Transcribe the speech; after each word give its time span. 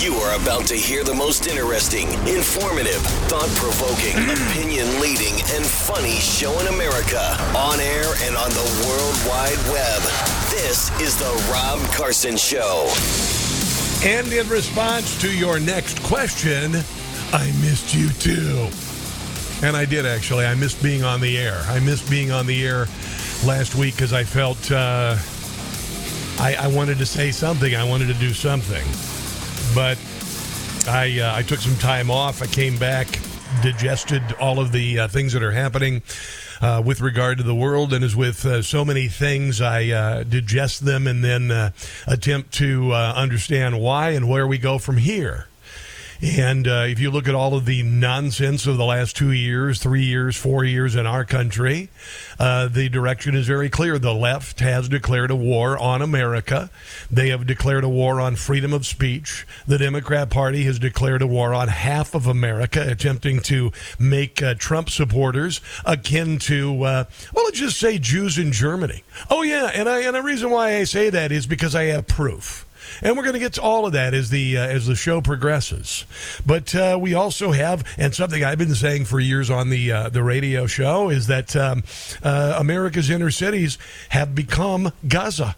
You 0.00 0.14
are 0.14 0.34
about 0.42 0.66
to 0.68 0.76
hear 0.76 1.04
the 1.04 1.12
most 1.12 1.46
interesting, 1.46 2.08
informative, 2.26 3.02
thought 3.28 3.50
provoking, 3.56 4.16
opinion 4.30 4.98
leading, 4.98 5.34
and 5.52 5.62
funny 5.62 6.14
show 6.14 6.58
in 6.58 6.68
America 6.68 7.20
on 7.54 7.78
air 7.80 8.06
and 8.22 8.34
on 8.34 8.48
the 8.48 8.84
World 8.88 9.14
Wide 9.28 9.60
Web. 9.70 10.00
This 10.48 10.90
is 11.02 11.18
The 11.18 11.50
Rob 11.52 11.80
Carson 11.92 12.38
Show. 12.38 12.90
And 14.02 14.32
in 14.32 14.48
response 14.48 15.20
to 15.20 15.30
your 15.30 15.60
next 15.60 16.02
question, 16.02 16.76
I 17.34 17.52
missed 17.60 17.94
you 17.94 18.08
too. 18.08 18.70
And 19.62 19.76
I 19.76 19.84
did 19.84 20.06
actually. 20.06 20.46
I 20.46 20.54
missed 20.54 20.82
being 20.82 21.04
on 21.04 21.20
the 21.20 21.36
air. 21.36 21.60
I 21.66 21.78
missed 21.78 22.08
being 22.08 22.30
on 22.30 22.46
the 22.46 22.66
air 22.66 22.86
last 23.44 23.74
week 23.74 23.96
because 23.96 24.14
I 24.14 24.24
felt 24.24 24.72
uh, 24.72 25.18
I, 26.40 26.54
I 26.58 26.68
wanted 26.68 26.96
to 26.96 27.06
say 27.06 27.32
something. 27.32 27.74
I 27.74 27.84
wanted 27.84 28.06
to 28.06 28.14
do 28.14 28.32
something. 28.32 29.09
But 29.74 29.98
I, 30.88 31.20
uh, 31.20 31.36
I 31.36 31.42
took 31.42 31.60
some 31.60 31.76
time 31.76 32.10
off. 32.10 32.42
I 32.42 32.46
came 32.46 32.78
back, 32.78 33.06
digested 33.62 34.22
all 34.40 34.58
of 34.58 34.72
the 34.72 35.00
uh, 35.00 35.08
things 35.08 35.32
that 35.32 35.42
are 35.42 35.52
happening 35.52 36.02
uh, 36.60 36.82
with 36.84 37.00
regard 37.00 37.38
to 37.38 37.44
the 37.44 37.54
world, 37.54 37.92
and 37.92 38.04
as 38.04 38.14
with 38.14 38.44
uh, 38.44 38.62
so 38.62 38.84
many 38.84 39.08
things, 39.08 39.60
I 39.60 39.88
uh, 39.88 40.22
digest 40.24 40.84
them 40.84 41.06
and 41.06 41.24
then 41.24 41.50
uh, 41.50 41.70
attempt 42.06 42.52
to 42.54 42.92
understand 42.92 43.80
why 43.80 44.10
and 44.10 44.28
where 44.28 44.46
we 44.46 44.58
go 44.58 44.78
from 44.78 44.96
here. 44.96 45.46
And 46.22 46.68
uh, 46.68 46.84
if 46.86 47.00
you 47.00 47.10
look 47.10 47.28
at 47.28 47.34
all 47.34 47.54
of 47.54 47.64
the 47.64 47.82
nonsense 47.82 48.66
of 48.66 48.76
the 48.76 48.84
last 48.84 49.16
two 49.16 49.32
years, 49.32 49.80
three 49.80 50.04
years, 50.04 50.36
four 50.36 50.64
years 50.64 50.94
in 50.94 51.06
our 51.06 51.24
country, 51.24 51.88
uh, 52.38 52.68
the 52.68 52.90
direction 52.90 53.34
is 53.34 53.46
very 53.46 53.70
clear. 53.70 53.98
The 53.98 54.14
left 54.14 54.60
has 54.60 54.88
declared 54.88 55.30
a 55.30 55.36
war 55.36 55.78
on 55.78 56.02
America. 56.02 56.70
They 57.10 57.30
have 57.30 57.46
declared 57.46 57.84
a 57.84 57.88
war 57.88 58.20
on 58.20 58.36
freedom 58.36 58.74
of 58.74 58.86
speech. 58.86 59.46
The 59.66 59.78
Democrat 59.78 60.28
Party 60.28 60.64
has 60.64 60.78
declared 60.78 61.22
a 61.22 61.26
war 61.26 61.54
on 61.54 61.68
half 61.68 62.14
of 62.14 62.26
America, 62.26 62.84
attempting 62.86 63.40
to 63.40 63.72
make 63.98 64.42
uh, 64.42 64.54
Trump 64.58 64.90
supporters 64.90 65.62
akin 65.86 66.38
to, 66.40 66.82
uh, 66.82 67.04
well, 67.32 67.44
let's 67.46 67.58
just 67.58 67.80
say 67.80 67.98
Jews 67.98 68.36
in 68.36 68.52
Germany. 68.52 69.04
Oh, 69.30 69.42
yeah. 69.42 69.70
And, 69.72 69.88
I, 69.88 70.00
and 70.00 70.14
the 70.14 70.22
reason 70.22 70.50
why 70.50 70.76
I 70.76 70.84
say 70.84 71.08
that 71.08 71.32
is 71.32 71.46
because 71.46 71.74
I 71.74 71.84
have 71.84 72.06
proof 72.06 72.66
and 73.02 73.16
we're 73.16 73.22
going 73.22 73.34
to 73.34 73.40
get 73.40 73.54
to 73.54 73.62
all 73.62 73.86
of 73.86 73.92
that 73.92 74.14
as 74.14 74.30
the 74.30 74.56
uh, 74.56 74.66
as 74.66 74.86
the 74.86 74.94
show 74.94 75.20
progresses. 75.20 76.04
But 76.44 76.74
uh, 76.74 76.98
we 77.00 77.14
also 77.14 77.52
have, 77.52 77.84
and 77.98 78.14
something 78.14 78.44
I've 78.44 78.58
been 78.58 78.74
saying 78.74 79.06
for 79.06 79.20
years 79.20 79.50
on 79.50 79.70
the 79.70 79.92
uh, 79.92 80.08
the 80.08 80.22
radio 80.22 80.66
show 80.66 81.10
is 81.10 81.26
that 81.26 81.54
um, 81.56 81.84
uh, 82.22 82.56
America's 82.58 83.10
inner 83.10 83.30
cities 83.30 83.78
have 84.10 84.34
become 84.34 84.92
Gaza 85.06 85.56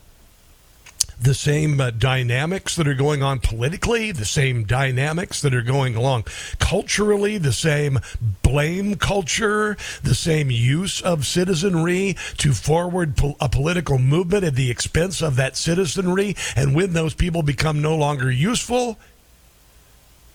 the 1.23 1.35
same 1.35 1.81
uh, 1.81 1.91
dynamics 1.91 2.77
that 2.77 2.89
are 2.89 2.95
going 2.95 3.23
on 3.23 3.39
politically, 3.39 4.13
the 4.13 4.25
same 4.25 4.65
dynamics 4.65 5.41
that 5.43 5.55
are 5.55 5.63
going 5.63 5.95
along 5.95 6.25
culturally, 6.59 7.39
the 7.39 7.53
same 7.53 8.01
blame 8.43 8.97
culture, 8.97 9.77
the 10.03 10.15
same 10.15 10.51
use 10.51 11.01
of 11.01 11.27
citizenry 11.27 12.17
to 12.39 12.53
forward 12.53 13.17
po- 13.17 13.37
a 13.41 13.49
political 13.49 13.99
movement 13.99 14.45
at 14.45 14.55
the 14.55 14.71
expense 14.71 15.23
of 15.23 15.37
that 15.37 15.57
citizenry. 15.57 16.37
And 16.57 16.75
when 16.75 16.93
those 16.93 17.15
people 17.15 17.43
become 17.43 17.81
no 17.81 17.97
longer 17.97 18.31
useful, 18.31 18.99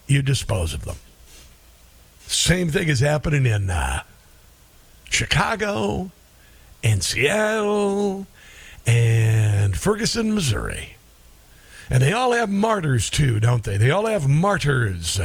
you 0.08 0.22
dispose 0.22 0.74
of 0.74 0.86
them. 0.86 0.98
Same 2.28 2.70
thing 2.70 2.88
is 2.88 3.00
happening 3.00 3.46
in 3.46 3.70
uh, 3.70 4.04
Chicago 5.10 6.12
and 6.84 7.04
Seattle 7.04 8.28
and 8.88 9.78
Ferguson, 9.78 10.34
Missouri. 10.34 10.96
And 11.90 12.02
they 12.02 12.14
all 12.14 12.32
have 12.34 12.50
martyrs 12.50 13.10
too, 13.10 13.40
don't 13.40 13.64
they? 13.64 13.78
They 13.78 13.92
all 13.92 14.06
have 14.08 14.28
martyrs. 14.28 15.20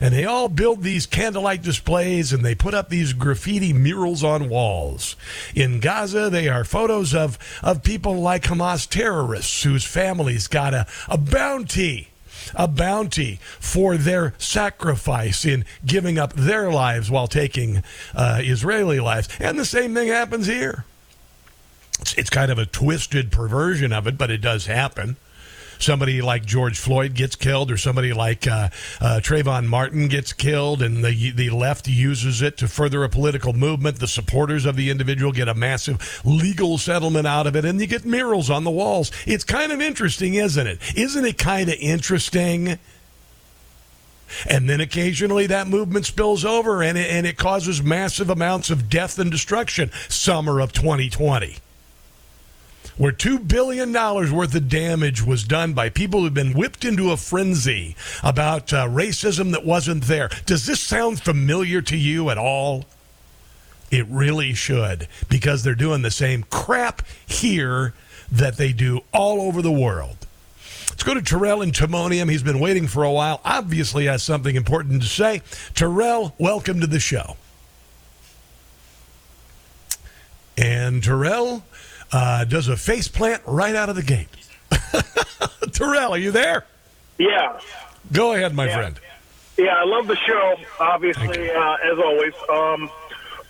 And 0.00 0.14
they 0.14 0.24
all 0.24 0.48
build 0.48 0.82
these 0.82 1.06
candlelight 1.06 1.62
displays 1.62 2.32
and 2.32 2.44
they 2.44 2.54
put 2.54 2.74
up 2.74 2.88
these 2.88 3.12
graffiti 3.12 3.72
murals 3.72 4.22
on 4.22 4.48
walls. 4.48 5.16
In 5.54 5.80
Gaza, 5.80 6.30
they 6.30 6.48
are 6.48 6.64
photos 6.64 7.14
of, 7.14 7.38
of 7.62 7.82
people 7.82 8.20
like 8.20 8.44
Hamas 8.44 8.88
terrorists 8.88 9.62
whose 9.62 9.84
families 9.84 10.46
got 10.46 10.74
a, 10.74 10.86
a 11.08 11.18
bounty 11.18 12.08
a 12.54 12.68
bounty 12.68 13.38
for 13.58 13.96
their 13.96 14.34
sacrifice 14.36 15.46
in 15.46 15.64
giving 15.86 16.18
up 16.18 16.34
their 16.34 16.70
lives 16.70 17.10
while 17.10 17.26
taking 17.26 17.82
uh, 18.14 18.38
Israeli 18.42 19.00
lives. 19.00 19.30
And 19.40 19.58
the 19.58 19.64
same 19.64 19.94
thing 19.94 20.08
happens 20.08 20.46
here. 20.46 20.84
It's, 22.00 22.14
it's 22.14 22.30
kind 22.30 22.50
of 22.50 22.58
a 22.58 22.66
twisted 22.66 23.30
perversion 23.32 23.92
of 23.92 24.06
it, 24.06 24.18
but 24.18 24.30
it 24.30 24.38
does 24.38 24.66
happen 24.66 25.16
somebody 25.78 26.22
like 26.22 26.44
George 26.44 26.78
Floyd 26.78 27.14
gets 27.14 27.36
killed, 27.36 27.70
or 27.70 27.76
somebody 27.76 28.12
like 28.12 28.46
uh, 28.46 28.70
uh, 29.00 29.20
Trayvon 29.22 29.66
Martin 29.66 30.08
gets 30.08 30.32
killed, 30.32 30.82
and 30.82 31.04
the 31.04 31.30
the 31.30 31.50
left 31.50 31.86
uses 31.88 32.42
it 32.42 32.56
to 32.58 32.68
further 32.68 33.04
a 33.04 33.08
political 33.08 33.52
movement. 33.52 33.98
The 33.98 34.08
supporters 34.08 34.64
of 34.66 34.76
the 34.76 34.90
individual 34.90 35.32
get 35.32 35.48
a 35.48 35.54
massive 35.54 36.22
legal 36.24 36.78
settlement 36.78 37.26
out 37.26 37.46
of 37.46 37.56
it, 37.56 37.64
and 37.64 37.80
you 37.80 37.86
get 37.86 38.04
murals 38.04 38.50
on 38.50 38.64
the 38.64 38.70
walls. 38.70 39.10
It's 39.26 39.44
kind 39.44 39.72
of 39.72 39.80
interesting, 39.80 40.34
isn't 40.34 40.66
it? 40.66 40.78
Isn't 40.96 41.24
it 41.24 41.38
kind 41.38 41.68
of 41.68 41.76
interesting? 41.78 42.78
And 44.48 44.68
then 44.68 44.80
occasionally 44.80 45.46
that 45.46 45.68
movement 45.68 46.06
spills 46.06 46.44
over 46.44 46.82
and 46.82 46.98
it, 46.98 47.08
and 47.08 47.24
it 47.26 47.36
causes 47.36 47.82
massive 47.82 48.30
amounts 48.30 48.70
of 48.70 48.88
death 48.88 49.18
and 49.18 49.30
destruction. 49.30 49.90
Summer 50.08 50.60
of 50.60 50.72
2020 50.72 51.58
where 52.96 53.12
$2 53.12 53.46
billion 53.46 53.92
worth 53.92 54.54
of 54.54 54.68
damage 54.68 55.22
was 55.22 55.44
done 55.44 55.72
by 55.72 55.88
people 55.88 56.20
who've 56.20 56.34
been 56.34 56.52
whipped 56.52 56.84
into 56.84 57.10
a 57.10 57.16
frenzy 57.16 57.96
about 58.22 58.72
uh, 58.72 58.86
racism 58.88 59.52
that 59.52 59.64
wasn't 59.64 60.04
there. 60.04 60.30
Does 60.46 60.66
this 60.66 60.80
sound 60.80 61.20
familiar 61.20 61.82
to 61.82 61.96
you 61.96 62.30
at 62.30 62.38
all? 62.38 62.84
It 63.90 64.06
really 64.08 64.54
should, 64.54 65.08
because 65.28 65.62
they're 65.62 65.74
doing 65.74 66.02
the 66.02 66.10
same 66.10 66.44
crap 66.44 67.02
here 67.26 67.94
that 68.30 68.56
they 68.56 68.72
do 68.72 69.02
all 69.12 69.40
over 69.40 69.62
the 69.62 69.72
world. 69.72 70.16
Let's 70.88 71.02
go 71.02 71.14
to 71.14 71.22
Terrell 71.22 71.60
in 71.62 71.72
Timonium. 71.72 72.30
He's 72.30 72.42
been 72.42 72.60
waiting 72.60 72.86
for 72.86 73.02
a 73.04 73.10
while. 73.10 73.40
Obviously, 73.44 74.06
has 74.06 74.22
something 74.22 74.56
important 74.56 75.02
to 75.02 75.08
say. 75.08 75.42
Terrell, 75.74 76.34
welcome 76.38 76.80
to 76.80 76.86
the 76.86 77.00
show. 77.00 77.36
And 80.56 81.02
Terrell, 81.02 81.64
uh, 82.12 82.44
does 82.44 82.68
a 82.68 82.76
face 82.76 83.08
plant 83.08 83.42
right 83.46 83.74
out 83.74 83.88
of 83.88 83.96
the 83.96 84.02
gate. 84.02 84.28
Terrell, 85.72 86.12
are 86.14 86.18
you 86.18 86.30
there? 86.30 86.64
Yeah. 87.18 87.58
Go 88.12 88.34
ahead, 88.34 88.54
my 88.54 88.66
Yeah. 88.66 88.76
friend. 88.76 89.00
Yeah, 89.56 89.74
I 89.76 89.84
love 89.84 90.08
the 90.08 90.16
show, 90.16 90.56
obviously, 90.80 91.50
uh, 91.50 91.76
as 91.92 91.98
always. 91.98 92.32
Um, 92.52 92.90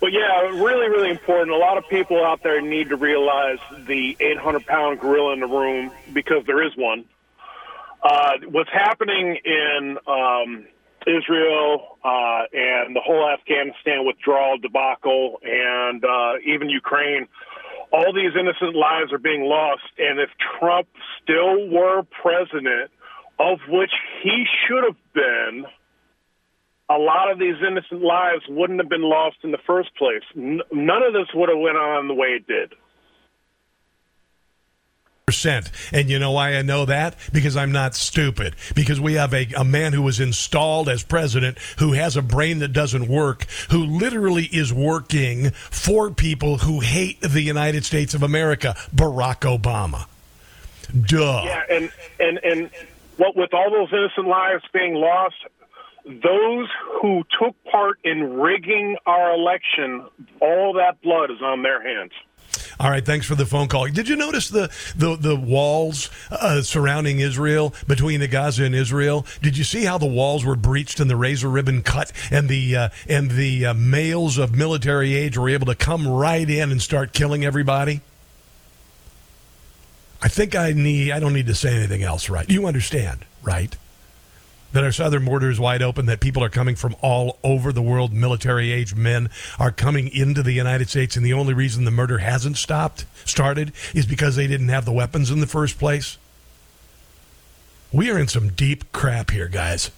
but 0.00 0.12
yeah, 0.12 0.40
really, 0.62 0.88
really 0.88 1.08
important. 1.10 1.50
A 1.50 1.56
lot 1.56 1.78
of 1.78 1.88
people 1.88 2.22
out 2.24 2.42
there 2.42 2.60
need 2.60 2.90
to 2.90 2.96
realize 2.96 3.58
the 3.86 4.14
800 4.20 4.66
pound 4.66 5.00
gorilla 5.00 5.32
in 5.32 5.40
the 5.40 5.46
room 5.46 5.90
because 6.12 6.44
there 6.46 6.62
is 6.62 6.76
one. 6.76 7.06
Uh, 8.02 8.32
what's 8.50 8.68
happening 8.70 9.38
in 9.46 9.96
um, 10.06 10.66
Israel 11.06 11.96
uh, 12.04 12.42
and 12.52 12.94
the 12.94 13.00
whole 13.00 13.26
Afghanistan 13.30 14.04
withdrawal 14.04 14.58
debacle 14.58 15.40
and 15.42 16.04
uh, 16.04 16.34
even 16.44 16.68
Ukraine, 16.68 17.26
all 17.94 18.12
these 18.12 18.34
innocent 18.34 18.74
lives 18.74 19.12
are 19.12 19.22
being 19.22 19.42
lost. 19.42 19.86
And 19.98 20.18
if 20.18 20.30
Trump 20.58 20.88
still 21.22 21.70
were 21.70 22.02
president, 22.20 22.90
of 23.38 23.58
which 23.68 23.92
he 24.22 24.44
should 24.66 24.82
have 24.82 24.98
been, 25.14 25.64
a 26.90 26.98
lot 26.98 27.30
of 27.30 27.38
these 27.38 27.54
innocent 27.66 28.02
lives 28.02 28.42
wouldn't 28.48 28.80
have 28.80 28.90
been 28.90 29.08
lost 29.08 29.36
in 29.44 29.52
the 29.52 29.62
first 29.64 29.94
place. 29.94 30.22
N- 30.36 30.60
none 30.72 31.02
of 31.02 31.12
this 31.12 31.28
would 31.34 31.48
have 31.48 31.58
went 31.58 31.76
on 31.76 32.08
the 32.08 32.14
way 32.14 32.28
it 32.34 32.46
did. 32.48 32.72
Percent. 35.34 35.70
And 35.92 36.08
you 36.08 36.18
know 36.18 36.32
why 36.32 36.54
I 36.54 36.62
know 36.62 36.84
that? 36.84 37.16
Because 37.32 37.56
I'm 37.56 37.72
not 37.72 37.94
stupid. 37.94 38.54
Because 38.74 39.00
we 39.00 39.14
have 39.14 39.34
a, 39.34 39.46
a 39.56 39.64
man 39.64 39.92
who 39.92 40.02
was 40.02 40.20
installed 40.20 40.88
as 40.88 41.02
president 41.02 41.58
who 41.78 41.92
has 41.92 42.16
a 42.16 42.22
brain 42.22 42.60
that 42.60 42.72
doesn't 42.72 43.08
work, 43.08 43.46
who 43.70 43.84
literally 43.84 44.44
is 44.44 44.72
working 44.72 45.50
for 45.50 46.10
people 46.10 46.58
who 46.58 46.80
hate 46.80 47.20
the 47.20 47.42
United 47.42 47.84
States 47.84 48.14
of 48.14 48.22
America, 48.22 48.74
Barack 48.94 49.40
Obama. 49.40 50.06
Duh. 51.06 51.42
Yeah, 51.44 51.62
and 51.70 51.92
and 52.20 52.38
and 52.44 52.70
what 53.16 53.36
with 53.36 53.52
all 53.52 53.70
those 53.70 53.92
innocent 53.92 54.28
lives 54.28 54.62
being 54.72 54.94
lost, 54.94 55.36
those 56.04 56.68
who 57.00 57.24
took 57.40 57.56
part 57.64 57.98
in 58.04 58.34
rigging 58.34 58.96
our 59.06 59.34
election, 59.34 60.04
all 60.40 60.74
that 60.74 61.00
blood 61.02 61.30
is 61.30 61.42
on 61.42 61.62
their 61.62 61.82
hands. 61.82 62.12
All 62.80 62.90
right, 62.90 63.04
thanks 63.04 63.26
for 63.26 63.34
the 63.34 63.46
phone 63.46 63.68
call. 63.68 63.86
Did 63.86 64.08
you 64.08 64.16
notice 64.16 64.48
the 64.48 64.70
the, 64.96 65.16
the 65.16 65.36
walls 65.36 66.10
uh, 66.30 66.62
surrounding 66.62 67.20
Israel 67.20 67.74
between 67.86 68.20
the 68.20 68.28
Gaza 68.28 68.64
and 68.64 68.74
Israel? 68.74 69.26
Did 69.42 69.56
you 69.56 69.64
see 69.64 69.84
how 69.84 69.98
the 69.98 70.06
walls 70.06 70.44
were 70.44 70.56
breached 70.56 71.00
and 71.00 71.08
the 71.08 71.16
razor 71.16 71.48
ribbon 71.48 71.82
cut, 71.82 72.12
and 72.30 72.48
the 72.48 72.76
uh, 72.76 72.88
and 73.08 73.30
the 73.30 73.66
uh, 73.66 73.74
males 73.74 74.38
of 74.38 74.54
military 74.54 75.14
age 75.14 75.38
were 75.38 75.48
able 75.48 75.66
to 75.66 75.74
come 75.74 76.06
right 76.08 76.48
in 76.48 76.70
and 76.70 76.82
start 76.82 77.12
killing 77.12 77.44
everybody? 77.44 78.00
I 80.20 80.28
think 80.28 80.56
I 80.56 80.72
need. 80.72 81.12
I 81.12 81.20
don't 81.20 81.34
need 81.34 81.46
to 81.46 81.54
say 81.54 81.74
anything 81.74 82.02
else, 82.02 82.30
right? 82.30 82.48
You 82.48 82.66
understand, 82.66 83.24
right? 83.42 83.76
That 84.74 84.82
our 84.82 84.92
southern 84.92 85.24
border 85.24 85.48
is 85.48 85.60
wide 85.60 85.82
open, 85.82 86.06
that 86.06 86.18
people 86.18 86.42
are 86.42 86.48
coming 86.48 86.74
from 86.74 86.96
all 87.00 87.38
over 87.44 87.72
the 87.72 87.80
world, 87.80 88.12
military 88.12 88.72
age 88.72 88.94
men 88.94 89.30
are 89.56 89.70
coming 89.70 90.08
into 90.08 90.42
the 90.42 90.52
United 90.52 90.88
States, 90.88 91.16
and 91.16 91.24
the 91.24 91.32
only 91.32 91.54
reason 91.54 91.84
the 91.84 91.92
murder 91.92 92.18
hasn't 92.18 92.56
stopped, 92.56 93.06
started, 93.24 93.72
is 93.94 94.04
because 94.04 94.34
they 94.34 94.48
didn't 94.48 94.68
have 94.68 94.84
the 94.84 94.92
weapons 94.92 95.30
in 95.30 95.38
the 95.38 95.46
first 95.46 95.78
place. 95.78 96.18
We 97.92 98.10
are 98.10 98.18
in 98.18 98.26
some 98.26 98.48
deep 98.48 98.90
crap 98.90 99.30
here, 99.30 99.46
guys. 99.46 99.92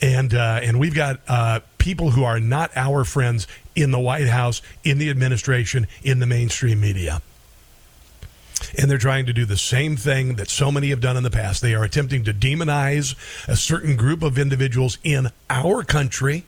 And 0.00 0.32
uh, 0.32 0.60
and 0.62 0.78
we've 0.78 0.94
got 0.94 1.20
uh, 1.26 1.60
people 1.78 2.10
who 2.10 2.22
are 2.22 2.38
not 2.38 2.70
our 2.76 3.02
friends 3.02 3.48
in 3.74 3.90
the 3.90 3.98
White 3.98 4.28
House, 4.28 4.62
in 4.84 4.98
the 4.98 5.10
administration, 5.10 5.88
in 6.04 6.20
the 6.20 6.26
mainstream 6.26 6.80
media. 6.80 7.20
And 8.78 8.90
they're 8.90 8.98
trying 8.98 9.26
to 9.26 9.32
do 9.32 9.44
the 9.44 9.56
same 9.56 9.96
thing 9.96 10.36
that 10.36 10.48
so 10.48 10.72
many 10.72 10.90
have 10.90 11.00
done 11.00 11.16
in 11.16 11.22
the 11.22 11.30
past. 11.30 11.62
They 11.62 11.74
are 11.74 11.84
attempting 11.84 12.24
to 12.24 12.32
demonize 12.32 13.14
a 13.48 13.56
certain 13.56 13.96
group 13.96 14.22
of 14.22 14.38
individuals 14.38 14.98
in 15.04 15.28
our 15.50 15.82
country 15.82 16.44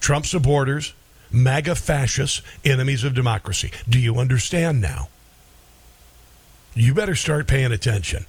Trump 0.00 0.26
supporters, 0.26 0.94
MAGA 1.30 1.74
fascists, 1.76 2.42
enemies 2.64 3.04
of 3.04 3.14
democracy. 3.14 3.70
Do 3.88 3.98
you 3.98 4.16
understand 4.16 4.80
now? 4.80 5.08
You 6.74 6.94
better 6.94 7.14
start 7.14 7.46
paying 7.46 7.72
attention 7.72 8.26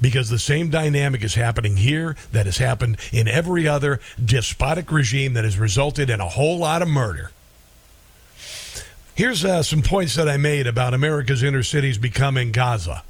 because 0.00 0.30
the 0.30 0.38
same 0.38 0.70
dynamic 0.70 1.22
is 1.22 1.34
happening 1.34 1.76
here 1.76 2.16
that 2.32 2.46
has 2.46 2.58
happened 2.58 2.96
in 3.12 3.28
every 3.28 3.66
other 3.68 4.00
despotic 4.22 4.90
regime 4.90 5.34
that 5.34 5.44
has 5.44 5.58
resulted 5.58 6.08
in 6.08 6.20
a 6.20 6.28
whole 6.28 6.58
lot 6.58 6.80
of 6.80 6.88
murder. 6.88 7.32
Here's 9.20 9.44
uh, 9.44 9.62
some 9.62 9.82
points 9.82 10.14
that 10.14 10.30
I 10.30 10.38
made 10.38 10.66
about 10.66 10.94
America's 10.94 11.42
inner 11.42 11.62
cities 11.62 11.98
becoming 11.98 12.52
Gaza. 12.52 13.02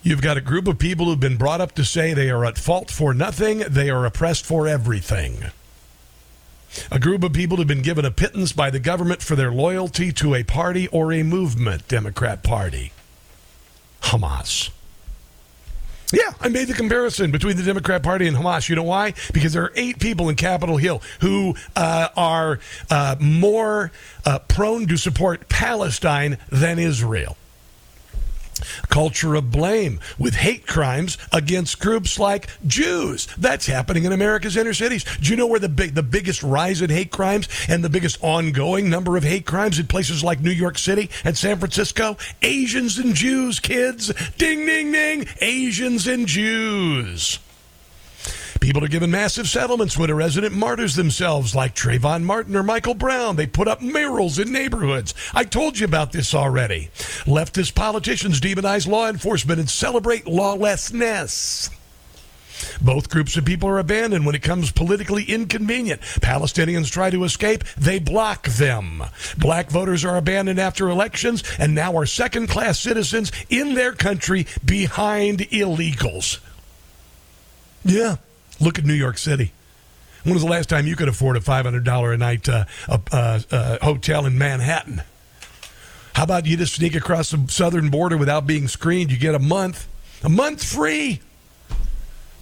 You've 0.00 0.22
got 0.22 0.36
a 0.36 0.40
group 0.40 0.68
of 0.68 0.78
people 0.78 1.06
who've 1.06 1.18
been 1.18 1.36
brought 1.36 1.60
up 1.60 1.72
to 1.72 1.84
say 1.84 2.14
they 2.14 2.30
are 2.30 2.44
at 2.44 2.56
fault 2.56 2.88
for 2.88 3.12
nothing, 3.12 3.64
they 3.68 3.90
are 3.90 4.06
oppressed 4.06 4.46
for 4.46 4.68
everything. 4.68 5.46
A 6.88 7.00
group 7.00 7.24
of 7.24 7.32
people 7.32 7.56
who've 7.56 7.66
been 7.66 7.82
given 7.82 8.04
a 8.04 8.12
pittance 8.12 8.52
by 8.52 8.70
the 8.70 8.78
government 8.78 9.22
for 9.22 9.34
their 9.34 9.50
loyalty 9.50 10.12
to 10.12 10.36
a 10.36 10.44
party 10.44 10.86
or 10.86 11.12
a 11.12 11.24
movement, 11.24 11.88
Democrat 11.88 12.44
Party. 12.44 12.92
Hamas. 14.02 14.70
Yeah, 16.14 16.32
I 16.40 16.48
made 16.48 16.68
the 16.68 16.74
comparison 16.74 17.30
between 17.30 17.56
the 17.56 17.62
Democrat 17.62 18.02
Party 18.02 18.26
and 18.26 18.36
Hamas. 18.36 18.68
You 18.68 18.76
know 18.76 18.82
why? 18.84 19.14
Because 19.32 19.52
there 19.52 19.64
are 19.64 19.72
eight 19.74 19.98
people 19.98 20.28
in 20.28 20.36
Capitol 20.36 20.76
Hill 20.76 21.02
who 21.20 21.54
uh, 21.76 22.08
are 22.16 22.60
uh, 22.90 23.16
more 23.20 23.90
uh, 24.24 24.38
prone 24.40 24.86
to 24.88 24.96
support 24.96 25.48
Palestine 25.48 26.38
than 26.50 26.78
Israel. 26.78 27.36
Culture 28.88 29.34
of 29.34 29.50
blame 29.50 30.00
with 30.18 30.34
hate 30.34 30.66
crimes 30.66 31.18
against 31.32 31.80
groups 31.80 32.18
like 32.18 32.48
Jews. 32.66 33.26
That's 33.38 33.66
happening 33.66 34.04
in 34.04 34.12
America's 34.12 34.56
inner 34.56 34.74
cities. 34.74 35.04
Do 35.20 35.30
you 35.30 35.36
know 35.36 35.46
where 35.46 35.60
the 35.60 35.68
big, 35.68 35.94
the 35.94 36.02
biggest 36.02 36.42
rise 36.42 36.82
in 36.82 36.90
hate 36.90 37.10
crimes 37.10 37.48
and 37.68 37.84
the 37.84 37.90
biggest 37.90 38.18
ongoing 38.22 38.88
number 38.88 39.16
of 39.16 39.24
hate 39.24 39.46
crimes 39.46 39.78
in 39.78 39.86
places 39.86 40.22
like 40.24 40.40
New 40.40 40.50
York 40.50 40.78
City 40.78 41.10
and 41.24 41.36
San 41.36 41.58
Francisco? 41.58 42.16
Asians 42.42 42.98
and 42.98 43.14
Jews, 43.14 43.60
kids. 43.60 44.12
Ding, 44.38 44.66
ding, 44.66 44.92
ding. 44.92 45.26
Asians 45.40 46.06
and 46.06 46.26
Jews. 46.26 47.38
People 48.64 48.82
are 48.82 48.88
given 48.88 49.10
massive 49.10 49.46
settlements 49.46 49.98
when 49.98 50.08
a 50.08 50.14
resident 50.14 50.54
martyrs 50.54 50.96
themselves, 50.96 51.54
like 51.54 51.74
Trayvon 51.74 52.22
Martin 52.22 52.56
or 52.56 52.62
Michael 52.62 52.94
Brown. 52.94 53.36
They 53.36 53.46
put 53.46 53.68
up 53.68 53.82
murals 53.82 54.38
in 54.38 54.50
neighborhoods. 54.50 55.12
I 55.34 55.44
told 55.44 55.78
you 55.78 55.84
about 55.84 56.12
this 56.12 56.34
already. 56.34 56.88
Leftist 57.26 57.74
politicians 57.74 58.40
demonize 58.40 58.88
law 58.88 59.10
enforcement 59.10 59.60
and 59.60 59.68
celebrate 59.68 60.26
lawlessness. 60.26 61.68
Both 62.80 63.10
groups 63.10 63.36
of 63.36 63.44
people 63.44 63.68
are 63.68 63.78
abandoned 63.78 64.24
when 64.24 64.34
it 64.34 64.42
comes 64.42 64.72
politically 64.72 65.24
inconvenient. 65.24 66.00
Palestinians 66.00 66.90
try 66.90 67.10
to 67.10 67.24
escape, 67.24 67.64
they 67.76 67.98
block 67.98 68.48
them. 68.48 69.02
Black 69.36 69.68
voters 69.68 70.06
are 70.06 70.16
abandoned 70.16 70.58
after 70.58 70.88
elections 70.88 71.44
and 71.58 71.74
now 71.74 71.98
are 71.98 72.06
second 72.06 72.46
class 72.46 72.80
citizens 72.80 73.30
in 73.50 73.74
their 73.74 73.92
country 73.92 74.46
behind 74.64 75.40
illegals. 75.50 76.38
Yeah, 77.84 78.16
look 78.64 78.78
at 78.78 78.84
New 78.84 78.94
York 78.94 79.18
City. 79.18 79.52
When 80.24 80.32
was 80.32 80.42
the 80.42 80.48
last 80.48 80.70
time 80.70 80.86
you 80.86 80.96
could 80.96 81.08
afford 81.08 81.36
a 81.36 81.40
$500 81.40 82.14
a 82.14 82.16
night 82.16 82.48
uh, 82.48 82.64
uh, 82.88 83.40
uh, 83.50 83.78
hotel 83.82 84.24
in 84.24 84.38
Manhattan? 84.38 85.02
How 86.14 86.22
about 86.22 86.46
you 86.46 86.56
just 86.56 86.74
sneak 86.74 86.94
across 86.94 87.30
the 87.30 87.44
southern 87.48 87.90
border 87.90 88.16
without 88.16 88.46
being 88.46 88.68
screened? 88.68 89.10
You 89.10 89.18
get 89.18 89.34
a 89.34 89.40
month, 89.40 89.88
a 90.22 90.28
month 90.28 90.62
free, 90.64 91.20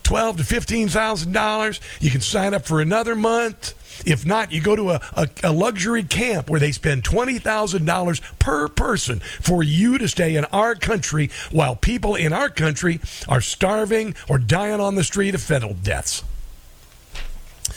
twelve 0.02 0.36
to 0.36 0.44
fifteen 0.44 0.88
thousand 0.88 1.32
dollars. 1.32 1.80
You 1.98 2.10
can 2.10 2.20
sign 2.20 2.52
up 2.52 2.66
for 2.66 2.82
another 2.82 3.16
month. 3.16 3.72
If 4.04 4.26
not, 4.26 4.52
you 4.52 4.60
go 4.60 4.76
to 4.76 4.90
a, 4.90 5.00
a, 5.14 5.28
a 5.44 5.52
luxury 5.52 6.02
camp 6.02 6.50
where 6.50 6.60
they 6.60 6.72
spend 6.72 7.04
twenty 7.04 7.38
thousand 7.38 7.84
dollars 7.84 8.20
per 8.38 8.68
person 8.68 9.20
for 9.20 9.62
you 9.62 9.98
to 9.98 10.08
stay 10.08 10.36
in 10.36 10.44
our 10.46 10.74
country 10.74 11.30
while 11.50 11.76
people 11.76 12.14
in 12.14 12.32
our 12.32 12.48
country 12.48 13.00
are 13.28 13.40
starving 13.40 14.14
or 14.28 14.38
dying 14.38 14.80
on 14.80 14.94
the 14.94 15.04
street 15.04 15.34
of 15.34 15.40
fentanyl 15.40 15.80
deaths. 15.82 16.24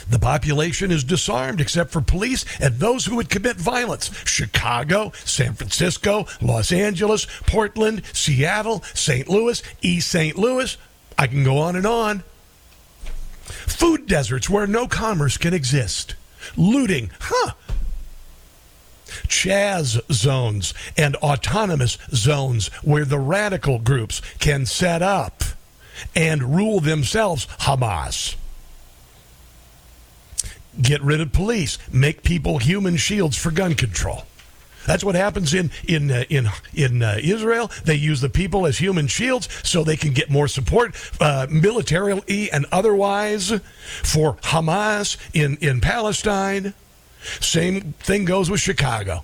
The 0.10 0.20
population 0.20 0.92
is 0.92 1.04
disarmed 1.04 1.62
except 1.62 1.92
for 1.92 2.02
police 2.02 2.46
and 2.60 2.76
those 2.76 3.06
who 3.06 3.16
would 3.16 3.30
commit 3.30 3.56
violence. 3.58 4.12
Chicago, 4.26 5.12
San 5.24 5.54
Francisco, 5.54 6.28
Los 6.42 6.72
Angeles, 6.72 7.28
Portland, 7.48 8.04
Seattle, 8.14 8.84
St. 8.94 9.28
Louis, 9.28 9.62
East 9.82 10.10
St. 10.10 10.38
Louis. 10.38 10.78
I 11.18 11.28
can 11.28 11.44
go 11.44 11.58
on 11.58 11.76
and 11.76 11.86
on. 11.86 12.24
Food 13.46 14.08
deserts 14.08 14.50
where 14.50 14.68
no 14.68 14.88
commerce 14.88 15.38
can 15.38 15.54
exist. 15.54 16.16
Looting, 16.58 17.12
huh? 17.20 17.54
Chaz 19.28 20.00
zones 20.12 20.74
and 20.98 21.16
autonomous 21.18 21.98
zones 22.10 22.68
where 22.84 23.06
the 23.06 23.20
radical 23.20 23.80
groups 23.80 24.22
can 24.40 24.66
set 24.66 25.02
up 25.02 25.44
and 26.16 26.56
rule 26.56 26.80
themselves, 26.80 27.46
Hamas. 27.62 28.36
Get 30.82 31.02
rid 31.02 31.22
of 31.22 31.32
police. 31.32 31.78
Make 31.92 32.24
people 32.24 32.58
human 32.58 32.98
shields 32.98 33.38
for 33.38 33.52
gun 33.52 33.76
control. 33.76 34.24
That's 34.86 35.04
what 35.04 35.16
happens 35.16 35.54
in 35.54 35.72
in 35.88 36.12
uh, 36.12 36.24
in 36.30 36.50
in 36.74 37.02
uh, 37.02 37.18
Israel. 37.22 37.72
They 37.84 37.96
use 37.96 38.22
the 38.22 38.30
people 38.30 38.66
as 38.66 38.78
human 38.78 39.08
shields 39.08 39.50
so 39.64 39.84
they 39.84 39.98
can 39.98 40.14
get 40.14 40.30
more 40.30 40.48
support, 40.48 40.96
uh, 41.20 41.48
militarily 41.50 42.52
and 42.52 42.66
otherwise, 42.72 43.54
for 44.04 44.36
Hamas 44.36 45.18
in 45.34 45.58
in 45.62 45.82
Palestine. 45.82 46.74
Same 47.40 47.94
thing 48.00 48.26
goes 48.26 48.50
with 48.50 48.62
Chicago. 48.62 49.24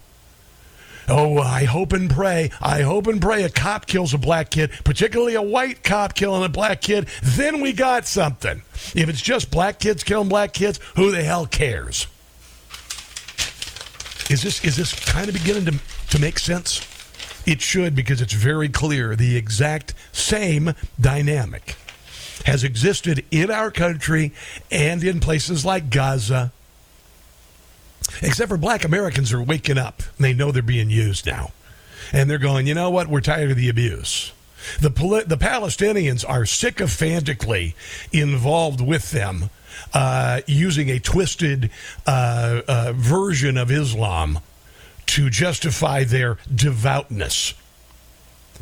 Oh, 1.07 1.39
I 1.39 1.65
hope 1.65 1.93
and 1.93 2.09
pray. 2.09 2.51
I 2.61 2.83
hope 2.83 3.07
and 3.07 3.21
pray 3.21 3.43
a 3.43 3.49
cop 3.49 3.85
kills 3.85 4.13
a 4.13 4.17
black 4.17 4.49
kid, 4.49 4.71
particularly 4.83 5.35
a 5.35 5.41
white 5.41 5.83
cop 5.83 6.13
killing 6.15 6.43
a 6.43 6.49
black 6.49 6.81
kid. 6.81 7.07
Then 7.21 7.59
we 7.59 7.73
got 7.73 8.07
something. 8.07 8.61
If 8.95 9.09
it's 9.09 9.21
just 9.21 9.51
black 9.51 9.79
kids 9.79 10.03
killing 10.03 10.29
black 10.29 10.53
kids, 10.53 10.79
who 10.95 11.11
the 11.11 11.23
hell 11.23 11.45
cares? 11.45 12.07
Is 14.31 14.43
this 14.43 14.63
is 14.63 14.77
this 14.77 14.93
kind 14.93 15.27
of 15.27 15.33
beginning 15.33 15.65
to 15.65 15.79
to 16.11 16.19
make 16.19 16.39
sense? 16.39 16.87
It 17.45 17.61
should 17.61 17.95
because 17.95 18.21
it's 18.21 18.33
very 18.33 18.69
clear 18.69 19.13
the 19.15 19.35
exact 19.35 19.93
same 20.13 20.73
dynamic 20.99 21.75
has 22.45 22.63
existed 22.63 23.25
in 23.29 23.51
our 23.51 23.71
country 23.71 24.31
and 24.71 25.03
in 25.03 25.19
places 25.19 25.65
like 25.65 25.89
Gaza. 25.89 26.53
Except 28.21 28.49
for 28.49 28.57
black 28.57 28.85
Americans 28.85 29.33
are 29.33 29.41
waking 29.41 29.77
up. 29.77 30.01
They 30.17 30.33
know 30.33 30.51
they're 30.51 30.63
being 30.63 30.89
used 30.89 31.25
now. 31.25 31.51
And 32.13 32.29
they're 32.29 32.37
going, 32.37 32.67
you 32.67 32.73
know 32.73 32.89
what? 32.89 33.07
We're 33.07 33.21
tired 33.21 33.51
of 33.51 33.57
the 33.57 33.69
abuse. 33.69 34.31
The, 34.79 34.89
the 34.89 35.37
Palestinians 35.37 36.27
are 36.27 36.45
sycophantically 36.45 37.75
involved 38.11 38.81
with 38.81 39.11
them 39.11 39.49
uh, 39.93 40.41
using 40.47 40.89
a 40.89 40.99
twisted 40.99 41.69
uh, 42.05 42.61
uh, 42.67 42.93
version 42.95 43.57
of 43.57 43.71
Islam 43.71 44.39
to 45.07 45.29
justify 45.29 46.03
their 46.03 46.37
devoutness. 46.53 47.53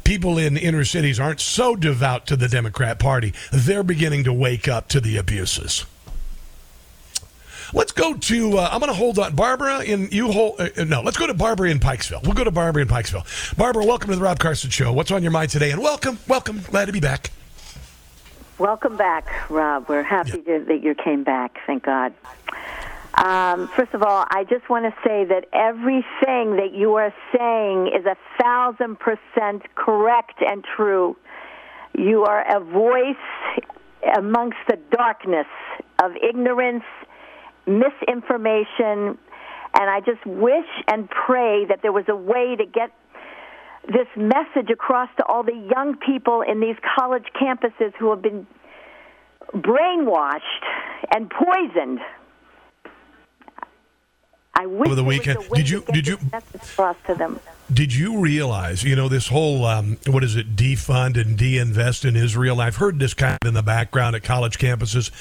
People 0.04 0.38
in 0.38 0.58
inner 0.58 0.86
cities 0.86 1.20
aren't 1.20 1.40
so 1.40 1.76
devout 1.76 2.26
to 2.28 2.36
the 2.36 2.48
Democrat 2.48 2.98
Party. 2.98 3.34
They're 3.52 3.84
beginning 3.84 4.24
to 4.24 4.34
wake 4.34 4.68
up 4.68 4.88
to 4.90 5.00
the 5.00 5.18
abuses. 5.18 5.86
Let's 7.74 7.92
go 7.92 8.16
to. 8.16 8.58
Uh, 8.58 8.70
I'm 8.72 8.80
going 8.80 8.92
to 8.92 8.98
hold 8.98 9.20
on, 9.20 9.36
Barbara. 9.36 9.84
In 9.84 10.10
you 10.12 10.32
hold. 10.32 10.60
Uh, 10.60 10.84
no, 10.86 11.02
let's 11.02 11.18
go 11.18 11.28
to 11.28 11.36
Barbara 11.36 11.70
in 11.70 11.80
Pikesville. 11.80 12.24
We'll 12.24 12.34
go 12.34 12.44
to 12.44 12.52
Barbara 12.52 12.82
in 12.82 12.88
Pikesville. 12.88 13.56
Barbara, 13.56 13.86
welcome 13.86 14.10
to 14.10 14.16
the 14.16 14.22
Rob 14.22 14.40
Carson 14.40 14.72
Show. 14.72 14.92
What's 14.92 15.12
on 15.12 15.22
your 15.22 15.32
mind 15.32 15.52
today? 15.52 15.70
And 15.70 15.82
welcome, 15.82 16.18
welcome. 16.28 16.62
Glad 16.62 16.86
to 16.86 16.92
be 16.92 17.00
back. 17.00 17.30
Welcome 18.60 18.98
back, 18.98 19.50
Rob. 19.50 19.88
We're 19.88 20.04
happy 20.04 20.44
yeah. 20.46 20.58
to, 20.58 20.66
that 20.66 20.84
you 20.84 20.94
came 20.94 21.24
back. 21.24 21.60
Thank 21.66 21.84
God. 21.84 22.13
Um, 23.13 23.70
first 23.70 23.94
of 23.94 24.04
all, 24.04 24.25
I 24.30 24.44
just 24.50 24.70
want 24.70 24.84
to 24.84 24.92
say 25.01 25.24
that 25.24 25.46
everything 25.54 26.58
that 26.58 26.72
you 26.74 26.96
are 26.96 27.13
saying 27.34 27.88
is 27.88 28.06
a 28.06 28.18
thousand 28.38 29.00
percent 29.00 29.63
correct 29.75 30.42
and 30.46 30.66
true. 30.75 31.16
You 31.98 32.25
are 32.25 32.58
a 32.58 32.60
voice 32.60 33.16
amongst 34.18 34.58
the 34.68 34.78
darkness 34.92 35.48
of 36.04 36.12
ignorance 36.18 36.84
misinformation, 37.66 39.18
and 39.74 39.89
I 39.89 40.01
just 40.06 40.25
wish 40.25 40.68
and 40.89 41.10
pray 41.10 41.63
that 41.63 41.82
there 41.82 41.94
was 41.94 42.06
a 42.10 42.16
way 42.16 42.58
to 42.58 42.66
get 42.66 42.92
this 43.88 44.08
message 44.16 44.70
across 44.72 45.10
to 45.18 45.26
all 45.26 45.44
the 45.44 45.70
young 45.76 45.98
people 46.06 46.42
in 46.42 46.60
these 46.60 46.76
college 46.98 47.26
campuses 47.40 47.94
who 48.00 48.10
have 48.10 48.22
been 48.22 48.46
brainwashed 49.54 50.42
and 51.14 51.30
poisoned. 51.30 52.00
I 54.54 54.66
wish 54.66 54.88
over 54.88 54.96
the 54.96 55.04
weekend. 55.04 55.40
Did 55.54 55.70
you 55.70 55.84
did 55.92 56.08
you 56.08 56.18
across 56.34 56.98
to 57.08 57.16
them? 57.16 57.40
Did 57.72 57.94
you 57.94 58.20
realize, 58.20 58.84
you 58.84 58.96
know, 58.96 59.08
this 59.10 59.28
whole, 59.28 59.64
um, 59.66 59.98
what 60.08 60.24
is 60.24 60.36
it, 60.36 60.56
defund 60.56 61.22
and 61.22 61.38
de-invest 61.38 62.04
in 62.04 62.16
Israel? 62.16 62.60
I've 62.62 62.78
heard 62.78 62.98
this 62.98 63.14
kind 63.14 63.38
of 63.40 63.48
in 63.48 63.54
the 63.54 63.62
background 63.62 64.16
at 64.16 64.24
college 64.24 64.58
campuses. 64.58 65.12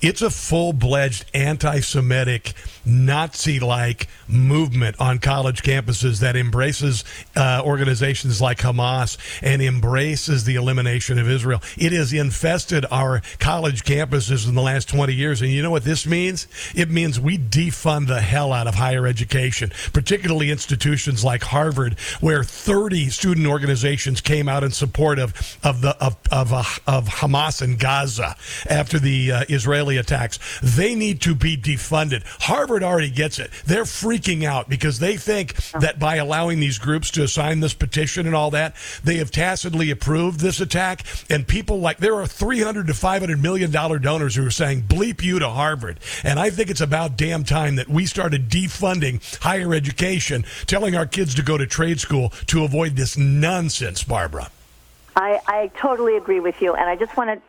It's 0.00 0.22
a 0.22 0.30
full-fledged 0.30 1.26
anti-Semitic, 1.34 2.54
Nazi-like 2.86 4.08
movement 4.26 4.96
on 4.98 5.18
college 5.18 5.62
campuses 5.62 6.20
that 6.20 6.36
embraces 6.36 7.04
uh, 7.36 7.60
organizations 7.62 8.40
like 8.40 8.58
Hamas 8.58 9.18
and 9.42 9.60
embraces 9.60 10.44
the 10.44 10.54
elimination 10.54 11.18
of 11.18 11.28
Israel. 11.28 11.60
It 11.76 11.92
has 11.92 12.14
infested 12.14 12.86
our 12.90 13.20
college 13.38 13.84
campuses 13.84 14.48
in 14.48 14.54
the 14.54 14.62
last 14.62 14.88
20 14.88 15.12
years. 15.12 15.42
And 15.42 15.50
you 15.50 15.62
know 15.62 15.70
what 15.70 15.84
this 15.84 16.06
means? 16.06 16.48
It 16.74 16.88
means 16.90 17.20
we 17.20 17.36
defund 17.36 18.06
the 18.06 18.22
hell 18.22 18.54
out 18.54 18.66
of 18.66 18.76
higher 18.76 19.06
education, 19.06 19.70
particularly 19.92 20.50
institutions 20.50 21.22
like 21.22 21.42
Harvard 21.42 21.89
where 22.20 22.44
30 22.44 23.10
student 23.10 23.46
organizations 23.46 24.20
came 24.20 24.48
out 24.48 24.64
in 24.64 24.70
support 24.70 25.18
of 25.18 25.58
of 25.62 25.80
the 25.80 25.96
of 26.02 26.16
of, 26.30 26.52
uh, 26.52 26.62
of 26.86 27.08
Hamas 27.08 27.62
in 27.62 27.76
Gaza 27.76 28.36
after 28.68 28.98
the 28.98 29.32
uh, 29.32 29.44
Israeli 29.48 29.96
attacks. 29.96 30.38
They 30.62 30.94
need 30.94 31.20
to 31.22 31.34
be 31.34 31.56
defunded. 31.56 32.24
Harvard 32.42 32.82
already 32.82 33.10
gets 33.10 33.38
it. 33.38 33.50
They're 33.66 33.84
freaking 33.84 34.44
out 34.44 34.68
because 34.68 34.98
they 34.98 35.16
think 35.16 35.54
that 35.80 35.98
by 35.98 36.16
allowing 36.16 36.60
these 36.60 36.78
groups 36.78 37.10
to 37.12 37.26
sign 37.28 37.60
this 37.60 37.74
petition 37.74 38.26
and 38.26 38.34
all 38.34 38.50
that, 38.52 38.74
they 39.04 39.16
have 39.16 39.30
tacitly 39.30 39.90
approved 39.90 40.40
this 40.40 40.60
attack. 40.60 41.04
And 41.28 41.46
people 41.46 41.80
like 41.80 41.98
there 41.98 42.14
are 42.14 42.26
300 42.26 42.86
to 42.86 42.94
500 42.94 43.42
million 43.42 43.70
dollar 43.70 43.98
donors 43.98 44.34
who 44.34 44.46
are 44.46 44.50
saying 44.50 44.82
bleep 44.82 45.22
you 45.22 45.38
to 45.38 45.48
Harvard. 45.48 46.00
And 46.24 46.38
I 46.38 46.50
think 46.50 46.70
it's 46.70 46.80
about 46.80 47.16
damn 47.16 47.44
time 47.44 47.76
that 47.76 47.88
we 47.88 48.06
started 48.06 48.48
defunding 48.48 49.20
higher 49.42 49.74
education, 49.74 50.44
telling 50.66 50.94
our 50.96 51.06
kids 51.06 51.34
to 51.34 51.42
go 51.42 51.58
to 51.58 51.66
trade 51.80 51.98
school 51.98 52.28
to 52.46 52.62
avoid 52.62 52.94
this 52.94 53.16
nonsense, 53.16 54.04
Barbara. 54.04 54.50
I, 55.16 55.40
I 55.46 55.70
totally 55.80 56.18
agree 56.18 56.40
with 56.40 56.60
you, 56.60 56.74
and 56.74 56.90
I 56.90 56.94
just 56.94 57.16
want 57.16 57.30
to. 57.30 57.40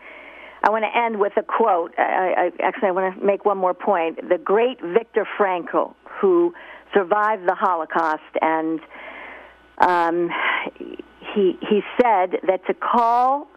I 0.64 0.70
want 0.70 0.86
to 0.86 0.98
end 0.98 1.20
with 1.20 1.34
a 1.38 1.44
quote. 1.44 1.94
I, 1.98 2.04
I, 2.38 2.52
actually, 2.64 2.90
I 2.90 2.92
want 2.92 3.20
to 3.20 3.26
make 3.26 3.44
one 3.46 3.58
more 3.58 3.74
point. 3.74 4.30
The 4.30 4.38
great 4.38 4.80
Viktor 4.80 5.28
Frankl, 5.38 5.96
who 6.22 6.54
survived 6.94 7.46
the 7.46 7.56
Holocaust, 7.56 8.22
and 8.42 8.80
um, 9.80 10.30
he 11.34 11.58
he 11.70 11.82
said 12.02 12.40
that 12.48 12.62
to 12.68 12.74
call 12.74 13.50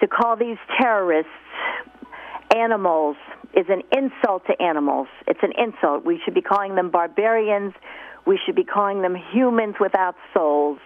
to 0.00 0.06
call 0.06 0.36
these 0.36 0.58
terrorists 0.80 1.30
animals 2.54 3.16
is 3.54 3.66
an 3.68 3.82
insult 3.92 4.46
to 4.46 4.62
animals. 4.62 5.08
It's 5.26 5.42
an 5.42 5.52
insult. 5.58 6.04
We 6.06 6.18
should 6.24 6.34
be 6.34 6.40
calling 6.40 6.76
them 6.76 6.90
barbarians. 6.90 7.74
We 8.26 8.38
should 8.44 8.54
be 8.54 8.64
calling 8.64 9.02
them 9.02 9.14
humans 9.14 9.76
without 9.80 10.16
souls. 10.32 10.78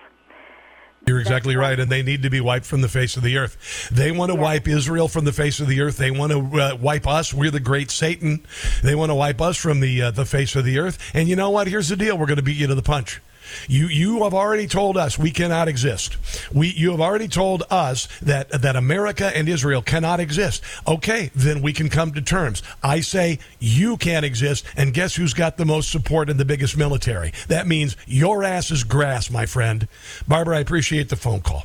You're 1.06 1.20
exactly 1.20 1.54
right, 1.54 1.78
and 1.78 1.88
they 1.88 2.02
need 2.02 2.24
to 2.24 2.30
be 2.30 2.40
wiped 2.40 2.66
from 2.66 2.80
the 2.80 2.88
face 2.88 3.16
of 3.16 3.22
the 3.22 3.36
earth. 3.36 3.88
They 3.92 4.10
want 4.10 4.32
to 4.32 4.34
wipe 4.34 4.66
Israel 4.66 5.06
from 5.06 5.24
the 5.24 5.32
face 5.32 5.60
of 5.60 5.68
the 5.68 5.80
earth. 5.80 5.98
They 5.98 6.10
want 6.10 6.32
to 6.32 6.60
uh, 6.60 6.76
wipe 6.80 7.06
us. 7.06 7.32
We're 7.32 7.52
the 7.52 7.60
great 7.60 7.92
Satan. 7.92 8.44
They 8.82 8.96
want 8.96 9.10
to 9.10 9.14
wipe 9.14 9.40
us 9.40 9.56
from 9.56 9.78
the 9.78 10.02
uh, 10.02 10.10
the 10.10 10.24
face 10.24 10.56
of 10.56 10.64
the 10.64 10.80
earth. 10.80 10.98
And 11.14 11.28
you 11.28 11.36
know 11.36 11.50
what? 11.50 11.68
Here's 11.68 11.90
the 11.90 11.96
deal: 11.96 12.18
we're 12.18 12.26
going 12.26 12.38
to 12.38 12.42
beat 12.42 12.56
you 12.56 12.66
to 12.66 12.74
the 12.74 12.82
punch. 12.82 13.20
You 13.68 13.88
you 13.88 14.24
have 14.24 14.34
already 14.34 14.66
told 14.66 14.96
us 14.96 15.18
we 15.18 15.30
cannot 15.30 15.68
exist. 15.68 16.16
We 16.52 16.68
you 16.68 16.90
have 16.90 17.00
already 17.00 17.28
told 17.28 17.62
us 17.70 18.08
that 18.22 18.50
that 18.50 18.76
America 18.76 19.34
and 19.36 19.48
Israel 19.48 19.82
cannot 19.82 20.20
exist. 20.20 20.62
Okay, 20.86 21.30
then 21.34 21.62
we 21.62 21.72
can 21.72 21.88
come 21.88 22.12
to 22.12 22.22
terms. 22.22 22.62
I 22.82 23.00
say 23.00 23.38
you 23.58 23.96
can't 23.96 24.24
exist, 24.24 24.64
and 24.76 24.94
guess 24.94 25.16
who's 25.16 25.34
got 25.34 25.56
the 25.56 25.64
most 25.64 25.90
support 25.90 26.30
and 26.30 26.38
the 26.38 26.44
biggest 26.44 26.76
military? 26.76 27.32
That 27.48 27.66
means 27.66 27.96
your 28.06 28.44
ass 28.44 28.70
is 28.70 28.84
grass, 28.84 29.30
my 29.30 29.46
friend. 29.46 29.88
Barbara, 30.26 30.58
I 30.58 30.60
appreciate 30.60 31.08
the 31.08 31.16
phone 31.16 31.40
call. 31.40 31.64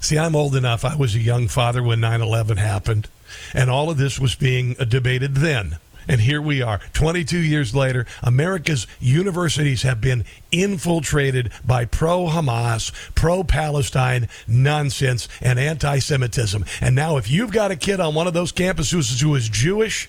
See, 0.00 0.18
I'm 0.18 0.36
old 0.36 0.54
enough. 0.54 0.84
I 0.84 0.94
was 0.94 1.14
a 1.14 1.20
young 1.20 1.48
father 1.48 1.82
when 1.82 2.00
9 2.00 2.22
11 2.22 2.56
happened, 2.56 3.08
and 3.52 3.68
all 3.68 3.90
of 3.90 3.98
this 3.98 4.18
was 4.18 4.34
being 4.34 4.74
debated 4.74 5.36
then. 5.36 5.78
And 6.08 6.22
here 6.22 6.40
we 6.40 6.62
are, 6.62 6.80
22 6.94 7.38
years 7.38 7.74
later. 7.74 8.06
America's 8.22 8.86
universities 8.98 9.82
have 9.82 10.00
been 10.00 10.24
infiltrated 10.50 11.52
by 11.66 11.84
pro 11.84 12.26
Hamas, 12.28 12.92
pro 13.14 13.44
Palestine 13.44 14.28
nonsense 14.46 15.28
and 15.42 15.58
anti 15.58 15.98
Semitism. 15.98 16.64
And 16.80 16.94
now, 16.94 17.18
if 17.18 17.30
you've 17.30 17.52
got 17.52 17.70
a 17.70 17.76
kid 17.76 18.00
on 18.00 18.14
one 18.14 18.26
of 18.26 18.32
those 18.32 18.52
campuses 18.52 19.20
who 19.20 19.34
is 19.34 19.50
Jewish, 19.50 20.08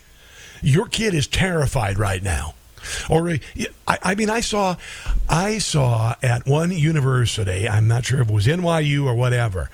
your 0.62 0.88
kid 0.88 1.14
is 1.14 1.28
terrified 1.28 2.00
right 2.00 2.24
now. 2.24 2.56
Or 3.10 3.30
uh, 3.30 3.38
I, 3.88 3.98
I, 4.04 4.16
mean, 4.16 4.30
I 4.30 4.40
saw, 4.40 4.78
I 5.28 5.58
saw 5.58 6.16
at 6.24 6.48
one 6.48 6.72
university. 6.72 7.68
I'm 7.68 7.90
not 7.90 8.06
sure 8.06 8.22
if 8.22 8.30
it 8.30 8.34
was 8.34 8.48
NYU 8.48 9.06
or 9.06 9.16
whatever. 9.16 9.70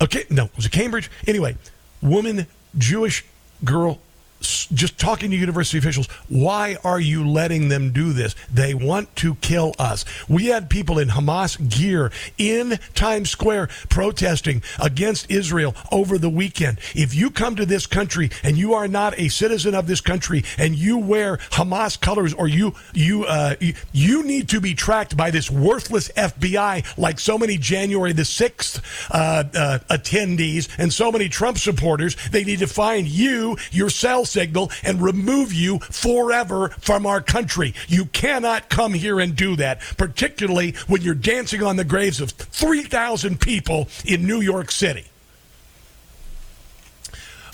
Okay, 0.00 0.24
no, 0.30 0.44
it 0.44 0.56
was 0.56 0.66
it 0.66 0.72
Cambridge? 0.72 1.10
Anyway, 1.26 1.56
woman, 2.00 2.46
Jewish 2.78 3.24
girl 3.64 3.98
just 4.40 4.98
talking 4.98 5.30
to 5.30 5.36
university 5.36 5.78
officials, 5.78 6.06
why 6.28 6.76
are 6.84 7.00
you 7.00 7.26
letting 7.26 7.68
them 7.68 7.92
do 7.92 8.12
this? 8.12 8.34
They 8.52 8.74
want 8.74 9.14
to 9.16 9.36
kill 9.36 9.74
us. 9.78 10.04
We 10.28 10.46
had 10.46 10.68
people 10.68 10.98
in 10.98 11.08
Hamas 11.08 11.56
gear 11.68 12.12
in 12.38 12.78
Times 12.94 13.30
Square 13.30 13.68
protesting 13.88 14.62
against 14.78 15.30
Israel 15.30 15.74
over 15.90 16.18
the 16.18 16.30
weekend. 16.30 16.78
If 16.94 17.14
you 17.14 17.30
come 17.30 17.56
to 17.56 17.66
this 17.66 17.86
country 17.86 18.30
and 18.42 18.56
you 18.56 18.74
are 18.74 18.88
not 18.88 19.18
a 19.18 19.28
citizen 19.28 19.74
of 19.74 19.86
this 19.86 20.00
country 20.00 20.44
and 20.58 20.74
you 20.76 20.98
wear 20.98 21.38
Hamas 21.50 22.00
colors 22.00 22.34
or 22.34 22.48
you 22.48 22.74
you 22.92 23.24
uh, 23.24 23.54
you 23.92 24.22
need 24.22 24.48
to 24.50 24.60
be 24.60 24.74
tracked 24.74 25.16
by 25.16 25.30
this 25.30 25.50
worthless 25.50 26.08
FBI 26.10 26.84
like 26.98 27.18
so 27.18 27.38
many 27.38 27.56
January 27.56 28.12
the 28.12 28.22
6th 28.22 28.80
uh, 29.10 29.44
uh, 29.54 29.78
attendees 29.90 30.68
and 30.78 30.92
so 30.92 31.10
many 31.10 31.28
Trump 31.28 31.58
supporters, 31.58 32.16
they 32.30 32.44
need 32.44 32.58
to 32.58 32.66
find 32.66 33.06
you, 33.06 33.56
your 33.72 33.90
cell 33.90 34.24
signal 34.26 34.70
and 34.82 35.00
remove 35.00 35.52
you 35.52 35.78
forever 35.78 36.70
from 36.80 37.06
our 37.06 37.20
country. 37.20 37.74
You 37.88 38.06
cannot 38.06 38.68
come 38.68 38.94
here 38.94 39.20
and 39.20 39.34
do 39.34 39.56
that, 39.56 39.80
particularly 39.96 40.72
when 40.86 41.02
you're 41.02 41.14
dancing 41.14 41.62
on 41.62 41.76
the 41.76 41.84
graves 41.84 42.20
of 42.20 42.30
3,000 42.30 43.40
people 43.40 43.88
in 44.04 44.26
New 44.26 44.40
York 44.40 44.70
City. 44.70 45.06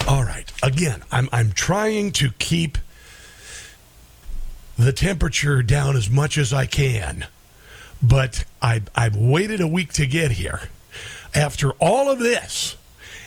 All 0.09 0.25
right. 0.25 0.51
Again, 0.63 1.03
I'm, 1.13 1.29
I'm 1.33 1.53
trying 1.53 2.13
to 2.13 2.31
keep 2.39 2.79
the 4.77 4.93
temperature 4.93 5.63
down 5.63 5.97
as 5.97 6.11
much 6.11 6.37
as 6.37 6.53
I 6.53 6.67
can, 6.67 7.27
but 8.03 8.45
I, 8.61 8.83
I've 8.97 9.17
waited 9.17 9.61
a 9.61 9.69
week 9.69 9.93
to 9.95 10.07
get 10.07 10.33
here. 10.33 10.61
After 11.35 11.71
all 11.73 12.11
of 12.11 12.19
this, 12.19 12.77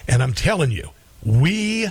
and 0.07 0.21
I'm 0.21 0.33
telling 0.33 0.71
you, 0.71 0.89
we 1.23 1.87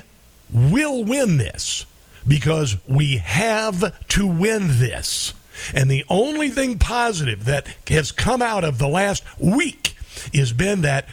will 0.53 1.05
win 1.05 1.37
this 1.37 1.87
because 2.27 2.77
we 2.87 3.19
have 3.19 4.07
to 4.09 4.27
win 4.27 4.79
this. 4.79 5.35
And 5.75 5.91
the 5.91 6.05
only 6.09 6.51
thing 6.51 6.79
positive 6.79 7.45
that 7.45 7.67
has 7.89 8.13
come 8.13 8.43
out 8.43 8.65
of 8.65 8.79
the 8.79 8.89
last 8.89 9.23
week 9.39 9.97
has 10.35 10.53
been 10.53 10.83
that 10.83 11.07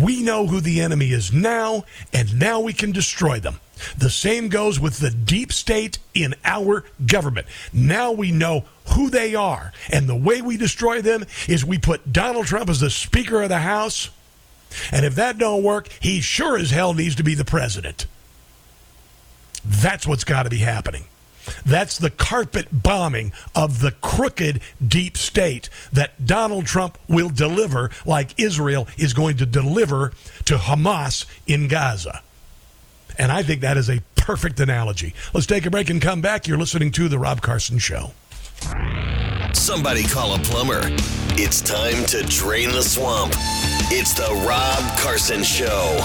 we 0.00 0.22
know 0.22 0.46
who 0.46 0.60
the 0.60 0.80
enemy 0.80 1.10
is 1.10 1.32
now, 1.32 1.84
and 2.12 2.38
now 2.38 2.60
we 2.60 2.72
can 2.72 2.92
destroy 2.92 3.40
them. 3.40 3.60
The 3.98 4.10
same 4.10 4.48
goes 4.48 4.78
with 4.78 4.98
the 4.98 5.10
deep 5.10 5.52
state 5.52 5.98
in 6.14 6.34
our 6.44 6.84
government. 7.04 7.48
Now 7.72 8.12
we 8.12 8.30
know 8.30 8.64
who 8.94 9.10
they 9.10 9.34
are, 9.34 9.72
and 9.90 10.08
the 10.08 10.16
way 10.16 10.40
we 10.40 10.56
destroy 10.56 11.02
them 11.02 11.24
is 11.48 11.64
we 11.64 11.78
put 11.78 12.12
Donald 12.12 12.46
Trump 12.46 12.70
as 12.70 12.80
the 12.80 12.90
Speaker 12.90 13.42
of 13.42 13.48
the 13.48 13.58
House. 13.58 14.10
And 14.90 15.04
if 15.04 15.16
that 15.16 15.36
don't 15.36 15.62
work, 15.62 15.88
he 16.00 16.20
sure 16.20 16.56
as 16.56 16.70
hell 16.70 16.94
needs 16.94 17.16
to 17.16 17.24
be 17.24 17.34
the 17.34 17.44
president. 17.44 18.06
That's 19.64 20.06
what's 20.06 20.24
got 20.24 20.44
to 20.44 20.50
be 20.50 20.58
happening. 20.58 21.04
That's 21.66 21.98
the 21.98 22.10
carpet 22.10 22.68
bombing 22.70 23.32
of 23.54 23.80
the 23.80 23.90
crooked 23.90 24.60
deep 24.86 25.16
state 25.16 25.68
that 25.92 26.24
Donald 26.24 26.66
Trump 26.66 26.98
will 27.08 27.28
deliver, 27.28 27.90
like 28.06 28.38
Israel 28.38 28.86
is 28.96 29.12
going 29.12 29.36
to 29.38 29.46
deliver 29.46 30.12
to 30.44 30.56
Hamas 30.56 31.26
in 31.46 31.68
Gaza. 31.68 32.22
And 33.18 33.32
I 33.32 33.42
think 33.42 33.60
that 33.60 33.76
is 33.76 33.90
a 33.90 34.02
perfect 34.14 34.60
analogy. 34.60 35.14
Let's 35.34 35.46
take 35.46 35.66
a 35.66 35.70
break 35.70 35.90
and 35.90 36.00
come 36.00 36.20
back. 36.20 36.46
You're 36.46 36.58
listening 36.58 36.92
to 36.92 37.08
The 37.08 37.18
Rob 37.18 37.42
Carson 37.42 37.78
Show. 37.78 38.12
Somebody 39.52 40.04
call 40.04 40.34
a 40.34 40.38
plumber. 40.38 40.80
It's 41.34 41.60
time 41.60 42.04
to 42.06 42.22
drain 42.22 42.70
the 42.70 42.82
swamp. 42.82 43.34
It's 43.94 44.14
the 44.14 44.22
Rob 44.48 44.98
Carson 45.00 45.42
Show. 45.42 45.98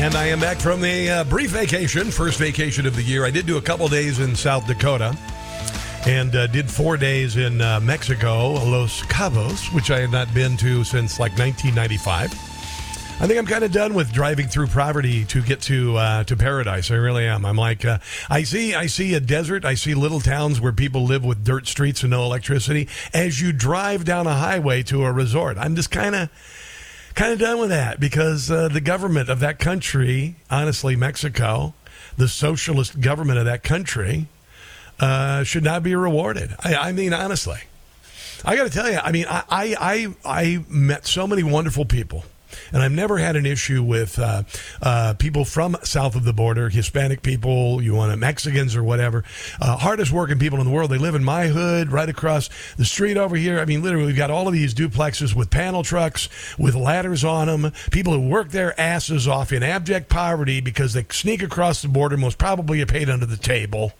And 0.00 0.14
I 0.14 0.28
am 0.28 0.40
back 0.40 0.56
from 0.56 0.82
a 0.82 1.10
uh, 1.10 1.24
brief 1.24 1.50
vacation, 1.50 2.10
first 2.10 2.38
vacation 2.38 2.86
of 2.86 2.96
the 2.96 3.02
year. 3.02 3.26
I 3.26 3.30
did 3.30 3.44
do 3.44 3.58
a 3.58 3.60
couple 3.60 3.86
days 3.86 4.18
in 4.18 4.34
South 4.34 4.66
Dakota 4.66 5.14
and 6.06 6.34
uh, 6.34 6.46
did 6.46 6.70
four 6.70 6.96
days 6.96 7.36
in 7.36 7.60
uh, 7.60 7.80
Mexico, 7.80 8.52
Los 8.52 9.02
Cabos, 9.02 9.74
which 9.74 9.90
I 9.90 10.00
had 10.00 10.10
not 10.10 10.32
been 10.32 10.56
to 10.56 10.84
since 10.84 11.20
like 11.20 11.32
1995. 11.32 12.32
I 13.20 13.26
think 13.26 13.38
I'm 13.38 13.46
kind 13.46 13.62
of 13.62 13.70
done 13.70 13.92
with 13.92 14.10
driving 14.10 14.48
through 14.48 14.68
poverty 14.68 15.26
to 15.26 15.42
get 15.42 15.60
to 15.62 15.98
uh, 15.98 16.24
to 16.24 16.36
paradise. 16.36 16.90
I 16.90 16.94
really 16.94 17.26
am. 17.26 17.44
I'm 17.44 17.56
like, 17.56 17.84
uh, 17.84 17.98
I 18.30 18.44
see, 18.44 18.74
I 18.74 18.86
see 18.86 19.12
a 19.12 19.20
desert. 19.20 19.66
I 19.66 19.74
see 19.74 19.92
little 19.92 20.20
towns 20.20 20.62
where 20.62 20.72
people 20.72 21.04
live 21.04 21.26
with 21.26 21.44
dirt 21.44 21.66
streets 21.66 22.02
and 22.02 22.10
no 22.10 22.24
electricity. 22.24 22.88
As 23.12 23.38
you 23.38 23.52
drive 23.52 24.06
down 24.06 24.26
a 24.26 24.34
highway 24.34 24.82
to 24.84 25.04
a 25.04 25.12
resort, 25.12 25.58
I'm 25.58 25.76
just 25.76 25.90
kind 25.90 26.14
of 26.14 26.30
kind 27.14 27.32
of 27.32 27.38
done 27.38 27.58
with 27.58 27.70
that 27.70 28.00
because 28.00 28.50
uh, 28.50 28.68
the 28.68 28.80
government 28.80 29.28
of 29.28 29.40
that 29.40 29.58
country, 29.58 30.36
honestly, 30.50 30.96
Mexico, 30.96 31.74
the 32.16 32.28
socialist 32.28 33.00
government 33.00 33.38
of 33.38 33.44
that 33.44 33.62
country, 33.62 34.26
uh, 35.00 35.42
should 35.42 35.64
not 35.64 35.82
be 35.82 35.94
rewarded. 35.94 36.54
I, 36.60 36.74
I 36.74 36.92
mean, 36.92 37.12
honestly, 37.12 37.60
I 38.44 38.56
got 38.56 38.64
to 38.64 38.70
tell 38.70 38.90
you, 38.90 38.98
I 38.98 39.12
mean, 39.12 39.26
I, 39.28 39.44
I, 39.80 40.14
I 40.24 40.64
met 40.68 41.06
so 41.06 41.26
many 41.26 41.42
wonderful 41.42 41.84
people 41.84 42.24
and 42.74 42.82
I've 42.82 42.92
never 42.92 43.18
had 43.18 43.36
an 43.36 43.46
issue 43.46 43.84
with 43.84 44.18
uh, 44.18 44.42
uh, 44.82 45.14
people 45.16 45.44
from 45.44 45.76
south 45.84 46.16
of 46.16 46.24
the 46.24 46.32
border, 46.32 46.68
Hispanic 46.68 47.22
people, 47.22 47.80
you 47.80 47.94
want 47.94 48.10
to 48.10 48.16
Mexicans 48.16 48.74
or 48.74 48.82
whatever. 48.82 49.22
Uh, 49.60 49.76
hardest 49.76 50.10
working 50.10 50.40
people 50.40 50.58
in 50.58 50.66
the 50.66 50.72
world. 50.72 50.90
They 50.90 50.98
live 50.98 51.14
in 51.14 51.22
my 51.22 51.46
hood, 51.46 51.92
right 51.92 52.08
across 52.08 52.50
the 52.76 52.84
street 52.84 53.16
over 53.16 53.36
here. 53.36 53.60
I 53.60 53.64
mean, 53.64 53.80
literally, 53.80 54.06
we've 54.06 54.16
got 54.16 54.32
all 54.32 54.48
of 54.48 54.52
these 54.52 54.74
duplexes 54.74 55.36
with 55.36 55.50
panel 55.50 55.84
trucks 55.84 56.28
with 56.58 56.74
ladders 56.74 57.22
on 57.22 57.46
them. 57.46 57.72
People 57.92 58.12
who 58.12 58.28
work 58.28 58.48
their 58.48 58.78
asses 58.78 59.28
off 59.28 59.52
in 59.52 59.62
abject 59.62 60.08
poverty 60.08 60.60
because 60.60 60.94
they 60.94 61.06
sneak 61.10 61.44
across 61.44 61.80
the 61.80 61.88
border, 61.88 62.16
most 62.16 62.38
probably 62.38 62.82
are 62.82 62.86
paid 62.86 63.08
under 63.08 63.26
the 63.26 63.36
table. 63.36 63.92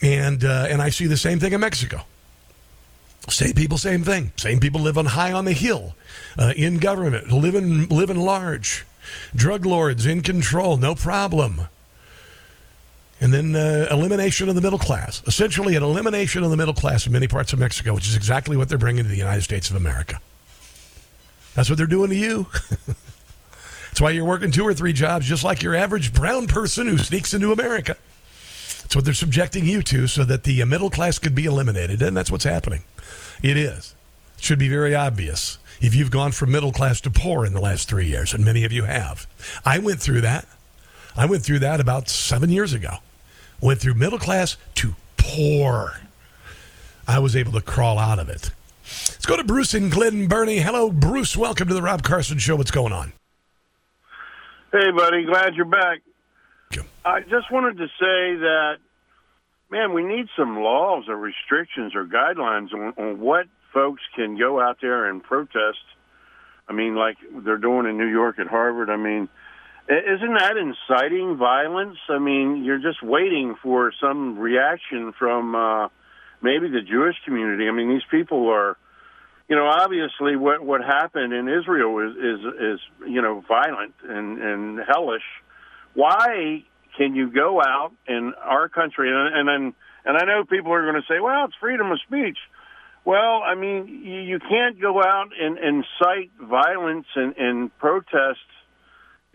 And 0.00 0.44
uh, 0.44 0.68
and 0.70 0.80
I 0.80 0.90
see 0.90 1.08
the 1.08 1.16
same 1.16 1.40
thing 1.40 1.52
in 1.52 1.60
Mexico. 1.60 2.04
Same 3.30 3.52
people, 3.52 3.78
same 3.78 4.02
thing. 4.02 4.32
Same 4.36 4.60
people 4.60 4.80
live 4.80 4.98
on 4.98 5.06
high 5.06 5.32
on 5.32 5.44
the 5.44 5.52
hill, 5.52 5.94
uh, 6.38 6.52
in 6.56 6.78
government, 6.78 7.30
living 7.30 7.88
living 7.88 8.18
large, 8.18 8.86
drug 9.34 9.66
lords 9.66 10.06
in 10.06 10.22
control, 10.22 10.76
no 10.76 10.94
problem. 10.94 11.62
And 13.20 13.32
then 13.34 13.56
uh, 13.56 13.88
elimination 13.90 14.48
of 14.48 14.54
the 14.54 14.60
middle 14.60 14.78
class. 14.78 15.22
Essentially, 15.26 15.74
an 15.74 15.82
elimination 15.82 16.44
of 16.44 16.50
the 16.50 16.56
middle 16.56 16.74
class 16.74 17.04
in 17.06 17.12
many 17.12 17.26
parts 17.26 17.52
of 17.52 17.58
Mexico, 17.58 17.94
which 17.94 18.06
is 18.06 18.14
exactly 18.14 18.56
what 18.56 18.68
they're 18.68 18.78
bringing 18.78 19.02
to 19.02 19.10
the 19.10 19.16
United 19.16 19.42
States 19.42 19.70
of 19.70 19.76
America. 19.76 20.20
That's 21.54 21.68
what 21.68 21.78
they're 21.78 21.88
doing 21.88 22.10
to 22.10 22.16
you. 22.16 22.46
That's 23.88 24.00
why 24.00 24.10
you're 24.10 24.24
working 24.24 24.52
two 24.52 24.64
or 24.64 24.74
three 24.74 24.92
jobs, 24.92 25.26
just 25.26 25.42
like 25.42 25.62
your 25.62 25.74
average 25.74 26.14
brown 26.14 26.46
person 26.46 26.86
who 26.86 26.98
sneaks 26.98 27.34
into 27.34 27.50
America. 27.50 27.96
That's 28.88 28.96
what 28.96 29.04
they're 29.04 29.12
subjecting 29.12 29.66
you 29.66 29.82
to 29.82 30.06
so 30.06 30.24
that 30.24 30.44
the 30.44 30.62
uh, 30.62 30.64
middle 30.64 30.88
class 30.88 31.18
could 31.18 31.34
be 31.34 31.44
eliminated. 31.44 32.00
And 32.00 32.16
that's 32.16 32.30
what's 32.30 32.44
happening. 32.44 32.84
It 33.42 33.58
is. 33.58 33.94
It 34.38 34.44
should 34.44 34.58
be 34.58 34.70
very 34.70 34.94
obvious 34.94 35.58
if 35.78 35.94
you've 35.94 36.10
gone 36.10 36.32
from 36.32 36.52
middle 36.52 36.72
class 36.72 36.98
to 37.02 37.10
poor 37.10 37.44
in 37.44 37.52
the 37.52 37.60
last 37.60 37.86
three 37.86 38.06
years, 38.06 38.32
and 38.32 38.46
many 38.46 38.64
of 38.64 38.72
you 38.72 38.84
have. 38.84 39.26
I 39.62 39.78
went 39.78 40.00
through 40.00 40.22
that. 40.22 40.48
I 41.14 41.26
went 41.26 41.42
through 41.42 41.58
that 41.58 41.80
about 41.80 42.08
seven 42.08 42.48
years 42.48 42.72
ago. 42.72 42.94
Went 43.60 43.78
through 43.78 43.92
middle 43.92 44.18
class 44.18 44.56
to 44.76 44.94
poor. 45.18 46.00
I 47.06 47.18
was 47.18 47.36
able 47.36 47.52
to 47.52 47.60
crawl 47.60 47.98
out 47.98 48.18
of 48.18 48.30
it. 48.30 48.52
Let's 48.84 49.26
go 49.26 49.36
to 49.36 49.44
Bruce 49.44 49.74
and 49.74 49.92
Glen 49.92 50.28
Burnie. 50.28 50.60
Hello, 50.60 50.90
Bruce. 50.90 51.36
Welcome 51.36 51.68
to 51.68 51.74
the 51.74 51.82
Rob 51.82 52.02
Carson 52.02 52.38
Show. 52.38 52.56
What's 52.56 52.70
going 52.70 52.94
on? 52.94 53.12
Hey, 54.72 54.90
buddy. 54.92 55.26
Glad 55.26 55.56
you're 55.56 55.66
back. 55.66 55.98
I 57.04 57.20
just 57.20 57.50
wanted 57.50 57.78
to 57.78 57.86
say 57.86 58.36
that 58.40 58.76
man, 59.70 59.92
we 59.92 60.02
need 60.02 60.26
some 60.36 60.56
laws 60.56 61.04
or 61.08 61.16
restrictions 61.16 61.94
or 61.94 62.04
guidelines 62.04 62.72
on, 62.72 62.94
on 62.96 63.20
what 63.20 63.46
folks 63.72 64.02
can 64.14 64.38
go 64.38 64.60
out 64.60 64.78
there 64.80 65.08
and 65.08 65.22
protest. 65.22 65.84
I 66.68 66.72
mean, 66.72 66.94
like 66.94 67.16
they're 67.44 67.58
doing 67.58 67.86
in 67.86 67.96
New 67.96 68.08
York 68.08 68.38
at 68.38 68.46
Harvard. 68.46 68.90
I 68.90 68.96
mean, 68.96 69.28
isn't 69.88 70.34
that 70.34 70.56
inciting 70.56 71.36
violence? 71.36 71.98
I 72.08 72.18
mean, 72.18 72.64
you're 72.64 72.78
just 72.78 73.02
waiting 73.02 73.56
for 73.62 73.92
some 74.00 74.38
reaction 74.38 75.12
from 75.18 75.54
uh, 75.54 75.88
maybe 76.42 76.68
the 76.68 76.82
Jewish 76.82 77.16
community. 77.24 77.68
I 77.68 77.72
mean, 77.72 77.88
these 77.88 78.02
people 78.10 78.48
are, 78.50 78.76
you 79.48 79.56
know, 79.56 79.66
obviously 79.66 80.36
what 80.36 80.62
what 80.62 80.82
happened 80.82 81.32
in 81.32 81.48
Israel 81.48 81.98
is 82.00 82.16
is 82.16 82.40
is 82.60 82.80
you 83.08 83.22
know 83.22 83.42
violent 83.48 83.94
and 84.06 84.38
and 84.38 84.80
hellish. 84.86 85.24
Why 85.98 86.62
can 86.96 87.16
you 87.16 87.28
go 87.28 87.60
out 87.60 87.90
in 88.06 88.32
our 88.40 88.68
country 88.68 89.10
and 89.10 89.34
and 89.36 89.48
and, 89.48 89.74
and 90.04 90.16
I 90.16 90.24
know 90.26 90.44
people 90.44 90.72
are 90.72 90.82
going 90.82 90.94
to 91.02 91.12
say, 91.12 91.18
well, 91.18 91.46
it's 91.46 91.54
freedom 91.58 91.90
of 91.90 91.98
speech. 92.06 92.38
Well, 93.04 93.42
I 93.44 93.56
mean, 93.56 93.88
you, 94.04 94.20
you 94.20 94.38
can't 94.38 94.80
go 94.80 95.02
out 95.02 95.30
and, 95.40 95.58
and 95.58 95.84
cite 96.00 96.30
violence 96.40 97.06
and, 97.16 97.34
and 97.36 97.78
protest 97.78 98.46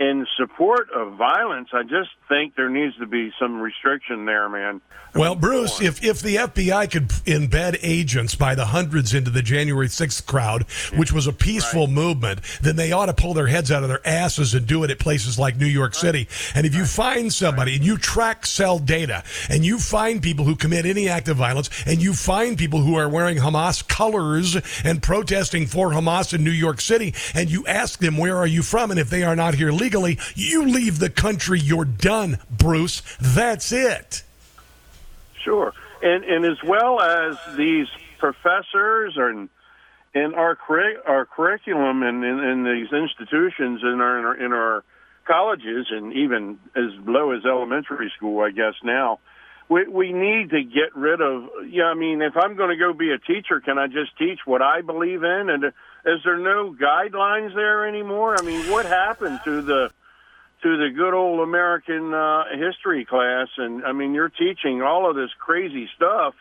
in 0.04 0.28
support 0.38 0.90
of 0.92 1.14
violence, 1.14 1.70
I 1.72 1.84
just 1.84 2.10
think 2.28 2.56
there 2.56 2.70
needs 2.70 2.96
to 2.98 3.06
be 3.06 3.32
some 3.40 3.62
restriction 3.62 4.26
there, 4.26 4.50
man. 4.50 4.82
Well, 5.16 5.36
Bruce, 5.36 5.80
if, 5.80 6.04
if 6.04 6.22
the 6.22 6.38
FBI 6.38 6.92
could 6.92 7.08
embed 7.26 7.78
agents 7.84 8.34
by 8.34 8.56
the 8.56 8.66
hundreds 8.66 9.14
into 9.14 9.30
the 9.30 9.44
January 9.44 9.88
6th 9.88 10.26
crowd, 10.26 10.64
which 10.96 11.14
was 11.14 11.28
a 11.28 11.32
peaceful 11.32 11.86
right. 11.86 11.94
movement, 11.94 12.42
then 12.62 12.76
they 12.76 12.92
ought 12.92 13.06
to 13.06 13.14
pull 13.14 13.36
their 13.36 13.46
heads 13.46 13.72
out 13.72 13.84
of 13.84 13.90
their 13.90 14.06
asses 14.08 14.56
and 14.56 14.66
do 14.66 14.84
it 14.84 14.90
at 14.90 14.98
places 14.98 15.38
like 15.38 15.56
New 15.56 15.68
York 15.68 15.94
City. 15.94 16.28
And 16.56 16.66
if 16.66 16.74
you 16.74 16.86
find 16.86 17.32
somebody 17.32 17.76
and 17.76 17.86
you 17.86 17.98
track 18.00 18.48
cell 18.48 18.80
data 18.80 19.24
and 19.50 19.64
you 19.64 19.78
find 19.78 20.22
people 20.22 20.46
who 20.46 20.56
commit 20.56 20.88
any 20.88 21.08
act 21.08 21.28
of 21.28 21.38
violence 21.38 21.70
and 21.86 22.02
you 22.02 22.14
find 22.14 22.58
people 22.58 22.82
who 22.82 22.96
are 22.96 23.08
wearing 23.08 23.38
Hamas 23.38 23.88
colors 23.88 24.58
and 24.84 25.04
protesting 25.04 25.68
for 25.68 25.92
Hamas 25.92 26.34
in 26.34 26.44
New 26.44 26.52
York 26.52 26.82
City 26.82 27.14
and 27.36 27.52
you 27.52 27.68
ask 27.68 28.00
them, 28.00 28.18
where 28.18 28.36
are 28.36 28.48
you 28.48 28.64
from? 28.64 28.90
And 28.90 29.00
if 29.00 29.12
they 29.12 29.22
are 29.22 29.36
not 29.36 29.54
here 29.54 29.72
legally, 29.72 29.93
you 30.36 30.66
leave 30.66 31.00
the 31.00 31.10
country. 31.10 31.60
You're 31.60 31.86
done, 31.86 32.40
Bruce. 32.50 33.02
That's 33.20 33.72
it. 33.72 34.24
Sure, 35.44 35.74
and 36.02 36.24
and 36.24 36.46
as 36.46 36.62
well 36.64 37.02
as 37.02 37.38
these 37.56 37.88
professors 38.20 39.14
and 39.18 39.50
in 40.14 40.34
our 40.36 40.58
our 41.06 41.26
curriculum 41.26 42.04
and 42.04 42.24
in, 42.24 42.40
in, 42.40 42.64
these 42.64 42.94
institutions 42.94 43.82
in 43.82 44.00
our, 44.00 44.20
in 44.20 44.26
our 44.26 44.46
in 44.46 44.54
our 44.54 44.84
colleges 45.26 45.88
and 45.90 46.14
even 46.14 46.60
as 46.76 46.92
low 47.06 47.32
as 47.32 47.46
elementary 47.46 48.12
school, 48.16 48.42
I 48.42 48.52
guess 48.52 48.76
now. 48.84 49.20
We, 49.74 49.88
we 49.88 50.14
need 50.14 50.52
to 50.52 50.64
get 50.64 50.96
rid 50.96 51.20
of. 51.20 51.50
Yeah, 51.68 51.86
I 51.86 51.96
mean, 51.96 52.22
if 52.22 52.38
I'm 52.38 52.56
going 52.56 52.70
to 52.70 52.78
go 52.78 52.94
be 52.94 53.10
a 53.12 53.18
teacher, 53.18 53.60
can 53.60 53.80
I 53.80 53.88
just 53.88 54.16
teach 54.20 54.38
what 54.46 54.62
I 54.62 54.82
believe 54.82 55.24
in? 55.24 55.50
And 55.50 55.64
is 55.64 56.20
there 56.24 56.38
no 56.38 56.76
guidelines 56.80 57.56
there 57.56 57.88
anymore? 57.88 58.36
I 58.38 58.44
mean, 58.44 58.70
what 58.70 58.86
happened 58.86 59.40
to 59.46 59.64
the 59.64 59.90
to 60.62 60.78
the 60.78 60.92
good 60.96 61.16
old 61.16 61.40
American 61.40 62.14
uh, 62.14 62.44
history 62.56 63.04
class, 63.04 63.48
and 63.58 63.84
I 63.84 63.94
mean, 63.94 64.14
you're 64.14 64.30
teaching 64.30 64.84
all 64.84 65.10
of 65.10 65.16
this 65.16 65.32
crazy 65.40 65.90
stuff, 65.96 66.36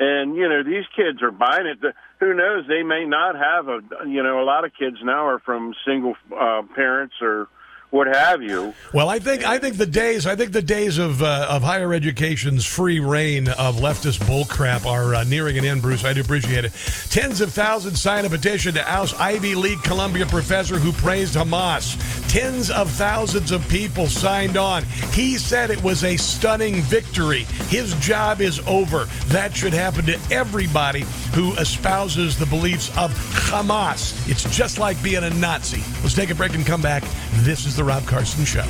and 0.00 0.34
you 0.34 0.48
know 0.48 0.64
these 0.64 0.84
kids 0.96 1.22
are 1.22 1.30
buying 1.30 1.66
it. 1.66 1.78
Who 2.18 2.34
knows? 2.34 2.66
They 2.66 2.82
may 2.82 3.04
not 3.04 3.36
have 3.36 3.68
a. 3.68 3.80
You 4.08 4.24
know, 4.24 4.42
a 4.42 4.44
lot 4.44 4.64
of 4.64 4.72
kids 4.76 4.96
now 5.04 5.24
are 5.26 5.38
from 5.38 5.72
single 5.86 6.16
uh, 6.36 6.62
parents 6.74 7.14
or 7.22 7.46
what 7.90 8.06
have 8.06 8.42
you. 8.42 8.74
Well, 8.92 9.08
I 9.08 9.18
think 9.18 9.46
I 9.46 9.58
think 9.58 9.76
the 9.76 9.86
days 9.86 10.26
I 10.26 10.36
think 10.36 10.52
the 10.52 10.62
days 10.62 10.98
of 10.98 11.22
uh, 11.22 11.46
of 11.48 11.62
higher 11.62 11.92
education's 11.92 12.64
free 12.64 13.00
reign 13.00 13.48
of 13.48 13.76
leftist 13.76 14.18
bullcrap 14.20 14.86
are 14.86 15.14
uh, 15.14 15.24
nearing 15.24 15.56
an 15.58 15.64
end. 15.64 15.82
Bruce, 15.82 16.04
I 16.04 16.12
do 16.12 16.20
appreciate 16.20 16.64
it. 16.64 16.72
Tens 17.10 17.40
of 17.40 17.52
thousands 17.52 18.00
signed 18.00 18.26
a 18.26 18.30
petition 18.30 18.74
to 18.74 18.90
oust 18.90 19.18
Ivy 19.20 19.54
League 19.54 19.82
Columbia 19.82 20.26
professor 20.26 20.78
who 20.78 20.92
praised 20.92 21.34
Hamas. 21.34 21.96
Tens 22.28 22.70
of 22.70 22.90
thousands 22.90 23.52
of 23.52 23.66
people 23.68 24.08
signed 24.08 24.56
on. 24.56 24.82
He 25.12 25.36
said 25.36 25.70
it 25.70 25.82
was 25.82 26.04
a 26.04 26.16
stunning 26.16 26.82
victory. 26.82 27.44
His 27.68 27.94
job 27.94 28.40
is 28.40 28.60
over. 28.66 29.04
That 29.26 29.54
should 29.54 29.72
happen 29.72 30.04
to 30.06 30.18
everybody 30.30 31.04
who 31.34 31.52
espouses 31.54 32.38
the 32.38 32.46
beliefs 32.46 32.88
of 32.98 33.12
Hamas. 33.12 34.28
It's 34.28 34.44
just 34.54 34.78
like 34.78 35.00
being 35.02 35.22
a 35.22 35.30
Nazi. 35.30 35.82
Let's 36.02 36.14
take 36.14 36.30
a 36.30 36.34
break 36.34 36.54
and 36.54 36.66
come 36.66 36.82
back. 36.82 37.04
This 37.36 37.66
is 37.66 37.75
the 37.76 37.84
Rob 37.84 38.06
Carson 38.06 38.44
Show. 38.44 38.62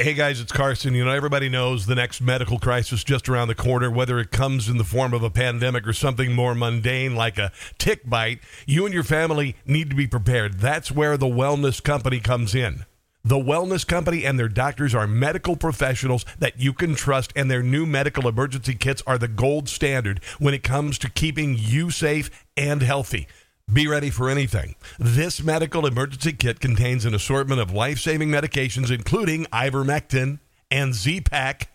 Hey 0.00 0.14
guys, 0.14 0.40
it's 0.40 0.50
Carson. 0.50 0.94
You 0.94 1.04
know, 1.04 1.10
everybody 1.12 1.48
knows 1.48 1.86
the 1.86 1.94
next 1.94 2.20
medical 2.20 2.58
crisis 2.58 3.04
just 3.04 3.28
around 3.28 3.48
the 3.48 3.54
corner, 3.54 3.90
whether 3.90 4.18
it 4.18 4.30
comes 4.32 4.68
in 4.68 4.76
the 4.76 4.84
form 4.84 5.14
of 5.14 5.22
a 5.22 5.30
pandemic 5.30 5.86
or 5.86 5.92
something 5.92 6.32
more 6.32 6.54
mundane 6.54 7.14
like 7.14 7.38
a 7.38 7.52
tick 7.78 8.08
bite. 8.08 8.40
You 8.66 8.84
and 8.84 8.94
your 8.94 9.04
family 9.04 9.54
need 9.66 9.90
to 9.90 9.96
be 9.96 10.06
prepared. 10.06 10.58
That's 10.58 10.90
where 10.90 11.16
the 11.16 11.26
wellness 11.26 11.82
company 11.82 12.20
comes 12.20 12.54
in. 12.54 12.86
The 13.28 13.36
Wellness 13.36 13.86
Company 13.86 14.24
and 14.24 14.38
their 14.38 14.48
doctors 14.48 14.94
are 14.94 15.06
medical 15.06 15.54
professionals 15.54 16.24
that 16.38 16.58
you 16.58 16.72
can 16.72 16.94
trust, 16.94 17.30
and 17.36 17.50
their 17.50 17.62
new 17.62 17.84
medical 17.84 18.26
emergency 18.26 18.74
kits 18.74 19.02
are 19.06 19.18
the 19.18 19.28
gold 19.28 19.68
standard 19.68 20.24
when 20.38 20.54
it 20.54 20.62
comes 20.62 20.96
to 21.00 21.10
keeping 21.10 21.54
you 21.58 21.90
safe 21.90 22.30
and 22.56 22.80
healthy. 22.80 23.28
Be 23.70 23.86
ready 23.86 24.08
for 24.08 24.30
anything. 24.30 24.76
This 24.98 25.42
medical 25.42 25.84
emergency 25.84 26.32
kit 26.32 26.58
contains 26.58 27.04
an 27.04 27.14
assortment 27.14 27.60
of 27.60 27.70
life 27.70 27.98
saving 27.98 28.30
medications, 28.30 28.90
including 28.90 29.44
ivermectin 29.52 30.38
and 30.70 30.94
Z-Pak. 30.94 31.70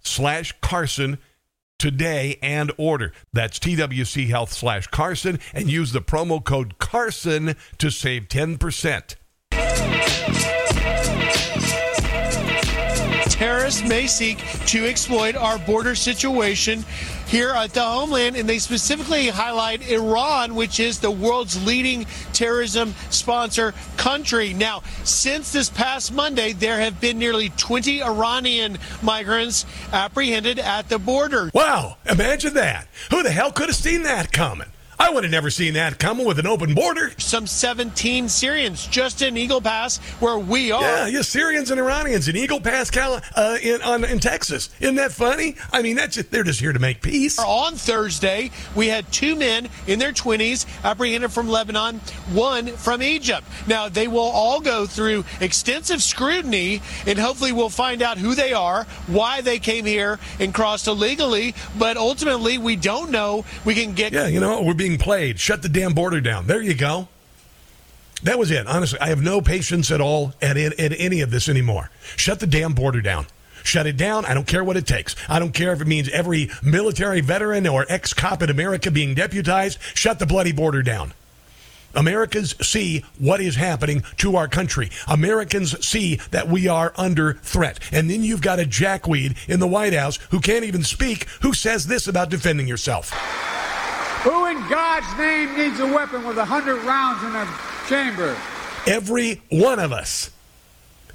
slash 0.01 0.55
Carson 0.63 1.19
today 1.79 2.39
and 2.43 2.73
order. 2.79 3.13
That's 3.35 3.59
TWC 3.59 4.29
Health 4.29 4.55
slash 4.55 4.87
Carson 4.87 5.39
and 5.53 5.71
use 5.71 5.93
the 5.93 6.01
promo 6.01 6.43
code 6.43 6.79
Carson 6.79 7.55
to 7.77 7.91
save 7.91 8.29
10%. 8.29 9.17
Terrorists 13.37 13.87
may 13.87 14.07
seek 14.07 14.39
to 14.65 14.87
exploit 14.87 15.37
our 15.37 15.59
border 15.59 15.95
situation 15.95 16.87
here 17.27 17.51
at 17.51 17.75
the 17.75 17.83
homeland, 17.83 18.35
and 18.35 18.49
they 18.49 18.59
specifically 18.59 19.29
highlight 19.29 19.87
Iran, 19.91 20.55
which 20.55 20.81
is 20.81 21.01
the 21.01 21.11
world's 21.11 21.63
leading 21.67 22.07
terrorism 22.33 22.95
sponsor 23.11 23.75
country. 23.99 24.55
Now, 24.55 24.83
since 25.05 25.53
this 25.53 25.69
past 25.69 26.15
Monday, 26.15 26.55
there 26.55 26.81
have 26.81 26.99
been 26.99 27.19
nearly 27.19 27.51
20 27.51 28.03
Iranian 28.03 28.79
migrants 29.03 29.67
apprehended 29.93 30.59
at 30.59 30.89
the 30.89 30.99
border. 30.99 31.51
Wow, 31.53 31.99
imagine 32.09 32.55
that. 32.55 32.89
Who 33.11 33.23
the 33.23 33.33
hell 33.33 33.53
could 33.53 33.69
have 33.69 33.77
seen 33.77 34.05
that 34.05 34.33
coming? 34.33 34.69
I 34.99 35.11
would 35.11 35.25
have 35.25 35.31
never 35.31 35.51
seen 35.51 35.75
that 35.75 35.99
coming 35.99 36.27
with 36.27 36.39
an 36.39 36.47
open 36.47 36.75
border. 36.75 37.13
Some 37.19 37.47
17 37.47 38.29
Syrians 38.29 38.87
just 38.87 39.21
in 39.21 39.37
Eagle 39.37 39.61
Pass, 39.61 39.99
where 40.21 40.39
we 40.39 40.73
are. 40.73 40.81
Yeah, 40.81 41.07
yeah, 41.07 41.23
Syrians 41.23 41.71
and 41.71 41.79
Iranians 41.79 42.29
in 42.29 42.37
Eagle 42.37 42.61
Pass, 42.61 42.91
Cal- 42.91 43.21
uh, 43.35 43.59
in, 43.63 43.83
on, 43.83 44.05
in 44.05 44.21
Texas. 44.21 44.71
Isn't 44.81 44.95
that 44.95 45.13
funny? 45.13 45.57
I 45.73 45.83
mean, 45.83 45.97
that's 45.97 46.17
they're 46.17 46.45
just 46.45 46.61
here 46.61 46.73
to 46.73 46.79
make 46.79 47.03
peace. 47.03 47.39
On 47.39 47.75
Thursday, 47.75 48.51
we 48.75 48.87
had 48.87 49.11
two 49.13 49.37
men 49.37 49.69
in 49.87 49.99
their 49.99 50.13
20s 50.13 50.67
apprehended 50.83 51.31
from 51.31 51.49
Lebanon, 51.49 51.99
one 52.33 52.69
from 52.69 53.03
Egypt. 53.03 53.47
Now, 53.67 53.91
they 53.91 54.09
will 54.09 54.21
all 54.21 54.61
go 54.61 54.87
through 54.87 55.25
extensive 55.41 56.03
scrutiny, 56.03 56.81
and 57.07 57.19
hopefully 57.19 57.53
we'll 57.53 57.69
find 57.69 58.01
out 58.01 58.17
who 58.17 58.35
they 58.35 58.55
are, 58.55 58.85
why 59.09 59.43
they 59.43 59.59
came 59.59 59.85
here 59.85 60.19
and 60.41 60.55
crossed 60.55 60.87
illegally. 60.87 61.55
But 61.79 61.99
ultimately, 61.99 62.57
we 62.57 62.77
don't 62.77 63.11
know. 63.11 63.45
We 63.67 63.75
can 63.75 63.93
get. 63.93 64.13
Yeah, 64.13 64.29
you 64.29 64.41
know, 64.41 64.63
we're 64.63 64.75
being 64.75 64.86
being 64.87 64.99
played. 64.99 65.41
Shut 65.41 65.63
the 65.63 65.69
damn 65.69 65.95
border 65.95 66.21
down. 66.21 66.47
There 66.47 66.63
you 66.63 66.75
go. 66.75 67.09
That 68.23 68.39
was 68.39 68.53
it. 68.53 68.69
Honestly, 68.69 69.01
I 69.01 69.09
have 69.09 69.21
no 69.21 69.41
patience 69.41 69.91
at 69.91 70.01
all 70.01 70.33
at, 70.41 70.57
at, 70.57 70.79
at 70.79 70.93
any 70.99 71.21
of 71.23 71.31
this 71.33 71.49
anymore. 71.49 71.91
Shut 72.15 72.39
the 72.39 72.47
damn 72.47 72.73
border 72.73 73.01
down. 73.01 73.27
Shut 73.65 73.89
it 73.89 73.97
down. 73.97 74.25
I 74.27 74.33
don't 74.33 74.47
care 74.47 74.63
what 74.63 74.77
it 74.77 74.87
takes. 74.87 75.17
I 75.29 75.41
don't 75.41 75.53
care 75.53 75.73
if 75.73 75.81
it 75.81 75.89
means 75.89 76.09
every 76.11 76.51
military 76.63 77.21
veteran 77.21 77.67
or 77.67 77.85
ex 77.89 78.15
cop 78.15 78.43
in 78.43 78.49
America 78.49 78.93
being 78.93 79.15
deputized. 79.15 79.79
Shut 79.95 80.21
the 80.21 80.27
bloody 80.27 80.53
border 80.53 80.83
down. 80.83 81.13
Americans 81.97 82.55
see 82.65 83.05
what 83.19 83.41
is 83.41 83.57
happening 83.57 84.05
to 84.19 84.37
our 84.37 84.47
country. 84.47 84.91
Americans 85.09 85.85
see 85.85 86.21
that 86.31 86.47
we 86.49 86.69
are 86.69 86.93
under 86.97 87.35
threat. 87.35 87.81
And 87.91 88.09
then 88.09 88.23
you've 88.23 88.43
got 88.43 88.61
a 88.61 88.67
jackweed 88.67 89.35
in 89.49 89.59
the 89.59 89.67
White 89.67 89.95
House 89.95 90.19
who 90.31 90.39
can't 90.39 90.65
even 90.65 90.85
speak 90.85 91.25
who 91.41 91.53
says 91.53 91.89
this 91.89 92.07
about 92.07 92.31
defending 92.31 92.69
yourself. 92.69 93.13
Who 94.27 94.47
in 94.47 94.57
God's 94.69 95.17
name 95.17 95.57
needs 95.57 95.79
a 95.79 95.87
weapon 95.87 96.27
with 96.27 96.37
a 96.37 96.45
hundred 96.45 96.83
rounds 96.83 97.23
in 97.23 97.37
a 97.37 97.47
chamber? 97.89 98.37
Every 98.85 99.41
one 99.53 99.79
of 99.79 99.93
us. 99.93 100.31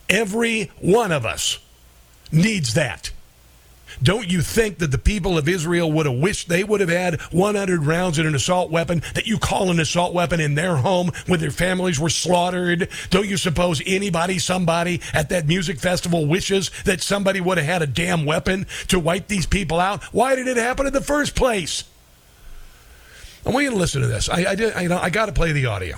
Every 0.08 0.72
one 0.80 1.12
of 1.12 1.26
us 1.26 1.60
needs 2.32 2.74
that. 2.76 3.12
Don't 4.02 4.32
you 4.32 4.42
think 4.42 4.78
that 4.78 4.92
the 4.92 4.98
people 4.98 5.38
of 5.38 5.50
Israel 5.50 5.92
would 5.92 6.06
have 6.06 6.16
wished 6.16 6.48
they 6.48 6.64
would 6.64 6.80
have 6.80 6.90
had 6.90 7.20
100 7.34 7.84
rounds 7.84 8.18
in 8.18 8.26
an 8.26 8.34
assault 8.34 8.72
weapon 8.72 9.04
that 9.14 9.28
you 9.28 9.38
call 9.38 9.70
an 9.70 9.82
assault 9.82 10.14
weapon 10.14 10.40
in 10.40 10.56
their 10.56 10.78
home 10.78 11.12
when 11.28 11.42
their 11.42 11.52
families 11.52 12.00
were 12.00 12.08
slaughtered? 12.10 12.88
Don't 13.10 13.28
you 13.28 13.36
suppose 13.36 13.82
anybody, 13.86 14.40
somebody 14.40 15.02
at 15.14 15.28
that 15.28 15.48
music 15.48 15.80
festival 15.80 16.28
wishes 16.28 16.72
that 16.86 17.02
somebody 17.02 17.42
would 17.42 17.58
have 17.58 17.68
had 17.68 17.82
a 17.82 17.88
damn 17.88 18.24
weapon 18.24 18.68
to 18.88 19.02
wipe 19.02 19.28
these 19.28 19.46
people 19.46 19.82
out? 19.82 20.02
Why 20.14 20.38
did 20.38 20.48
it 20.48 20.56
happen 20.56 20.88
in 20.88 20.94
the 20.94 21.02
first 21.02 21.36
place? 21.36 21.84
I 23.46 23.50
want 23.50 23.64
you 23.64 23.72
to 23.72 23.78
listen 23.78 24.02
to 24.02 24.08
this. 24.08 24.30
I, 24.30 24.52
I 24.52 24.56
did. 24.56 24.74
I, 24.74 24.82
you 24.82 24.90
know, 24.90 25.00
I 25.00 25.10
got 25.10 25.28
to 25.28 25.32
play 25.34 25.52
the 25.52 25.66
audio. 25.66 25.98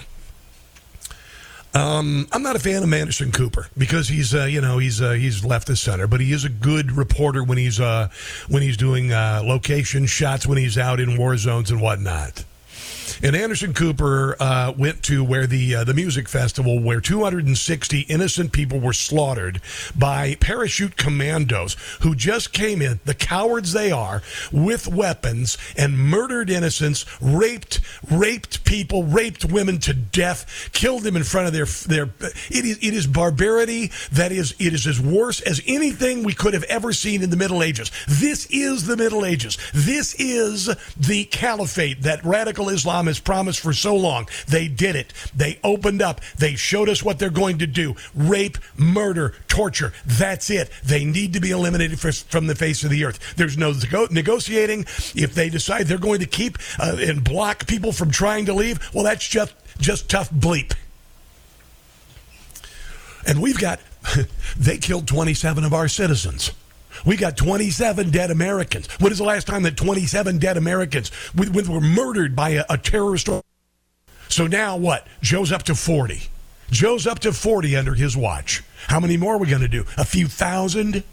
Um, 1.75 2.27
I'm 2.31 2.43
not 2.43 2.55
a 2.55 2.59
fan 2.59 2.83
of 2.83 2.93
Anderson 2.93 3.31
Cooper 3.31 3.67
because 3.75 4.07
he's, 4.07 4.35
uh, 4.35 4.43
you 4.43 4.61
know, 4.61 4.77
he's 4.77 5.01
uh, 5.01 5.11
he's 5.13 5.43
left 5.43 5.67
the 5.67 5.75
center, 5.75 6.05
but 6.05 6.21
he 6.21 6.31
is 6.31 6.45
a 6.45 6.49
good 6.49 6.91
reporter 6.91 7.43
when 7.43 7.57
he's 7.57 7.79
uh, 7.79 8.09
when 8.47 8.61
he's 8.61 8.77
doing 8.77 9.11
uh, 9.11 9.41
location 9.43 10.05
shots 10.05 10.45
when 10.45 10.59
he's 10.59 10.77
out 10.77 10.99
in 10.99 11.17
war 11.17 11.35
zones 11.35 11.71
and 11.71 11.81
whatnot. 11.81 12.45
And 13.23 13.37
Anderson 13.37 13.73
Cooper 13.73 14.35
uh, 14.37 14.73
went 14.77 15.01
to 15.03 15.23
where 15.23 15.47
the 15.47 15.75
uh, 15.75 15.83
the 15.85 15.93
music 15.93 16.27
festival 16.27 16.77
where 16.81 16.99
260 16.99 18.01
innocent 18.01 18.51
people 18.51 18.81
were 18.81 18.91
slaughtered 18.91 19.61
by 19.97 20.35
parachute 20.41 20.97
commandos 20.97 21.77
who 22.01 22.15
just 22.15 22.51
came 22.51 22.81
in, 22.81 22.99
the 23.05 23.13
cowards 23.13 23.71
they 23.71 23.93
are, 23.93 24.21
with 24.51 24.89
weapons 24.89 25.57
and 25.77 25.97
murdered 25.97 26.49
innocents, 26.49 27.05
raped 27.21 27.79
raped 28.11 28.65
people, 28.65 29.05
raped 29.05 29.45
women 29.45 29.77
to 29.79 29.93
death, 29.93 30.69
killed 30.73 31.03
them 31.03 31.15
in 31.15 31.23
front 31.23 31.47
of 31.47 31.53
their 31.53 31.65
their. 31.87 32.13
It 32.51 32.65
is 32.65 32.77
it 32.81 32.93
is 32.93 33.07
barbarity 33.07 33.89
that 34.11 34.33
is 34.33 34.53
it 34.59 34.73
is 34.73 34.85
as 34.85 34.99
worse 34.99 35.39
as 35.39 35.61
anything 35.65 36.23
we 36.23 36.33
could 36.33 36.53
have 36.53 36.65
ever 36.65 36.91
seen 36.91 37.23
in 37.23 37.29
the 37.29 37.37
Middle 37.37 37.63
Ages. 37.63 37.89
This 38.05 38.47
is 38.47 38.85
the 38.85 38.97
Middle 38.97 39.23
Ages. 39.23 39.57
This 39.73 40.13
is 40.15 40.65
the 40.97 41.23
caliphate 41.23 42.01
that 42.01 42.21
radical 42.25 42.67
Islam 42.67 43.12
has 43.13 43.19
promised 43.19 43.59
for 43.59 43.73
so 43.73 43.95
long. 43.95 44.27
They 44.47 44.67
did 44.67 44.95
it. 44.95 45.13
They 45.35 45.59
opened 45.63 46.01
up. 46.01 46.21
They 46.37 46.55
showed 46.55 46.89
us 46.89 47.03
what 47.03 47.19
they're 47.19 47.29
going 47.29 47.59
to 47.59 47.67
do 47.67 47.95
rape, 48.15 48.57
murder, 48.75 49.35
torture. 49.47 49.93
That's 50.05 50.49
it. 50.49 50.71
They 50.83 51.05
need 51.05 51.33
to 51.33 51.39
be 51.39 51.51
eliminated 51.51 51.99
from 51.99 52.47
the 52.47 52.55
face 52.55 52.83
of 52.83 52.89
the 52.89 53.05
earth. 53.05 53.35
There's 53.35 53.57
no 53.57 53.73
negotiating. 54.09 54.81
If 55.15 55.35
they 55.35 55.49
decide 55.49 55.87
they're 55.87 55.97
going 55.97 56.19
to 56.21 56.25
keep 56.25 56.57
uh, 56.79 56.97
and 56.99 57.23
block 57.23 57.67
people 57.67 57.91
from 57.91 58.09
trying 58.11 58.45
to 58.45 58.53
leave, 58.53 58.79
well, 58.93 59.03
that's 59.03 59.27
just, 59.27 59.53
just 59.77 60.09
tough 60.09 60.31
bleep. 60.31 60.73
And 63.25 63.41
we've 63.41 63.59
got, 63.59 63.79
they 64.57 64.77
killed 64.77 65.07
27 65.07 65.63
of 65.63 65.73
our 65.73 65.87
citizens. 65.87 66.51
We 67.05 67.17
got 67.17 67.35
27 67.37 68.11
dead 68.11 68.31
Americans. 68.31 68.87
When 68.99 69.11
is 69.11 69.17
the 69.17 69.23
last 69.23 69.47
time 69.47 69.63
that 69.63 69.77
27 69.77 70.37
dead 70.39 70.57
Americans 70.57 71.11
were 71.35 71.81
murdered 71.81 72.35
by 72.35 72.49
a, 72.51 72.65
a 72.69 72.77
terrorist? 72.77 73.29
So 74.29 74.47
now 74.47 74.77
what? 74.77 75.07
Joe's 75.21 75.51
up 75.51 75.63
to 75.63 75.75
40. 75.75 76.21
Joe's 76.71 77.05
up 77.05 77.19
to 77.19 77.33
40 77.33 77.75
under 77.75 77.93
his 77.93 78.17
watch. 78.17 78.63
How 78.87 78.99
many 78.99 79.17
more 79.17 79.35
are 79.35 79.37
we 79.37 79.47
going 79.47 79.61
to 79.61 79.67
do? 79.67 79.85
A 79.97 80.05
few 80.05 80.27
thousand? 80.27 81.03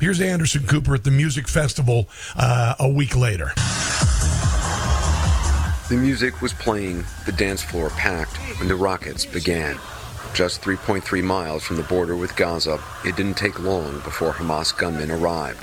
Here's 0.00 0.20
Anderson 0.20 0.66
Cooper 0.66 0.94
at 0.94 1.04
the 1.04 1.10
music 1.10 1.48
festival 1.48 2.08
uh, 2.36 2.74
a 2.78 2.88
week 2.88 3.16
later. 3.16 3.52
The 5.88 5.96
music 5.96 6.40
was 6.40 6.52
playing, 6.52 7.04
the 7.26 7.32
dance 7.32 7.62
floor 7.62 7.90
packed, 7.90 8.36
when 8.58 8.68
the 8.68 8.74
rockets 8.74 9.26
began. 9.26 9.78
Just 10.34 10.62
3.3 10.62 11.22
miles 11.22 11.62
from 11.62 11.76
the 11.76 11.84
border 11.84 12.16
with 12.16 12.34
Gaza, 12.34 12.80
it 13.04 13.14
didn't 13.14 13.36
take 13.36 13.60
long 13.60 14.00
before 14.00 14.32
Hamas 14.32 14.76
gunmen 14.76 15.12
arrived. 15.12 15.62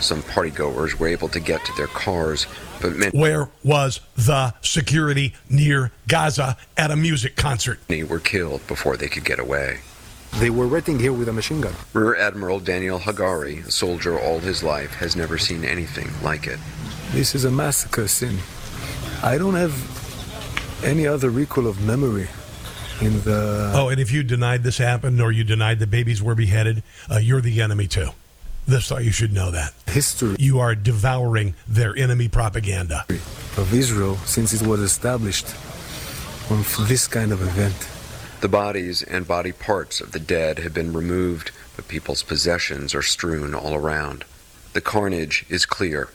Some 0.00 0.22
partygoers 0.22 0.94
were 0.94 1.08
able 1.08 1.28
to 1.30 1.40
get 1.40 1.64
to 1.64 1.72
their 1.76 1.88
cars, 1.88 2.46
but 2.80 2.94
many 2.94 3.18
Where 3.18 3.48
was 3.64 3.98
the 4.14 4.54
security 4.60 5.34
near 5.50 5.90
Gaza 6.06 6.56
at 6.76 6.92
a 6.92 6.96
music 6.96 7.34
concert? 7.34 7.80
Many 7.88 8.04
were 8.04 8.20
killed 8.20 8.64
before 8.68 8.96
they 8.96 9.08
could 9.08 9.24
get 9.24 9.40
away. 9.40 9.80
They 10.34 10.50
were 10.50 10.68
waiting 10.68 11.00
here 11.00 11.12
with 11.12 11.28
a 11.28 11.32
machine 11.32 11.60
gun. 11.60 11.74
Rear 11.92 12.14
Admiral 12.14 12.60
Daniel 12.60 13.00
Hagari, 13.00 13.66
a 13.66 13.72
soldier 13.72 14.16
all 14.16 14.38
his 14.38 14.62
life, 14.62 14.94
has 14.94 15.16
never 15.16 15.36
seen 15.36 15.64
anything 15.64 16.08
like 16.22 16.46
it. 16.46 16.60
This 17.10 17.34
is 17.34 17.44
a 17.44 17.50
massacre 17.50 18.06
scene. 18.06 18.38
I 19.20 19.36
don't 19.36 19.54
have 19.54 19.74
any 20.84 21.08
other 21.08 21.28
recall 21.28 21.66
of 21.66 21.80
memory 21.82 22.28
in 23.02 23.22
the. 23.22 23.72
Oh, 23.74 23.88
and 23.88 24.00
if 24.00 24.12
you 24.12 24.22
denied 24.22 24.62
this 24.62 24.78
happened 24.78 25.20
or 25.20 25.32
you 25.32 25.44
denied 25.44 25.78
the 25.78 25.86
babies 25.86 26.22
were 26.22 26.34
beheaded, 26.34 26.82
uh, 27.10 27.18
you're 27.18 27.40
the 27.40 27.60
enemy 27.60 27.86
too. 27.86 28.10
This 28.66 28.88
thought 28.88 29.04
you 29.04 29.10
should 29.10 29.32
know 29.32 29.50
that. 29.50 29.74
History. 29.86 30.36
You 30.38 30.60
are 30.60 30.74
devouring 30.74 31.54
their 31.66 31.96
enemy 31.96 32.28
propaganda. 32.28 33.04
Of 33.56 33.74
Israel 33.74 34.16
since 34.18 34.52
it 34.54 34.66
was 34.66 34.80
established 34.80 35.54
on 36.50 36.64
this 36.86 37.08
kind 37.08 37.32
of 37.32 37.42
event. 37.42 37.88
The 38.40 38.48
bodies 38.48 39.02
and 39.02 39.26
body 39.26 39.52
parts 39.52 40.00
of 40.00 40.12
the 40.12 40.20
dead 40.20 40.58
have 40.60 40.74
been 40.74 40.92
removed, 40.92 41.50
but 41.76 41.88
people's 41.88 42.22
possessions 42.22 42.94
are 42.94 43.02
strewn 43.02 43.54
all 43.54 43.74
around. 43.74 44.24
The 44.72 44.80
carnage 44.80 45.44
is 45.48 45.66
clear 45.66 46.08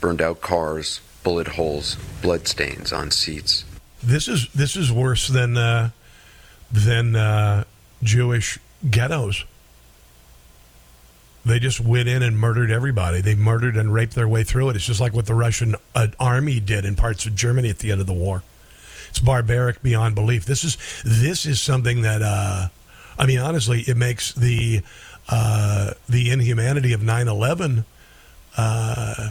burned 0.00 0.22
out 0.22 0.40
cars, 0.40 1.00
bullet 1.22 1.46
holes, 1.48 1.96
bloodstains 2.22 2.92
on 2.92 3.10
seats. 3.10 3.64
This 4.02 4.28
is 4.28 4.48
this 4.54 4.76
is 4.76 4.90
worse 4.90 5.28
than 5.28 5.58
uh, 5.58 5.90
than 6.70 7.16
uh, 7.16 7.64
Jewish 8.02 8.58
ghettos. 8.88 9.44
They 11.44 11.58
just 11.58 11.80
went 11.80 12.08
in 12.08 12.22
and 12.22 12.38
murdered 12.38 12.70
everybody. 12.70 13.20
They 13.20 13.34
murdered 13.34 13.76
and 13.76 13.92
raped 13.92 14.14
their 14.14 14.28
way 14.28 14.44
through 14.44 14.70
it. 14.70 14.76
It's 14.76 14.84
just 14.84 15.00
like 15.00 15.14
what 15.14 15.26
the 15.26 15.34
Russian 15.34 15.74
uh, 15.94 16.08
army 16.18 16.60
did 16.60 16.84
in 16.84 16.96
parts 16.96 17.24
of 17.24 17.34
Germany 17.34 17.70
at 17.70 17.78
the 17.78 17.90
end 17.90 18.00
of 18.00 18.06
the 18.06 18.12
war. 18.12 18.42
It's 19.08 19.18
barbaric 19.18 19.82
beyond 19.82 20.14
belief. 20.14 20.44
This 20.44 20.64
is 20.64 20.76
this 21.04 21.46
is 21.46 21.60
something 21.60 22.02
that 22.02 22.22
uh, 22.22 22.68
I 23.18 23.26
mean, 23.26 23.38
honestly, 23.38 23.80
it 23.80 23.96
makes 23.96 24.32
the 24.32 24.82
uh, 25.28 25.92
the 26.08 26.30
inhumanity 26.30 26.92
of 26.92 27.00
9-11 27.00 27.84
uh, 28.56 29.30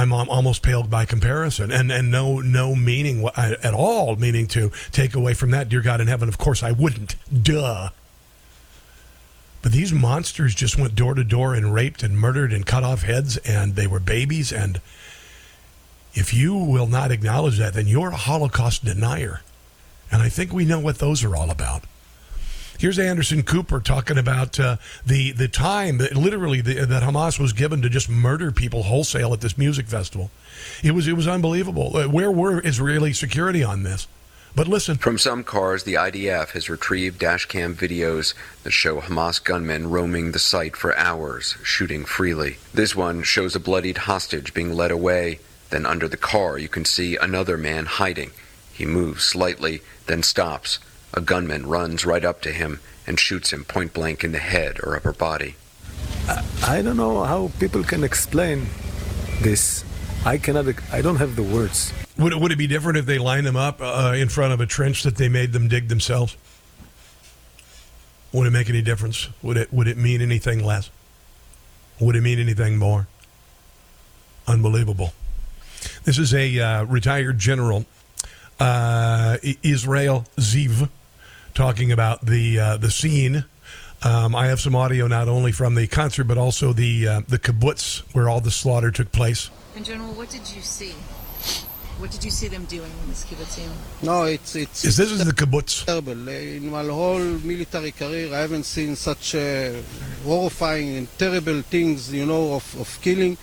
I'm 0.00 0.12
almost 0.12 0.62
paled 0.62 0.90
by 0.90 1.04
comparison, 1.04 1.70
and 1.70 1.92
and 1.92 2.10
no 2.10 2.40
no 2.40 2.74
meaning 2.74 3.28
at 3.36 3.74
all, 3.74 4.16
meaning 4.16 4.46
to 4.48 4.70
take 4.92 5.14
away 5.14 5.34
from 5.34 5.50
that, 5.50 5.68
dear 5.68 5.82
God 5.82 6.00
in 6.00 6.06
heaven. 6.06 6.28
Of 6.28 6.38
course, 6.38 6.62
I 6.62 6.72
wouldn't. 6.72 7.16
Duh. 7.42 7.90
But 9.62 9.72
these 9.72 9.92
monsters 9.92 10.54
just 10.54 10.78
went 10.78 10.94
door 10.94 11.14
to 11.14 11.22
door 11.22 11.54
and 11.54 11.74
raped 11.74 12.02
and 12.02 12.18
murdered 12.18 12.52
and 12.52 12.64
cut 12.64 12.82
off 12.82 13.02
heads, 13.02 13.36
and 13.38 13.76
they 13.76 13.86
were 13.86 14.00
babies. 14.00 14.52
And 14.52 14.80
if 16.14 16.32
you 16.32 16.54
will 16.54 16.86
not 16.86 17.10
acknowledge 17.10 17.58
that, 17.58 17.74
then 17.74 17.86
you're 17.86 18.08
a 18.08 18.16
Holocaust 18.16 18.84
denier. 18.84 19.42
And 20.10 20.22
I 20.22 20.28
think 20.28 20.52
we 20.52 20.64
know 20.64 20.80
what 20.80 20.98
those 20.98 21.22
are 21.22 21.36
all 21.36 21.50
about. 21.50 21.84
Here's 22.80 22.98
Anderson 22.98 23.42
Cooper 23.42 23.78
talking 23.78 24.16
about 24.16 24.58
uh, 24.58 24.78
the 25.04 25.32
the 25.32 25.48
time 25.48 25.98
that 25.98 26.16
literally 26.16 26.62
the, 26.62 26.86
that 26.86 27.02
Hamas 27.02 27.38
was 27.38 27.52
given 27.52 27.82
to 27.82 27.90
just 27.90 28.08
murder 28.08 28.50
people 28.50 28.84
wholesale 28.84 29.34
at 29.34 29.42
this 29.42 29.58
music 29.58 29.86
festival. 29.86 30.30
It 30.82 30.92
was 30.92 31.06
it 31.06 31.12
was 31.12 31.28
unbelievable. 31.28 31.94
Uh, 31.94 32.08
where 32.08 32.30
were 32.30 32.66
Israeli 32.66 33.12
security 33.12 33.62
on 33.62 33.82
this? 33.82 34.08
But 34.56 34.66
listen. 34.66 34.96
From 34.96 35.18
some 35.18 35.44
cars, 35.44 35.82
the 35.82 35.92
IDF 35.92 36.52
has 36.52 36.70
retrieved 36.70 37.20
dashcam 37.20 37.74
videos 37.74 38.32
that 38.62 38.70
show 38.70 39.02
Hamas 39.02 39.44
gunmen 39.44 39.90
roaming 39.90 40.32
the 40.32 40.38
site 40.38 40.74
for 40.74 40.96
hours, 40.96 41.58
shooting 41.62 42.06
freely. 42.06 42.56
This 42.72 42.96
one 42.96 43.22
shows 43.24 43.54
a 43.54 43.60
bloodied 43.60 43.98
hostage 44.08 44.54
being 44.54 44.72
led 44.72 44.90
away. 44.90 45.40
Then 45.68 45.84
under 45.84 46.08
the 46.08 46.16
car, 46.16 46.56
you 46.56 46.68
can 46.68 46.86
see 46.86 47.14
another 47.16 47.58
man 47.58 47.84
hiding. 47.84 48.30
He 48.72 48.86
moves 48.86 49.24
slightly, 49.24 49.82
then 50.06 50.22
stops. 50.22 50.78
A 51.12 51.20
gunman 51.20 51.66
runs 51.66 52.06
right 52.06 52.24
up 52.24 52.40
to 52.42 52.52
him 52.52 52.80
and 53.06 53.18
shoots 53.18 53.52
him 53.52 53.64
point 53.64 53.92
blank 53.92 54.22
in 54.22 54.32
the 54.32 54.38
head 54.38 54.78
or 54.82 54.96
upper 54.96 55.12
body. 55.12 55.56
I 56.62 56.82
don't 56.82 56.96
know 56.96 57.24
how 57.24 57.50
people 57.58 57.82
can 57.82 58.04
explain 58.04 58.66
this. 59.40 59.84
I 60.24 60.38
cannot. 60.38 60.66
I 60.92 61.02
don't 61.02 61.16
have 61.16 61.34
the 61.34 61.42
words. 61.42 61.92
Would 62.18 62.34
it, 62.34 62.40
would 62.40 62.52
it 62.52 62.58
be 62.58 62.66
different 62.66 62.98
if 62.98 63.06
they 63.06 63.18
lined 63.18 63.46
them 63.46 63.56
up 63.56 63.80
uh, 63.80 64.12
in 64.14 64.28
front 64.28 64.52
of 64.52 64.60
a 64.60 64.66
trench 64.66 65.02
that 65.02 65.16
they 65.16 65.28
made 65.28 65.52
them 65.52 65.66
dig 65.66 65.88
themselves? 65.88 66.36
Would 68.32 68.46
it 68.46 68.50
make 68.50 68.68
any 68.68 68.82
difference? 68.82 69.28
Would 69.42 69.56
it 69.56 69.72
Would 69.72 69.88
it 69.88 69.96
mean 69.96 70.20
anything 70.20 70.62
less? 70.64 70.90
Would 71.98 72.14
it 72.14 72.20
mean 72.20 72.38
anything 72.38 72.76
more? 72.76 73.08
Unbelievable. 74.46 75.12
This 76.04 76.18
is 76.18 76.34
a 76.34 76.60
uh, 76.60 76.84
retired 76.84 77.38
general, 77.38 77.86
uh, 78.58 79.38
Israel 79.62 80.26
Ziv 80.36 80.88
talking 81.60 81.92
about 81.92 82.24
the 82.24 82.58
uh, 82.58 82.76
the 82.78 82.90
scene. 82.90 83.44
Um, 84.02 84.34
I 84.34 84.46
have 84.46 84.60
some 84.60 84.74
audio 84.74 85.06
not 85.08 85.28
only 85.28 85.52
from 85.52 85.74
the 85.74 85.86
concert 85.86 86.24
but 86.24 86.38
also 86.38 86.72
the 86.72 86.94
uh, 87.06 87.20
the 87.28 87.38
kibbutz 87.38 88.02
where 88.14 88.30
all 88.30 88.40
the 88.40 88.50
slaughter 88.50 88.90
took 88.90 89.12
place. 89.12 89.50
And 89.76 89.84
General, 89.84 90.12
what 90.14 90.30
did 90.30 90.46
you 90.56 90.62
see? 90.62 90.94
What 92.00 92.10
did 92.12 92.24
you 92.24 92.30
see 92.30 92.48
them 92.48 92.64
doing 92.64 92.90
in 93.02 93.08
this 93.10 93.26
kibbutz? 93.26 93.60
No, 94.02 94.22
it's 94.24 94.56
it's. 94.56 94.86
Is 94.86 94.96
this 94.96 95.10
is 95.12 95.22
the 95.22 95.34
kibbutz? 95.34 95.84
Terrible. 95.84 96.28
In 96.28 96.70
my 96.70 96.84
whole 96.84 97.28
military 97.52 97.92
career, 97.92 98.34
I 98.34 98.38
haven't 98.38 98.64
seen 98.64 98.96
such 98.96 99.34
uh, 99.34 99.74
horrifying 100.24 100.96
and 100.96 101.06
terrible 101.18 101.60
things, 101.60 102.10
you 102.10 102.24
know, 102.24 102.54
of, 102.54 102.64
of 102.80 102.88
killing. 103.02 103.36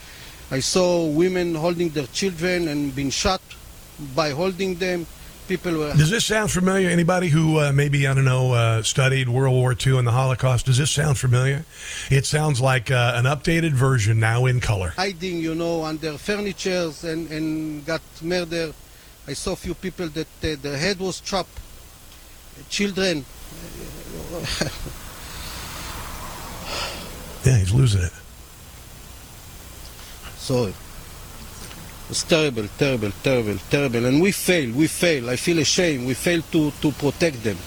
I 0.49 0.61
saw 0.61 1.05
women 1.05 1.53
holding 1.53 1.89
their 1.89 2.07
children 2.07 2.67
and 2.67 2.95
being 2.95 3.11
shot 3.11 3.41
by 4.15 4.31
holding 4.31 4.73
them 4.85 5.05
people 5.47 5.77
were. 5.77 5.93
Does 5.93 6.09
this 6.09 6.25
sound 6.25 6.51
familiar? 6.51 6.89
Anybody 6.89 7.29
who 7.29 7.59
uh, 7.59 7.71
maybe 7.71 8.07
I 8.07 8.13
don't 8.13 8.25
know 8.25 8.53
uh, 8.53 8.83
studied 8.83 9.29
World 9.29 9.55
War 9.55 9.75
II 9.85 9.97
and 9.97 10.07
the 10.07 10.11
Holocaust? 10.11 10.65
Does 10.65 10.77
this 10.77 10.91
sound 10.91 11.17
familiar? 11.17 11.65
It 12.09 12.25
sounds 12.25 12.59
like 12.61 12.91
uh, 12.91 13.13
an 13.15 13.25
updated 13.25 13.71
version 13.71 14.19
now 14.19 14.45
in 14.45 14.59
color. 14.59 14.89
hiding, 14.89 15.37
you 15.37 15.55
know, 15.55 15.83
under 15.83 16.17
furnitures 16.17 17.03
and, 17.03 17.29
and 17.31 17.85
got 17.85 18.01
murdered. 18.21 18.73
I 19.27 19.33
saw 19.33 19.53
a 19.53 19.55
few 19.55 19.73
people 19.73 20.07
that 20.09 20.27
uh, 20.43 20.55
their 20.61 20.77
head 20.77 20.99
was 20.99 21.19
chopped. 21.19 21.59
Children. 22.69 23.25
Yeah, 27.45 27.57
he's 27.59 27.73
losing 27.73 28.01
it. 28.01 28.11
Sorry. 30.37 30.73
It's 32.09 32.23
terrible, 32.23 32.67
terrible, 32.77 33.11
terrible, 33.21 33.57
terrible. 33.69 34.05
And 34.05 34.21
we 34.21 34.31
fail, 34.31 34.71
we 34.73 34.87
fail. 34.87 35.29
I 35.29 35.35
feel 35.35 35.59
ashamed. 35.59 36.07
We 36.07 36.13
fail 36.13 36.41
to, 36.53 36.71
to 36.71 36.91
protect 36.93 37.43
them. 37.43 37.57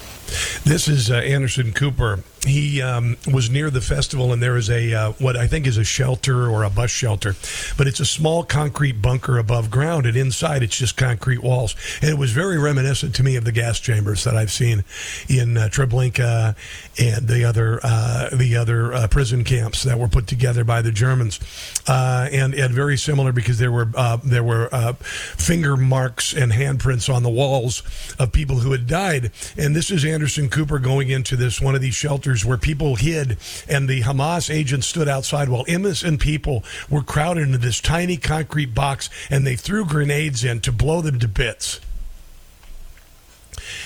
This 0.65 0.89
is 0.89 1.11
uh, 1.11 1.17
Anderson 1.17 1.73
Cooper. 1.73 2.21
He 2.47 2.81
um, 2.81 3.19
was 3.31 3.51
near 3.51 3.69
the 3.69 3.83
festival, 3.83 4.33
and 4.33 4.43
there 4.43 4.57
is 4.57 4.71
a 4.71 4.95
uh, 4.95 5.13
what 5.13 5.37
I 5.37 5.47
think 5.47 5.67
is 5.67 5.77
a 5.77 5.85
shelter 5.85 6.49
or 6.49 6.65
a 6.65 6.71
bus 6.71 6.91
shelter, 6.91 7.35
but 7.77 7.87
it's 7.87 8.01
a 8.01 8.07
small 8.07 8.45
concrete 8.45 9.03
bunker 9.03 9.37
above 9.37 9.71
ground, 9.71 10.07
and 10.07 10.17
inside 10.17 10.63
it's 10.63 10.79
just 10.79 10.97
concrete 10.97 11.43
walls. 11.43 11.77
And 12.01 12.09
it 12.09 12.17
was 12.17 12.33
very 12.33 12.57
reminiscent 12.57 13.15
to 13.17 13.23
me 13.23 13.37
of 13.37 13.45
the 13.45 13.53
gas 13.53 13.79
chambers 13.79 14.25
that 14.25 14.37
I've 14.37 14.51
seen 14.51 14.85
in 15.29 15.59
uh, 15.59 15.69
Treblinka 15.71 16.57
and 16.99 17.29
the 17.29 17.45
other 17.45 17.79
uh, 17.83 18.31
the 18.33 18.57
other 18.57 18.95
uh, 18.95 19.07
prison 19.09 19.45
camps 19.45 19.83
that 19.83 19.99
were 19.99 20.09
put 20.09 20.27
together 20.27 20.65
by 20.65 20.81
the 20.81 20.93
Germans, 20.93 21.41
uh, 21.87 22.27
and 22.33 22.55
and 22.55 22.73
very 22.73 22.97
similar 22.97 23.33
because 23.33 23.59
there 23.59 23.73
were 23.73 23.91
uh, 23.95 24.17
there 24.25 24.45
were 24.45 24.71
finger 24.95 25.77
marks 25.77 26.33
and 26.33 26.53
handprints 26.53 27.13
on 27.13 27.23
the 27.23 27.29
walls 27.29 27.83
of 28.19 28.33
people 28.33 28.61
who 28.61 28.73
had 28.73 28.87
died. 28.87 29.31
And 29.59 29.77
this 29.77 29.91
is 29.91 30.07
Anderson 30.07 30.49
Cooper 30.49 30.79
going 30.79 31.11
into 31.11 31.37
this 31.37 31.61
one 31.61 31.75
of 31.75 31.83
these 31.83 31.95
shelters 31.95 32.30
where 32.45 32.57
people 32.57 32.97
hid, 32.97 33.39
and 33.69 33.89
the 33.89 34.03
Hamas 34.03 34.53
agents 34.53 34.87
stood 34.87 35.09
outside 35.09 35.49
while 35.49 35.65
innocent 35.67 36.21
people 36.21 36.65
were 36.89 37.03
crowded 37.03 37.43
into 37.43 37.59
this 37.59 37.81
tiny 37.81 38.17
concrete 38.17 38.75
box, 38.75 39.11
and 39.29 39.47
they 39.47 39.57
threw 39.57 39.85
grenades 39.85 40.45
in 40.45 40.61
to 40.61 40.73
blow 40.73 41.01
them 41.01 41.19
to 41.19 41.29
bits. 41.29 41.81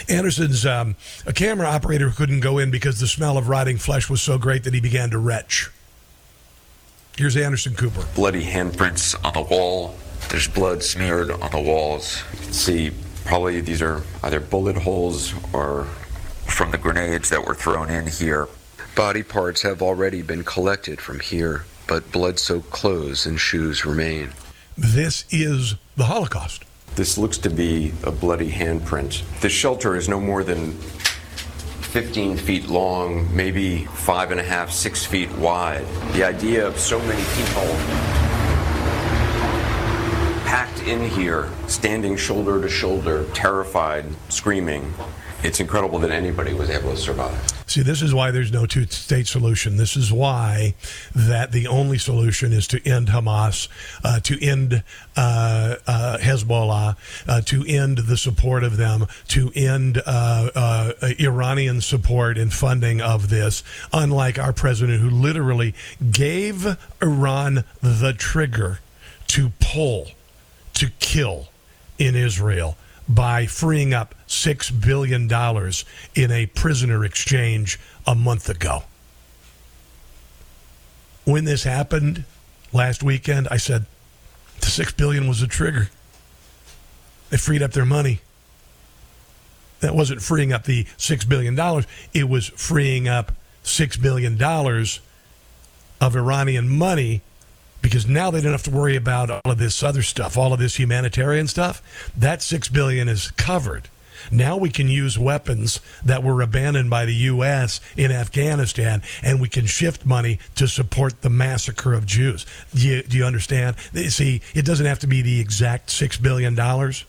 Anderson's 0.09 0.65
um, 0.67 0.97
a 1.27 1.33
camera 1.33 1.67
operator 1.67 2.11
couldn't 2.11 2.41
go 2.41 2.59
in 2.59 2.71
because 2.71 3.01
the 3.01 3.07
smell 3.07 3.37
of 3.37 3.49
rotting 3.49 3.79
flesh 3.79 4.09
was 4.09 4.23
so 4.23 4.39
great 4.39 4.65
that 4.65 4.75
he 4.75 4.81
began 4.81 5.11
to 5.11 5.19
retch. 5.19 5.71
Here's 7.17 7.37
Anderson 7.37 7.75
Cooper. 7.75 8.05
Bloody 8.15 8.45
handprints 8.45 9.15
on 9.25 9.33
the 9.35 9.43
wall. 9.43 9.95
There's 10.31 10.49
blood 10.49 10.83
smeared 10.83 11.31
on 11.31 11.51
the 11.51 11.61
walls. 11.61 12.23
You 12.33 12.39
can 12.41 12.53
see 12.53 12.91
probably 13.25 13.61
these 13.61 13.83
are 13.83 14.03
either 14.23 14.41
bullet 14.41 14.77
holes 14.77 15.33
or 15.53 15.87
from 16.55 16.71
the 16.71 16.79
grenades 16.79 17.31
that 17.31 17.45
were 17.45 17.55
thrown 17.55 17.91
in 17.91 18.07
here. 18.07 18.49
Body 18.95 19.25
parts 19.25 19.63
have 19.63 19.83
already 19.83 20.23
been 20.23 20.45
collected 20.45 21.01
from 21.01 21.19
here, 21.19 21.65
but 21.89 22.13
blood 22.13 22.39
soaked 22.39 22.71
clothes 22.71 23.27
and 23.27 23.41
shoes 23.41 23.85
remain. 23.85 24.31
This 24.79 25.25
is 25.31 25.75
the 25.97 26.05
Holocaust. 26.05 26.65
This 26.95 27.19
looks 27.19 27.39
to 27.39 27.51
be 27.51 27.93
a 28.05 28.13
bloody 28.13 28.53
handprint. 28.53 29.25
The 29.41 29.49
shelter 29.49 29.97
is 29.97 30.09
no 30.09 30.21
more 30.21 30.45
than 30.45 30.73
15 30.75 32.37
feet 32.37 32.69
long, 32.69 33.35
maybe 33.35 33.87
five 33.87 34.31
and 34.31 34.39
a 34.39 34.45
half, 34.45 34.71
six 34.71 35.05
feet 35.05 35.33
wide. 35.33 35.85
The 36.13 36.23
idea 36.23 36.65
of 36.65 36.79
so 36.79 37.01
many 37.01 37.25
people 37.35 37.67
packed 40.47 40.83
in 40.83 41.11
here, 41.11 41.51
standing 41.67 42.17
shoulder 42.17 42.63
to 42.63 42.69
shoulder, 42.69 43.27
terrified, 43.35 44.05
screaming. 44.29 44.95
It's 45.45 45.61
incredible 45.61 45.99
that 45.99 46.11
anybody 46.11 46.55
was 46.55 46.71
able 46.71 46.93
to 46.93 46.97
survive. 46.97 47.39
See, 47.67 47.83
this 47.83 48.01
is 48.01 48.15
why 48.15 48.31
there's 48.31 48.51
no 48.51 48.65
two 48.65 48.87
state 48.87 49.27
solution. 49.27 49.77
This 49.77 49.95
is 49.95 50.11
why 50.11 50.75
that 51.15 51.53
the 51.53 51.67
only 51.67 51.99
solution 51.99 52.51
is 52.51 52.67
to 52.69 52.89
end 52.89 53.09
Hamas, 53.09 53.69
uh, 54.03 54.21
to 54.21 54.43
end 54.43 54.83
uh, 55.19 55.77
uh, 55.87 56.17
Hezbollah, 56.19 56.97
uh, 57.29 57.41
to 57.43 57.63
end 57.67 57.99
the 57.99 58.17
support 58.17 58.65
of 58.65 58.79
them, 58.79 59.07
to 59.29 59.53
end 59.55 60.01
uh, 60.07 60.51
uh, 60.55 60.93
Iranian 61.21 61.83
support 61.83 62.39
and 62.39 62.51
funding 62.51 63.03
of 63.03 63.29
this. 63.29 63.63
Unlike 63.93 64.39
our 64.39 64.55
president, 64.55 65.03
who 65.03 65.11
literally 65.11 65.75
gave 66.11 66.79
Iran 67.03 67.65
the 67.83 68.15
trigger 68.17 68.79
to 69.27 69.53
pull, 69.61 70.13
to 70.73 70.89
kill 71.01 71.49
in 71.99 72.15
Israel 72.15 72.79
by 73.09 73.47
freeing 73.47 73.93
up 73.93 74.15
$6 74.27 74.85
billion 74.85 75.31
in 76.15 76.31
a 76.31 76.47
prisoner 76.47 77.05
exchange 77.05 77.79
a 78.07 78.15
month 78.15 78.49
ago. 78.49 78.85
When 81.25 81.45
this 81.45 81.65
happened 81.65 82.25
last 82.73 83.03
weekend, 83.03 83.49
I 83.51 83.57
said 83.57 83.87
the 84.61 84.67
6 84.67 84.93
billion 84.93 85.29
was 85.29 85.43
a 85.43 85.47
trigger. 85.47 85.91
They 87.31 87.37
freed 87.37 87.63
up 87.63 87.73
their 87.73 87.85
money. 87.85 88.21
That 89.81 89.95
wasn't 89.95 90.23
freeing 90.23 90.53
up 90.53 90.65
the 90.65 90.85
$6 90.85 91.29
billion, 91.29 91.85
it 92.15 92.29
was 92.29 92.49
freeing 92.49 93.07
up 93.07 93.33
$6 93.65 94.01
billion 94.01 94.41
of 96.01 96.17
Iranian 96.17 96.69
money 96.69 97.23
because 97.85 98.07
now 98.07 98.31
they 98.31 98.41
don't 98.41 98.53
have 98.53 98.63
to 98.63 98.71
worry 98.71 98.97
about 98.97 99.29
all 99.29 99.43
of 99.45 99.59
this 99.59 99.83
other 99.83 100.01
stuff, 100.01 100.39
all 100.39 100.55
of 100.55 100.59
this 100.59 100.79
humanitarian 100.79 101.47
stuff. 101.47 101.83
That 102.17 102.41
six 102.41 102.71
billion 102.71 103.09
is 103.09 103.31
covered. 103.33 103.91
Now 104.33 104.57
we 104.57 104.71
can 104.71 104.89
use 104.89 105.19
weapons 105.19 105.81
that 106.03 106.23
were 106.23 106.41
abandoned 106.41 106.89
by 106.89 107.05
the 107.05 107.13
U.S. 107.13 107.83
in 107.95 108.11
Afghanistan, 108.11 109.03
and 109.23 109.39
we 109.39 109.51
can 109.51 109.67
shift 109.67 110.07
money 110.07 110.39
to 110.55 110.67
support 110.67 111.21
the 111.21 111.29
massacre 111.29 111.93
of 111.93 112.07
Jews. 112.07 112.47
Do 112.75 112.89
you, 112.89 113.03
do 113.03 113.19
you 113.19 113.25
understand? 113.27 113.77
See, 113.93 114.41
it 114.55 114.65
doesn't 114.65 114.87
have 114.87 115.01
to 115.01 115.07
be 115.07 115.21
the 115.21 115.39
exact 115.39 115.91
six 115.91 116.17
billion 116.17 116.55
dollars 116.55 117.05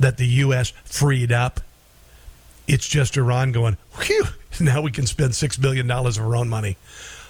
that 0.00 0.16
the 0.16 0.26
U.S. 0.26 0.72
freed 0.84 1.30
up. 1.30 1.60
It's 2.66 2.88
just 2.88 3.16
Iran 3.16 3.52
going, 3.52 3.76
whew, 4.00 4.24
now 4.60 4.80
we 4.80 4.90
can 4.90 5.06
spend 5.06 5.36
six 5.36 5.56
billion 5.56 5.86
dollars 5.86 6.18
of 6.18 6.24
our 6.24 6.34
own 6.34 6.48
money 6.48 6.76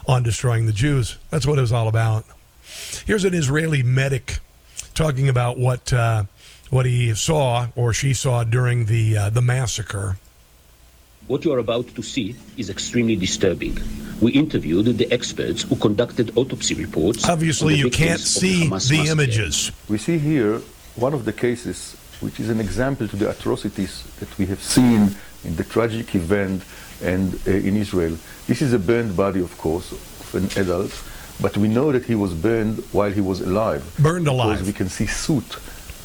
on 0.07 0.23
destroying 0.23 0.67
the 0.67 0.73
Jews. 0.73 1.19
That's 1.31 1.47
what 1.47 1.59
it 1.59 1.63
was 1.63 1.73
all 1.73 1.89
about. 1.89 2.25
Here's 3.07 3.25
an 3.25 3.35
Israeli 3.35 3.83
medic 3.83 4.39
talking 4.95 5.29
about 5.29 5.59
what 5.59 5.93
uh, 5.93 6.25
what 6.71 6.87
he 6.87 7.15
saw 7.15 7.69
or 7.77 7.93
she 7.93 8.15
saw 8.15 8.45
during 8.45 8.87
the 8.87 9.17
uh, 9.17 9.31
the 9.31 9.43
massacre. 9.43 10.17
What 11.27 11.45
you 11.45 11.53
are 11.53 11.59
about 11.59 11.95
to 11.95 12.03
see 12.03 12.35
is 12.57 12.71
extremely 12.71 13.15
disturbing. 13.15 13.79
We 14.21 14.33
interviewed 14.33 14.87
the 14.99 15.11
experts 15.13 15.63
who 15.63 15.77
conducted 15.77 16.37
autopsy 16.37 16.75
reports. 16.75 17.29
Obviously, 17.29 17.77
you 17.77 17.91
can't 17.91 18.21
see 18.21 18.67
Hamas 18.67 18.89
the 18.89 19.09
images. 19.11 19.71
We 19.89 19.99
see 19.99 20.19
here 20.19 20.61
one 20.97 21.15
of 21.15 21.25
the 21.25 21.33
cases, 21.33 21.97
which 22.21 22.41
is 22.41 22.51
an 22.51 22.61
example 22.61 23.07
to 23.09 23.17
the 23.17 23.31
atrocities 23.31 24.03
that 24.19 24.37
we 24.39 24.47
have 24.47 24.63
seen 24.63 25.15
in 25.45 25.57
the 25.57 25.65
tragic 25.65 26.15
event 26.15 26.63
and 27.03 27.35
uh, 27.47 27.51
in 27.51 27.77
Israel. 27.77 28.17
This 28.47 28.63
is 28.63 28.73
a 28.73 28.79
burned 28.79 29.17
body, 29.17 29.41
of 29.41 29.57
course, 29.59 29.93
of 29.93 30.35
an 30.35 30.63
adult, 30.63 30.93
but 31.41 31.57
we 31.57 31.69
know 31.69 31.93
that 31.93 32.05
he 32.05 32.15
was 32.15 32.35
burned 32.35 32.79
while 32.93 33.11
he 33.11 33.21
was 33.21 33.41
alive. 33.41 33.83
Burned 33.99 34.29
alive. 34.29 34.59
Because 34.59 34.67
we 34.67 34.73
can 34.73 34.89
see 34.89 35.07
soot 35.07 35.57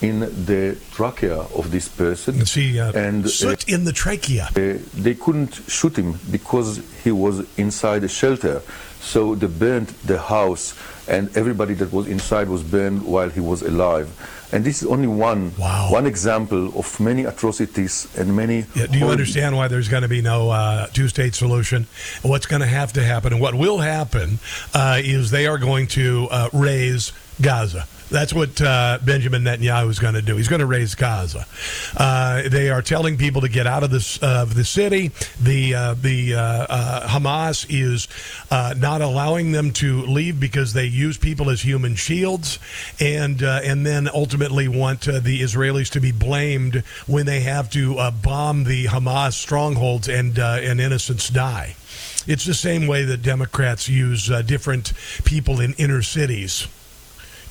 in 0.01 0.19
the 0.45 0.77
trachea 0.91 1.37
of 1.55 1.71
this 1.71 1.87
person. 1.87 2.35
You 2.37 2.45
see 2.45 2.79
uh, 2.79 2.91
and 2.93 3.25
uh, 3.25 3.29
soot 3.29 3.67
in 3.67 3.85
the 3.85 3.93
trachea. 3.93 4.49
uh, 4.55 4.77
they 4.93 5.15
couldn't 5.15 5.53
shoot 5.67 5.95
him 5.97 6.19
because 6.31 6.81
he 7.03 7.11
was 7.11 7.45
inside 7.57 8.03
a 8.03 8.09
shelter. 8.09 8.61
So 9.01 9.35
they 9.35 9.47
burned 9.47 9.89
the 10.05 10.19
house, 10.19 10.73
and 11.07 11.35
everybody 11.37 11.73
that 11.75 11.91
was 11.91 12.07
inside 12.07 12.49
was 12.49 12.63
burned 12.63 13.05
while 13.05 13.29
he 13.29 13.39
was 13.39 13.61
alive. 13.61 14.09
And 14.51 14.63
this 14.63 14.81
is 14.81 14.87
only 14.87 15.07
one 15.07 15.51
one 15.51 16.05
example 16.05 16.77
of 16.77 16.99
many 16.99 17.25
atrocities 17.25 18.07
and 18.17 18.35
many. 18.35 18.65
Yeah, 18.75 18.87
do 18.87 18.99
you 18.99 19.07
understand 19.07 19.55
why 19.57 19.67
there's 19.67 19.89
going 19.89 20.03
to 20.03 20.07
be 20.07 20.21
no 20.21 20.49
uh, 20.49 20.87
two 20.87 21.07
state 21.07 21.35
solution? 21.35 21.87
What's 22.21 22.45
going 22.45 22.61
to 22.61 22.67
have 22.67 22.93
to 22.93 23.03
happen, 23.03 23.33
and 23.33 23.41
what 23.41 23.55
will 23.55 23.79
happen, 23.79 24.39
uh, 24.73 25.01
is 25.03 25.31
they 25.31 25.47
are 25.47 25.57
going 25.57 25.87
to 25.87 26.27
uh, 26.31 26.49
raze 26.53 27.11
Gaza. 27.41 27.87
That's 28.09 28.33
what 28.33 28.61
uh, 28.61 28.99
Benjamin 29.03 29.43
Netanyahu 29.43 29.89
is 29.89 29.99
going 29.99 30.13
to 30.13 30.21
do. 30.21 30.35
He's 30.35 30.47
going 30.47 30.59
to 30.59 30.65
raze 30.65 30.93
Gaza. 30.93 31.47
Uh, 31.97 32.47
they 32.47 32.69
are 32.69 32.81
telling 32.81 33.17
people 33.17 33.41
to 33.41 33.49
get 33.49 33.65
out 33.65 33.83
of 33.83 33.89
this 33.89 34.17
of 34.19 34.53
the 34.53 34.63
city. 34.63 35.11
The 35.41 35.73
uh, 35.73 35.93
the 35.95 36.35
uh, 36.35 36.39
uh, 36.39 37.07
Hamas 37.07 37.65
is 37.67 38.07
uh, 38.51 38.75
not 38.77 39.01
allowing 39.01 39.51
them 39.53 39.71
to 39.73 40.03
leave 40.03 40.39
because 40.39 40.73
they 40.73 40.85
use 40.85 41.17
people 41.17 41.49
as 41.49 41.61
human 41.61 41.95
shields, 41.95 42.59
and 42.99 43.41
and 43.41 43.85
then 43.85 44.07
ultimately 44.13 44.67
want 44.67 45.01
the 45.01 45.41
Israelis 45.41 45.89
to 45.91 45.99
be 45.99 46.11
blamed 46.11 46.83
when 47.07 47.25
they 47.25 47.39
have 47.41 47.69
to 47.71 47.95
bomb 48.21 48.65
the 48.65 48.85
Hamas 48.85 49.33
strongholds 49.33 50.07
and 50.07 50.37
and 50.37 50.79
innocents 50.79 51.29
die. 51.29 51.75
It's 52.27 52.45
the 52.45 52.53
same 52.53 52.87
way 52.87 53.03
that 53.05 53.21
Democrats 53.21 53.89
use 53.89 54.27
different 54.45 54.93
people 55.23 55.59
in 55.59 55.73
inner 55.73 56.01
cities 56.01 56.67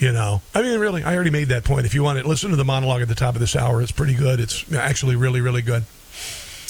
You 0.04 0.12
know, 0.12 0.42
I 0.54 0.60
mean, 0.60 0.78
really, 0.78 1.02
I 1.02 1.14
already 1.14 1.30
made 1.30 1.48
that 1.48 1.64
point. 1.64 1.86
If 1.86 1.94
you 1.94 2.02
want 2.02 2.18
to 2.18 2.28
listen 2.28 2.50
to 2.50 2.56
the 2.56 2.64
monologue 2.64 3.00
at 3.00 3.08
the 3.08 3.14
top 3.14 3.36
of 3.36 3.40
this 3.40 3.56
hour, 3.56 3.80
it's 3.80 3.90
pretty 3.90 4.12
good. 4.12 4.38
It's 4.38 4.70
actually 4.74 5.16
really, 5.16 5.40
really 5.40 5.62
good. 5.62 5.84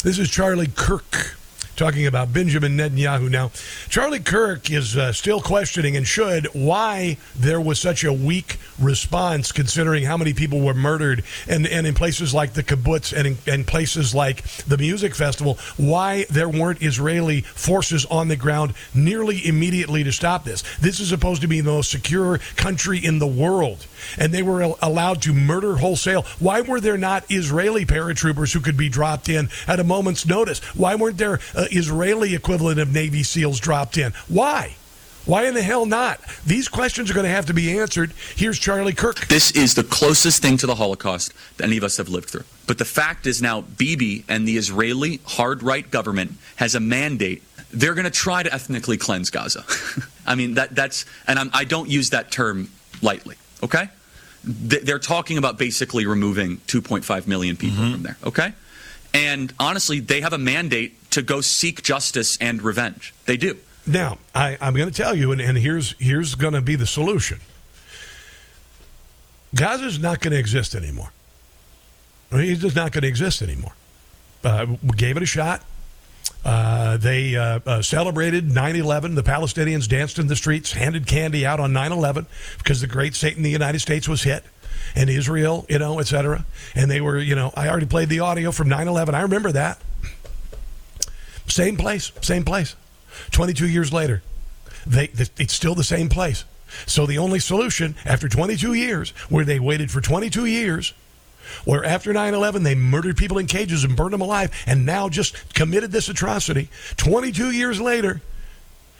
This 0.04 0.20
is 0.20 0.30
Charlie 0.30 0.68
Kirk 0.68 1.36
talking 1.76 2.06
about 2.06 2.32
Benjamin 2.32 2.76
Netanyahu. 2.76 3.30
Now, 3.30 3.50
Charlie 3.88 4.20
Kirk 4.20 4.70
is 4.70 4.96
uh, 4.96 5.12
still 5.12 5.40
questioning 5.40 5.96
and 5.96 6.06
should 6.06 6.46
why 6.54 7.16
there 7.34 7.60
was 7.60 7.80
such 7.80 8.04
a 8.04 8.12
weak 8.12 8.58
response, 8.78 9.52
considering 9.52 10.04
how 10.04 10.16
many 10.16 10.34
people 10.34 10.60
were 10.60 10.74
murdered, 10.74 11.24
and, 11.48 11.66
and 11.66 11.86
in 11.86 11.94
places 11.94 12.34
like 12.34 12.54
the 12.54 12.62
kibbutz 12.62 13.16
and 13.16 13.26
in, 13.26 13.38
and 13.46 13.66
places 13.66 14.14
like 14.14 14.42
the 14.64 14.78
music 14.78 15.14
festival, 15.14 15.58
why 15.76 16.26
there 16.30 16.48
weren't 16.48 16.82
Israeli 16.82 17.40
forces 17.40 18.04
on 18.06 18.28
the 18.28 18.36
ground 18.36 18.74
nearly 18.94 19.46
immediately 19.46 20.04
to 20.04 20.12
stop 20.12 20.44
this. 20.44 20.62
This 20.78 21.00
is 21.00 21.08
supposed 21.08 21.42
to 21.42 21.48
be 21.48 21.60
the 21.60 21.70
most 21.70 21.90
secure 21.90 22.38
country 22.56 22.98
in 22.98 23.18
the 23.18 23.26
world, 23.26 23.86
and 24.18 24.32
they 24.32 24.42
were 24.42 24.74
allowed 24.80 25.22
to 25.22 25.32
murder 25.32 25.76
wholesale. 25.76 26.22
Why 26.38 26.60
were 26.60 26.80
there 26.80 26.98
not 26.98 27.24
Israeli 27.30 27.84
paratroopers 27.86 28.52
who 28.52 28.60
could 28.60 28.76
be 28.76 28.88
dropped 28.88 29.28
in 29.28 29.48
at 29.66 29.80
a 29.80 29.84
moment's 29.84 30.26
notice? 30.26 30.60
Why 30.74 30.94
weren't 30.94 31.18
there 31.18 31.40
uh, 31.54 31.66
Israeli 31.70 32.34
equivalent 32.34 32.80
of 32.80 32.92
Navy 32.92 33.22
SEALs 33.22 33.60
dropped 33.60 33.98
in? 33.98 34.12
Why? 34.28 34.76
Why 35.26 35.46
in 35.46 35.54
the 35.54 35.62
hell 35.62 35.86
not? 35.86 36.20
These 36.44 36.68
questions 36.68 37.10
are 37.10 37.14
going 37.14 37.24
to 37.24 37.30
have 37.30 37.46
to 37.46 37.54
be 37.54 37.78
answered. 37.78 38.12
Here's 38.36 38.58
Charlie 38.58 38.92
Kirk. 38.92 39.26
This 39.28 39.52
is 39.52 39.74
the 39.74 39.84
closest 39.84 40.42
thing 40.42 40.58
to 40.58 40.66
the 40.66 40.74
Holocaust 40.74 41.32
that 41.56 41.64
any 41.64 41.78
of 41.78 41.84
us 41.84 41.96
have 41.96 42.10
lived 42.10 42.28
through. 42.28 42.44
But 42.66 42.76
the 42.76 42.84
fact 42.84 43.26
is 43.26 43.40
now, 43.40 43.62
Bibi 43.62 44.24
and 44.28 44.46
the 44.46 44.58
Israeli 44.58 45.20
hard 45.24 45.62
right 45.62 45.90
government 45.90 46.32
has 46.56 46.74
a 46.74 46.80
mandate. 46.80 47.42
They're 47.70 47.94
going 47.94 48.04
to 48.04 48.10
try 48.10 48.42
to 48.42 48.52
ethnically 48.52 48.98
cleanse 48.98 49.30
Gaza. 49.30 49.64
I 50.26 50.34
mean, 50.34 50.54
that, 50.54 50.74
that's, 50.74 51.06
and 51.26 51.38
I'm, 51.38 51.50
I 51.54 51.64
don't 51.64 51.88
use 51.88 52.10
that 52.10 52.30
term 52.30 52.70
lightly, 53.00 53.36
okay? 53.64 53.88
They're 54.44 54.98
talking 54.98 55.38
about 55.38 55.58
basically 55.58 56.06
removing 56.06 56.58
2.5 56.66 57.26
million 57.26 57.56
people 57.56 57.78
from 57.92 58.02
there, 58.02 58.18
okay? 58.24 58.52
And 59.14 59.52
honestly, 59.58 60.00
they 60.00 60.20
have 60.20 60.32
a 60.32 60.38
mandate 60.38 61.10
to 61.12 61.22
go 61.22 61.40
seek 61.40 61.82
justice 61.82 62.36
and 62.38 62.60
revenge. 62.62 63.14
They 63.26 63.36
do. 63.36 63.56
Now, 63.86 64.18
I, 64.34 64.58
I'm 64.60 64.74
going 64.74 64.90
to 64.90 64.94
tell 64.94 65.14
you, 65.14 65.32
and, 65.32 65.40
and 65.40 65.56
here's 65.58 65.94
here's 65.98 66.34
going 66.34 66.54
to 66.54 66.60
be 66.60 66.74
the 66.74 66.86
solution. 66.86 67.40
Gaza's 69.54 69.98
not 69.98 70.20
going 70.20 70.32
to 70.32 70.38
exist 70.38 70.74
anymore. 70.74 71.12
I 72.32 72.36
mean, 72.36 72.50
It's 72.50 72.60
just 72.62 72.74
not 72.76 72.92
going 72.92 73.02
to 73.02 73.08
exist 73.08 73.40
anymore. 73.42 73.72
Uh, 74.42 74.66
we 74.82 74.96
gave 74.96 75.16
it 75.16 75.22
a 75.22 75.26
shot. 75.26 75.62
Uh, 76.44 76.98
they 76.98 77.36
uh, 77.36 77.60
uh, 77.64 77.82
celebrated 77.82 78.50
9 78.50 78.76
11. 78.76 79.14
The 79.14 79.22
Palestinians 79.22 79.88
danced 79.88 80.18
in 80.18 80.26
the 80.26 80.36
streets, 80.36 80.72
handed 80.72 81.06
candy 81.06 81.46
out 81.46 81.58
on 81.58 81.72
9 81.72 81.92
11 81.92 82.26
because 82.58 82.80
the 82.80 82.86
great 82.86 83.14
Satan, 83.14 83.42
the 83.42 83.50
United 83.50 83.78
States, 83.80 84.08
was 84.08 84.22
hit, 84.24 84.44
and 84.94 85.08
Israel, 85.08 85.64
you 85.68 85.78
know, 85.78 85.98
et 85.98 86.06
cetera. 86.06 86.44
And 86.74 86.90
they 86.90 87.00
were, 87.00 87.18
you 87.18 87.34
know, 87.34 87.52
I 87.56 87.68
already 87.68 87.86
played 87.86 88.10
the 88.10 88.20
audio 88.20 88.52
from 88.52 88.68
9 88.68 88.88
11. 88.88 89.14
I 89.14 89.22
remember 89.22 89.52
that. 89.52 89.78
Same 91.46 91.76
place, 91.76 92.12
same 92.20 92.44
place. 92.44 92.76
22 93.30 93.68
years 93.68 93.92
later, 93.92 94.22
they, 94.86 95.06
th- 95.06 95.30
it's 95.38 95.54
still 95.54 95.74
the 95.74 95.84
same 95.84 96.08
place. 96.08 96.44
So 96.86 97.06
the 97.06 97.18
only 97.18 97.38
solution 97.38 97.94
after 98.04 98.28
22 98.28 98.74
years, 98.74 99.10
where 99.28 99.44
they 99.44 99.60
waited 99.60 99.90
for 99.90 100.00
22 100.00 100.46
years, 100.46 100.92
where 101.64 101.84
after 101.84 102.12
9 102.12 102.34
11 102.34 102.62
they 102.62 102.74
murdered 102.74 103.16
people 103.16 103.38
in 103.38 103.46
cages 103.46 103.84
and 103.84 103.96
burned 103.96 104.12
them 104.12 104.20
alive, 104.20 104.50
and 104.66 104.86
now 104.86 105.08
just 105.08 105.54
committed 105.54 105.92
this 105.92 106.08
atrocity, 106.08 106.68
22 106.96 107.50
years 107.50 107.80
later, 107.80 108.20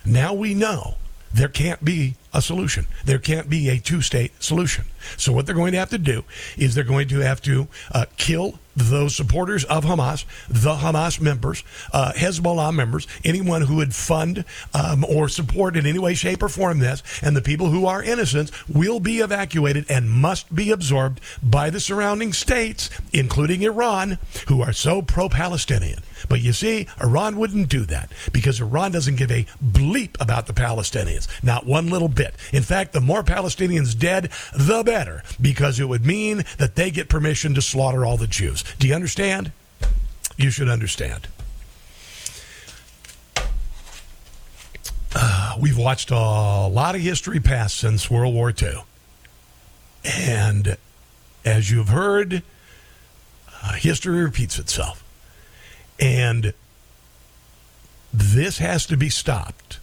now 0.04 0.34
we 0.34 0.54
know 0.54 0.96
there 1.34 1.48
can't 1.48 1.84
be 1.84 2.14
a 2.32 2.40
solution. 2.40 2.86
There 3.04 3.18
can't 3.18 3.50
be 3.50 3.68
a 3.68 3.78
two 3.78 4.00
state 4.02 4.32
solution. 4.40 4.84
So, 5.16 5.32
what 5.32 5.46
they're 5.46 5.54
going 5.54 5.72
to 5.72 5.78
have 5.78 5.90
to 5.90 5.98
do 5.98 6.24
is 6.56 6.74
they're 6.74 6.84
going 6.84 7.08
to 7.08 7.18
have 7.18 7.42
to 7.42 7.66
uh, 7.92 8.06
kill 8.16 8.60
those 8.76 9.16
supporters 9.16 9.64
of 9.64 9.84
Hamas, 9.84 10.24
the 10.48 10.76
Hamas 10.76 11.20
members, 11.20 11.64
uh, 11.92 12.12
Hezbollah 12.14 12.74
members, 12.74 13.06
anyone 13.24 13.62
who 13.62 13.76
would 13.76 13.94
fund 13.94 14.44
um, 14.72 15.04
or 15.04 15.28
support 15.28 15.76
in 15.76 15.86
any 15.86 15.98
way, 15.98 16.14
shape, 16.14 16.42
or 16.42 16.48
form 16.48 16.78
this, 16.78 17.02
and 17.22 17.36
the 17.36 17.42
people 17.42 17.70
who 17.70 17.86
are 17.86 18.02
innocent 18.02 18.50
will 18.68 19.00
be 19.00 19.18
evacuated 19.18 19.84
and 19.88 20.10
must 20.10 20.54
be 20.54 20.70
absorbed 20.70 21.20
by 21.42 21.68
the 21.68 21.80
surrounding 21.80 22.32
states, 22.32 22.90
including 23.12 23.62
Iran, 23.62 24.18
who 24.46 24.62
are 24.62 24.72
so 24.72 25.02
pro 25.02 25.28
Palestinian. 25.28 26.02
But 26.28 26.40
you 26.40 26.52
see, 26.52 26.86
Iran 27.00 27.36
wouldn't 27.36 27.68
do 27.68 27.84
that 27.86 28.10
because 28.32 28.60
Iran 28.60 28.92
doesn't 28.92 29.16
give 29.16 29.30
a 29.30 29.46
bleep 29.64 30.20
about 30.20 30.46
the 30.46 30.52
Palestinians, 30.52 31.28
not 31.42 31.66
one 31.66 31.88
little 31.88 32.08
bit. 32.08 32.34
In 32.52 32.62
fact, 32.62 32.92
the 32.92 33.00
more 33.00 33.22
Palestinians 33.22 33.98
dead, 33.98 34.30
the 34.54 34.82
better, 34.82 35.22
because 35.40 35.80
it 35.80 35.88
would 35.88 36.04
mean 36.04 36.44
that 36.58 36.76
they 36.76 36.90
get 36.90 37.08
permission 37.08 37.54
to 37.54 37.62
slaughter 37.62 38.04
all 38.04 38.16
the 38.16 38.26
Jews. 38.26 38.64
Do 38.78 38.88
you 38.88 38.94
understand? 38.94 39.52
You 40.36 40.50
should 40.50 40.68
understand. 40.68 41.28
Uh, 45.16 45.56
we've 45.60 45.78
watched 45.78 46.10
a 46.10 46.16
lot 46.16 46.96
of 46.96 47.00
history 47.00 47.38
pass 47.38 47.72
since 47.72 48.10
World 48.10 48.34
War 48.34 48.52
II. 48.60 48.82
And 50.04 50.76
as 51.44 51.70
you've 51.70 51.88
heard, 51.88 52.42
uh, 53.62 53.72
history 53.74 54.22
repeats 54.24 54.58
itself. 54.58 55.03
And 56.00 56.52
this 58.12 58.58
has 58.58 58.86
to 58.86 58.96
be 58.96 59.08
stopped, 59.08 59.78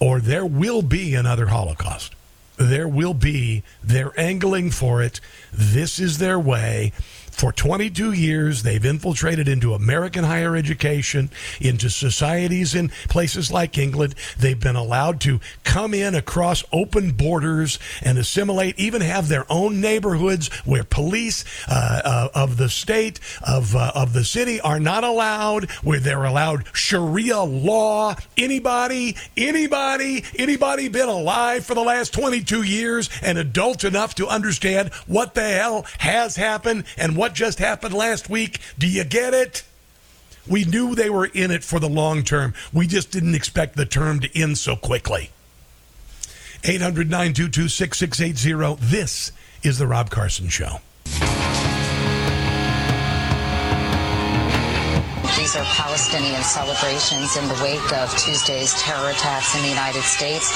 or 0.00 0.20
there 0.20 0.46
will 0.46 0.82
be 0.82 1.14
another 1.14 1.46
Holocaust. 1.46 2.14
There 2.56 2.88
will 2.88 3.14
be, 3.14 3.62
they're 3.84 4.18
angling 4.18 4.70
for 4.70 5.02
it. 5.02 5.20
This 5.52 5.98
is 5.98 6.18
their 6.18 6.38
way. 6.38 6.92
For 7.36 7.52
22 7.52 8.12
years, 8.12 8.62
they've 8.62 8.82
infiltrated 8.82 9.46
into 9.46 9.74
American 9.74 10.24
higher 10.24 10.56
education, 10.56 11.28
into 11.60 11.90
societies 11.90 12.74
in 12.74 12.88
places 13.10 13.52
like 13.52 13.76
England. 13.76 14.14
They've 14.38 14.58
been 14.58 14.74
allowed 14.74 15.20
to 15.20 15.40
come 15.62 15.92
in 15.92 16.14
across 16.14 16.64
open 16.72 17.10
borders 17.10 17.78
and 18.02 18.16
assimilate, 18.16 18.78
even 18.78 19.02
have 19.02 19.28
their 19.28 19.44
own 19.52 19.82
neighborhoods 19.82 20.48
where 20.64 20.82
police 20.82 21.44
uh, 21.68 22.00
uh, 22.02 22.28
of 22.34 22.56
the 22.56 22.70
state, 22.70 23.20
of, 23.46 23.76
uh, 23.76 23.92
of 23.94 24.14
the 24.14 24.24
city 24.24 24.58
are 24.62 24.80
not 24.80 25.04
allowed, 25.04 25.70
where 25.82 26.00
they're 26.00 26.24
allowed 26.24 26.64
Sharia 26.72 27.40
law. 27.40 28.14
Anybody, 28.38 29.14
anybody, 29.36 30.24
anybody 30.38 30.88
been 30.88 31.10
alive 31.10 31.66
for 31.66 31.74
the 31.74 31.82
last 31.82 32.14
22 32.14 32.62
years 32.62 33.10
and 33.22 33.36
adult 33.36 33.84
enough 33.84 34.14
to 34.14 34.26
understand 34.26 34.90
what 35.06 35.34
the 35.34 35.46
hell 35.46 35.84
has 35.98 36.36
happened 36.36 36.84
and 36.96 37.14
what 37.14 37.25
just 37.34 37.58
happened 37.58 37.94
last 37.94 38.28
week? 38.28 38.60
Do 38.78 38.88
you 38.88 39.04
get 39.04 39.34
it? 39.34 39.64
We 40.48 40.64
knew 40.64 40.94
they 40.94 41.10
were 41.10 41.26
in 41.26 41.50
it 41.50 41.64
for 41.64 41.80
the 41.80 41.88
long 41.88 42.22
term. 42.22 42.54
We 42.72 42.86
just 42.86 43.10
didn't 43.10 43.34
expect 43.34 43.76
the 43.76 43.86
term 43.86 44.20
to 44.20 44.38
end 44.38 44.58
so 44.58 44.76
quickly. 44.76 45.30
800 46.64 47.10
922 47.10 47.68
6680. 47.68 48.86
This 48.86 49.32
is 49.62 49.78
The 49.78 49.86
Rob 49.86 50.10
Carson 50.10 50.48
Show. 50.48 50.80
These 55.36 55.54
are 55.54 55.64
Palestinian 55.64 56.42
celebrations 56.42 57.36
in 57.36 57.46
the 57.46 57.54
wake 57.62 57.92
of 57.92 58.10
Tuesday's 58.18 58.74
terror 58.80 59.10
attacks 59.10 59.54
in 59.54 59.62
the 59.62 59.68
United 59.68 60.02
States. 60.02 60.50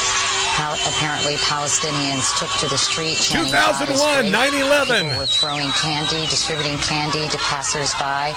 How 0.60 0.76
apparently 0.92 1.36
Palestinians 1.48 2.36
took 2.36 2.52
to 2.60 2.68
the 2.68 2.76
street 2.76 3.16
chanting 3.16 3.48
2001, 3.48 4.28
9/11. 4.28 5.08
People 5.08 5.16
were 5.16 5.24
throwing 5.24 5.70
candy, 5.72 6.28
distributing 6.28 6.76
candy 6.84 7.26
to 7.32 7.38
passersby. 7.38 8.36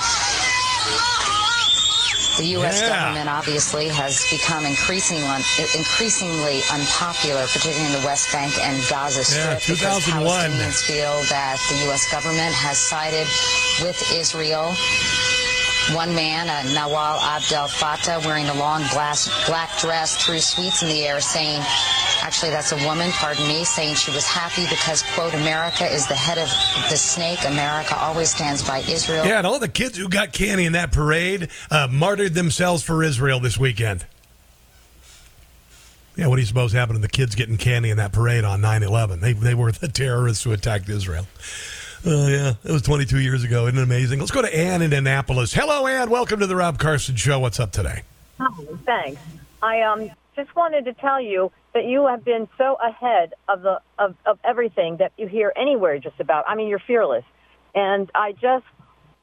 The 2.40 2.48
U.S. 2.64 2.80
Yeah. 2.80 2.90
government 2.90 3.30
obviously 3.30 3.90
has 3.90 4.24
become 4.32 4.66
increasingly, 4.66 5.28
increasingly 5.76 6.64
unpopular, 6.72 7.44
particularly 7.52 7.92
in 7.92 8.00
the 8.00 8.06
West 8.08 8.32
Bank 8.32 8.56
and 8.58 8.82
Gaza 8.90 9.20
Yeah, 9.28 9.60
Strip, 9.60 9.78
because 9.78 10.06
2001. 10.08 10.24
Palestinians 10.24 10.80
feel 10.88 11.14
that 11.28 11.60
the 11.70 11.78
U.S. 11.92 12.10
government 12.10 12.56
has 12.56 12.78
sided 12.80 13.28
with 13.84 14.00
Israel. 14.16 14.74
One 15.94 16.16
man, 16.16 16.48
uh, 16.48 16.64
Nawal 16.72 17.20
Abdel 17.22 17.68
Fattah, 17.68 18.26
wearing 18.26 18.48
a 18.48 18.54
long 18.56 18.82
black, 18.94 19.18
black 19.46 19.78
dress, 19.78 20.16
threw 20.16 20.40
sweets 20.40 20.82
in 20.82 20.88
the 20.88 21.04
air, 21.06 21.20
saying, 21.20 21.62
actually, 22.24 22.52
that's 22.52 22.72
a 22.72 22.88
woman, 22.88 23.12
pardon 23.12 23.48
me, 23.48 23.66
saying 23.66 23.96
she 23.96 24.12
was 24.12 24.26
happy 24.26 24.64
because, 24.70 25.04
quote, 25.14 25.34
America 25.34 25.86
is 25.86 26.08
the 26.08 26.16
head 26.16 26.38
of 26.38 26.48
the 26.90 26.98
snake. 26.98 27.40
America 27.46 27.96
always 27.98 28.30
stands 28.30 28.66
by 28.66 28.80
Israel. 28.80 29.26
Yeah, 29.26 29.38
and 29.38 29.46
all 29.46 29.60
the 29.60 29.68
kids 29.68 29.98
who 29.98 30.08
got 30.08 30.32
candy 30.32 30.66
in 30.66 30.74
that 30.74 30.92
parade 30.92 31.50
uh, 31.70 31.88
martyred 31.92 32.34
themselves 32.34 32.82
for 32.82 33.04
Israel 33.04 33.40
this 33.40 33.58
weekend. 33.58 34.06
Yeah, 36.16 36.28
what 36.28 36.38
do 36.38 36.42
you 36.42 36.48
suppose 36.48 36.72
happened 36.72 36.98
to 36.98 37.02
the 37.02 37.10
kids 37.10 37.36
getting 37.36 37.58
candy 37.58 37.90
in 37.90 37.98
that 37.98 38.14
parade 38.14 38.46
on 38.46 38.62
9 38.62 38.84
11? 38.84 39.20
They, 39.20 39.34
they 39.34 39.54
were 39.54 39.72
the 39.72 39.88
terrorists 39.88 40.44
who 40.44 40.54
attacked 40.54 40.88
Israel. 40.88 41.28
Oh, 42.06 42.28
yeah, 42.28 42.54
it 42.64 42.72
was 42.72 42.84
22 42.84 43.20
years 43.20 43.44
ago. 43.44 43.68
Isn't 43.68 43.80
it 43.80 43.84
amazing? 43.84 44.20
Let's 44.20 44.32
go 44.32 44.42
to 44.42 44.56
Ann 44.56 44.82
in 44.82 44.94
Annapolis. 44.94 45.54
Hello, 45.54 45.88
Ann. 45.88 46.10
Welcome 46.10 46.40
to 46.40 46.48
the 46.48 46.56
Rob 46.56 46.78
Carson 46.78 47.16
Show. 47.16 47.40
What's 47.40 47.60
up 47.60 47.72
today? 47.72 48.04
Oh, 48.40 48.78
thanks. 48.86 49.22
I 49.62 49.82
um 49.82 50.10
just 50.36 50.56
wanted 50.56 50.86
to 50.86 50.94
tell 50.94 51.22
you 51.22 51.52
that 51.74 51.86
you 51.86 52.08
have 52.08 52.24
been 52.24 52.48
so 52.58 52.78
ahead 52.84 53.34
of 53.48 53.62
the 53.62 53.82
of, 53.98 54.16
of 54.26 54.40
everything 54.44 54.98
that 54.98 55.12
you 55.18 55.28
hear 55.28 55.52
anywhere 55.56 55.98
just 56.00 56.20
about. 56.20 56.46
I 56.48 56.56
mean, 56.56 56.68
you're 56.68 56.82
fearless, 56.86 57.26
and 57.74 58.10
I 58.14 58.34
just 58.34 58.66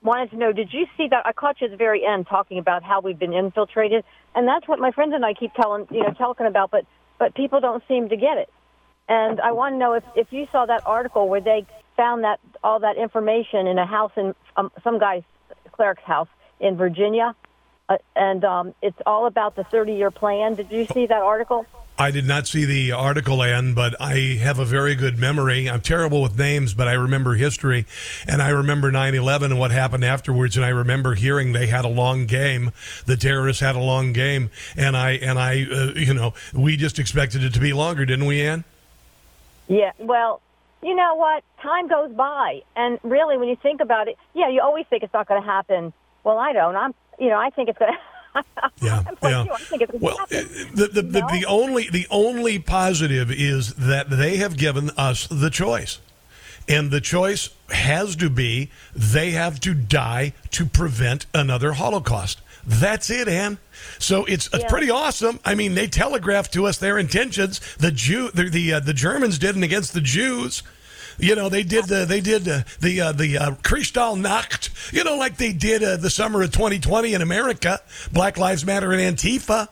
wanted 0.02 0.30
to 0.30 0.36
know: 0.36 0.52
Did 0.52 0.72
you 0.72 0.86
see 0.96 1.08
that? 1.08 1.26
I 1.26 1.32
caught 1.32 1.60
you 1.60 1.66
at 1.66 1.70
the 1.70 1.76
very 1.76 2.04
end 2.04 2.26
talking 2.28 2.58
about 2.58 2.82
how 2.82 3.00
we've 3.00 3.18
been 3.18 3.32
infiltrated, 3.32 4.04
and 4.34 4.46
that's 4.46 4.66
what 4.66 4.78
my 4.78 4.90
friends 4.90 5.12
and 5.14 5.24
I 5.24 5.34
keep 5.34 5.54
telling 5.54 5.86
you 5.90 6.02
know 6.02 6.12
talking 6.12 6.46
about, 6.46 6.70
but 6.70 6.84
but 7.18 7.34
people 7.34 7.60
don't 7.60 7.82
seem 7.86 8.08
to 8.08 8.16
get 8.16 8.38
it. 8.38 8.50
And 9.08 9.40
I 9.40 9.52
want 9.52 9.74
to 9.74 9.78
know 9.78 9.92
if 9.94 10.04
if 10.16 10.32
you 10.32 10.48
saw 10.50 10.66
that 10.66 10.86
article 10.86 11.28
where 11.28 11.40
they 11.40 11.66
found 11.96 12.24
that 12.24 12.40
all 12.64 12.80
that 12.80 12.96
information 12.96 13.66
in 13.66 13.78
a 13.78 13.86
house 13.86 14.12
in 14.16 14.34
um, 14.56 14.72
some 14.82 14.98
guy's 14.98 15.22
cleric's 15.72 16.02
house 16.02 16.28
in 16.58 16.76
Virginia, 16.76 17.34
uh, 17.88 17.98
and 18.16 18.44
um, 18.44 18.74
it's 18.82 19.00
all 19.06 19.26
about 19.26 19.54
the 19.56 19.62
30-year 19.62 20.10
plan. 20.10 20.54
Did 20.54 20.70
you 20.70 20.86
see 20.86 21.06
that 21.06 21.22
article? 21.22 21.66
I 22.00 22.10
did 22.10 22.26
not 22.26 22.46
see 22.46 22.64
the 22.64 22.92
article 22.92 23.42
end, 23.42 23.74
but 23.74 23.94
I 24.00 24.38
have 24.40 24.58
a 24.58 24.64
very 24.64 24.94
good 24.94 25.18
memory. 25.18 25.68
I'm 25.68 25.82
terrible 25.82 26.22
with 26.22 26.38
names, 26.38 26.72
but 26.72 26.88
I 26.88 26.94
remember 26.94 27.34
history, 27.34 27.84
and 28.26 28.40
I 28.40 28.48
remember 28.48 28.90
9/11 28.90 29.50
and 29.50 29.58
what 29.58 29.70
happened 29.70 30.02
afterwards. 30.02 30.56
And 30.56 30.64
I 30.64 30.70
remember 30.70 31.14
hearing 31.14 31.52
they 31.52 31.66
had 31.66 31.84
a 31.84 31.88
long 31.88 32.24
game. 32.24 32.72
The 33.04 33.18
terrorists 33.18 33.60
had 33.60 33.76
a 33.76 33.80
long 33.80 34.14
game, 34.14 34.48
and 34.78 34.96
I 34.96 35.10
and 35.10 35.38
I, 35.38 35.66
uh, 35.70 35.92
you 35.94 36.14
know, 36.14 36.32
we 36.54 36.78
just 36.78 36.98
expected 36.98 37.44
it 37.44 37.52
to 37.52 37.60
be 37.60 37.74
longer, 37.74 38.06
didn't 38.06 38.24
we, 38.24 38.40
Ann? 38.40 38.64
Yeah. 39.68 39.92
Well, 39.98 40.40
you 40.82 40.96
know 40.96 41.16
what? 41.16 41.44
Time 41.60 41.86
goes 41.86 42.12
by, 42.12 42.62
and 42.76 42.98
really, 43.02 43.36
when 43.36 43.50
you 43.50 43.56
think 43.56 43.82
about 43.82 44.08
it, 44.08 44.16
yeah, 44.32 44.48
you 44.48 44.62
always 44.62 44.86
think 44.86 45.02
it's 45.02 45.12
not 45.12 45.28
going 45.28 45.42
to 45.42 45.46
happen. 45.46 45.92
Well, 46.24 46.38
I 46.38 46.54
don't. 46.54 46.76
I'm, 46.76 46.94
you 47.18 47.28
know, 47.28 47.38
I 47.38 47.50
think 47.50 47.68
it's 47.68 47.78
going 47.78 47.92
to. 47.92 47.98
Yeah, 48.80 49.04
yeah. 49.22 49.44
I 49.50 49.56
think 49.58 49.82
it's 49.82 49.92
well, 49.94 50.16
the 50.28 50.88
the, 50.88 51.02
the, 51.02 51.20
the 51.20 51.44
only 51.48 51.88
the 51.90 52.06
only 52.10 52.58
positive 52.58 53.30
is 53.30 53.74
that 53.74 54.10
they 54.10 54.36
have 54.36 54.56
given 54.56 54.90
us 54.96 55.26
the 55.26 55.50
choice. 55.50 55.98
And 56.68 56.90
the 56.92 57.00
choice 57.00 57.50
has 57.70 58.14
to 58.16 58.30
be 58.30 58.70
they 58.94 59.30
have 59.32 59.58
to 59.60 59.74
die 59.74 60.34
to 60.52 60.66
prevent 60.66 61.26
another 61.34 61.72
Holocaust. 61.72 62.40
That's 62.64 63.10
it, 63.10 63.26
Ann. 63.26 63.58
So 63.98 64.24
it's, 64.26 64.46
it's 64.48 64.58
Yeah. 64.58 64.68
pretty 64.68 64.90
awesome. 64.90 65.40
I 65.44 65.54
mean, 65.54 65.74
they 65.74 65.86
telegraphed 65.88 66.52
to 66.52 66.66
us 66.66 66.76
their 66.76 66.98
intentions. 66.98 67.60
The 67.78 67.90
Jew, 67.90 68.30
the 68.32 68.44
the, 68.50 68.74
uh, 68.74 68.80
the 68.80 68.92
Germans 68.94 69.38
did 69.38 69.56
it 69.56 69.62
against 69.64 69.94
the 69.94 70.00
Jews. 70.00 70.62
You 71.20 71.34
know, 71.34 71.48
they 71.48 71.62
did 71.62 71.84
the 71.86 72.06
they 72.06 72.20
did 72.20 72.48
uh, 72.48 72.62
the 72.80 73.00
uh, 73.00 73.12
the 73.12 73.38
uh, 73.38 73.50
Kristallnacht. 73.56 74.92
You 74.92 75.04
know, 75.04 75.16
like 75.16 75.36
they 75.36 75.52
did 75.52 75.82
uh, 75.82 75.96
the 75.96 76.10
summer 76.10 76.42
of 76.42 76.50
2020 76.52 77.12
in 77.12 77.22
America. 77.22 77.80
Black 78.12 78.38
Lives 78.38 78.64
Matter 78.64 78.92
and 78.92 79.16
Antifa. 79.16 79.68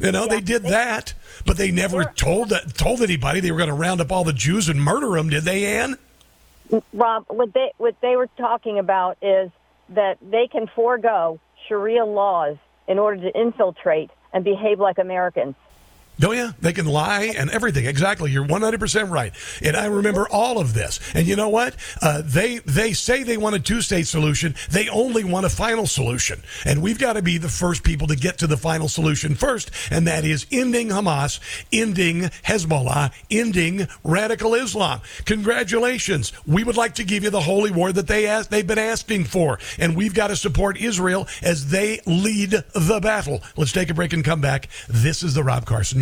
You 0.00 0.10
know, 0.10 0.26
they 0.26 0.40
did 0.40 0.64
that, 0.64 1.14
but 1.46 1.56
they 1.56 1.70
never 1.70 2.04
told 2.04 2.48
that, 2.48 2.74
told 2.74 3.02
anybody 3.02 3.38
they 3.38 3.52
were 3.52 3.58
going 3.58 3.70
to 3.70 3.74
round 3.74 4.00
up 4.00 4.10
all 4.10 4.24
the 4.24 4.32
Jews 4.32 4.68
and 4.68 4.82
murder 4.82 5.10
them. 5.10 5.28
Did 5.28 5.44
they, 5.44 5.64
Ann? 5.64 5.96
Rob, 6.92 7.26
what 7.28 7.52
they 7.52 7.72
what 7.78 8.00
they 8.00 8.16
were 8.16 8.28
talking 8.36 8.78
about 8.78 9.18
is 9.22 9.50
that 9.90 10.18
they 10.20 10.48
can 10.48 10.66
forego 10.66 11.38
Sharia 11.68 12.04
laws 12.04 12.56
in 12.88 12.98
order 12.98 13.22
to 13.30 13.40
infiltrate 13.40 14.10
and 14.32 14.42
behave 14.42 14.80
like 14.80 14.98
Americans. 14.98 15.54
Oh 16.22 16.32
yeah, 16.32 16.52
they 16.60 16.72
can 16.72 16.86
lie 16.86 17.32
and 17.36 17.50
everything. 17.50 17.86
Exactly, 17.86 18.30
you're 18.30 18.44
100 18.44 18.78
percent 18.78 19.10
right. 19.10 19.32
And 19.62 19.76
I 19.76 19.86
remember 19.86 20.28
all 20.28 20.58
of 20.58 20.74
this. 20.74 21.00
And 21.14 21.26
you 21.26 21.36
know 21.36 21.48
what? 21.48 21.74
Uh, 22.00 22.22
they 22.24 22.58
they 22.58 22.92
say 22.92 23.22
they 23.22 23.36
want 23.36 23.56
a 23.56 23.60
two 23.60 23.80
state 23.80 24.06
solution. 24.06 24.54
They 24.70 24.88
only 24.88 25.24
want 25.24 25.46
a 25.46 25.48
final 25.48 25.86
solution. 25.86 26.42
And 26.64 26.82
we've 26.82 26.98
got 26.98 27.14
to 27.14 27.22
be 27.22 27.38
the 27.38 27.48
first 27.48 27.82
people 27.82 28.06
to 28.08 28.16
get 28.16 28.38
to 28.38 28.46
the 28.46 28.56
final 28.56 28.88
solution 28.88 29.34
first, 29.34 29.70
and 29.90 30.06
that 30.06 30.24
is 30.24 30.46
ending 30.52 30.88
Hamas, 30.88 31.40
ending 31.72 32.22
Hezbollah, 32.44 33.12
ending 33.30 33.88
radical 34.04 34.54
Islam. 34.54 35.00
Congratulations. 35.24 36.32
We 36.46 36.62
would 36.62 36.76
like 36.76 36.94
to 36.96 37.04
give 37.04 37.24
you 37.24 37.30
the 37.30 37.40
holy 37.40 37.70
war 37.70 37.92
that 37.92 38.06
they 38.06 38.26
asked, 38.26 38.50
they've 38.50 38.66
been 38.66 38.78
asking 38.78 39.24
for, 39.24 39.58
and 39.78 39.96
we've 39.96 40.14
got 40.14 40.28
to 40.28 40.36
support 40.36 40.80
Israel 40.80 41.26
as 41.42 41.70
they 41.70 42.00
lead 42.06 42.50
the 42.50 43.00
battle. 43.02 43.42
Let's 43.56 43.72
take 43.72 43.90
a 43.90 43.94
break 43.94 44.12
and 44.12 44.24
come 44.24 44.40
back. 44.40 44.68
This 44.88 45.22
is 45.22 45.34
the 45.34 45.42
Rob 45.42 45.64
Carson 45.64 46.01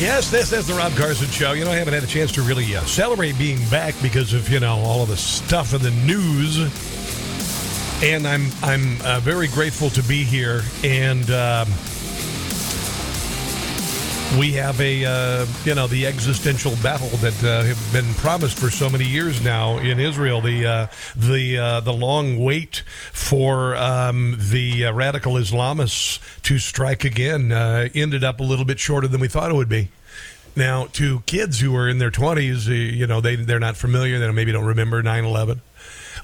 Yes, 0.00 0.30
this 0.30 0.50
is 0.54 0.66
the 0.66 0.72
Rob 0.72 0.96
Carson 0.96 1.28
Show. 1.28 1.52
You 1.52 1.66
know, 1.66 1.72
I 1.72 1.74
haven't 1.74 1.92
had 1.92 2.02
a 2.02 2.06
chance 2.06 2.32
to 2.32 2.40
really 2.40 2.74
uh, 2.74 2.80
celebrate 2.86 3.36
being 3.36 3.58
back 3.68 3.94
because 4.00 4.32
of 4.32 4.48
you 4.48 4.58
know 4.58 4.78
all 4.78 5.02
of 5.02 5.10
the 5.10 5.16
stuff 5.18 5.74
in 5.74 5.82
the 5.82 5.90
news, 5.90 6.56
and 8.02 8.26
I'm 8.26 8.46
I'm 8.62 8.98
uh, 9.02 9.20
very 9.20 9.46
grateful 9.48 9.90
to 9.90 10.02
be 10.04 10.24
here. 10.24 10.62
And 10.82 11.30
um, 11.30 11.68
we 14.38 14.52
have 14.52 14.80
a 14.80 15.04
uh, 15.04 15.46
you 15.64 15.74
know 15.74 15.86
the 15.86 16.06
existential 16.06 16.72
battle 16.82 17.08
that 17.18 17.42
uh, 17.42 17.62
have 17.64 17.92
been 17.92 18.14
promised 18.14 18.58
for 18.58 18.70
so 18.70 18.88
many 18.88 19.04
years 19.04 19.42
now 19.42 19.78
in 19.78 19.98
Israel. 19.98 20.40
The 20.40 20.66
uh, 20.66 20.86
the 21.16 21.58
uh, 21.58 21.80
the 21.80 21.92
long 21.92 22.38
wait 22.38 22.82
for 23.12 23.74
um, 23.76 24.36
the 24.38 24.86
uh, 24.86 24.92
radical 24.92 25.34
Islamists 25.34 26.20
to 26.42 26.58
strike 26.58 27.04
again 27.04 27.50
uh, 27.50 27.88
ended 27.94 28.22
up 28.22 28.40
a 28.40 28.44
little 28.44 28.64
bit 28.64 28.78
shorter 28.78 29.08
than 29.08 29.20
we 29.20 29.28
thought 29.28 29.50
it 29.50 29.54
would 29.54 29.68
be. 29.68 29.88
Now, 30.54 30.86
to 30.92 31.20
kids 31.26 31.60
who 31.60 31.74
are 31.76 31.88
in 31.88 31.98
their 31.98 32.10
twenties, 32.10 32.68
you 32.68 33.06
know 33.06 33.20
they 33.20 33.36
they're 33.36 33.58
not 33.58 33.76
familiar. 33.76 34.18
They 34.18 34.30
maybe 34.30 34.52
don't 34.52 34.66
remember 34.66 35.02
9-11. 35.02 35.60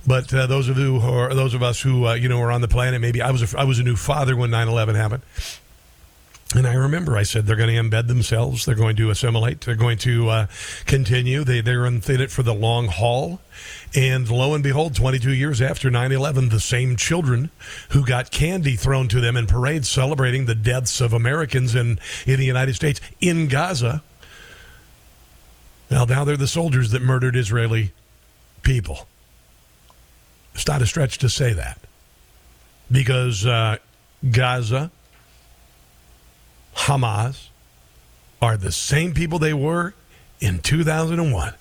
But 0.06 0.32
uh, 0.32 0.46
those 0.46 0.68
of 0.68 0.78
you 0.78 1.00
who 1.00 1.08
are 1.12 1.34
those 1.34 1.54
of 1.54 1.62
us 1.62 1.80
who 1.80 2.06
uh, 2.06 2.14
you 2.14 2.28
know 2.28 2.40
are 2.40 2.52
on 2.52 2.60
the 2.60 2.68
planet, 2.68 3.00
maybe 3.00 3.20
I 3.20 3.32
was 3.32 3.52
a, 3.52 3.58
I 3.58 3.64
was 3.64 3.80
a 3.80 3.82
new 3.82 3.96
father 3.96 4.36
when 4.36 4.50
9-11 4.50 4.94
happened. 4.94 5.22
And 6.54 6.66
I 6.66 6.74
remember 6.74 7.16
I 7.16 7.24
said 7.24 7.46
they're 7.46 7.56
going 7.56 7.74
to 7.74 7.82
embed 7.82 8.06
themselves. 8.06 8.64
They're 8.64 8.76
going 8.76 8.96
to 8.96 9.10
assimilate. 9.10 9.62
They're 9.62 9.74
going 9.74 9.98
to 9.98 10.28
uh, 10.28 10.46
continue. 10.84 11.42
They, 11.42 11.60
they're 11.60 11.84
in 11.86 12.00
it 12.06 12.30
for 12.30 12.44
the 12.44 12.54
long 12.54 12.86
haul. 12.86 13.40
And 13.96 14.30
lo 14.30 14.54
and 14.54 14.62
behold, 14.62 14.94
22 14.94 15.32
years 15.32 15.60
after 15.60 15.90
9 15.90 16.12
11, 16.12 16.50
the 16.50 16.60
same 16.60 16.96
children 16.96 17.50
who 17.90 18.06
got 18.06 18.30
candy 18.30 18.76
thrown 18.76 19.08
to 19.08 19.20
them 19.20 19.36
in 19.36 19.46
parades 19.48 19.88
celebrating 19.88 20.46
the 20.46 20.54
deaths 20.54 21.00
of 21.00 21.12
Americans 21.12 21.74
in, 21.74 21.98
in 22.26 22.38
the 22.38 22.46
United 22.46 22.76
States 22.76 23.00
in 23.20 23.48
Gaza. 23.48 24.04
Now, 25.90 26.04
now 26.04 26.24
they're 26.24 26.36
the 26.36 26.46
soldiers 26.46 26.92
that 26.92 27.02
murdered 27.02 27.34
Israeli 27.34 27.92
people. 28.62 29.08
It's 30.54 30.66
not 30.66 30.80
a 30.80 30.86
stretch 30.86 31.18
to 31.18 31.28
say 31.28 31.52
that. 31.52 31.80
Because 32.90 33.44
uh, 33.44 33.78
Gaza, 34.30 34.92
Hamas 36.76 37.48
are 38.40 38.56
the 38.56 38.72
same 38.72 39.14
people 39.14 39.38
they 39.38 39.54
were 39.54 39.94
in 40.40 40.60
2001. 40.60 41.54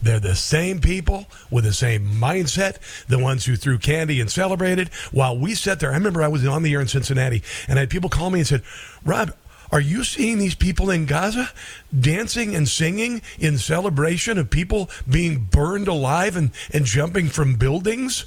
They're 0.00 0.20
the 0.20 0.36
same 0.36 0.80
people 0.80 1.26
with 1.50 1.64
the 1.64 1.72
same 1.72 2.06
mindset, 2.06 2.78
the 3.08 3.18
ones 3.18 3.44
who 3.44 3.56
threw 3.56 3.78
candy 3.78 4.20
and 4.20 4.30
celebrated. 4.30 4.88
While 5.10 5.38
we 5.38 5.54
sat 5.54 5.80
there, 5.80 5.90
I 5.90 5.94
remember 5.94 6.22
I 6.22 6.28
was 6.28 6.46
on 6.46 6.62
the 6.62 6.72
air 6.72 6.80
in 6.80 6.88
Cincinnati 6.88 7.42
and 7.66 7.78
I 7.78 7.82
had 7.82 7.90
people 7.90 8.08
call 8.08 8.30
me 8.30 8.40
and 8.40 8.48
said, 8.48 8.62
Rob, 9.04 9.34
are 9.70 9.80
you 9.80 10.02
seeing 10.02 10.38
these 10.38 10.54
people 10.54 10.88
in 10.88 11.04
Gaza 11.04 11.50
dancing 11.98 12.54
and 12.54 12.66
singing 12.66 13.20
in 13.38 13.58
celebration 13.58 14.38
of 14.38 14.48
people 14.48 14.88
being 15.08 15.44
burned 15.50 15.88
alive 15.88 16.36
and, 16.36 16.52
and 16.72 16.84
jumping 16.86 17.28
from 17.28 17.56
buildings 17.56 18.24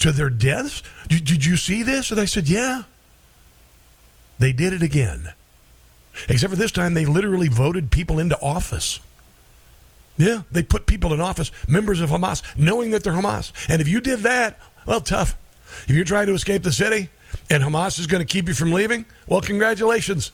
to 0.00 0.10
their 0.10 0.30
deaths? 0.30 0.82
Did, 1.06 1.24
did 1.26 1.44
you 1.44 1.56
see 1.56 1.82
this? 1.82 2.10
And 2.10 2.20
I 2.20 2.24
said, 2.24 2.48
Yeah. 2.48 2.84
They 4.38 4.52
did 4.52 4.72
it 4.72 4.82
again. 4.82 5.34
Except 6.28 6.50
for 6.50 6.56
this 6.56 6.72
time, 6.72 6.94
they 6.94 7.06
literally 7.06 7.48
voted 7.48 7.90
people 7.90 8.18
into 8.18 8.40
office. 8.40 9.00
Yeah, 10.16 10.42
they 10.50 10.62
put 10.62 10.86
people 10.86 11.14
in 11.14 11.20
office, 11.20 11.50
members 11.66 12.00
of 12.00 12.10
Hamas, 12.10 12.42
knowing 12.56 12.90
that 12.90 13.02
they're 13.02 13.14
Hamas. 13.14 13.52
And 13.68 13.80
if 13.80 13.88
you 13.88 14.00
did 14.00 14.20
that, 14.20 14.58
well, 14.86 15.00
tough. 15.00 15.36
If 15.88 15.94
you're 15.94 16.04
trying 16.04 16.26
to 16.26 16.34
escape 16.34 16.62
the 16.62 16.72
city 16.72 17.08
and 17.48 17.62
Hamas 17.62 17.98
is 17.98 18.06
going 18.06 18.20
to 18.20 18.30
keep 18.30 18.48
you 18.48 18.54
from 18.54 18.72
leaving, 18.72 19.06
well, 19.26 19.40
congratulations. 19.40 20.32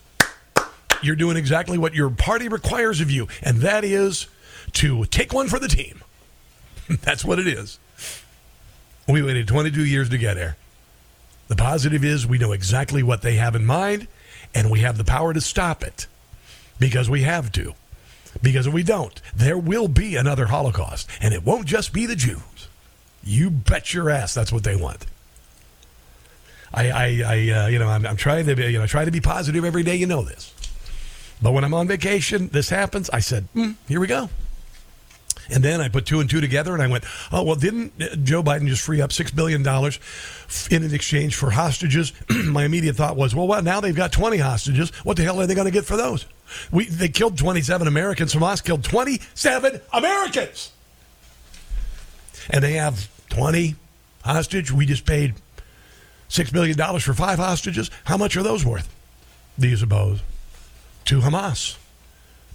You're 1.03 1.16
doing 1.16 1.37
exactly 1.37 1.78
what 1.78 1.95
your 1.95 2.11
party 2.11 2.49
requires 2.49 3.01
of 3.01 3.11
you, 3.11 3.28
and 3.43 3.59
that 3.59 3.84
is 3.84 4.26
to 4.72 5.05
take 5.07 5.32
one 5.32 5.49
for 5.49 5.59
the 5.59 5.68
team. 5.68 6.03
That's 7.03 7.24
what 7.24 7.39
it 7.39 7.47
is. 7.47 7.78
We 9.09 9.22
waited 9.22 9.47
22 9.47 9.84
years 9.84 10.09
to 10.09 10.18
get 10.18 10.37
here. 10.37 10.57
The 11.49 11.57
positive 11.57 12.05
is 12.05 12.26
we 12.26 12.39
know 12.39 12.53
exactly 12.53 13.03
what 13.03 13.22
they 13.22 13.37
have 13.37 13.55
in 13.55 13.64
mind, 13.64 14.09
and 14.57 14.71
we 14.71 14.81
have 14.81 14.97
the 14.99 15.05
power 15.05 15.33
to 15.35 15.41
stop 15.41 15.83
it. 15.85 16.07
because 16.79 17.09
we 17.09 17.23
have 17.23 17.51
to. 17.53 17.75
Because 18.43 18.67
if 18.67 18.73
we 18.75 18.83
don't, 18.83 19.21
there 19.35 19.57
will 19.57 19.89
be 19.89 20.17
another 20.17 20.47
Holocaust, 20.47 21.09
and 21.23 21.33
it 21.33 21.43
won't 21.45 21.67
just 21.67 21.93
be 21.93 22.05
the 22.07 22.17
Jews. 22.17 22.69
You 23.25 23.49
bet 23.51 23.95
your 23.95 24.11
ass 24.11 24.35
that's 24.35 24.53
what 24.53 24.63
they 24.63 24.77
want. 24.77 25.07
I, 26.73 26.91
I, 26.91 27.07
I 27.25 27.37
uh, 27.51 27.67
you 27.69 27.79
know, 27.79 27.89
I'm, 27.89 28.05
I'm 28.07 28.17
trying 28.17 28.47
to, 28.47 28.55
be, 28.55 28.65
you 28.67 28.79
know, 28.79 28.87
try 28.87 29.05
to 29.05 29.11
be 29.11 29.21
positive 29.21 29.65
every 29.65 29.83
day. 29.83 29.97
You 29.97 30.07
know 30.07 30.23
this, 30.23 30.53
but 31.41 31.53
when 31.53 31.65
I'm 31.65 31.73
on 31.75 31.89
vacation, 31.89 32.49
this 32.49 32.69
happens. 32.69 33.09
I 33.11 33.21
said, 33.21 33.49
mm, 33.55 33.77
here 33.89 34.01
we 34.01 34.07
go. 34.07 34.29
And 35.51 35.62
then 35.62 35.80
I 35.80 35.88
put 35.88 36.07
two 36.07 36.20
and 36.20 36.28
two 36.28 36.40
together 36.40 36.72
and 36.72 36.82
I 36.82 36.86
went, 36.86 37.05
oh, 37.32 37.42
well, 37.42 37.57
didn't 37.57 37.92
uh, 38.01 38.16
Joe 38.16 38.42
Biden 38.42 38.66
just 38.66 38.82
free 38.82 39.01
up 39.01 39.11
$6 39.11 39.34
billion 39.34 39.62
in 40.70 40.88
an 40.88 40.94
exchange 40.94 41.36
for 41.36 41.51
hostages? 41.51 42.12
My 42.44 42.64
immediate 42.64 42.97
thought 42.97 43.16
was, 43.16 43.34
well, 43.34 43.47
well, 43.47 43.62
now 43.62 43.80
they've 43.80 43.94
got 43.94 44.12
20 44.12 44.38
hostages. 44.38 44.90
What 45.05 45.16
the 45.16 45.22
hell 45.22 45.40
are 45.40 45.47
they 45.47 45.55
going 45.55 45.66
to 45.66 45.72
get 45.72 45.84
for 45.84 45.97
those? 45.97 46.26
We, 46.70 46.86
they 46.86 47.09
killed 47.09 47.38
27 47.38 47.86
Americans. 47.86 48.34
Hamas 48.34 48.62
killed 48.62 48.84
27 48.84 49.80
Americans. 49.92 50.72
And 52.51 52.62
they 52.62 52.74
have 52.74 53.09
20 53.30 53.74
hostage. 54.24 54.70
We 54.70 54.86
just 54.86 55.05
paid 55.05 55.34
$6 56.28 56.53
billion 56.53 56.76
for 57.01 57.14
five 57.14 57.38
hostages. 57.38 57.90
How 58.05 58.16
much 58.16 58.36
are 58.36 58.42
those 58.42 58.64
worth? 58.64 58.92
Do 59.59 59.68
you 59.68 59.76
suppose? 59.76 60.20
To 61.07 61.20
Hamas. 61.20 61.76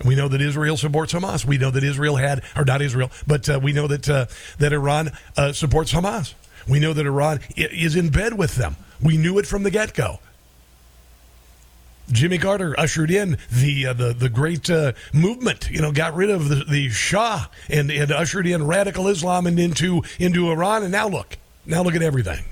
We 0.03 0.15
know 0.15 0.27
that 0.27 0.41
Israel 0.41 0.77
supports 0.77 1.13
Hamas. 1.13 1.45
We 1.45 1.57
know 1.57 1.71
that 1.71 1.83
Israel 1.83 2.15
had, 2.15 2.43
or 2.55 2.65
not 2.65 2.81
Israel, 2.81 3.11
but 3.27 3.49
uh, 3.49 3.59
we 3.61 3.73
know 3.73 3.87
that 3.87 4.09
uh, 4.09 4.25
that 4.57 4.73
Iran 4.73 5.11
uh, 5.37 5.53
supports 5.53 5.93
Hamas. 5.93 6.33
We 6.67 6.79
know 6.79 6.93
that 6.93 7.05
Iran 7.05 7.39
is 7.55 7.95
in 7.95 8.09
bed 8.09 8.37
with 8.37 8.55
them. 8.55 8.75
We 9.01 9.17
knew 9.17 9.39
it 9.39 9.47
from 9.47 9.63
the 9.63 9.71
get 9.71 9.93
go. 9.93 10.19
Jimmy 12.11 12.37
Carter 12.37 12.77
ushered 12.79 13.09
in 13.09 13.37
the 13.51 13.87
uh, 13.87 13.93
the 13.93 14.13
the 14.13 14.29
great 14.29 14.69
uh, 14.69 14.93
movement. 15.13 15.69
You 15.69 15.81
know, 15.81 15.91
got 15.91 16.13
rid 16.13 16.29
of 16.29 16.49
the, 16.49 16.63
the 16.65 16.89
Shah 16.89 17.47
and, 17.69 17.89
and 17.89 18.11
ushered 18.11 18.47
in 18.47 18.67
radical 18.67 19.07
Islam 19.07 19.47
and 19.47 19.59
into 19.59 20.03
into 20.19 20.51
Iran. 20.51 20.83
And 20.83 20.91
now 20.91 21.07
look, 21.07 21.37
now 21.65 21.83
look 21.83 21.95
at 21.95 22.01
everything. 22.01 22.43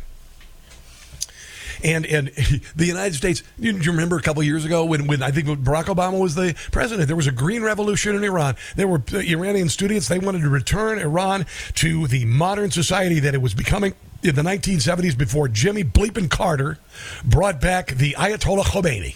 And 1.83 2.05
and 2.05 2.27
the 2.75 2.85
United 2.85 3.15
States. 3.15 3.43
Do 3.59 3.71
you 3.71 3.91
remember 3.91 4.17
a 4.17 4.21
couple 4.21 4.43
years 4.43 4.65
ago 4.65 4.85
when, 4.85 5.07
when 5.07 5.23
I 5.23 5.31
think 5.31 5.47
Barack 5.47 5.85
Obama 5.85 6.19
was 6.19 6.35
the 6.35 6.55
president? 6.71 7.07
There 7.07 7.15
was 7.15 7.27
a 7.27 7.31
green 7.31 7.61
revolution 7.61 8.15
in 8.15 8.23
Iran. 8.23 8.55
There 8.75 8.87
were 8.87 9.01
uh, 9.13 9.17
Iranian 9.17 9.69
students. 9.69 10.07
They 10.07 10.19
wanted 10.19 10.41
to 10.41 10.49
return 10.49 10.99
Iran 10.99 11.45
to 11.75 12.07
the 12.07 12.25
modern 12.25 12.71
society 12.71 13.19
that 13.21 13.33
it 13.33 13.41
was 13.41 13.53
becoming 13.53 13.93
in 14.21 14.35
the 14.35 14.41
1970s 14.41 15.17
before 15.17 15.47
Jimmy 15.47 15.83
Bleepin 15.83 16.29
Carter 16.29 16.77
brought 17.23 17.61
back 17.61 17.87
the 17.87 18.13
Ayatollah 18.13 18.63
Khomeini. 18.63 19.15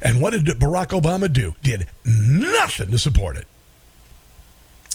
And 0.00 0.20
what 0.20 0.30
did 0.30 0.46
Barack 0.46 0.98
Obama 0.98 1.32
do? 1.32 1.54
Did 1.62 1.86
nothing 2.04 2.90
to 2.90 2.98
support 2.98 3.36
it. 3.36 3.46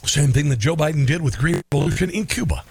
Same 0.05 0.31
thing 0.31 0.49
that 0.49 0.59
Joe 0.59 0.75
Biden 0.75 1.05
did 1.05 1.21
with 1.21 1.37
Green 1.37 1.61
Revolution 1.71 2.09
in 2.09 2.25
Cuba. 2.25 2.63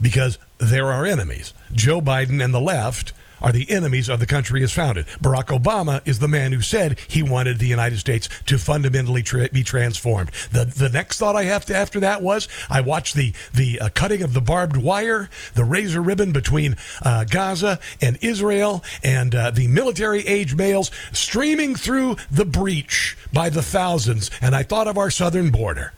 Because 0.00 0.38
they're 0.58 0.92
our 0.92 1.04
enemies. 1.06 1.52
Joe 1.72 2.00
Biden 2.00 2.42
and 2.42 2.52
the 2.52 2.60
left 2.60 3.12
are 3.44 3.52
the 3.52 3.70
enemies 3.70 4.08
of 4.08 4.20
the 4.20 4.26
country 4.26 4.62
as 4.62 4.72
founded. 4.72 5.06
Barack 5.22 5.46
Obama 5.46 6.00
is 6.06 6.18
the 6.18 6.28
man 6.28 6.52
who 6.52 6.62
said 6.62 6.98
he 7.08 7.22
wanted 7.22 7.58
the 7.58 7.66
United 7.66 7.98
States 7.98 8.28
to 8.46 8.58
fundamentally 8.58 9.22
tra- 9.22 9.50
be 9.50 9.62
transformed. 9.62 10.30
The 10.50 10.64
the 10.64 10.88
next 10.88 11.18
thought 11.18 11.36
I 11.36 11.44
have 11.44 11.66
to 11.66 11.76
after 11.76 12.00
that 12.00 12.22
was 12.22 12.48
I 12.70 12.80
watched 12.80 13.14
the 13.14 13.34
the 13.52 13.80
uh, 13.80 13.88
cutting 13.90 14.22
of 14.22 14.32
the 14.32 14.40
barbed 14.40 14.78
wire, 14.78 15.28
the 15.54 15.64
razor 15.64 16.00
ribbon 16.00 16.32
between 16.32 16.76
uh, 17.02 17.24
Gaza 17.24 17.78
and 18.00 18.18
Israel, 18.22 18.82
and 19.02 19.34
uh, 19.34 19.50
the 19.50 19.66
military 19.68 20.26
age 20.26 20.54
males 20.54 20.90
streaming 21.12 21.74
through 21.74 22.16
the 22.30 22.46
breach 22.46 23.16
by 23.30 23.50
the 23.50 23.62
thousands, 23.62 24.30
and 24.40 24.56
I 24.56 24.62
thought 24.62 24.88
of 24.88 24.96
our 24.96 25.10
southern 25.10 25.50
border. 25.50 25.92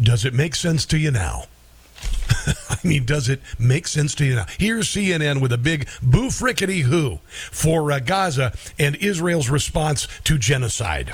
Does 0.00 0.24
it 0.24 0.34
make 0.34 0.54
sense 0.54 0.86
to 0.86 0.98
you 0.98 1.10
now? 1.10 1.46
I 2.70 2.78
mean, 2.84 3.04
does 3.04 3.28
it 3.28 3.40
make 3.58 3.86
sense 3.88 4.14
to 4.16 4.24
you 4.24 4.36
now? 4.36 4.46
Here's 4.58 4.88
CNN 4.88 5.40
with 5.40 5.52
a 5.52 5.58
big 5.58 5.88
boo 6.02 6.28
frickety 6.28 6.82
who 6.82 7.20
for 7.50 7.90
uh, 7.92 7.98
Gaza 7.98 8.52
and 8.78 8.96
Israel's 8.96 9.50
response 9.50 10.08
to 10.24 10.38
genocide. 10.38 11.10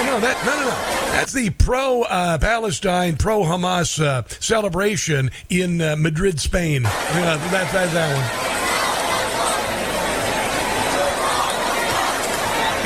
Oh, 0.00 0.02
no, 0.06 0.20
that, 0.20 0.44
no, 0.46 0.56
no, 0.56 0.64
no. 0.70 0.98
That's 1.12 1.32
the 1.32 1.50
pro 1.50 2.02
uh, 2.02 2.38
Palestine, 2.38 3.16
pro 3.16 3.42
Hamas 3.42 4.00
uh, 4.02 4.22
celebration 4.40 5.30
in 5.50 5.80
uh, 5.80 5.96
Madrid, 5.98 6.38
Spain. 6.38 6.82
Yeah, 6.84 7.36
that, 7.50 7.72
that, 7.72 7.92
that 7.92 8.14
one. 8.14 8.77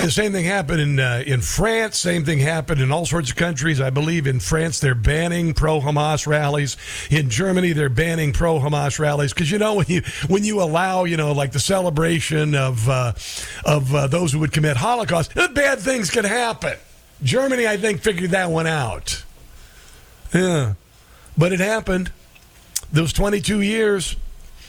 The 0.03 0.11
same 0.11 0.33
thing 0.33 0.45
happened 0.45 0.81
in 0.81 0.99
uh, 0.99 1.23
in 1.25 1.41
France. 1.43 1.97
Same 1.97 2.25
thing 2.25 2.41
happened 2.41 2.81
in 2.81 2.91
all 2.91 3.07
sorts 3.07 3.31
of 3.31 3.37
countries. 3.37 3.81
I 3.81 3.91
believe 3.91 4.27
in 4.27 4.41
France 4.41 4.81
they're 4.81 4.97
banning 4.97 5.55
pro 5.55 5.81
Hamas 5.81 6.27
rallies. 6.27 6.77
In 7.09 7.31
Germany 7.31 7.73
they're 7.73 7.89
banning 7.89 8.33
pro 8.33 8.59
Hamas 8.59 8.99
rallies 8.99 9.33
because 9.33 9.49
you 9.49 9.59
know 9.59 9.75
when 9.77 9.87
you 9.87 10.03
when 10.27 10.43
you 10.43 10.61
allow 10.61 11.05
you 11.05 11.17
know 11.17 11.31
like 11.31 11.53
the 11.53 11.61
celebration 11.61 12.57
of 12.57 12.89
uh, 12.89 13.13
of 13.65 13.95
uh, 13.95 14.09
those 14.09 14.33
who 14.33 14.41
would 14.41 14.51
commit 14.51 14.77
Holocaust, 14.77 15.37
bad 15.37 15.79
things 15.79 16.11
can 16.11 16.25
happen. 16.25 16.77
Germany, 17.23 17.69
I 17.69 17.77
think, 17.77 18.01
figured 18.01 18.33
that 18.33 18.51
one 18.51 18.67
out. 18.67 19.23
Yeah, 20.35 20.75
but 21.39 21.53
it 21.53 21.61
happened. 21.61 22.11
Those 22.91 23.13
22 23.13 23.61
years 23.61 24.17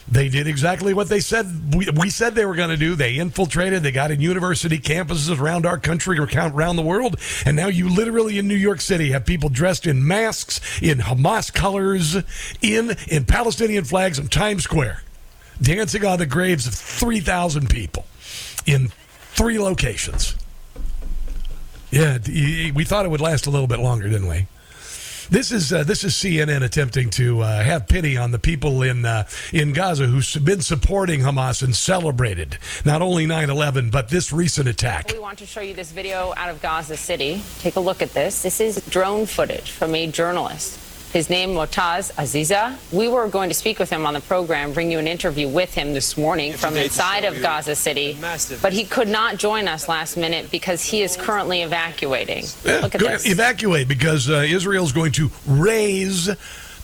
they 0.06 0.28
did 0.28 0.46
exactly 0.46 0.92
what 0.92 1.08
they 1.08 1.20
said 1.20 1.74
we, 1.74 1.88
we 1.90 2.10
said 2.10 2.34
they 2.34 2.44
were 2.44 2.54
going 2.54 2.70
to 2.70 2.76
do. 2.76 2.94
They 2.94 3.16
infiltrated. 3.16 3.82
They 3.82 3.90
got 3.90 4.10
in 4.10 4.20
university 4.20 4.78
campuses 4.78 5.40
around 5.40 5.64
our 5.64 5.78
country 5.78 6.18
or 6.18 6.28
around 6.34 6.76
the 6.76 6.82
world. 6.82 7.16
And 7.46 7.56
now 7.56 7.68
you 7.68 7.88
literally 7.88 8.38
in 8.38 8.46
New 8.46 8.54
York 8.54 8.80
City 8.80 9.12
have 9.12 9.24
people 9.24 9.48
dressed 9.48 9.86
in 9.86 10.06
masks, 10.06 10.60
in 10.82 10.98
Hamas 10.98 11.52
colors, 11.52 12.16
in 12.60 12.96
in 13.08 13.24
Palestinian 13.24 13.84
flags 13.84 14.18
in 14.18 14.28
Times 14.28 14.64
Square, 14.64 15.02
dancing 15.60 16.04
on 16.04 16.18
the 16.18 16.26
graves 16.26 16.66
of 16.66 16.74
three 16.74 17.20
thousand 17.20 17.70
people 17.70 18.04
in 18.66 18.92
three 19.32 19.58
locations. 19.58 20.36
Yeah, 21.90 22.18
we 22.74 22.84
thought 22.84 23.04
it 23.06 23.10
would 23.10 23.20
last 23.20 23.46
a 23.46 23.50
little 23.50 23.68
bit 23.68 23.78
longer, 23.78 24.08
didn't 24.08 24.28
we? 24.28 24.46
This 25.34 25.50
is 25.50 25.72
uh, 25.72 25.82
this 25.82 26.04
is 26.04 26.12
CNN 26.12 26.62
attempting 26.62 27.10
to 27.10 27.40
uh, 27.40 27.64
have 27.64 27.88
pity 27.88 28.16
on 28.16 28.30
the 28.30 28.38
people 28.38 28.82
in 28.82 29.04
uh, 29.04 29.26
in 29.52 29.72
Gaza 29.72 30.06
who've 30.06 30.44
been 30.44 30.60
supporting 30.60 31.22
Hamas 31.22 31.60
and 31.60 31.74
celebrated 31.74 32.56
not 32.84 33.02
only 33.02 33.26
9/11 33.26 33.90
but 33.90 34.10
this 34.10 34.32
recent 34.32 34.68
attack. 34.68 35.10
We 35.12 35.18
want 35.18 35.40
to 35.40 35.46
show 35.46 35.60
you 35.60 35.74
this 35.74 35.90
video 35.90 36.34
out 36.36 36.50
of 36.50 36.62
Gaza 36.62 36.96
City. 36.96 37.42
Take 37.58 37.74
a 37.74 37.80
look 37.80 38.00
at 38.00 38.12
this. 38.12 38.42
This 38.42 38.60
is 38.60 38.80
drone 38.88 39.26
footage 39.26 39.72
from 39.72 39.96
a 39.96 40.06
journalist 40.06 40.78
his 41.14 41.30
name, 41.30 41.50
Motaz 41.50 42.12
Azaiza. 42.14 42.76
We 42.92 43.08
were 43.08 43.28
going 43.28 43.48
to 43.48 43.54
speak 43.54 43.78
with 43.78 43.88
him 43.88 44.04
on 44.04 44.14
the 44.14 44.20
program, 44.20 44.72
bring 44.72 44.90
you 44.90 44.98
an 44.98 45.06
interview 45.06 45.48
with 45.48 45.72
him 45.72 45.94
this 45.94 46.18
morning 46.18 46.52
from 46.52 46.76
inside 46.76 47.24
of 47.24 47.40
Gaza 47.40 47.76
City. 47.76 48.18
But 48.60 48.72
he 48.72 48.84
could 48.84 49.08
not 49.08 49.38
join 49.38 49.68
us 49.68 49.88
last 49.88 50.16
minute 50.16 50.50
because 50.50 50.82
he 50.84 51.02
is 51.02 51.16
currently 51.16 51.62
evacuating. 51.62 52.44
Yeah, 52.64 52.80
Look 52.80 52.96
at 52.96 53.00
this. 53.00 53.26
Evacuate 53.26 53.88
because 53.88 54.28
uh, 54.28 54.44
is 54.44 54.92
going 54.92 55.12
to 55.12 55.30
raze 55.46 56.28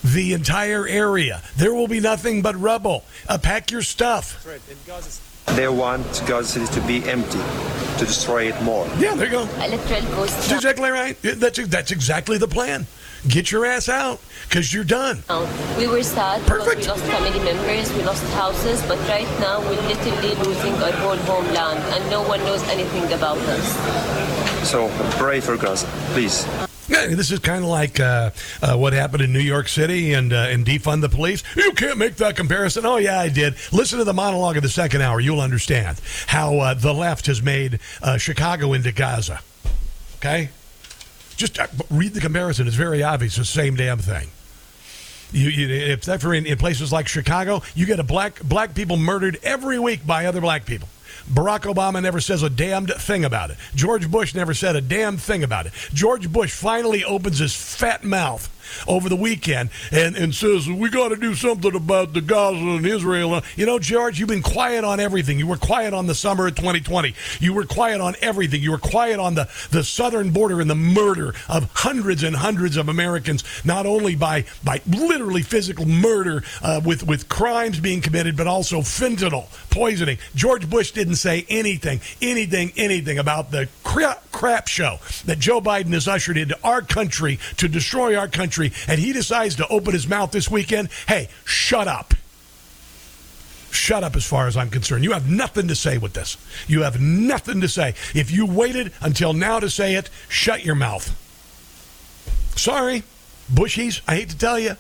the 0.05 0.33
entire 0.33 0.87
area. 0.87 1.43
There 1.57 1.75
will 1.75 1.89
be 1.89 2.01
nothing 2.01 2.41
but 2.41 2.59
rubble. 2.59 3.05
Uh, 3.29 3.37
pack 3.37 3.71
your 3.71 3.83
stuff. 3.83 4.47
They 5.57 5.69
want 5.69 6.07
Gaza 6.27 6.67
City 6.67 6.81
to 6.81 6.87
be 6.87 7.09
empty, 7.09 7.39
to 7.99 8.05
destroy 8.07 8.49
it 8.49 8.63
more. 8.63 8.87
Yeah, 8.99 9.15
there 9.15 9.27
you 9.27 9.33
go. 9.33 9.45
That's 9.47 10.53
exactly 10.53 10.91
right. 10.91 11.21
That's, 11.23 11.67
that's 11.67 11.91
exactly 11.91 12.39
the 12.39 12.49
plan. 12.49 12.87
Get 13.29 13.51
your 13.53 13.67
ass 13.67 13.89
out 13.89 14.19
because 14.49 14.73
you're 14.73 14.85
done. 14.85 15.23
We 15.77 15.87
were 15.87 16.03
sad 16.03 16.41
Perfect. 16.47 16.81
because 16.81 17.03
we 17.03 17.09
lost 17.11 17.13
family 17.13 17.45
members, 17.45 17.93
we 17.93 18.03
lost 18.03 18.25
houses, 18.33 18.81
but 18.89 18.99
right 19.09 19.29
now 19.41 19.61
we're 19.61 19.89
literally 19.89 20.35
losing 20.37 20.75
our 20.77 20.93
whole 20.93 21.17
homeland 21.17 21.81
and 21.81 22.11
no 22.11 22.23
one 22.27 22.41
knows 22.41 22.63
anything 22.69 23.13
about 23.13 23.37
us. 23.39 24.69
So 24.69 24.89
pray 25.19 25.41
for 25.41 25.59
Gaza, 25.59 25.87
please. 26.15 26.47
This 26.91 27.31
is 27.31 27.39
kind 27.39 27.63
of 27.63 27.71
like 27.71 28.01
uh, 28.01 28.31
uh, 28.61 28.77
what 28.77 28.93
happened 28.93 29.23
in 29.23 29.33
New 29.33 29.39
York 29.39 29.69
City 29.69 30.13
and 30.13 30.33
uh, 30.33 30.49
and 30.49 30.67
defund 30.67 31.03
the 31.03 31.09
police. 31.09 31.45
You 31.55 31.73
can't 31.73 31.99
make 31.99 32.17
that 32.17 32.37
comparison. 32.37 32.85
Oh 32.85 32.97
yeah, 32.97 33.21
I 33.21 33.29
did. 33.29 33.55
Listen 33.73 33.99
to 33.99 34.05
the 34.05 34.13
monologue 34.13 34.57
of 34.57 34.65
the 34.65 34.69
second 34.69 35.01
hour. 35.01 35.21
You'll 35.21 35.41
understand 35.41 36.01
how 36.27 36.59
uh, 36.59 36.75
the 36.75 36.93
left 36.93 37.27
has 37.27 37.41
made 37.43 37.79
uh, 38.03 38.17
Chicago 38.17 38.73
into 38.73 38.91
Gaza. 38.91 39.41
Okay, 40.17 40.51
just 41.37 41.61
uh, 41.61 41.69
read 41.91 42.13
the 42.15 42.21
comparison. 42.21 42.67
It's 42.67 42.77
very 42.77 43.05
obvious. 43.05 43.39
It's 43.39 43.55
the 43.55 43.61
same 43.63 43.77
damn 43.77 43.99
thing. 43.99 44.29
You, 45.33 45.49
you, 45.49 45.93
except 45.93 46.23
for 46.23 46.35
in, 46.35 46.45
in 46.45 46.59
places 46.59 46.93
like 46.93 47.07
Chicago, 47.07 47.63
you 47.77 47.87
get 47.87 48.01
a 48.01 48.05
black 48.05 48.43
black 48.43 48.75
people 48.75 48.97
murdered 48.97 49.39
every 49.45 49.79
week 49.79 50.05
by 50.05 50.27
other 50.27 50.41
black 50.41 50.67
people. 50.67 50.89
Barack 51.29 51.73
Obama 51.73 52.03
never 52.03 52.21
says 52.21 52.43
a 52.43 52.51
damned 52.51 52.93
thing 52.97 53.25
about 53.25 53.51
it. 53.51 53.57
George 53.75 54.11
Bush 54.11 54.35
never 54.35 54.55
said 54.55 54.77
a 54.77 54.81
damn 54.81 55.17
thing 55.17 55.43
about 55.43 55.67
it. 55.67 55.73
George 55.93 56.31
Bush 56.33 56.53
finally 56.53 57.05
opens 57.05 57.39
his 57.39 57.55
fat 57.55 58.05
mouth 58.05 58.49
over 58.87 59.09
the 59.09 59.17
weekend 59.17 59.71
and, 59.93 60.17
and 60.17 60.35
says, 60.35 60.69
we 60.69 60.89
got 60.89 61.09
to 61.09 61.17
do 61.17 61.35
something 61.35 61.75
about 61.75 62.13
the 62.13 62.21
Gaza 62.21 62.57
and 62.59 62.87
Israel. 62.87 63.43
You 63.57 63.67
know, 63.67 63.79
George, 63.79 64.19
you've 64.19 64.29
been 64.29 64.43
quiet 64.43 64.85
on 64.85 65.01
everything. 65.01 65.39
You 65.39 65.47
were 65.47 65.57
quiet 65.57 65.95
on 65.95 66.07
the 66.07 66.15
summer 66.15 66.47
of 66.47 66.55
2020. 66.55 67.15
You 67.41 67.53
were 67.53 67.65
quiet 67.65 68.01
on 68.01 68.15
everything. 68.21 68.63
You 68.63 68.73
were 68.73 68.79
quiet 68.79 69.19
on 69.19 69.35
the, 69.35 69.49
the 69.71 69.85
southern 69.85 70.31
border 70.31 70.61
and 70.61 70.71
the 70.71 70.75
murder 70.75 71.35
of 71.49 71.71
hundreds 71.75 72.23
and 72.23 72.37
hundreds 72.37 72.77
of 72.77 72.89
Americans, 72.89 73.45
not 73.65 73.87
only 73.87 74.17
by, 74.17 74.45
by 74.65 74.81
literally 74.89 75.43
physical 75.43 75.87
murder 75.87 76.43
uh, 76.63 76.81
with, 76.85 77.07
with 77.07 77.29
crimes 77.29 77.81
being 77.81 78.01
committed, 78.01 78.37
but 78.37 78.47
also 78.47 78.81
fentanyl 78.81 79.47
poisoning. 79.71 80.19
George 80.35 80.69
Bush 80.69 80.93
didn't 80.93 81.17
say 81.17 81.47
anything, 81.49 82.01
anything, 82.21 82.73
anything 82.77 83.19
about 83.19 83.51
the 83.51 83.69
crap, 83.83 84.31
crap 84.33 84.69
show 84.69 84.99
that 85.25 85.39
Joe 85.39 85.61
Biden 85.61 85.93
has 85.93 86.09
ushered 86.09 86.37
into 86.37 86.59
our 86.65 86.83
country 86.83 87.39
to 87.57 87.69
destroy 87.69 88.17
our 88.17 88.29
country, 88.29 88.60
and 88.65 89.01
he 89.01 89.13
decides 89.13 89.57
to 89.57 89.69
open 89.69 89.93
his 89.93 90.07
mouth 90.07 90.31
this 90.31 90.51
weekend. 90.51 90.91
Hey, 91.07 91.29
shut 91.45 91.89
up. 91.89 92.15
Shut 93.71 94.03
up 94.03 94.17
as 94.17 94.27
far 94.27 94.49
as 94.49 94.57
I'm 94.57 94.69
concerned. 94.69 95.05
You 95.05 95.13
have 95.13 95.31
nothing 95.31 95.69
to 95.69 95.77
say 95.77 95.97
with 95.97 96.13
this. 96.13 96.37
You 96.67 96.83
have 96.83 97.01
nothing 97.01 97.61
to 97.61 97.69
say. 97.69 97.95
If 98.15 98.31
you 98.31 98.47
waited 98.47 98.93
until 99.01 99.33
now 99.33 99.61
to 99.61 99.71
say 99.71 99.95
it, 99.95 100.11
shut 100.29 100.65
your 100.65 100.75
mouth. 100.75 101.17
Sorry, 102.57 103.05
Bushies, 103.53 104.01
I 104.07 104.17
hate 104.17 104.31
to 104.31 104.39
tell 104.39 104.59
you. 104.59 104.77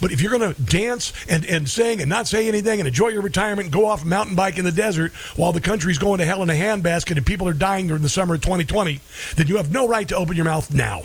But 0.00 0.12
if 0.12 0.20
you're 0.20 0.36
going 0.36 0.54
to 0.54 0.62
dance 0.62 1.12
and, 1.28 1.44
and 1.44 1.68
sing 1.68 2.00
and 2.00 2.08
not 2.08 2.26
say 2.26 2.48
anything 2.48 2.80
and 2.80 2.88
enjoy 2.88 3.08
your 3.08 3.22
retirement 3.22 3.66
and 3.66 3.72
go 3.72 3.86
off 3.86 4.04
mountain 4.04 4.34
bike 4.34 4.58
in 4.58 4.64
the 4.64 4.72
desert 4.72 5.12
while 5.36 5.52
the 5.52 5.60
country's 5.60 5.98
going 5.98 6.18
to 6.18 6.24
hell 6.24 6.42
in 6.42 6.50
a 6.50 6.54
handbasket 6.54 7.16
and 7.16 7.26
people 7.26 7.46
are 7.48 7.52
dying 7.52 7.86
during 7.86 8.02
the 8.02 8.08
summer 8.08 8.34
of 8.34 8.40
2020, 8.42 9.00
then 9.36 9.46
you 9.46 9.56
have 9.56 9.70
no 9.70 9.86
right 9.86 10.08
to 10.08 10.16
open 10.16 10.36
your 10.36 10.44
mouth 10.44 10.72
now. 10.72 11.02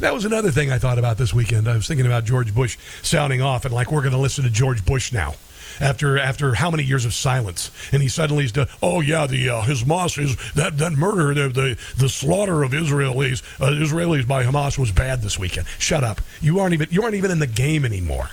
That 0.00 0.14
was 0.14 0.24
another 0.24 0.50
thing 0.50 0.72
I 0.72 0.78
thought 0.78 0.98
about 0.98 1.18
this 1.18 1.34
weekend. 1.34 1.68
I 1.68 1.76
was 1.76 1.86
thinking 1.86 2.06
about 2.06 2.24
George 2.24 2.54
Bush 2.54 2.78
sounding 3.02 3.42
off 3.42 3.66
and 3.66 3.74
like 3.74 3.92
we're 3.92 4.00
going 4.00 4.12
to 4.12 4.18
listen 4.18 4.44
to 4.44 4.50
George 4.50 4.84
Bush 4.84 5.12
now 5.12 5.34
after 5.78 6.18
after 6.18 6.54
how 6.54 6.70
many 6.70 6.82
years 6.82 7.04
of 7.04 7.14
silence, 7.14 7.70
and 7.92 8.02
he 8.02 8.08
suddenly 8.08 8.44
is, 8.44 8.52
oh 8.82 9.00
yeah, 9.00 9.26
the 9.26 9.50
uh, 9.50 9.62
Hamas 9.62 10.18
is 10.22 10.36
that 10.54 10.78
that 10.78 10.92
murder, 10.92 11.34
the 11.34 11.48
the, 11.48 11.78
the 11.98 12.08
slaughter 12.08 12.62
of 12.62 12.72
Israelis 12.72 13.42
uh, 13.60 13.70
Israelis 13.70 14.26
by 14.26 14.42
Hamas 14.44 14.78
was 14.78 14.90
bad 14.90 15.22
this 15.22 15.38
weekend. 15.38 15.66
Shut 15.78 16.02
up, 16.02 16.20
you 16.40 16.60
aren't 16.60 16.74
even 16.74 16.88
you 16.90 17.02
aren't 17.02 17.14
even 17.14 17.30
in 17.30 17.38
the 17.38 17.46
game 17.46 17.84
anymore. 17.84 18.30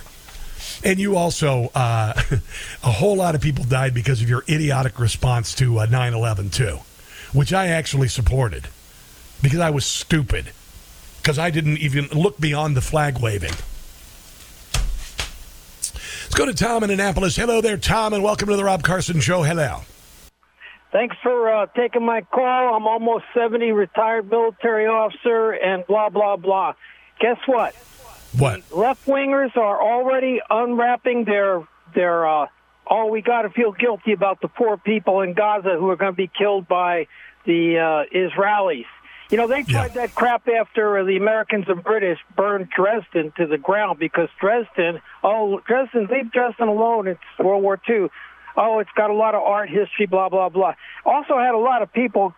And 0.84 0.98
you 0.98 1.16
also, 1.16 1.70
uh, 1.74 2.14
a 2.84 2.92
whole 2.92 3.16
lot 3.16 3.34
of 3.34 3.40
people 3.40 3.64
died 3.64 3.94
because 3.94 4.22
of 4.22 4.28
your 4.28 4.44
idiotic 4.48 4.98
response 5.00 5.54
to 5.56 5.80
uh, 5.80 5.86
9 5.86 6.14
11, 6.14 6.50
too, 6.50 6.78
which 7.32 7.52
I 7.52 7.68
actually 7.68 8.06
supported 8.06 8.68
because 9.42 9.58
I 9.58 9.70
was 9.70 9.84
stupid, 9.84 10.52
because 11.28 11.38
I 11.38 11.50
didn't 11.50 11.76
even 11.76 12.06
look 12.06 12.40
beyond 12.40 12.74
the 12.74 12.80
flag 12.80 13.18
waving. 13.18 13.52
Let's 15.92 16.34
go 16.34 16.46
to 16.46 16.54
Tom 16.54 16.82
in 16.84 16.88
Annapolis. 16.88 17.36
Hello 17.36 17.60
there, 17.60 17.76
Tom, 17.76 18.14
and 18.14 18.24
welcome 18.24 18.48
to 18.48 18.56
the 18.56 18.64
Rob 18.64 18.82
Carson 18.82 19.20
Show. 19.20 19.42
Hello. 19.42 19.82
Thanks 20.90 21.16
for 21.22 21.52
uh, 21.52 21.66
taking 21.76 22.02
my 22.02 22.22
call. 22.22 22.74
I'm 22.74 22.86
almost 22.86 23.26
70, 23.34 23.72
retired 23.72 24.30
military 24.30 24.86
officer, 24.86 25.50
and 25.50 25.86
blah, 25.86 26.08
blah, 26.08 26.36
blah. 26.36 26.72
Guess 27.20 27.36
what? 27.44 27.74
What? 28.38 28.62
Left 28.72 29.04
wingers 29.04 29.54
are 29.54 29.82
already 29.82 30.40
unwrapping 30.48 31.26
their, 31.26 31.68
their 31.94 32.26
uh, 32.26 32.46
oh, 32.90 33.04
we 33.08 33.20
got 33.20 33.42
to 33.42 33.50
feel 33.50 33.72
guilty 33.72 34.14
about 34.14 34.40
the 34.40 34.48
poor 34.48 34.78
people 34.78 35.20
in 35.20 35.34
Gaza 35.34 35.76
who 35.78 35.90
are 35.90 35.96
going 35.96 36.12
to 36.12 36.16
be 36.16 36.30
killed 36.38 36.66
by 36.66 37.06
the 37.44 37.76
uh, 37.76 38.16
Israelis. 38.16 38.86
You 39.30 39.36
know, 39.36 39.46
they 39.46 39.62
tried 39.62 39.94
yeah. 39.94 40.06
that 40.06 40.14
crap 40.14 40.48
after 40.48 41.04
the 41.04 41.16
Americans 41.16 41.66
and 41.68 41.84
British 41.84 42.18
burned 42.34 42.70
Dresden 42.74 43.32
to 43.36 43.46
the 43.46 43.58
ground 43.58 43.98
because 43.98 44.28
Dresden, 44.40 45.02
oh, 45.22 45.60
Dresden, 45.66 46.08
leave 46.10 46.32
Dresden 46.32 46.68
alone. 46.68 47.08
It's 47.08 47.20
World 47.38 47.62
War 47.62 47.78
II. 47.88 48.08
Oh, 48.56 48.78
it's 48.78 48.90
got 48.96 49.10
a 49.10 49.14
lot 49.14 49.34
of 49.34 49.42
art 49.42 49.68
history, 49.68 50.06
blah, 50.06 50.30
blah, 50.30 50.48
blah. 50.48 50.74
Also 51.04 51.38
had 51.38 51.54
a 51.54 51.58
lot 51.58 51.82
of 51.82 51.92
people 51.92 52.34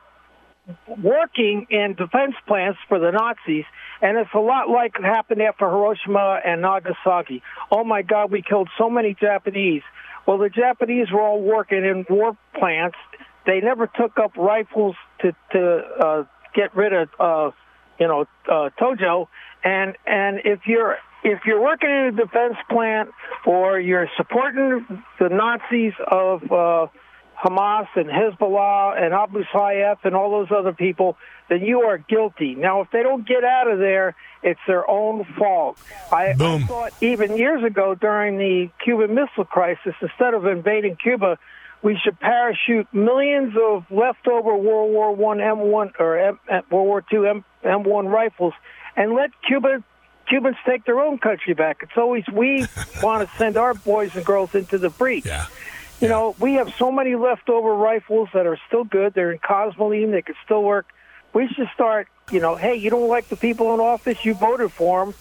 working 1.00 1.66
in 1.70 1.94
defense 1.94 2.34
plants 2.46 2.78
for 2.88 2.98
the 2.98 3.12
Nazis, 3.12 3.64
and 4.02 4.18
it's 4.18 4.30
a 4.34 4.40
lot 4.40 4.68
like 4.68 4.96
it 4.98 5.04
happened 5.04 5.42
after 5.42 5.68
Hiroshima 5.68 6.40
and 6.44 6.60
Nagasaki. 6.60 7.42
Oh 7.70 7.84
my 7.84 8.02
God, 8.02 8.32
we 8.32 8.42
killed 8.42 8.68
so 8.76 8.90
many 8.90 9.14
Japanese. 9.14 9.82
Well, 10.26 10.38
the 10.38 10.50
Japanese 10.50 11.10
were 11.12 11.22
all 11.22 11.40
working 11.40 11.84
in 11.84 12.04
war 12.10 12.36
plants. 12.58 12.98
They 13.46 13.60
never 13.60 13.86
took 13.86 14.18
up 14.18 14.36
rifles 14.36 14.96
to 15.22 15.34
to 15.52 15.76
uh, 16.04 16.24
get 16.54 16.74
rid 16.76 16.92
of 16.92 17.08
uh, 17.18 17.50
you 17.98 18.08
know 18.08 18.26
uh, 18.50 18.70
Tojo, 18.80 19.28
and 19.64 19.96
and 20.06 20.40
if 20.44 20.66
you're 20.66 20.98
if 21.22 21.40
you're 21.44 21.60
working 21.60 21.90
in 21.90 22.06
a 22.06 22.12
defense 22.12 22.56
plant 22.70 23.10
or 23.46 23.78
you're 23.78 24.08
supporting 24.16 25.02
the 25.18 25.28
Nazis 25.28 25.92
of 26.06 26.42
uh, 26.50 26.86
Hamas 27.42 27.88
and 27.94 28.06
Hezbollah 28.06 29.00
and 29.00 29.14
Abu 29.14 29.44
Sayyaf 29.44 29.98
and 30.04 30.14
all 30.14 30.30
those 30.30 30.48
other 30.50 30.72
people, 30.72 31.16
then 31.48 31.62
you 31.62 31.82
are 31.82 31.98
guilty. 31.98 32.54
Now, 32.54 32.82
if 32.82 32.90
they 32.90 33.02
don't 33.02 33.26
get 33.26 33.44
out 33.44 33.70
of 33.70 33.78
there, 33.78 34.14
it's 34.42 34.60
their 34.66 34.88
own 34.88 35.24
fault. 35.38 35.78
I, 36.12 36.30
I 36.30 36.34
thought 36.34 36.92
even 37.00 37.36
years 37.36 37.64
ago 37.64 37.94
during 37.94 38.38
the 38.38 38.70
Cuban 38.82 39.14
Missile 39.14 39.44
Crisis, 39.44 39.94
instead 40.02 40.34
of 40.34 40.46
invading 40.46 40.96
Cuba, 40.96 41.38
we 41.82 41.98
should 42.02 42.18
parachute 42.20 42.86
millions 42.92 43.54
of 43.56 43.84
leftover 43.90 44.54
World 44.56 44.92
War 44.92 45.14
One 45.14 45.38
M1 45.38 45.92
or 45.98 46.18
M, 46.18 46.38
World 46.70 46.86
War 46.86 47.04
Two 47.08 47.26
M, 47.26 47.44
M1 47.64 48.10
rifles 48.10 48.54
and 48.96 49.14
let 49.14 49.30
Cuba 49.46 49.82
Cubans 50.28 50.56
take 50.64 50.84
their 50.84 51.00
own 51.00 51.18
country 51.18 51.54
back. 51.54 51.78
It's 51.82 51.96
always 51.96 52.24
we 52.32 52.66
want 53.02 53.28
to 53.28 53.36
send 53.36 53.56
our 53.56 53.74
boys 53.74 54.14
and 54.14 54.24
girls 54.24 54.54
into 54.54 54.78
the 54.78 54.90
breach. 54.90 55.26
Yeah. 55.26 55.46
You 56.00 56.08
know, 56.08 56.34
we 56.38 56.54
have 56.54 56.72
so 56.78 56.90
many 56.90 57.14
leftover 57.14 57.74
rifles 57.74 58.28
that 58.32 58.46
are 58.46 58.58
still 58.68 58.84
good. 58.84 59.12
They're 59.12 59.32
in 59.32 59.38
Cosmoline. 59.38 60.12
They 60.12 60.22
can 60.22 60.34
still 60.44 60.62
work. 60.62 60.86
We 61.34 61.48
should 61.48 61.68
start, 61.74 62.08
you 62.30 62.40
know, 62.40 62.56
hey, 62.56 62.76
you 62.76 62.90
don't 62.90 63.08
like 63.08 63.28
the 63.28 63.36
people 63.36 63.74
in 63.74 63.80
office, 63.80 64.24
you 64.24 64.34
voted 64.34 64.72
for 64.72 65.04
them. 65.04 65.14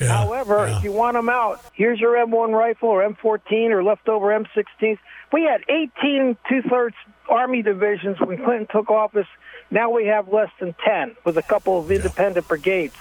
Yeah, 0.00 0.08
However, 0.08 0.66
yeah. 0.66 0.78
if 0.78 0.84
you 0.84 0.92
want 0.92 1.14
them 1.14 1.28
out, 1.28 1.64
here's 1.72 1.98
your 1.98 2.14
M1 2.14 2.52
rifle 2.52 2.88
or 2.90 3.08
M14 3.08 3.70
or 3.70 3.82
leftover 3.82 4.26
M16s. 4.26 4.98
We 5.32 5.42
had 5.42 5.62
18 5.68 6.36
two-thirds 6.48 6.96
Army 7.28 7.62
divisions 7.62 8.18
when 8.20 8.42
Clinton 8.44 8.68
took 8.70 8.90
office. 8.90 9.26
Now 9.70 9.90
we 9.90 10.06
have 10.06 10.28
less 10.32 10.50
than 10.60 10.74
10 10.84 11.16
with 11.24 11.36
a 11.38 11.42
couple 11.42 11.78
of 11.78 11.90
independent 11.90 12.46
brigades. 12.46 12.94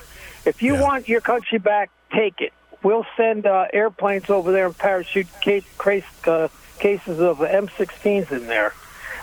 If 0.46 0.62
you 0.62 0.76
want 0.76 1.08
your 1.08 1.22
country 1.22 1.60
back, 1.60 1.90
take 2.12 2.40
it. 2.40 2.54
We'll 2.82 3.06
send 3.18 3.46
uh, 3.46 3.66
airplanes 3.74 4.30
over 4.30 4.52
there 4.52 4.68
and 4.68 4.78
parachute 4.78 5.28
case, 5.42 5.66
case, 5.84 6.04
uh, 6.28 6.48
cases 6.80 7.20
of 7.20 7.40
M16s 7.40 8.32
in 8.32 8.48
there. 8.48 8.74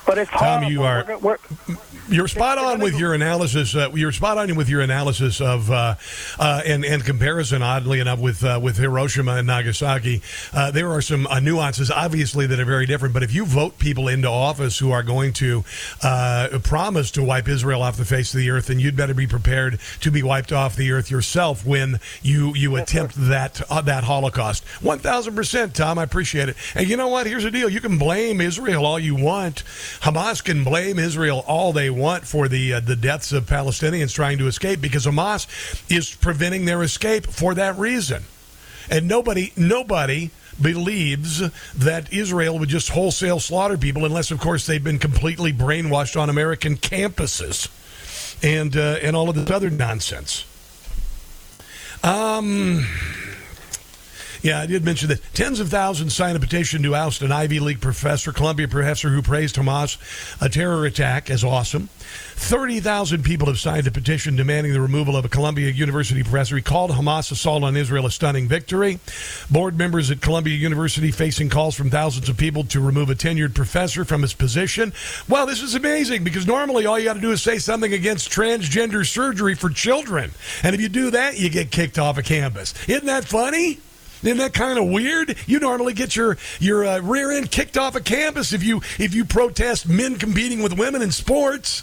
But 0.04 0.18
it's 0.18 0.30
Tom, 0.30 0.40
horrible. 0.40 0.70
you 0.70 0.82
are 0.82 1.04
We're, 1.06 1.18
we're, 1.18 1.36
you're 2.08 2.28
spot 2.28 2.58
on 2.58 2.80
with 2.80 2.98
your 2.98 3.14
analysis. 3.14 3.74
Uh, 3.74 3.90
you're 3.94 4.12
spot 4.12 4.36
on 4.36 4.54
with 4.56 4.68
your 4.68 4.80
analysis 4.80 5.40
of 5.40 5.70
uh, 5.70 5.94
uh, 6.38 6.62
and 6.66 6.84
and 6.84 7.04
comparison. 7.04 7.62
Oddly 7.62 8.00
enough, 8.00 8.18
with 8.18 8.44
uh, 8.44 8.58
with 8.62 8.76
Hiroshima 8.76 9.36
and 9.36 9.46
Nagasaki, 9.46 10.20
uh, 10.52 10.70
there 10.70 10.90
are 10.90 11.00
some 11.00 11.26
uh, 11.28 11.38
nuances, 11.40 11.90
obviously, 11.90 12.46
that 12.48 12.58
are 12.58 12.64
very 12.64 12.86
different. 12.86 13.14
But 13.14 13.22
if 13.22 13.32
you 13.32 13.44
vote 13.46 13.78
people 13.78 14.08
into 14.08 14.28
office 14.28 14.78
who 14.78 14.90
are 14.90 15.02
going 15.02 15.32
to 15.34 15.64
promise 16.64 17.10
to 17.12 17.22
wipe 17.22 17.48
Israel 17.48 17.82
off 17.82 17.96
the 17.96 18.04
face 18.04 18.34
of 18.34 18.38
the 18.38 18.50
earth, 18.50 18.66
then 18.66 18.80
you'd 18.80 18.96
better 18.96 19.14
be 19.14 19.26
prepared 19.26 19.78
to 20.00 20.10
be 20.10 20.22
wiped 20.22 20.52
off 20.52 20.74
the 20.74 20.90
earth 20.90 21.10
yourself 21.10 21.64
when 21.64 22.00
you 22.22 22.54
you 22.54 22.76
attempt 22.76 23.14
that 23.14 23.60
that 23.84 24.04
Holocaust. 24.04 24.64
One 24.82 24.98
thousand 24.98 25.36
percent, 25.36 25.74
Tom. 25.74 25.98
I 25.98 26.02
appreciate 26.02 26.48
it. 26.48 26.56
And 26.74 26.88
you 26.88 26.96
know 26.96 27.08
what? 27.08 27.26
Here's 27.26 27.44
the 27.44 27.50
deal: 27.50 27.68
you 27.68 27.80
can 27.80 27.98
blame 27.98 28.40
Israel 28.40 28.84
all 28.84 28.98
you 28.98 29.14
want. 29.14 29.62
Hamas 30.00 30.42
can 30.42 30.64
blame 30.64 30.98
Israel 30.98 31.44
all 31.46 31.72
they 31.72 31.90
want 31.90 32.24
for 32.24 32.48
the 32.48 32.74
uh, 32.74 32.80
the 32.80 32.96
deaths 32.96 33.32
of 33.32 33.44
Palestinians 33.44 34.14
trying 34.14 34.38
to 34.38 34.46
escape 34.46 34.80
because 34.80 35.06
Hamas 35.06 35.46
is 35.90 36.14
preventing 36.14 36.64
their 36.64 36.82
escape 36.82 37.26
for 37.26 37.54
that 37.54 37.76
reason. 37.78 38.24
And 38.90 39.08
nobody 39.08 39.52
nobody 39.56 40.30
believes 40.60 41.38
that 41.74 42.12
Israel 42.12 42.58
would 42.58 42.68
just 42.68 42.90
wholesale 42.90 43.40
slaughter 43.40 43.78
people 43.78 44.04
unless 44.04 44.30
of 44.30 44.38
course 44.40 44.66
they've 44.66 44.82
been 44.82 44.98
completely 44.98 45.52
brainwashed 45.52 46.20
on 46.20 46.28
American 46.28 46.76
campuses 46.76 47.68
and 48.42 48.76
uh, 48.76 48.98
and 49.02 49.16
all 49.16 49.28
of 49.28 49.36
this 49.36 49.50
other 49.50 49.70
nonsense. 49.70 50.44
Um 52.02 52.86
Yeah, 54.42 54.60
I 54.60 54.66
did 54.66 54.84
mention 54.84 55.08
that 55.10 55.22
tens 55.34 55.60
of 55.60 55.68
thousands 55.68 56.14
signed 56.14 56.36
a 56.36 56.40
petition 56.40 56.82
to 56.82 56.96
oust 56.96 57.22
an 57.22 57.30
Ivy 57.30 57.60
League 57.60 57.80
professor, 57.80 58.32
Columbia 58.32 58.66
professor, 58.66 59.08
who 59.08 59.22
praised 59.22 59.54
Hamas 59.54 59.96
a 60.42 60.48
terror 60.48 60.84
attack 60.84 61.30
as 61.30 61.44
awesome. 61.44 61.88
30,000 62.34 63.22
people 63.22 63.46
have 63.46 63.60
signed 63.60 63.86
a 63.86 63.92
petition 63.92 64.34
demanding 64.34 64.72
the 64.72 64.80
removal 64.80 65.16
of 65.16 65.24
a 65.24 65.28
Columbia 65.28 65.70
University 65.70 66.24
professor. 66.24 66.56
He 66.56 66.62
called 66.62 66.90
Hamas 66.90 67.30
assault 67.30 67.62
on 67.62 67.76
Israel 67.76 68.04
a 68.04 68.10
stunning 68.10 68.48
victory. 68.48 68.98
Board 69.48 69.78
members 69.78 70.10
at 70.10 70.20
Columbia 70.20 70.56
University 70.56 71.12
facing 71.12 71.48
calls 71.48 71.76
from 71.76 71.88
thousands 71.88 72.28
of 72.28 72.36
people 72.36 72.64
to 72.64 72.80
remove 72.80 73.10
a 73.10 73.14
tenured 73.14 73.54
professor 73.54 74.04
from 74.04 74.22
his 74.22 74.34
position. 74.34 74.92
Well, 75.28 75.46
this 75.46 75.62
is 75.62 75.76
amazing 75.76 76.24
because 76.24 76.48
normally 76.48 76.84
all 76.84 76.98
you 76.98 77.04
got 77.04 77.14
to 77.14 77.20
do 77.20 77.30
is 77.30 77.40
say 77.40 77.58
something 77.58 77.92
against 77.92 78.28
transgender 78.28 79.06
surgery 79.06 79.54
for 79.54 79.70
children. 79.70 80.32
And 80.64 80.74
if 80.74 80.80
you 80.80 80.88
do 80.88 81.12
that, 81.12 81.38
you 81.38 81.48
get 81.48 81.70
kicked 81.70 81.96
off 81.96 82.18
a 82.18 82.22
campus. 82.22 82.74
Isn't 82.88 83.06
that 83.06 83.24
funny? 83.24 83.78
Isn't 84.22 84.38
that 84.38 84.54
kind 84.54 84.78
of 84.78 84.88
weird? 84.88 85.36
You 85.46 85.58
normally 85.58 85.92
get 85.92 86.14
your 86.14 86.38
your 86.60 86.84
uh, 86.84 87.00
rear 87.00 87.32
end 87.32 87.50
kicked 87.50 87.76
off 87.76 87.96
a 87.96 88.00
campus 88.00 88.52
if 88.52 88.62
you 88.62 88.78
if 88.98 89.14
you 89.14 89.24
protest 89.24 89.88
men 89.88 90.16
competing 90.16 90.62
with 90.62 90.78
women 90.78 91.02
in 91.02 91.10
sports. 91.10 91.82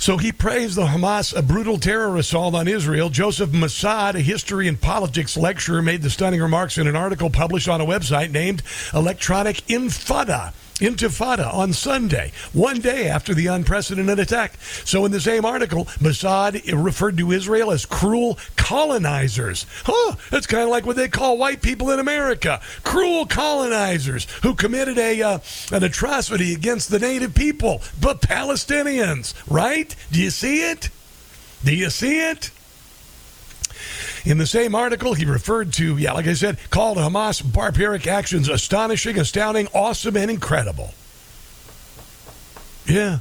So 0.00 0.16
he 0.16 0.32
praised 0.32 0.76
the 0.76 0.86
Hamas 0.86 1.36
a 1.36 1.42
brutal 1.42 1.76
terror 1.76 2.16
assault 2.16 2.54
on 2.54 2.66
Israel. 2.66 3.10
Joseph 3.10 3.50
Massad, 3.50 4.14
a 4.14 4.20
history 4.20 4.66
and 4.66 4.80
politics 4.80 5.36
lecturer, 5.36 5.82
made 5.82 6.00
the 6.00 6.08
stunning 6.08 6.40
remarks 6.40 6.78
in 6.78 6.86
an 6.86 6.96
article 6.96 7.28
published 7.28 7.68
on 7.68 7.82
a 7.82 7.84
website 7.84 8.30
named 8.30 8.62
Electronic 8.94 9.56
Infada. 9.66 10.54
Intifada 10.80 11.52
on 11.52 11.72
Sunday, 11.72 12.32
one 12.52 12.80
day 12.80 13.08
after 13.08 13.34
the 13.34 13.46
unprecedented 13.46 14.18
attack. 14.18 14.54
So, 14.84 15.04
in 15.04 15.12
the 15.12 15.20
same 15.20 15.44
article, 15.44 15.84
Massad 16.00 16.62
referred 16.72 17.16
to 17.18 17.32
Israel 17.32 17.70
as 17.70 17.86
cruel 17.86 18.38
colonizers. 18.56 19.66
Huh, 19.84 20.16
that's 20.30 20.46
kind 20.46 20.64
of 20.64 20.70
like 20.70 20.86
what 20.86 20.96
they 20.96 21.08
call 21.08 21.38
white 21.38 21.62
people 21.62 21.90
in 21.90 21.98
America 21.98 22.60
cruel 22.82 23.26
colonizers 23.26 24.26
who 24.42 24.54
committed 24.54 24.98
a 24.98 25.22
uh, 25.22 25.38
an 25.72 25.84
atrocity 25.84 26.54
against 26.54 26.90
the 26.90 26.98
native 26.98 27.34
people, 27.34 27.82
but 28.00 28.20
Palestinians, 28.20 29.34
right? 29.48 29.94
Do 30.10 30.20
you 30.20 30.30
see 30.30 30.70
it? 30.70 30.90
Do 31.64 31.74
you 31.74 31.90
see 31.90 32.20
it? 32.20 32.50
In 34.24 34.38
the 34.38 34.46
same 34.46 34.74
article, 34.74 35.14
he 35.14 35.24
referred 35.24 35.72
to, 35.74 35.96
yeah, 35.96 36.12
like 36.12 36.26
I 36.26 36.34
said, 36.34 36.58
called 36.70 36.98
Hamas 36.98 37.40
barbaric 37.40 38.06
actions 38.06 38.48
astonishing, 38.48 39.18
astounding, 39.18 39.68
awesome, 39.72 40.16
and 40.16 40.30
incredible. 40.30 40.92
Yeah. 42.86 43.20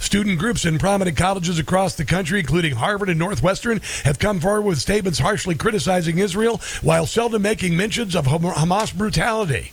Student 0.00 0.38
groups 0.38 0.64
in 0.64 0.78
prominent 0.78 1.16
colleges 1.16 1.58
across 1.58 1.94
the 1.94 2.04
country, 2.04 2.40
including 2.40 2.74
Harvard 2.76 3.08
and 3.08 3.18
Northwestern, 3.18 3.80
have 4.04 4.18
come 4.18 4.38
forward 4.38 4.62
with 4.62 4.78
statements 4.78 5.18
harshly 5.18 5.54
criticizing 5.54 6.18
Israel 6.18 6.60
while 6.82 7.06
seldom 7.06 7.42
making 7.42 7.76
mentions 7.76 8.14
of 8.14 8.26
Hamas 8.26 8.96
brutality. 8.96 9.72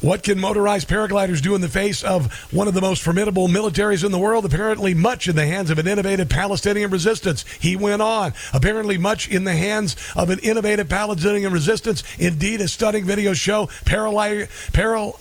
What 0.00 0.22
can 0.22 0.40
motorized 0.40 0.88
paragliders 0.88 1.42
do 1.42 1.54
in 1.54 1.60
the 1.60 1.68
face 1.68 2.02
of 2.02 2.32
one 2.50 2.68
of 2.68 2.72
the 2.72 2.80
most 2.80 3.02
formidable 3.02 3.48
militaries 3.48 4.02
in 4.02 4.12
the 4.12 4.18
world? 4.18 4.46
Apparently, 4.46 4.94
much 4.94 5.28
in 5.28 5.36
the 5.36 5.44
hands 5.44 5.70
of 5.70 5.78
an 5.78 5.86
innovative 5.86 6.30
Palestinian 6.30 6.90
resistance. 6.90 7.44
He 7.60 7.76
went 7.76 8.00
on. 8.00 8.32
Apparently, 8.54 8.96
much 8.96 9.28
in 9.28 9.44
the 9.44 9.54
hands 9.54 9.96
of 10.16 10.30
an 10.30 10.38
innovative 10.38 10.88
Palestinian 10.88 11.52
resistance. 11.52 12.02
Indeed, 12.18 12.62
a 12.62 12.68
stunning 12.68 13.04
video 13.04 13.34
show 13.34 13.66
paral- 13.84 14.46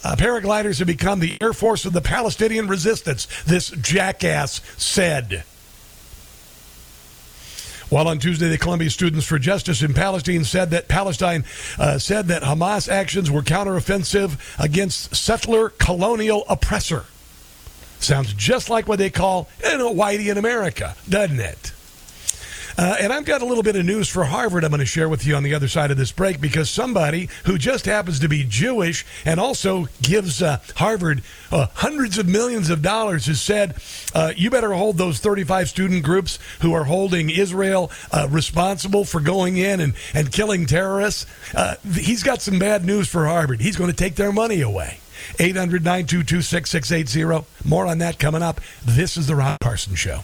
uh, 0.05 0.15
paragliders 0.15 0.79
have 0.79 0.87
become 0.87 1.19
the 1.19 1.37
Air 1.41 1.51
Force 1.51 1.83
of 1.83 1.91
the 1.91 2.01
Palestinian 2.01 2.67
resistance, 2.67 3.27
this 3.43 3.71
jackass 3.71 4.61
said. 4.77 5.43
While 7.89 8.07
on 8.07 8.19
Tuesday, 8.19 8.49
the 8.49 8.57
Columbia 8.59 8.91
Students 8.91 9.25
for 9.25 9.39
Justice 9.39 9.81
in 9.81 9.95
Palestine 9.95 10.43
said 10.43 10.69
that 10.71 10.87
Palestine 10.87 11.43
uh, 11.79 11.97
said 11.97 12.27
that 12.27 12.43
Hamas 12.43 12.87
actions 12.87 13.31
were 13.31 13.41
counteroffensive 13.41 14.37
against 14.63 15.15
settler 15.15 15.69
colonial 15.69 16.45
oppressor. 16.47 17.05
Sounds 17.99 18.31
just 18.33 18.69
like 18.69 18.87
what 18.87 18.99
they 18.99 19.09
call 19.09 19.49
you 19.63 19.77
know, 19.79 19.93
whitey 19.93 20.29
in 20.29 20.37
America, 20.37 20.95
doesn't 21.09 21.39
it? 21.39 21.73
Uh, 22.77 22.95
and 22.99 23.11
I've 23.11 23.25
got 23.25 23.41
a 23.41 23.45
little 23.45 23.63
bit 23.63 23.75
of 23.75 23.85
news 23.85 24.07
for 24.07 24.23
Harvard 24.23 24.63
I'm 24.63 24.71
going 24.71 24.79
to 24.79 24.85
share 24.85 25.09
with 25.09 25.25
you 25.25 25.35
on 25.35 25.43
the 25.43 25.53
other 25.53 25.67
side 25.67 25.91
of 25.91 25.97
this 25.97 26.13
break 26.13 26.39
because 26.39 26.69
somebody 26.69 27.27
who 27.45 27.57
just 27.57 27.85
happens 27.85 28.19
to 28.19 28.29
be 28.29 28.45
Jewish 28.47 29.05
and 29.25 29.39
also 29.39 29.87
gives 30.01 30.41
uh, 30.41 30.59
Harvard 30.75 31.21
uh, 31.51 31.67
hundreds 31.73 32.17
of 32.17 32.27
millions 32.27 32.69
of 32.69 32.81
dollars 32.81 33.25
has 33.25 33.41
said, 33.41 33.75
uh, 34.13 34.31
you 34.35 34.49
better 34.49 34.73
hold 34.73 34.97
those 34.97 35.19
35 35.19 35.67
student 35.67 36.03
groups 36.03 36.39
who 36.61 36.73
are 36.73 36.85
holding 36.85 37.29
Israel 37.29 37.91
uh, 38.11 38.27
responsible 38.29 39.03
for 39.03 39.19
going 39.19 39.57
in 39.57 39.81
and, 39.81 39.93
and 40.13 40.31
killing 40.31 40.65
terrorists. 40.65 41.25
Uh, 41.53 41.75
he's 41.93 42.23
got 42.23 42.41
some 42.41 42.59
bad 42.59 42.85
news 42.85 43.09
for 43.09 43.25
Harvard. 43.25 43.59
He's 43.59 43.75
going 43.75 43.89
to 43.89 43.95
take 43.95 44.15
their 44.15 44.31
money 44.31 44.61
away. 44.61 44.99
800 45.37 45.83
922 45.83 46.41
6680. 46.41 47.45
More 47.67 47.85
on 47.87 47.97
that 47.97 48.19
coming 48.19 48.41
up. 48.41 48.61
This 48.85 49.17
is 49.17 49.27
The 49.27 49.35
Rob 49.35 49.59
Carson 49.59 49.95
Show. 49.95 50.21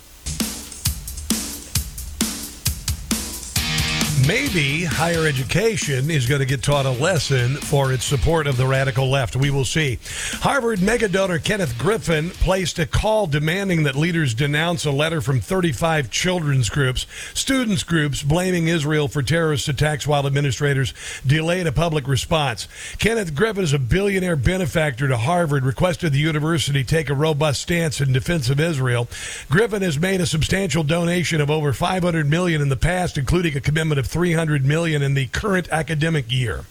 Maybe 4.28 4.84
higher 4.84 5.28
education 5.28 6.10
is 6.10 6.26
going 6.28 6.40
to 6.40 6.46
get 6.46 6.64
taught 6.64 6.86
a 6.86 6.92
lesson 6.92 7.56
for 7.58 7.92
its 7.92 8.06
support 8.06 8.48
of 8.48 8.58
the 8.58 8.66
radical 8.66 9.10
left. 9.10 9.36
We 9.36 9.52
will 9.52 9.66
see. 9.66 10.00
Harvard 10.42 10.82
mega 10.82 11.08
donor 11.08 11.38
Kenneth 11.38 11.78
Griffin 11.78 12.30
placed 12.32 12.80
a 12.80 12.86
call 12.86 13.28
demanding 13.28 13.84
that 13.84 13.96
leaders 13.96 14.34
denounce 14.34 14.86
a 14.86 14.92
letter 14.92 15.22
from 15.22 15.42
35 15.42 16.10
children's 16.10 16.70
groups, 16.70 17.06
students 17.34 17.84
groups 17.84 18.24
blaming 18.24 18.68
Israel 18.68 19.08
for 19.08 19.22
terrorist 19.22 19.68
attacks 19.68 20.08
while 20.08 20.26
administrators 20.26 20.94
delayed 21.26 21.68
a 21.68 21.72
public 21.72 22.08
response. 22.08 22.68
Kenneth 22.98 23.36
Griffin 23.36 23.64
is 23.64 23.74
a 23.74 23.80
billionaire 23.80 24.36
benefactor 24.36 25.08
to 25.08 25.18
Harvard, 25.18 25.66
requested 25.66 26.14
the 26.14 26.20
university 26.20 26.84
take 26.84 27.10
a 27.10 27.14
robust 27.14 27.62
stance 27.62 28.02
in 28.02 28.14
defense 28.14 28.50
of 28.50 28.60
Israel. 28.60 29.08
Griffin 29.50 29.82
has 29.82 30.00
made 30.00 30.22
a 30.22 30.26
substantial 30.26 30.84
donation 30.84 31.42
of 31.42 31.52
over 31.52 31.74
500 31.74 32.30
million 32.30 32.62
in 32.62 32.70
the 32.70 32.76
past, 32.76 33.18
including 33.18 33.56
a 33.56 33.62
commitment 33.62 34.00
of 34.00 34.08
300 34.16 34.66
million 34.66 35.02
in 35.02 35.14
the 35.14 35.28
current 35.28 35.68
academic 35.74 36.32
year. 36.32 36.64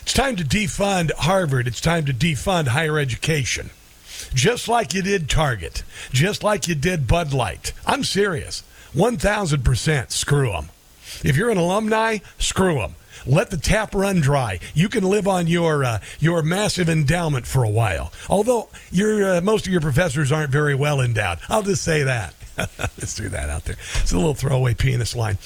It's 0.00 0.14
time 0.14 0.36
to 0.36 0.42
defund 0.42 1.12
Harvard. 1.12 1.68
It's 1.68 1.82
time 1.82 2.06
to 2.06 2.14
defund 2.14 2.68
higher 2.68 2.98
education. 2.98 3.68
Just 4.32 4.68
like 4.68 4.94
you 4.94 5.02
did 5.02 5.28
Target, 5.28 5.82
just 6.12 6.42
like 6.42 6.66
you 6.66 6.74
did 6.74 7.06
Bud 7.06 7.34
Light. 7.34 7.74
I'm 7.84 8.04
serious. 8.04 8.62
1000% 8.94 10.10
screw 10.10 10.50
them. 10.50 10.70
If 11.22 11.36
you're 11.36 11.50
an 11.50 11.58
alumni, 11.58 12.20
screw 12.38 12.76
them. 12.76 12.94
Let 13.26 13.50
the 13.50 13.58
tap 13.58 13.94
run 13.94 14.20
dry. 14.20 14.58
You 14.72 14.88
can 14.88 15.04
live 15.04 15.28
on 15.28 15.46
your 15.46 15.84
uh, 15.84 15.98
your 16.18 16.42
massive 16.42 16.88
endowment 16.88 17.46
for 17.46 17.64
a 17.64 17.68
while. 17.68 18.14
Although 18.30 18.70
your 18.90 19.36
uh, 19.36 19.40
most 19.42 19.66
of 19.66 19.72
your 19.72 19.82
professors 19.82 20.32
aren't 20.32 20.52
very 20.52 20.74
well 20.74 21.02
endowed. 21.02 21.38
I'll 21.50 21.62
just 21.62 21.84
say 21.84 22.02
that. 22.04 22.32
Let's 22.78 23.14
do 23.14 23.28
that 23.28 23.48
out 23.48 23.64
there. 23.64 23.76
It's 24.00 24.12
a 24.12 24.16
little 24.16 24.34
throwaway 24.34 24.74
penis 24.74 25.14
line. 25.14 25.38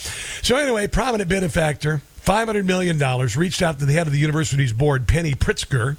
So, 0.43 0.57
anyway, 0.57 0.87
prominent 0.87 1.29
benefactor 1.29 2.03
$500 2.25 2.65
million, 2.65 2.99
reached 3.37 3.63
out 3.63 3.81
to 3.81 3.85
the 3.87 3.93
head 3.93 4.07
of 4.07 4.13
the 4.13 4.19
university's 4.19 4.73
board, 4.73 5.09
Penny 5.09 5.35
Pritzker. 5.35 5.97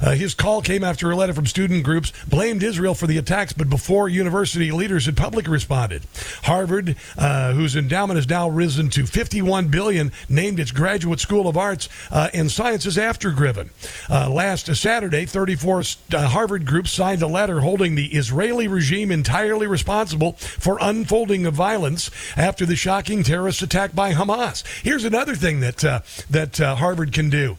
Uh, 0.00 0.12
his 0.12 0.34
call 0.34 0.62
came 0.62 0.84
after 0.84 1.10
a 1.10 1.16
letter 1.16 1.32
from 1.32 1.46
student 1.46 1.84
groups 1.84 2.12
blamed 2.26 2.62
Israel 2.62 2.94
for 2.94 3.06
the 3.06 3.18
attacks, 3.18 3.52
but 3.52 3.68
before 3.68 4.08
university 4.08 4.70
leaders 4.70 5.06
had 5.06 5.16
publicly 5.16 5.52
responded. 5.52 6.02
Harvard, 6.44 6.96
uh, 7.16 7.52
whose 7.52 7.76
endowment 7.76 8.16
has 8.16 8.28
now 8.28 8.48
risen 8.48 8.90
to 8.90 9.06
51 9.06 9.68
billion, 9.68 10.12
named 10.28 10.60
its 10.60 10.70
graduate 10.70 11.20
school 11.20 11.48
of 11.48 11.56
arts 11.56 11.88
uh, 12.10 12.28
and 12.32 12.50
sciences 12.50 12.98
after 12.98 13.30
Griffin. 13.30 13.70
Uh, 14.10 14.30
last 14.30 14.74
Saturday, 14.76 15.24
34 15.24 15.82
uh, 16.12 16.28
Harvard 16.28 16.66
groups 16.66 16.90
signed 16.90 17.22
a 17.22 17.26
letter 17.26 17.60
holding 17.60 17.94
the 17.94 18.06
Israeli 18.06 18.68
regime 18.68 19.10
entirely 19.10 19.66
responsible 19.66 20.32
for 20.32 20.78
unfolding 20.80 21.46
of 21.46 21.54
violence 21.54 22.10
after 22.36 22.64
the 22.66 22.76
shocking 22.76 23.22
terrorist 23.22 23.62
attack 23.62 23.94
by 23.94 24.12
Hamas. 24.12 24.64
Here's 24.82 25.04
another 25.04 25.34
thing 25.34 25.60
that 25.60 25.84
uh, 25.84 26.00
that 26.30 26.58
Harvard 26.58 27.12
can 27.12 27.30
do. 27.30 27.56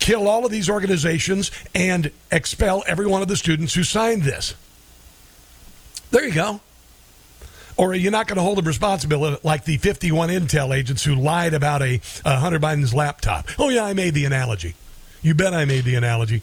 Kill 0.00 0.26
all 0.26 0.44
of 0.44 0.50
these 0.50 0.68
organizations 0.68 1.50
and 1.74 2.10
expel 2.32 2.82
every 2.86 3.06
one 3.06 3.22
of 3.22 3.28
the 3.28 3.36
students 3.36 3.74
who 3.74 3.84
signed 3.84 4.22
this. 4.22 4.54
There 6.10 6.24
you 6.24 6.34
go. 6.34 6.60
Or 7.76 7.92
are 7.92 7.94
you're 7.94 8.12
not 8.12 8.26
going 8.26 8.36
to 8.36 8.42
hold 8.42 8.58
them 8.58 8.66
responsible 8.66 9.38
like 9.42 9.64
the 9.64 9.78
51 9.78 10.28
intel 10.28 10.76
agents 10.76 11.04
who 11.04 11.14
lied 11.14 11.54
about 11.54 11.80
a, 11.80 12.00
a 12.24 12.36
Hunter 12.36 12.58
Biden's 12.58 12.92
laptop. 12.92 13.46
Oh, 13.58 13.68
yeah, 13.68 13.84
I 13.84 13.94
made 13.94 14.14
the 14.14 14.24
analogy. 14.24 14.74
You 15.22 15.34
bet 15.34 15.54
I 15.54 15.64
made 15.64 15.84
the 15.84 15.94
analogy. 15.94 16.42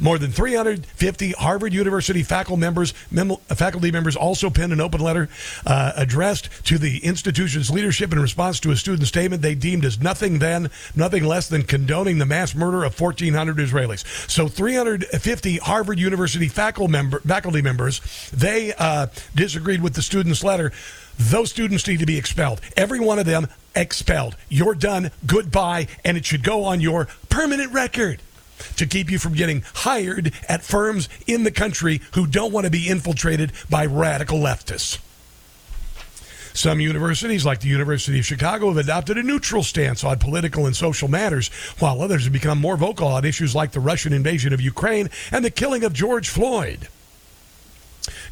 More 0.00 0.18
than 0.18 0.30
350 0.30 1.32
Harvard 1.32 1.72
University 1.72 2.22
faculty 2.22 2.60
members, 2.60 2.94
mem- 3.10 3.36
faculty 3.48 3.90
members 3.90 4.16
also 4.16 4.50
penned 4.50 4.72
an 4.72 4.80
open 4.80 5.00
letter 5.00 5.28
uh, 5.66 5.92
addressed 5.96 6.48
to 6.64 6.78
the 6.78 6.98
institution's 7.04 7.70
leadership 7.70 8.12
in 8.12 8.20
response 8.20 8.60
to 8.60 8.70
a 8.70 8.76
student 8.76 9.08
statement 9.08 9.42
they 9.42 9.54
deemed 9.54 9.84
as 9.84 10.00
nothing 10.00 10.38
then, 10.38 10.70
nothing 10.94 11.24
less 11.24 11.48
than 11.48 11.62
condoning 11.62 12.18
the 12.18 12.26
mass 12.26 12.54
murder 12.54 12.84
of 12.84 12.98
1,400 12.98 13.56
Israelis. 13.56 14.04
So 14.30 14.48
350 14.48 15.58
Harvard 15.58 15.98
University 15.98 16.48
faculty, 16.48 16.92
member, 16.92 17.20
faculty 17.20 17.62
members, 17.62 18.00
they 18.30 18.72
uh, 18.74 19.08
disagreed 19.34 19.82
with 19.82 19.94
the 19.94 20.02
student's 20.02 20.44
letter. 20.44 20.72
Those 21.18 21.50
students 21.50 21.86
need 21.86 21.98
to 21.98 22.06
be 22.06 22.16
expelled. 22.16 22.60
Every 22.76 23.00
one 23.00 23.18
of 23.18 23.26
them 23.26 23.48
expelled. 23.74 24.36
You're 24.48 24.74
done. 24.74 25.10
Goodbye. 25.26 25.88
And 26.04 26.16
it 26.16 26.24
should 26.24 26.44
go 26.44 26.64
on 26.64 26.80
your 26.80 27.08
permanent 27.28 27.72
record 27.72 28.20
to 28.76 28.86
keep 28.86 29.10
you 29.10 29.18
from 29.18 29.34
getting 29.34 29.62
hired 29.74 30.32
at 30.48 30.62
firms 30.62 31.08
in 31.26 31.44
the 31.44 31.50
country 31.50 32.00
who 32.14 32.26
don't 32.26 32.52
want 32.52 32.64
to 32.64 32.70
be 32.70 32.88
infiltrated 32.88 33.52
by 33.68 33.86
radical 33.86 34.38
leftists. 34.38 34.98
Some 36.58 36.80
universities, 36.80 37.46
like 37.46 37.60
the 37.60 37.68
University 37.68 38.18
of 38.18 38.26
Chicago, 38.26 38.68
have 38.68 38.78
adopted 38.78 39.16
a 39.16 39.22
neutral 39.22 39.62
stance 39.62 40.02
on 40.02 40.18
political 40.18 40.66
and 40.66 40.74
social 40.74 41.06
matters, 41.06 41.48
while 41.78 42.02
others 42.02 42.24
have 42.24 42.32
become 42.32 42.60
more 42.60 42.76
vocal 42.76 43.06
on 43.06 43.24
issues 43.24 43.54
like 43.54 43.70
the 43.70 43.78
Russian 43.78 44.12
invasion 44.12 44.52
of 44.52 44.60
Ukraine 44.60 45.08
and 45.30 45.44
the 45.44 45.52
killing 45.52 45.84
of 45.84 45.92
George 45.92 46.28
Floyd. 46.28 46.88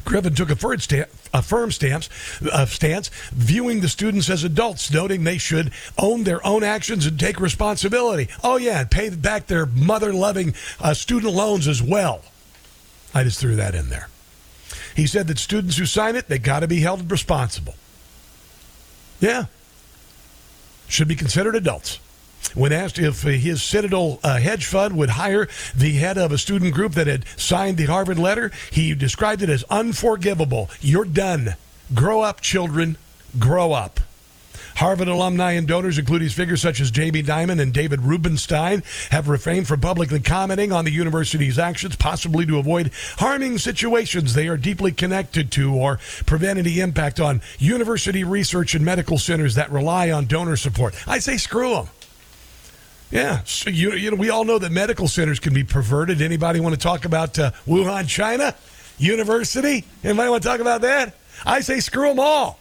Griffin 0.05 0.35
took 0.35 0.49
a 0.49 0.55
firm, 0.55 0.79
sta- 0.79 1.05
a 1.33 1.41
firm 1.41 1.71
stance, 1.71 2.09
uh, 2.51 2.65
stance, 2.65 3.09
viewing 3.31 3.81
the 3.81 3.89
students 3.89 4.29
as 4.29 4.43
adults, 4.43 4.91
noting 4.91 5.23
they 5.23 5.37
should 5.37 5.71
own 5.97 6.23
their 6.23 6.45
own 6.45 6.63
actions 6.63 7.05
and 7.05 7.19
take 7.19 7.39
responsibility. 7.39 8.29
Oh, 8.43 8.57
yeah, 8.57 8.81
and 8.81 8.91
pay 8.91 9.09
back 9.09 9.47
their 9.47 9.65
mother 9.65 10.13
loving 10.13 10.53
uh, 10.79 10.93
student 10.93 11.33
loans 11.33 11.67
as 11.67 11.81
well. 11.81 12.21
I 13.13 13.23
just 13.23 13.39
threw 13.39 13.55
that 13.55 13.75
in 13.75 13.89
there. 13.89 14.09
He 14.95 15.07
said 15.07 15.27
that 15.27 15.39
students 15.39 15.77
who 15.77 15.85
sign 15.85 16.15
it, 16.15 16.27
they 16.27 16.39
got 16.39 16.61
to 16.61 16.67
be 16.67 16.79
held 16.79 17.09
responsible. 17.11 17.75
Yeah. 19.19 19.45
Should 20.87 21.07
be 21.07 21.15
considered 21.15 21.55
adults. 21.55 21.99
When 22.53 22.71
asked 22.71 22.97
if 22.97 23.21
his 23.21 23.61
Citadel 23.61 24.19
uh, 24.23 24.37
hedge 24.39 24.65
fund 24.65 24.97
would 24.97 25.11
hire 25.11 25.47
the 25.75 25.93
head 25.93 26.17
of 26.17 26.31
a 26.31 26.37
student 26.37 26.73
group 26.73 26.93
that 26.93 27.07
had 27.07 27.25
signed 27.37 27.77
the 27.77 27.85
Harvard 27.85 28.17
letter, 28.17 28.51
he 28.71 28.95
described 28.95 29.41
it 29.41 29.49
as 29.49 29.63
unforgivable. 29.69 30.69
You're 30.81 31.05
done. 31.05 31.55
Grow 31.93 32.21
up, 32.21 32.41
children. 32.41 32.97
Grow 33.37 33.73
up. 33.73 33.99
Harvard 34.77 35.07
alumni 35.07 35.53
and 35.53 35.67
donors, 35.67 35.97
including 35.97 36.29
figures 36.29 36.61
such 36.61 36.79
as 36.79 36.91
Jamie 36.91 37.23
Dimon 37.23 37.59
and 37.59 37.73
David 37.73 38.01
Rubenstein, 38.01 38.83
have 39.09 39.27
refrained 39.27 39.67
from 39.67 39.81
publicly 39.81 40.19
commenting 40.19 40.71
on 40.71 40.85
the 40.85 40.91
university's 40.91 41.57
actions, 41.57 41.95
possibly 41.95 42.45
to 42.45 42.59
avoid 42.59 42.91
harming 43.17 43.57
situations 43.57 44.35
they 44.35 44.47
are 44.47 44.57
deeply 44.57 44.91
connected 44.91 45.51
to 45.53 45.73
or 45.73 45.99
prevent 46.27 46.59
any 46.59 46.79
impact 46.79 47.19
on 47.19 47.41
university 47.57 48.23
research 48.23 48.75
and 48.75 48.85
medical 48.85 49.17
centers 49.17 49.55
that 49.55 49.71
rely 49.71 50.11
on 50.11 50.27
donor 50.27 50.55
support. 50.55 50.93
I 51.07 51.19
say 51.19 51.37
screw 51.37 51.73
them. 51.73 51.87
Yeah, 53.11 53.41
so 53.45 53.69
you, 53.69 53.93
you 53.93 54.11
know 54.11 54.17
we 54.17 54.29
all 54.29 54.43
know 54.43 54.59
that 54.59 54.71
medical 54.71 55.07
centers 55.07 55.39
can 55.39 55.53
be 55.53 55.63
perverted. 55.63 56.21
Anybody 56.21 56.59
want 56.59 56.75
to 56.75 56.81
talk 56.81 57.05
about 57.05 57.39
uh, 57.39 57.51
Wuhan, 57.65 58.07
China, 58.07 58.53
University? 58.97 59.85
Anybody 60.03 60.29
want 60.29 60.43
to 60.43 60.49
talk 60.49 60.59
about 60.59 60.81
that? 60.81 61.15
I 61.45 61.61
say 61.61 61.79
screw 61.79 62.09
them 62.09 62.19
all. 62.19 62.59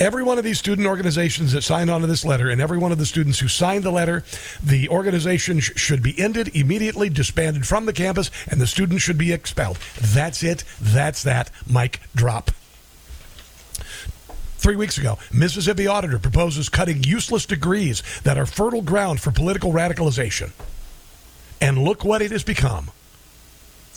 Every 0.00 0.22
one 0.22 0.38
of 0.38 0.44
these 0.44 0.58
student 0.58 0.86
organizations 0.86 1.52
that 1.52 1.62
signed 1.62 1.90
on 1.90 2.00
to 2.00 2.06
this 2.06 2.24
letter, 2.24 2.48
and 2.48 2.60
every 2.60 2.78
one 2.78 2.92
of 2.92 2.98
the 2.98 3.04
students 3.04 3.38
who 3.38 3.48
signed 3.48 3.84
the 3.84 3.90
letter, 3.90 4.24
the 4.62 4.88
organization 4.88 5.60
sh- 5.60 5.72
should 5.76 6.02
be 6.02 6.18
ended 6.18 6.56
immediately, 6.56 7.10
disbanded 7.10 7.66
from 7.66 7.84
the 7.84 7.92
campus, 7.92 8.30
and 8.48 8.60
the 8.60 8.66
students 8.66 9.02
should 9.02 9.18
be 9.18 9.32
expelled. 9.32 9.78
That's 10.00 10.42
it. 10.42 10.64
That's 10.80 11.22
that. 11.24 11.50
Mic 11.68 12.00
drop. 12.14 12.50
Three 14.58 14.76
weeks 14.76 14.98
ago, 14.98 15.18
Mississippi 15.32 15.86
auditor 15.86 16.18
proposes 16.18 16.68
cutting 16.68 17.04
useless 17.04 17.46
degrees 17.46 18.02
that 18.24 18.38
are 18.38 18.46
fertile 18.46 18.82
ground 18.82 19.20
for 19.20 19.30
political 19.30 19.72
radicalization. 19.72 20.50
And 21.60 21.78
look 21.78 22.04
what 22.04 22.22
it 22.22 22.30
has 22.30 22.42
become. 22.42 22.90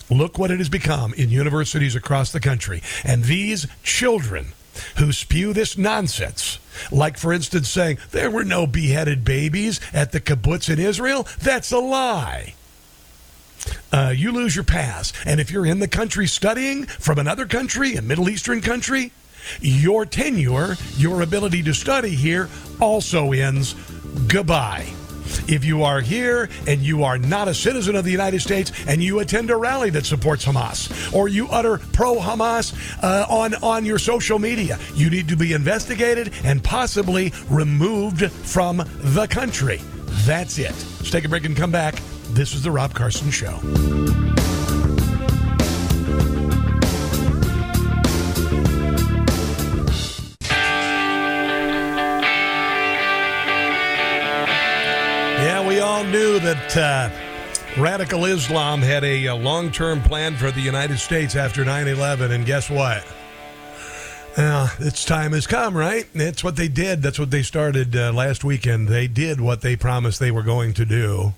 Look 0.10 0.38
what 0.38 0.52
it 0.52 0.58
has 0.58 0.70
become 0.70 1.14
in 1.14 1.30
universities 1.30 1.96
across 1.96 2.32
the 2.32 2.40
country. 2.40 2.82
And 3.04 3.24
these 3.24 3.68
children 3.84 4.54
who 4.98 5.12
spew 5.12 5.54
this 5.54 5.78
nonsense, 5.78 6.60
like, 6.92 7.18
for 7.18 7.34
instance, 7.34 7.70
saying 7.70 7.98
there 8.12 8.32
were 8.32 8.44
no 8.44 8.66
beheaded 8.66 9.24
babies 9.24 9.80
at 9.94 10.12
the 10.12 10.20
kibbutz 10.20 10.72
in 10.72 10.80
Israel, 10.80 11.28
that's 11.40 11.72
a 11.72 11.80
lie. 11.80 12.54
Uh, 13.92 14.14
you 14.16 14.32
lose 14.32 14.56
your 14.56 14.64
pass. 14.64 15.14
And 15.26 15.40
if 15.40 15.52
you're 15.52 15.66
in 15.66 15.80
the 15.80 15.88
country 15.88 16.28
studying 16.28 16.86
from 16.86 17.20
another 17.20 17.46
country, 17.46 17.96
a 17.96 18.02
Middle 18.02 18.30
Eastern 18.30 18.62
country, 18.62 19.12
your 19.62 20.06
tenure, 20.06 20.76
your 20.98 21.22
ability 21.22 21.64
to 21.64 21.74
study 21.74 22.10
here 22.10 22.50
also 22.80 23.32
ends. 23.32 23.76
Goodbye. 24.28 24.88
If 25.48 25.66
you 25.66 25.84
are 25.84 26.02
here 26.02 26.50
and 26.68 26.82
you 26.82 27.04
are 27.04 27.18
not 27.18 27.48
a 27.48 27.54
citizen 27.54 27.96
of 27.96 28.04
the 28.04 28.12
United 28.12 28.42
States 28.42 28.72
and 28.88 29.02
you 29.02 29.20
attend 29.20 29.52
a 29.52 29.56
rally 29.56 29.90
that 29.92 30.06
supports 30.06 30.46
Hamas 30.46 31.14
or 31.14 31.28
you 31.28 31.48
utter 31.50 31.78
pro 31.94 32.16
Hamas 32.16 32.74
uh, 33.04 33.26
on, 33.30 33.56
on 33.56 33.86
your 33.86 34.00
social 34.00 34.40
media, 34.40 34.80
you 34.96 35.10
need 35.10 35.28
to 35.28 35.38
be 35.38 35.54
investigated 35.54 36.34
and 36.44 36.64
possibly 36.64 37.32
removed 37.50 38.32
from 38.32 38.78
the 38.78 39.28
country. 39.28 39.82
That's 40.26 40.58
it. 40.58 40.72
Let's 40.72 41.12
take 41.12 41.26
a 41.26 41.30
break 41.30 41.46
and 41.46 41.56
come 41.56 41.72
back. 41.72 41.96
This 42.30 42.54
is 42.54 42.64
The 42.64 42.72
Rob 42.72 42.94
Carson 42.94 43.32
Show. 43.32 43.60
Knew 56.12 56.40
that 56.40 56.78
uh, 56.78 57.82
radical 57.82 58.26
Islam 58.26 58.82
had 58.82 59.04
a, 59.04 59.28
a 59.28 59.36
long 59.36 59.72
term 59.72 60.02
plan 60.02 60.36
for 60.36 60.50
the 60.50 60.62
United 60.62 60.98
States 60.98 61.36
after 61.36 61.64
9 61.64 61.88
11, 61.88 62.32
and 62.32 62.46
guess 62.46 62.70
what? 62.70 63.06
Uh, 64.36 64.70
its 64.80 65.06
time 65.06 65.34
has 65.34 65.46
come, 65.46 65.76
right? 65.76 66.08
That's 66.14 66.44
what 66.44 66.56
they 66.56 66.68
did. 66.68 67.02
That's 67.02 67.20
what 67.20 67.30
they 67.30 67.44
started 67.44 67.96
uh, 67.96 68.12
last 68.12 68.44
weekend. 68.44 68.88
They 68.88 69.08
did 69.08 69.40
what 69.40 69.62
they 69.62 69.76
promised 69.76 70.20
they 70.20 70.32
were 70.32 70.44
going 70.44 70.74
to 70.76 70.86
do. 70.86 71.34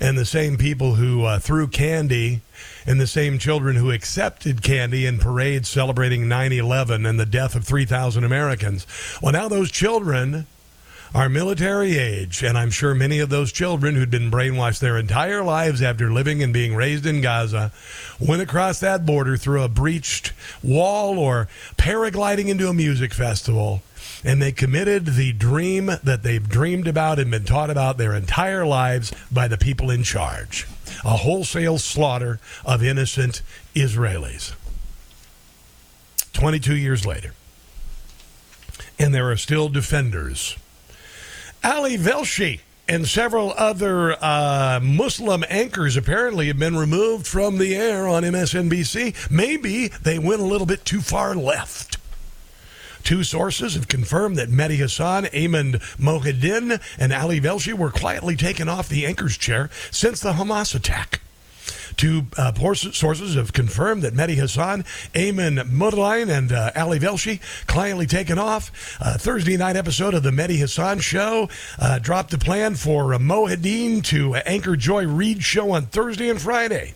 And 0.00 0.16
the 0.16 0.24
same 0.24 0.56
people 0.56 0.94
who 0.94 1.24
uh, 1.24 1.38
threw 1.38 1.68
candy 1.68 2.40
and 2.86 3.00
the 3.00 3.06
same 3.06 3.38
children 3.38 3.76
who 3.76 3.90
accepted 3.90 4.62
candy 4.62 5.04
in 5.04 5.18
parades 5.18 5.68
celebrating 5.68 6.28
9 6.28 6.52
11 6.52 7.04
and 7.04 7.20
the 7.20 7.26
death 7.26 7.54
of 7.54 7.64
3,000 7.64 8.24
Americans. 8.24 8.86
Well, 9.20 9.32
now 9.32 9.48
those 9.48 9.70
children 9.70 10.46
are 11.14 11.28
military 11.28 11.98
age, 11.98 12.42
and 12.42 12.56
I'm 12.56 12.70
sure 12.70 12.94
many 12.94 13.18
of 13.18 13.28
those 13.28 13.52
children 13.52 13.94
who'd 13.94 14.10
been 14.10 14.30
brainwashed 14.30 14.78
their 14.78 14.96
entire 14.96 15.42
lives 15.42 15.82
after 15.82 16.10
living 16.10 16.42
and 16.42 16.54
being 16.54 16.74
raised 16.74 17.04
in 17.04 17.20
Gaza 17.20 17.70
went 18.18 18.40
across 18.40 18.80
that 18.80 19.04
border 19.04 19.36
through 19.36 19.62
a 19.62 19.68
breached 19.68 20.32
wall 20.62 21.18
or 21.18 21.48
paragliding 21.76 22.48
into 22.48 22.68
a 22.68 22.74
music 22.74 23.12
festival. 23.12 23.82
And 24.24 24.40
they 24.40 24.52
committed 24.52 25.04
the 25.06 25.32
dream 25.32 25.86
that 25.86 26.22
they've 26.22 26.48
dreamed 26.48 26.86
about 26.86 27.18
and 27.18 27.30
been 27.30 27.44
taught 27.44 27.70
about 27.70 27.98
their 27.98 28.14
entire 28.14 28.64
lives 28.64 29.12
by 29.30 29.48
the 29.48 29.58
people 29.58 29.90
in 29.90 30.02
charge 30.02 30.66
a 31.04 31.16
wholesale 31.16 31.78
slaughter 31.78 32.38
of 32.64 32.82
innocent 32.82 33.42
Israelis. 33.74 34.54
22 36.32 36.76
years 36.76 37.04
later. 37.04 37.34
And 38.98 39.12
there 39.12 39.30
are 39.30 39.36
still 39.36 39.68
defenders 39.68 40.56
Ali 41.64 41.96
Velshi 41.96 42.60
and 42.88 43.06
several 43.06 43.54
other 43.56 44.16
uh, 44.20 44.80
Muslim 44.82 45.44
anchors 45.48 45.96
apparently 45.96 46.48
have 46.48 46.58
been 46.58 46.76
removed 46.76 47.26
from 47.26 47.58
the 47.58 47.76
air 47.76 48.08
on 48.08 48.24
MSNBC. 48.24 49.30
Maybe 49.30 49.88
they 49.88 50.18
went 50.18 50.40
a 50.40 50.44
little 50.44 50.66
bit 50.66 50.84
too 50.84 51.00
far 51.00 51.36
left. 51.36 51.98
Two 53.04 53.22
sources 53.22 53.74
have 53.74 53.88
confirmed 53.88 54.36
that 54.36 54.48
Mehdi 54.48 54.76
Hasan, 54.76 55.24
Ayman 55.26 55.80
Mohyeldin, 55.98 56.80
and 56.98 57.12
Ali 57.12 57.40
Velshi 57.40 57.72
were 57.72 57.90
quietly 57.90 58.36
taken 58.36 58.68
off 58.68 58.88
the 58.88 59.06
anchor's 59.06 59.36
chair 59.36 59.70
since 59.90 60.20
the 60.20 60.34
Hamas 60.34 60.74
attack. 60.74 61.21
Two 61.96 62.26
uh, 62.36 62.52
sources 62.74 63.34
have 63.34 63.52
confirmed 63.52 64.02
that 64.02 64.14
Mehdi 64.14 64.34
Hasan, 64.34 64.84
Ayman 65.14 65.62
Mohyeldin, 65.70 66.30
and 66.30 66.52
uh, 66.52 66.70
Ali 66.76 66.98
Velshi 66.98 67.40
quietly 67.66 68.06
taken 68.06 68.38
off. 68.38 68.70
Uh, 69.00 69.16
Thursday 69.18 69.56
night 69.56 69.76
episode 69.76 70.14
of 70.14 70.22
the 70.22 70.30
Mehdi 70.30 70.58
Hasan 70.58 71.00
show 71.00 71.48
uh, 71.78 71.98
dropped 71.98 72.30
the 72.30 72.38
plan 72.38 72.74
for 72.74 73.14
uh, 73.14 73.18
Mohyeldin 73.18 74.02
to 74.04 74.34
anchor 74.36 74.76
Joy 74.76 75.06
Reid 75.06 75.42
show 75.42 75.72
on 75.72 75.86
Thursday 75.86 76.28
and 76.28 76.40
Friday. 76.40 76.94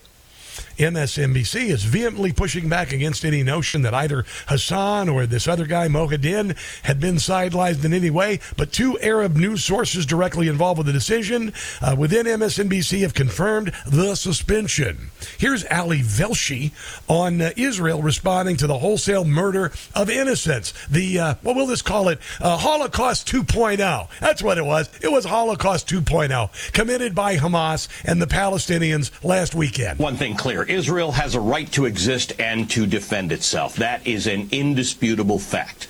MSNBC 0.78 1.70
is 1.70 1.84
vehemently 1.84 2.32
pushing 2.32 2.68
back 2.68 2.92
against 2.92 3.24
any 3.24 3.42
notion 3.42 3.82
that 3.82 3.94
either 3.94 4.24
Hasan 4.48 5.08
or 5.08 5.26
this 5.26 5.48
other 5.48 5.66
guy, 5.66 5.88
Mohadin, 5.88 6.56
had 6.82 7.00
been 7.00 7.16
sidelined 7.16 7.84
in 7.84 7.92
any 7.92 8.10
way. 8.10 8.40
But 8.56 8.72
two 8.72 8.98
Arab 9.00 9.36
news 9.36 9.64
sources 9.64 10.04
directly 10.04 10.48
involved 10.48 10.78
with 10.78 10.86
the 10.86 10.92
decision 10.92 11.52
uh, 11.80 11.96
within 11.98 12.26
MSNBC 12.26 13.00
have 13.00 13.14
confirmed 13.14 13.72
the 13.86 14.14
suspension. 14.14 15.10
Here's 15.38 15.64
Ali 15.66 16.00
Velshi 16.00 16.72
on 17.08 17.40
uh, 17.40 17.52
Israel 17.56 18.02
responding 18.02 18.56
to 18.58 18.66
the 18.66 18.78
wholesale 18.78 19.24
murder 19.24 19.72
of 19.94 20.10
innocents. 20.10 20.74
The, 20.88 21.18
uh, 21.18 21.34
what 21.42 21.56
will 21.56 21.66
this 21.66 21.82
call 21.82 22.08
it? 22.08 22.18
Uh, 22.40 22.56
Holocaust 22.58 23.28
2.0. 23.28 24.08
That's 24.20 24.42
what 24.42 24.58
it 24.58 24.64
was. 24.64 24.90
It 25.00 25.08
was 25.08 25.24
Holocaust 25.24 25.88
2.0, 25.88 26.72
committed 26.72 27.14
by 27.14 27.36
Hamas 27.36 27.88
and 28.04 28.20
the 28.20 28.26
Palestinians 28.26 29.10
last 29.24 29.54
weekend. 29.54 29.98
One 29.98 30.16
thing 30.16 30.36
clear 30.36 30.65
Israel 30.68 31.12
has 31.12 31.34
a 31.34 31.40
right 31.40 31.70
to 31.72 31.84
exist 31.84 32.32
and 32.38 32.68
to 32.70 32.86
defend 32.86 33.32
itself. 33.32 33.76
That 33.76 34.06
is 34.06 34.26
an 34.26 34.48
indisputable 34.52 35.38
fact. 35.38 35.88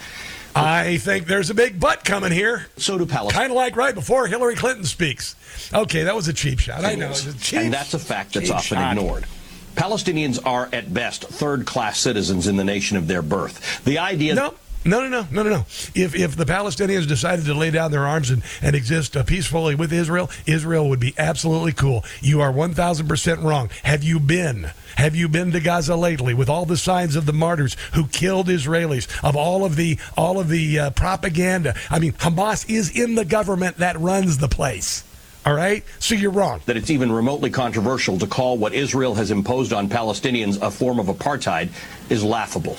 I 0.55 0.97
think 0.97 1.27
there's 1.27 1.51
a 1.51 1.55
big 1.55 1.79
butt 1.79 2.05
coming 2.05 2.33
here. 2.33 2.67
So 2.79 2.97
do 2.97 3.05
Palestinians. 3.05 3.31
Kind 3.33 3.51
of 3.51 3.57
like 3.57 3.77
right 3.77 3.95
before 3.95 4.27
Hillary 4.27 4.55
Clinton 4.55 4.85
speaks. 4.85 5.37
Okay, 5.75 6.05
that 6.05 6.15
was 6.17 6.29
a 6.29 6.33
cheap 6.33 6.59
shot. 6.59 6.85
I 6.85 6.95
know. 6.95 7.07
It 7.07 7.11
was 7.11 7.27
a 7.27 7.39
cheap, 7.39 7.61
and 7.61 7.73
that's 7.75 7.93
a 7.93 7.99
fact 7.99 8.33
that's 8.35 8.51
often 8.51 8.79
shot. 8.79 8.97
ignored. 8.97 9.27
Palestinians 9.75 10.41
are 10.47 10.71
at 10.73 10.93
best 10.95 11.25
third 11.25 11.67
class 11.67 11.99
citizens 11.99 12.47
in 12.47 12.57
the 12.57 12.65
nation 12.65 12.97
of 12.97 13.07
their 13.07 13.21
birth. 13.21 13.85
The 13.85 13.99
idea 13.99 14.35
No. 14.35 14.55
No, 14.87 15.01
no, 15.01 15.09
no, 15.09 15.27
no, 15.33 15.43
no, 15.43 15.51
no. 15.51 15.61
If 15.97 16.15
if 16.15 16.37
the 16.37 16.45
Palestinians 16.45 17.09
decided 17.09 17.45
to 17.47 17.55
lay 17.55 17.73
down 17.73 17.91
their 17.91 18.07
arms 18.07 18.31
and, 18.31 18.43
and 18.63 18.77
exist 18.77 19.17
uh, 19.17 19.25
peacefully 19.25 19.75
with 19.75 19.93
Israel, 19.93 20.31
Israel 20.47 20.89
would 20.89 21.01
be 21.01 21.13
absolutely 21.19 21.73
cool. 21.73 22.05
You 22.21 22.41
are 22.41 22.53
1,000% 22.53 23.43
wrong. 23.43 23.71
Have 23.83 24.05
you 24.05 24.21
been? 24.21 24.71
Have 24.95 25.17
you 25.17 25.29
been 25.29 25.51
to 25.51 25.61
Gaza 25.61 25.97
lately 25.97 26.35
with 26.35 26.49
all 26.49 26.67
the 26.67 26.77
signs 26.77 27.17
of 27.17 27.27
the 27.27 27.33
martyrs 27.33 27.77
who 27.95 28.07
killed 28.07 28.47
Israelis, 28.47 29.09
of 29.25 29.35
all 29.35 29.65
of 29.65 29.75
the 29.75 29.99
all 30.17 30.39
of 30.39 30.49
the 30.49 30.79
uh, 30.79 30.91
propaganda? 30.91 31.75
I 31.91 31.99
mean, 31.99 32.13
Hamas 32.13 32.71
is 32.71 32.97
in 32.97 33.17
the 33.17 33.25
government 33.25 33.79
that 33.79 33.99
runs 33.99 34.39
the 34.39 34.49
place. 34.49 35.03
All 35.45 35.55
right? 35.55 35.85
So 36.01 36.15
you're 36.15 36.33
wrong. 36.33 36.61
that 36.67 36.77
it's 36.77 36.91
even 36.91 37.11
remotely 37.11 37.51
controversial 37.51 38.19
to 38.19 38.27
call 38.27 38.59
what 38.59 38.75
Israel 38.75 39.15
has 39.15 39.31
imposed 39.31 39.73
on 39.73 39.89
Palestinians 39.89 40.61
a 40.61 40.71
form 40.73 40.99
of 40.99 41.07
apartheid 41.07 41.71
is 42.09 42.25
laughable. 42.25 42.77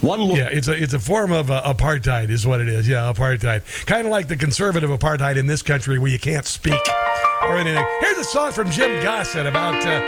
One 0.00 0.20
look 0.20 0.38
Yeah, 0.38 0.48
it's 0.50 0.68
a 0.68 0.72
it's 0.72 0.94
a 0.94 0.98
form 0.98 1.32
of 1.32 1.50
uh, 1.50 1.62
apartheid, 1.64 2.30
is 2.30 2.46
what 2.46 2.60
it 2.60 2.68
is. 2.68 2.88
Yeah, 2.88 3.12
apartheid. 3.12 3.86
Kind 3.86 4.06
of 4.06 4.10
like 4.10 4.28
the 4.28 4.36
conservative 4.36 4.90
apartheid 4.90 5.36
in 5.36 5.46
this 5.46 5.62
country, 5.62 5.98
where 5.98 6.10
you 6.10 6.18
can't 6.18 6.46
speak 6.46 6.80
or 7.42 7.56
anything. 7.58 7.84
Here's 8.00 8.18
a 8.18 8.24
song 8.24 8.52
from 8.52 8.70
Jim 8.70 9.02
Gossett 9.02 9.46
about 9.46 9.74
uh, 9.86 10.00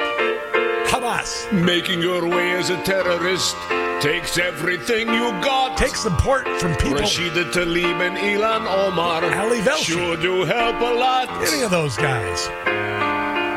Hamas. 0.86 1.52
Making 1.52 2.00
your 2.02 2.28
way 2.28 2.52
as 2.52 2.70
a 2.70 2.82
terrorist 2.82 3.56
takes 4.00 4.38
everything 4.38 5.08
you 5.08 5.30
got. 5.42 5.76
Take 5.78 5.96
support 5.96 6.46
from 6.60 6.74
people. 6.76 6.98
Rashida 6.98 7.50
Tlaib 7.52 8.00
and 8.06 8.16
Ilhan 8.16 8.66
Omar 8.66 9.24
Ali 9.24 9.60
Velshi. 9.60 9.84
sure 9.84 10.16
do 10.16 10.44
help 10.44 10.80
a 10.80 10.94
lot. 10.94 11.28
Any 11.52 11.62
of 11.62 11.70
those 11.70 11.96
guys. 11.96 12.46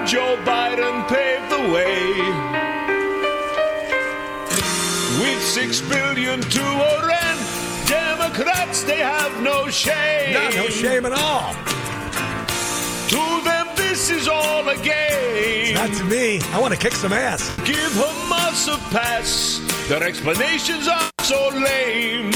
Joe 0.09 0.37
Biden 0.45 1.05
paved 1.09 1.51
the 1.51 1.73
way 1.73 2.56
with 5.19 5.41
six 5.43 5.81
billion 5.81 6.41
to 6.41 6.61
Iran. 6.61 7.37
Democrats, 7.87 8.83
they 8.83 8.97
have 8.97 9.41
no 9.41 9.69
shame. 9.69 10.33
No, 10.33 10.49
no 10.49 10.67
shame 10.67 11.05
at 11.05 11.13
all. 11.13 11.53
To 13.09 13.43
them, 13.43 13.67
this 13.75 14.09
is 14.09 14.27
all 14.27 14.67
a 14.67 14.77
game. 14.77 15.75
Not 15.75 15.93
to 15.97 16.03
me. 16.03 16.41
I 16.51 16.59
want 16.59 16.73
to 16.73 16.79
kick 16.79 16.93
some 16.93 17.13
ass. 17.13 17.55
Give 17.65 17.91
Hamas 17.93 18.67
a 18.67 18.77
pass. 18.91 19.61
Their 19.87 20.03
explanations 20.03 20.87
are 20.87 21.09
so 21.23 21.49
lame. 21.49 22.31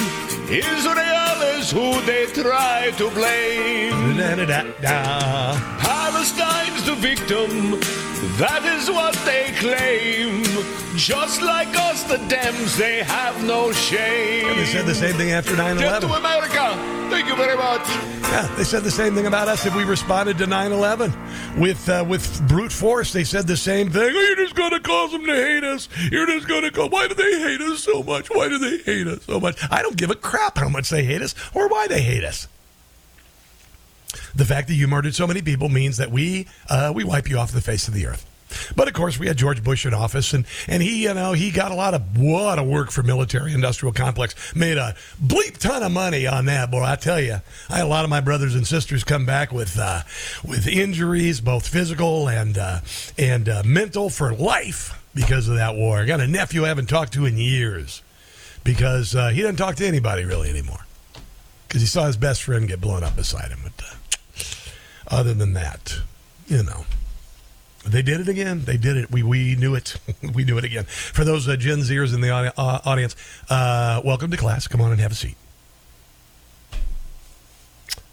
Israel 0.51 1.41
is 1.55 1.71
who 1.71 2.01
they 2.01 2.25
try 2.25 2.91
to 2.97 3.09
blame. 3.11 4.17
Palestine's 5.79 6.83
the 6.85 6.95
victim. 6.95 7.79
That 8.37 8.63
is 8.65 8.91
what 8.91 9.13
they 9.23 9.53
claim. 9.55 10.43
Just 10.97 11.41
like 11.41 11.69
us, 11.77 12.03
the 12.03 12.17
Dems, 12.17 12.75
they 12.77 13.01
have 13.01 13.41
no 13.45 13.71
shame. 13.71 14.57
They 14.57 14.65
said 14.65 14.85
the 14.85 14.93
same 14.93 15.15
thing 15.15 15.31
after 15.31 15.55
9 15.55 15.77
Death 15.77 16.01
to 16.01 16.07
11. 16.07 16.25
America. 16.25 17.01
Thank 17.09 17.27
you 17.27 17.35
very 17.35 17.57
much. 17.57 17.87
Yeah, 18.31 18.47
they 18.55 18.63
said 18.63 18.83
the 18.83 18.91
same 18.91 19.13
thing 19.15 19.25
about 19.25 19.49
us 19.49 19.65
if 19.65 19.75
we 19.75 19.83
responded 19.83 20.37
to 20.37 20.45
9/11 20.45 21.59
with 21.59 21.89
uh, 21.89 22.05
with 22.07 22.47
brute 22.47 22.71
force. 22.71 23.11
They 23.11 23.25
said 23.25 23.47
the 23.47 23.57
same 23.57 23.89
thing. 23.89 24.03
Oh, 24.03 24.07
you're 24.07 24.37
just 24.37 24.55
going 24.55 24.71
to 24.71 24.79
cause 24.79 25.11
them 25.11 25.25
to 25.25 25.33
hate 25.33 25.65
us. 25.65 25.89
You're 26.09 26.27
just 26.27 26.47
going 26.47 26.61
to 26.61 26.71
go. 26.71 26.87
Why 26.87 27.09
do 27.09 27.13
they 27.13 27.39
hate 27.39 27.59
us 27.59 27.83
so 27.83 28.01
much? 28.03 28.29
Why 28.29 28.47
do 28.47 28.57
they 28.57 28.77
hate 28.77 29.07
us 29.07 29.25
so 29.25 29.41
much? 29.41 29.57
I 29.69 29.81
don't 29.81 29.97
give 29.97 30.09
a 30.11 30.15
crap 30.15 30.40
how 30.57 30.69
much 30.69 30.89
they 30.89 31.03
hate 31.03 31.21
us 31.21 31.35
or 31.53 31.67
why 31.67 31.87
they 31.87 32.01
hate 32.01 32.23
us. 32.23 32.47
The 34.35 34.45
fact 34.45 34.67
that 34.67 34.75
you 34.75 34.87
murdered 34.87 35.15
so 35.15 35.27
many 35.27 35.41
people 35.41 35.69
means 35.69 35.97
that 35.97 36.11
we 36.11 36.47
uh, 36.69 36.91
we 36.93 37.03
wipe 37.03 37.29
you 37.29 37.37
off 37.37 37.51
the 37.51 37.61
face 37.61 37.87
of 37.87 37.93
the 37.93 38.07
earth. 38.07 38.27
But 38.75 38.87
of 38.87 38.93
course, 38.93 39.17
we 39.17 39.27
had 39.27 39.37
George 39.37 39.63
Bush 39.63 39.85
in 39.85 39.93
office, 39.93 40.33
and, 40.33 40.45
and 40.67 40.83
he, 40.83 41.03
you 41.03 41.13
know, 41.13 41.33
he 41.33 41.51
got 41.51 41.71
a 41.71 41.75
lot 41.75 41.93
of 41.93 42.17
lot 42.17 42.59
of 42.59 42.67
work 42.67 42.91
for 42.91 43.03
military 43.03 43.53
industrial 43.53 43.93
complex. 43.93 44.35
Made 44.55 44.77
a 44.77 44.95
bleep 45.23 45.57
ton 45.57 45.83
of 45.83 45.91
money 45.91 46.27
on 46.27 46.45
that, 46.45 46.69
boy. 46.71 46.83
I 46.83 46.95
tell 46.95 47.19
you, 47.19 47.37
I 47.69 47.77
had 47.77 47.85
a 47.85 47.89
lot 47.89 48.03
of 48.03 48.09
my 48.09 48.21
brothers 48.21 48.55
and 48.55 48.67
sisters 48.67 49.03
come 49.03 49.25
back 49.25 49.51
with 49.51 49.77
uh, 49.79 50.01
with 50.45 50.67
injuries, 50.67 51.39
both 51.41 51.67
physical 51.67 52.27
and 52.27 52.57
uh, 52.57 52.79
and 53.17 53.47
uh, 53.47 53.63
mental, 53.65 54.09
for 54.09 54.33
life 54.33 55.01
because 55.13 55.47
of 55.47 55.55
that 55.55 55.75
war. 55.75 55.99
I 55.99 56.05
got 56.05 56.19
a 56.19 56.27
nephew 56.27 56.65
I 56.65 56.69
haven't 56.69 56.89
talked 56.89 57.13
to 57.13 57.25
in 57.25 57.37
years 57.37 58.01
because 58.63 59.15
uh, 59.15 59.29
he 59.29 59.41
doesn't 59.41 59.57
talk 59.57 59.75
to 59.75 59.85
anybody 59.85 60.25
really 60.25 60.49
anymore 60.49 60.85
because 61.67 61.81
he 61.81 61.87
saw 61.87 62.05
his 62.05 62.17
best 62.17 62.43
friend 62.43 62.67
get 62.67 62.81
blown 62.81 63.03
up 63.03 63.15
beside 63.15 63.49
him. 63.49 63.59
But 63.63 63.85
uh, 63.85 65.15
other 65.15 65.33
than 65.33 65.53
that, 65.53 65.99
you 66.47 66.63
know. 66.63 66.85
They 67.83 68.03
did 68.03 68.19
it 68.19 68.27
again. 68.27 68.65
They 68.65 68.77
did 68.77 68.95
it. 68.95 69.09
We 69.09 69.23
we 69.23 69.55
knew 69.55 69.73
it. 69.73 69.95
we 70.35 70.43
knew 70.43 70.57
it 70.59 70.63
again. 70.63 70.83
For 70.83 71.23
those 71.23 71.47
uh, 71.47 71.55
Gen 71.55 71.79
Zers 71.79 72.13
in 72.13 72.21
the 72.21 72.29
audi- 72.29 72.51
uh, 72.55 72.79
audience, 72.85 73.15
uh, 73.49 74.01
welcome 74.05 74.29
to 74.29 74.37
class. 74.37 74.67
Come 74.67 74.81
on 74.81 74.91
and 74.91 75.01
have 75.01 75.11
a 75.11 75.15
seat. 75.15 75.35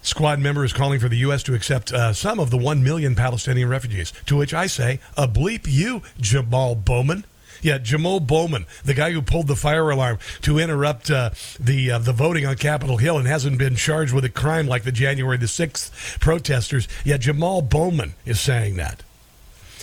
Squad 0.00 0.38
member 0.38 0.64
is 0.64 0.72
calling 0.72 1.00
for 1.00 1.10
the 1.10 1.18
U.S. 1.18 1.42
to 1.42 1.54
accept 1.54 1.92
uh, 1.92 2.14
some 2.14 2.40
of 2.40 2.48
the 2.48 2.56
1 2.56 2.82
million 2.82 3.14
Palestinian 3.14 3.68
refugees. 3.68 4.10
To 4.24 4.38
which 4.38 4.54
I 4.54 4.66
say, 4.66 5.00
a 5.18 5.28
bleep 5.28 5.66
you, 5.66 6.00
Jamal 6.18 6.74
Bowman. 6.74 7.24
Yeah, 7.62 7.78
Jamal 7.78 8.20
Bowman, 8.20 8.66
the 8.84 8.94
guy 8.94 9.12
who 9.12 9.22
pulled 9.22 9.48
the 9.48 9.56
fire 9.56 9.90
alarm 9.90 10.18
to 10.42 10.58
interrupt 10.58 11.10
uh, 11.10 11.30
the 11.58 11.92
uh, 11.92 11.98
the 11.98 12.12
voting 12.12 12.46
on 12.46 12.56
Capitol 12.56 12.96
Hill 12.96 13.18
and 13.18 13.26
hasn't 13.26 13.58
been 13.58 13.76
charged 13.76 14.12
with 14.12 14.24
a 14.24 14.28
crime 14.28 14.66
like 14.66 14.84
the 14.84 14.92
January 14.92 15.36
the 15.36 15.46
6th 15.46 16.20
protesters. 16.20 16.88
Yeah, 17.04 17.16
Jamal 17.16 17.62
Bowman 17.62 18.14
is 18.24 18.40
saying 18.40 18.76
that. 18.76 19.02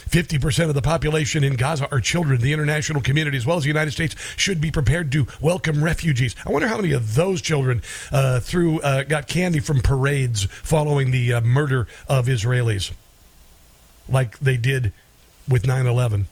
50% 0.10 0.70
of 0.70 0.76
the 0.76 0.82
population 0.82 1.44
in 1.44 1.56
Gaza 1.56 1.90
are 1.92 2.00
children. 2.00 2.40
The 2.40 2.54
international 2.54 3.02
community, 3.02 3.38
as 3.38 3.46
well 3.46 3.58
as 3.58 3.64
the 3.64 3.70
United 3.70 3.92
States, 3.92 4.16
should 4.38 4.62
be 4.62 4.72
prepared 4.72 5.12
to 5.14 5.28
welcome 5.42 5.84
refugees. 5.84 6.36
I 6.46 6.52
wonder 6.52 6.68
how 6.68 6.78
many 6.78 6.92
of 6.92 7.16
those 7.16 7.42
children 7.42 7.82
uh, 8.12 8.40
through 8.40 8.82
uh, 8.82 9.04
got 9.04 9.28
candy 9.28 9.60
from 9.60 9.82
parades 9.82 10.46
following 10.46 11.12
the 11.12 11.34
uh, 11.34 11.42
murder 11.42 11.88
of 12.08 12.28
Israelis, 12.28 12.92
like 14.08 14.38
they 14.40 14.58
did 14.58 14.94
with 15.50 15.66
9 15.66 15.86
11. 15.86 16.28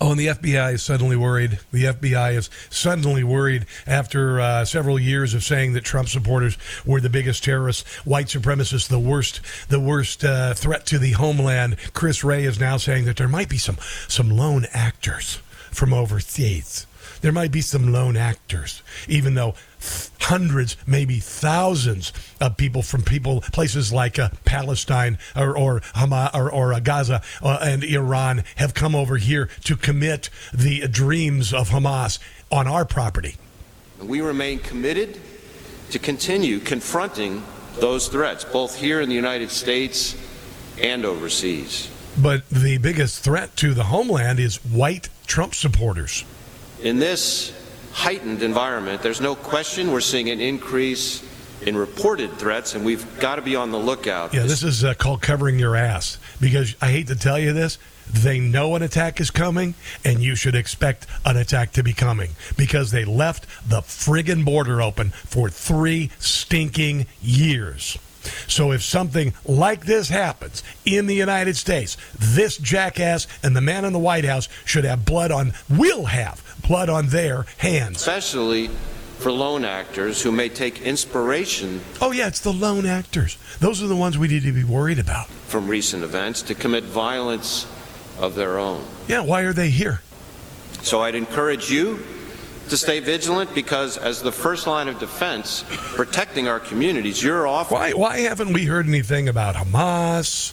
Oh, 0.00 0.12
and 0.12 0.20
the 0.20 0.28
FBI 0.28 0.74
is 0.74 0.82
suddenly 0.82 1.16
worried. 1.16 1.58
The 1.72 1.84
FBI 1.84 2.36
is 2.36 2.50
suddenly 2.70 3.24
worried 3.24 3.66
after 3.86 4.40
uh, 4.40 4.64
several 4.64 4.98
years 4.98 5.34
of 5.34 5.42
saying 5.42 5.72
that 5.72 5.82
Trump 5.82 6.08
supporters 6.08 6.56
were 6.86 7.00
the 7.00 7.10
biggest 7.10 7.42
terrorists, 7.42 7.88
white 8.06 8.26
supremacists, 8.26 8.88
the 8.88 9.00
worst, 9.00 9.40
the 9.68 9.80
worst 9.80 10.24
uh, 10.24 10.54
threat 10.54 10.86
to 10.86 10.98
the 10.98 11.12
homeland. 11.12 11.76
Chris 11.94 12.22
Wray 12.22 12.44
is 12.44 12.60
now 12.60 12.76
saying 12.76 13.06
that 13.06 13.16
there 13.16 13.28
might 13.28 13.48
be 13.48 13.58
some 13.58 13.78
some 14.06 14.30
lone 14.30 14.66
actors 14.72 15.40
from 15.72 15.92
overseas. 15.92 16.86
There 17.20 17.32
might 17.32 17.50
be 17.50 17.60
some 17.60 17.92
lone 17.92 18.16
actors, 18.16 18.82
even 19.08 19.34
though 19.34 19.54
hundreds, 20.20 20.76
maybe 20.86 21.18
thousands 21.18 22.12
of 22.40 22.56
people 22.56 22.82
from 22.82 23.02
people 23.02 23.40
places 23.40 23.92
like 23.92 24.18
uh, 24.18 24.28
Palestine 24.44 25.18
or 25.34 25.56
or, 25.56 25.80
Hamas, 25.80 26.34
or, 26.34 26.52
or 26.52 26.74
uh, 26.74 26.80
Gaza 26.80 27.22
uh, 27.42 27.58
and 27.62 27.82
Iran 27.82 28.44
have 28.56 28.74
come 28.74 28.94
over 28.94 29.16
here 29.16 29.48
to 29.64 29.76
commit 29.76 30.30
the 30.52 30.86
dreams 30.88 31.52
of 31.52 31.70
Hamas 31.70 32.18
on 32.50 32.68
our 32.68 32.84
property. 32.84 33.36
We 34.02 34.20
remain 34.20 34.60
committed 34.60 35.18
to 35.90 35.98
continue 35.98 36.60
confronting 36.60 37.42
those 37.80 38.08
threats, 38.08 38.44
both 38.44 38.76
here 38.76 39.00
in 39.00 39.08
the 39.08 39.14
United 39.14 39.50
States 39.50 40.16
and 40.80 41.04
overseas. 41.04 41.90
But 42.16 42.48
the 42.50 42.78
biggest 42.78 43.20
threat 43.20 43.56
to 43.56 43.74
the 43.74 43.84
homeland 43.84 44.40
is 44.40 44.56
white 44.64 45.08
Trump 45.26 45.54
supporters. 45.54 46.24
In 46.82 47.00
this 47.00 47.52
heightened 47.92 48.42
environment, 48.42 49.02
there's 49.02 49.20
no 49.20 49.34
question 49.34 49.90
we're 49.90 50.00
seeing 50.00 50.30
an 50.30 50.40
increase 50.40 51.24
in 51.62 51.76
reported 51.76 52.32
threats, 52.34 52.76
and 52.76 52.84
we've 52.84 53.18
got 53.18 53.34
to 53.34 53.42
be 53.42 53.56
on 53.56 53.72
the 53.72 53.78
lookout. 53.78 54.32
Yeah, 54.32 54.44
this 54.44 54.62
is 54.62 54.84
uh, 54.84 54.94
called 54.94 55.20
covering 55.20 55.58
your 55.58 55.74
ass 55.74 56.18
because 56.40 56.76
I 56.80 56.92
hate 56.92 57.08
to 57.08 57.16
tell 57.16 57.38
you 57.38 57.52
this, 57.52 57.78
They 58.12 58.38
know 58.38 58.74
an 58.76 58.82
attack 58.82 59.20
is 59.20 59.30
coming, 59.30 59.74
and 60.04 60.22
you 60.22 60.34
should 60.34 60.54
expect 60.54 61.06
an 61.24 61.36
attack 61.36 61.72
to 61.72 61.82
be 61.82 61.92
coming 61.92 62.30
because 62.56 62.90
they 62.90 63.04
left 63.04 63.46
the 63.68 63.80
friggin' 63.80 64.44
border 64.44 64.80
open 64.80 65.10
for 65.10 65.50
three 65.50 66.10
stinking 66.18 67.06
years. 67.20 67.98
So 68.46 68.72
if 68.72 68.82
something 68.82 69.32
like 69.44 69.84
this 69.86 70.08
happens 70.08 70.62
in 70.84 71.06
the 71.06 71.14
United 71.14 71.56
States, 71.56 71.96
this 72.18 72.56
jackass 72.58 73.26
and 73.42 73.56
the 73.56 73.60
man 73.60 73.84
in 73.84 73.92
the 73.92 73.98
White 73.98 74.24
House 74.24 74.48
should 74.64 74.84
have 74.84 75.04
blood 75.04 75.30
on, 75.30 75.52
will 75.68 76.06
have 76.06 76.42
blood 76.68 76.88
on 76.88 77.08
their 77.08 77.46
hands. 77.56 77.96
Especially 77.96 78.68
for 79.18 79.32
lone 79.32 79.64
actors 79.64 80.22
who 80.22 80.30
may 80.30 80.48
take 80.48 80.80
inspiration 80.82 81.80
Oh, 82.00 82.12
yeah, 82.12 82.28
it's 82.28 82.40
the 82.40 82.52
lone 82.52 82.86
actors. 82.86 83.36
Those 83.58 83.82
are 83.82 83.88
the 83.88 83.96
ones 83.96 84.16
we 84.16 84.28
need 84.28 84.44
to 84.44 84.52
be 84.52 84.62
worried 84.62 85.00
about. 85.00 85.26
from 85.48 85.66
recent 85.66 86.04
events 86.04 86.42
to 86.42 86.54
commit 86.54 86.84
violence 86.84 87.66
of 88.20 88.34
their 88.36 88.58
own. 88.58 88.84
Yeah, 89.08 89.22
why 89.22 89.40
are 89.42 89.52
they 89.54 89.70
here? 89.70 90.02
So 90.82 91.00
I'd 91.02 91.14
encourage 91.16 91.70
you 91.70 92.04
to 92.70 92.76
stay 92.76 93.00
vigilant 93.00 93.54
because, 93.54 93.96
as 93.96 94.22
the 94.22 94.32
first 94.32 94.66
line 94.66 94.88
of 94.88 94.98
defense, 94.98 95.64
protecting 95.68 96.48
our 96.48 96.60
communities, 96.60 97.22
you're 97.22 97.46
off. 97.46 97.70
Why, 97.70 97.92
why 97.92 98.20
haven't 98.20 98.52
we 98.52 98.64
heard 98.64 98.86
anything 98.86 99.28
about 99.28 99.54
Hamas 99.54 100.52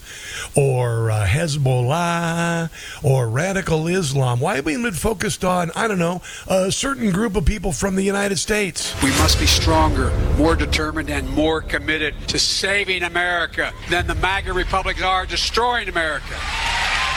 or 0.55 1.11
uh, 1.11 1.25
Hezbollah 1.25 2.69
or 3.03 3.29
radical 3.29 3.87
Islam? 3.87 4.39
Why 4.39 4.55
have 4.55 4.65
we 4.65 4.75
been 4.75 4.91
focused 4.93 5.43
on, 5.43 5.71
I 5.75 5.87
don't 5.87 5.99
know, 5.99 6.21
a 6.47 6.71
certain 6.71 7.11
group 7.11 7.35
of 7.35 7.45
people 7.45 7.71
from 7.71 7.95
the 7.95 8.03
United 8.03 8.37
States? 8.37 8.93
We 9.03 9.09
must 9.11 9.39
be 9.39 9.45
stronger, 9.45 10.11
more 10.37 10.55
determined, 10.55 11.09
and 11.09 11.29
more 11.29 11.61
committed 11.61 12.15
to 12.29 12.39
saving 12.39 13.03
America 13.03 13.73
than 13.89 14.07
the 14.07 14.15
MAGA 14.15 14.53
Republicans 14.53 15.05
are 15.05 15.25
destroying 15.25 15.89
America. 15.89 16.35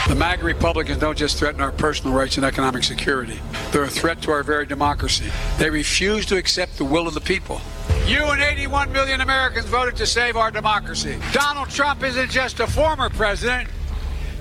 The 0.07 0.15
MAGA 0.15 0.43
Republicans 0.43 0.97
don't 0.97 1.17
just 1.17 1.37
threaten 1.37 1.61
our 1.61 1.71
personal 1.71 2.15
rights 2.15 2.37
and 2.37 2.45
economic 2.45 2.83
security. 2.83 3.39
They're 3.71 3.83
a 3.83 3.89
threat 3.89 4.21
to 4.23 4.31
our 4.31 4.41
very 4.41 4.65
democracy. 4.65 5.29
They 5.57 5.69
refuse 5.69 6.25
to 6.27 6.37
accept 6.37 6.77
the 6.77 6.85
will 6.85 7.07
of 7.07 7.13
the 7.13 7.21
people. 7.21 7.61
You 8.07 8.23
and 8.25 8.41
81 8.41 8.91
million 8.91 9.21
Americans 9.21 9.67
voted 9.67 9.95
to 9.97 10.07
save 10.07 10.35
our 10.35 10.49
democracy. 10.49 11.17
Donald 11.31 11.69
Trump 11.69 12.01
isn't 12.01 12.31
just 12.31 12.59
a 12.59 12.65
former 12.65 13.09
president, 13.09 13.69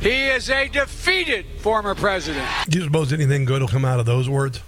he 0.01 0.27
is 0.27 0.49
a 0.49 0.69
defeated 0.69 1.45
former 1.59 1.95
president. 1.95 2.47
Do 2.69 2.79
you 2.79 2.85
suppose 2.85 3.13
anything 3.13 3.45
good 3.45 3.61
will 3.61 3.69
come 3.69 3.85
out 3.85 4.01
of 4.01 4.07
those 4.07 4.29
words? 4.29 4.63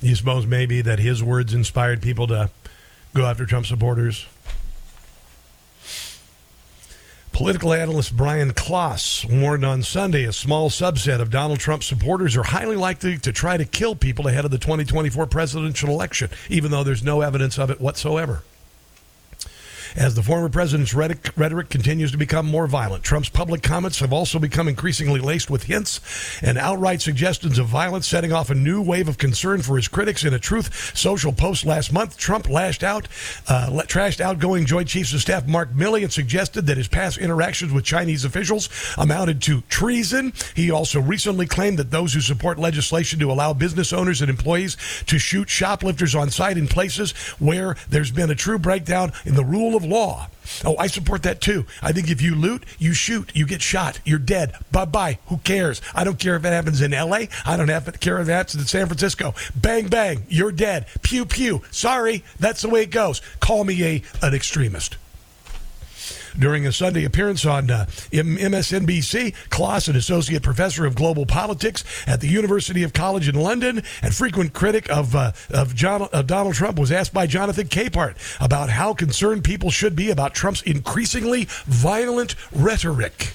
Do 0.00 0.08
you 0.08 0.14
suppose 0.14 0.46
maybe 0.46 0.80
that 0.82 0.98
his 0.98 1.22
words 1.22 1.52
inspired 1.52 2.00
people 2.00 2.28
to 2.28 2.50
go 3.12 3.26
after 3.26 3.44
Trump 3.44 3.66
supporters? 3.66 4.26
Political 7.38 7.72
analyst 7.72 8.16
Brian 8.16 8.52
Klaas 8.52 9.24
warned 9.24 9.64
on 9.64 9.84
Sunday 9.84 10.24
a 10.24 10.32
small 10.32 10.70
subset 10.70 11.20
of 11.20 11.30
Donald 11.30 11.60
Trump 11.60 11.84
supporters 11.84 12.36
are 12.36 12.42
highly 12.42 12.74
likely 12.74 13.16
to 13.16 13.30
try 13.30 13.56
to 13.56 13.64
kill 13.64 13.94
people 13.94 14.26
ahead 14.26 14.44
of 14.44 14.50
the 14.50 14.58
2024 14.58 15.24
presidential 15.28 15.88
election, 15.90 16.30
even 16.48 16.72
though 16.72 16.82
there's 16.82 17.04
no 17.04 17.20
evidence 17.20 17.56
of 17.56 17.70
it 17.70 17.80
whatsoever. 17.80 18.42
As 19.96 20.14
the 20.14 20.22
former 20.22 20.48
president's 20.48 20.94
rhetoric, 20.94 21.30
rhetoric 21.36 21.70
continues 21.70 22.10
to 22.12 22.18
become 22.18 22.46
more 22.46 22.66
violent, 22.66 23.04
Trump's 23.04 23.28
public 23.28 23.62
comments 23.62 24.00
have 24.00 24.12
also 24.12 24.38
become 24.38 24.68
increasingly 24.68 25.20
laced 25.20 25.50
with 25.50 25.64
hints 25.64 26.00
and 26.42 26.58
outright 26.58 27.00
suggestions 27.00 27.58
of 27.58 27.66
violence, 27.66 28.06
setting 28.06 28.32
off 28.32 28.50
a 28.50 28.54
new 28.54 28.82
wave 28.82 29.08
of 29.08 29.18
concern 29.18 29.62
for 29.62 29.76
his 29.76 29.88
critics. 29.88 30.24
In 30.24 30.34
a 30.34 30.38
Truth 30.38 30.96
Social 30.96 31.32
post 31.32 31.64
last 31.64 31.92
month, 31.92 32.18
Trump 32.18 32.48
lashed 32.48 32.82
out, 32.82 33.08
uh, 33.48 33.70
trashed 33.86 34.20
outgoing 34.20 34.66
Joint 34.66 34.88
Chiefs 34.88 35.14
of 35.14 35.20
Staff 35.20 35.46
Mark 35.46 35.72
Milley 35.72 36.02
and 36.02 36.12
suggested 36.12 36.66
that 36.66 36.76
his 36.76 36.88
past 36.88 37.18
interactions 37.18 37.72
with 37.72 37.84
Chinese 37.84 38.24
officials 38.24 38.68
amounted 38.98 39.40
to 39.42 39.62
treason. 39.62 40.32
He 40.54 40.70
also 40.70 41.00
recently 41.00 41.46
claimed 41.46 41.78
that 41.78 41.90
those 41.90 42.14
who 42.14 42.20
support 42.20 42.58
legislation 42.58 43.18
to 43.20 43.30
allow 43.30 43.52
business 43.52 43.92
owners 43.92 44.20
and 44.20 44.28
employees 44.28 44.76
to 45.06 45.18
shoot 45.18 45.48
shoplifters 45.48 46.14
on 46.14 46.30
site 46.30 46.58
in 46.58 46.68
places 46.68 47.12
where 47.38 47.76
there's 47.88 48.10
been 48.10 48.30
a 48.30 48.34
true 48.34 48.58
breakdown 48.58 49.12
in 49.24 49.34
the 49.34 49.44
rule 49.44 49.77
of 49.78 49.84
law. 49.84 50.28
Oh, 50.64 50.76
I 50.76 50.86
support 50.86 51.22
that 51.22 51.40
too. 51.40 51.64
I 51.82 51.92
think 51.92 52.10
if 52.10 52.20
you 52.20 52.34
loot, 52.34 52.64
you 52.78 52.92
shoot, 52.92 53.30
you 53.34 53.46
get 53.46 53.62
shot, 53.62 54.00
you're 54.04 54.18
dead. 54.18 54.54
Bye 54.70 54.84
bye. 54.84 55.18
Who 55.28 55.38
cares? 55.38 55.80
I 55.94 56.04
don't 56.04 56.18
care 56.18 56.36
if 56.36 56.44
it 56.44 56.50
happens 56.50 56.82
in 56.82 56.90
LA. 56.90 57.26
I 57.46 57.56
don't 57.56 57.68
care 58.00 58.20
if 58.20 58.28
it 58.28 58.32
happens 58.32 58.56
in 58.56 58.66
San 58.66 58.86
Francisco. 58.86 59.34
Bang 59.54 59.88
bang, 59.88 60.26
you're 60.28 60.52
dead. 60.52 60.86
Pew 61.02 61.24
pew. 61.24 61.62
Sorry, 61.70 62.24
that's 62.38 62.62
the 62.62 62.68
way 62.68 62.82
it 62.82 62.90
goes. 62.90 63.22
Call 63.40 63.64
me 63.64 63.82
a 63.84 64.02
an 64.20 64.34
extremist. 64.34 64.96
During 66.38 66.66
a 66.66 66.72
Sunday 66.72 67.04
appearance 67.04 67.44
on 67.44 67.70
uh, 67.70 67.86
MSNBC, 68.12 69.34
Klaas, 69.50 69.88
an 69.88 69.96
associate 69.96 70.42
professor 70.42 70.86
of 70.86 70.94
global 70.94 71.26
politics 71.26 71.82
at 72.06 72.20
the 72.20 72.28
University 72.28 72.84
of 72.84 72.92
College 72.92 73.28
in 73.28 73.34
London 73.34 73.82
and 74.02 74.14
frequent 74.14 74.52
critic 74.52 74.88
of 74.88 75.16
uh, 75.16 75.32
of, 75.50 75.74
John, 75.74 76.02
of 76.12 76.26
Donald 76.26 76.54
Trump, 76.54 76.78
was 76.78 76.92
asked 76.92 77.12
by 77.12 77.26
Jonathan 77.26 77.66
Capehart 77.66 78.16
about 78.40 78.70
how 78.70 78.94
concerned 78.94 79.42
people 79.42 79.70
should 79.70 79.96
be 79.96 80.10
about 80.10 80.34
Trump's 80.34 80.62
increasingly 80.62 81.48
violent 81.66 82.36
rhetoric. 82.52 83.34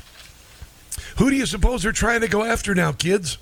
Who 1.17 1.29
do 1.29 1.35
you 1.35 1.45
suppose 1.45 1.83
they're 1.83 1.91
trying 1.91 2.21
to 2.21 2.27
go 2.27 2.43
after 2.43 2.73
now, 2.73 2.91
kids? 2.91 3.37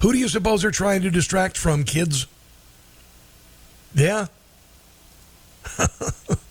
Who 0.00 0.12
do 0.12 0.18
you 0.18 0.28
suppose 0.28 0.62
they're 0.62 0.70
trying 0.70 1.02
to 1.02 1.10
distract 1.10 1.56
from, 1.56 1.84
kids? 1.84 2.26
Yeah? 3.94 4.26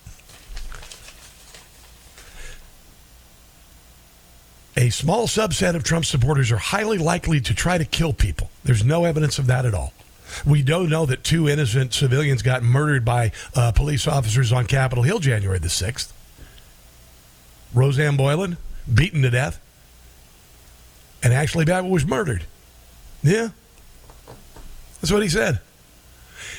A 4.82 4.90
small 4.90 5.28
subset 5.28 5.76
of 5.76 5.84
Trump 5.84 6.04
supporters 6.04 6.50
are 6.50 6.56
highly 6.56 6.98
likely 6.98 7.40
to 7.42 7.54
try 7.54 7.78
to 7.78 7.84
kill 7.84 8.12
people. 8.12 8.50
There's 8.64 8.84
no 8.84 9.04
evidence 9.04 9.38
of 9.38 9.46
that 9.46 9.64
at 9.64 9.74
all. 9.74 9.92
We 10.44 10.60
don't 10.60 10.88
know 10.88 11.06
that 11.06 11.22
two 11.22 11.48
innocent 11.48 11.94
civilians 11.94 12.42
got 12.42 12.64
murdered 12.64 13.04
by 13.04 13.30
uh, 13.54 13.70
police 13.70 14.08
officers 14.08 14.50
on 14.50 14.66
Capitol 14.66 15.04
Hill 15.04 15.20
January 15.20 15.60
the 15.60 15.68
6th. 15.68 16.10
Rosanne 17.72 18.16
Boyland, 18.16 18.56
beaten 18.92 19.22
to 19.22 19.30
death. 19.30 19.60
And 21.22 21.32
Ashley 21.32 21.64
Babbitt 21.64 21.88
was 21.88 22.04
murdered. 22.04 22.42
Yeah. 23.22 23.50
That's 25.00 25.12
what 25.12 25.22
he 25.22 25.28
said. 25.28 25.60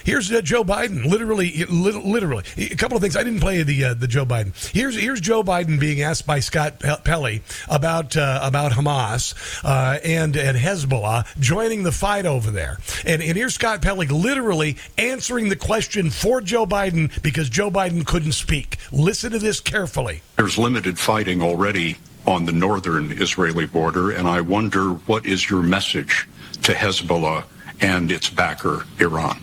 Here's 0.04 0.32
uh, 0.32 0.42
Joe 0.42 0.64
Biden, 0.64 1.06
literally, 1.06 1.66
li- 1.66 1.92
literally. 1.92 2.44
A 2.58 2.76
couple 2.76 2.98
of 2.98 3.04
things. 3.04 3.16
I 3.16 3.24
didn't 3.24 3.40
play 3.40 3.64
the 3.64 3.86
uh, 3.86 3.94
the 3.94 4.08
Joe 4.08 4.26
Biden. 4.26 4.54
Here's 4.72 4.96
here's 4.96 5.22
Joe 5.22 5.44
Biden 5.44 5.80
being 5.80 6.02
asked 6.02 6.26
by 6.26 6.40
Scott 6.40 6.80
Pe- 6.80 7.02
Pelley 7.04 7.42
about 7.70 8.18
uh, 8.18 8.40
about 8.44 8.74
Hamas 8.74 9.34
uh, 9.64 10.00
and 10.04 10.36
and 10.36 10.58
Hezbollah 10.58 11.26
joining 11.40 11.84
the 11.84 11.92
fight 11.92 12.26
over 12.26 12.52
there. 12.52 12.78
And 13.06 13.22
and 13.22 13.38
here's 13.38 13.56
Scott 13.56 13.82
Pelley 13.82 14.08
literally 14.08 14.78
answering 14.98 15.50
the 15.50 15.56
question 15.56 16.10
for 16.10 16.42
Joe 16.42 16.66
Biden 16.66 17.22
because 17.22 17.50
Joe 17.50 17.72
Biden 17.72 18.06
couldn't 18.06 18.34
speak. 18.34 18.78
Listen 18.92 19.32
to 19.32 19.40
this 19.40 19.60
carefully. 19.60 20.22
There's 20.38 20.58
limited 20.58 21.00
fighting 21.00 21.42
already 21.42 21.98
on 22.26 22.46
the 22.46 22.52
northern 22.52 23.12
Israeli 23.12 23.66
border, 23.66 24.12
and 24.12 24.28
I 24.28 24.42
wonder 24.42 24.90
what 24.90 25.26
is 25.26 25.50
your 25.50 25.62
message 25.62 26.28
to 26.64 26.74
Hezbollah 26.74 27.44
and 27.82 28.12
its 28.12 28.30
backer, 28.30 28.86
Iran? 29.00 29.38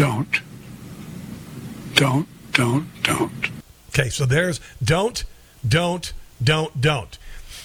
Don't. 0.00 0.40
Don't, 1.92 2.26
don't, 2.52 2.88
don't. 3.02 3.50
Okay, 3.90 4.08
so 4.08 4.24
there's 4.24 4.58
don't, 4.82 5.24
don't, 5.68 6.14
don't, 6.42 6.80
don't. 6.80 7.18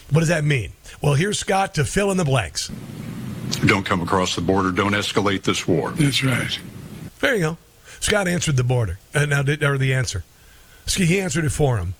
What 0.10 0.20
does 0.20 0.28
that 0.28 0.44
mean? 0.44 0.74
Well, 1.02 1.14
here's 1.14 1.40
Scott 1.40 1.76
to 1.76 1.86
fill 1.86 2.12
in 2.12 2.18
the 2.18 2.26
blanks. 2.26 2.70
Don't 3.66 3.86
come 3.86 4.02
across 4.02 4.36
the 4.36 4.42
border. 4.42 4.74
Don't 4.74 4.92
escalate 4.92 5.44
this 5.44 5.66
war. 5.66 5.92
That's 5.92 6.26
right. 6.26 6.60
There 7.22 7.36
you 7.36 7.42
go. 7.42 7.58
Scott 8.02 8.28
answered 8.28 8.58
the 8.58 8.66
border. 8.66 9.00
Uh, 9.14 9.28
now, 9.28 9.42
did, 9.42 9.64
or 9.64 9.78
the 9.78 9.94
answer. 9.94 10.26
He 10.94 11.22
answered 11.22 11.46
it 11.46 11.52
for 11.52 11.78
him. 11.78 11.94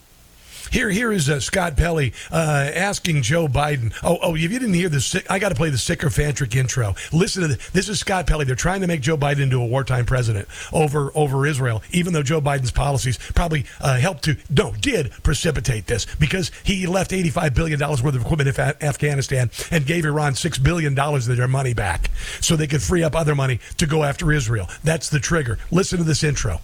Here, 0.70 0.90
here 0.90 1.12
is 1.12 1.28
uh, 1.28 1.40
Scott 1.40 1.76
Pelley 1.76 2.12
uh, 2.30 2.70
asking 2.74 3.22
Joe 3.22 3.48
Biden. 3.48 3.94
Oh, 4.02 4.18
oh! 4.22 4.34
If 4.34 4.42
you 4.42 4.48
didn't 4.48 4.74
hear 4.74 4.88
this, 4.88 5.16
I 5.30 5.38
got 5.38 5.50
to 5.50 5.54
play 5.54 5.70
the 5.70 5.78
sycophantic 5.78 6.54
intro. 6.54 6.94
Listen 7.12 7.42
to 7.42 7.48
this. 7.48 7.70
This 7.70 7.88
is 7.88 7.98
Scott 8.00 8.26
Pelley. 8.26 8.44
They're 8.44 8.54
trying 8.54 8.80
to 8.80 8.86
make 8.86 9.00
Joe 9.00 9.16
Biden 9.16 9.40
into 9.40 9.60
a 9.60 9.66
wartime 9.66 10.06
president 10.06 10.48
over 10.72 11.10
over 11.14 11.46
Israel, 11.46 11.82
even 11.92 12.12
though 12.12 12.22
Joe 12.22 12.40
Biden's 12.40 12.72
policies 12.72 13.18
probably 13.34 13.64
uh, 13.80 13.96
helped 13.96 14.24
to 14.24 14.36
no 14.50 14.72
did 14.72 15.12
precipitate 15.22 15.86
this 15.86 16.06
because 16.16 16.50
he 16.64 16.86
left 16.86 17.12
eighty 17.12 17.30
five 17.30 17.54
billion 17.54 17.78
dollars 17.78 18.02
worth 18.02 18.14
of 18.14 18.22
equipment 18.22 18.48
in 18.48 18.60
Af- 18.60 18.82
Afghanistan 18.82 19.50
and 19.70 19.86
gave 19.86 20.04
Iran 20.04 20.34
six 20.34 20.58
billion 20.58 20.94
dollars 20.94 21.28
of 21.28 21.36
their 21.36 21.48
money 21.48 21.74
back 21.74 22.10
so 22.40 22.56
they 22.56 22.66
could 22.66 22.82
free 22.82 23.02
up 23.02 23.14
other 23.14 23.34
money 23.34 23.60
to 23.78 23.86
go 23.86 24.02
after 24.02 24.32
Israel. 24.32 24.68
That's 24.84 25.08
the 25.08 25.20
trigger. 25.20 25.58
Listen 25.70 25.98
to 25.98 26.04
this 26.04 26.24
intro. 26.24 26.60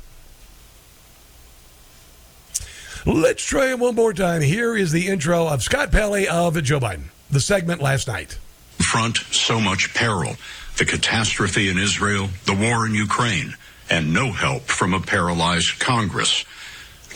Let's 3.05 3.43
try 3.43 3.71
it 3.71 3.81
one 3.81 3.97
more 3.97 4.13
time. 4.13 4.43
Here 4.43 4.77
is 4.77 4.93
the 4.93 5.09
intro 5.09 5.49
of 5.49 5.61
Scott 5.61 5.91
Pelley 5.91 6.29
of 6.29 6.61
Joe 6.63 6.79
Biden, 6.79 7.07
the 7.33 7.41
segment 7.41 7.83
last 7.83 8.07
night. 8.07 8.39
Front 8.79 9.17
so 9.17 9.61
much 9.61 9.93
peril, 9.93 10.37
the 10.79 10.85
catastrophe 10.85 11.69
in 11.69 11.79
Israel, 11.79 12.29
the 12.47 12.55
war 12.55 12.87
in 12.87 12.95
Ukraine, 12.95 13.57
and 13.91 14.15
no 14.15 14.31
help 14.31 14.63
from 14.63 14.95
a 14.95 15.01
paralyzed 15.01 15.81
Congress. 15.81 16.45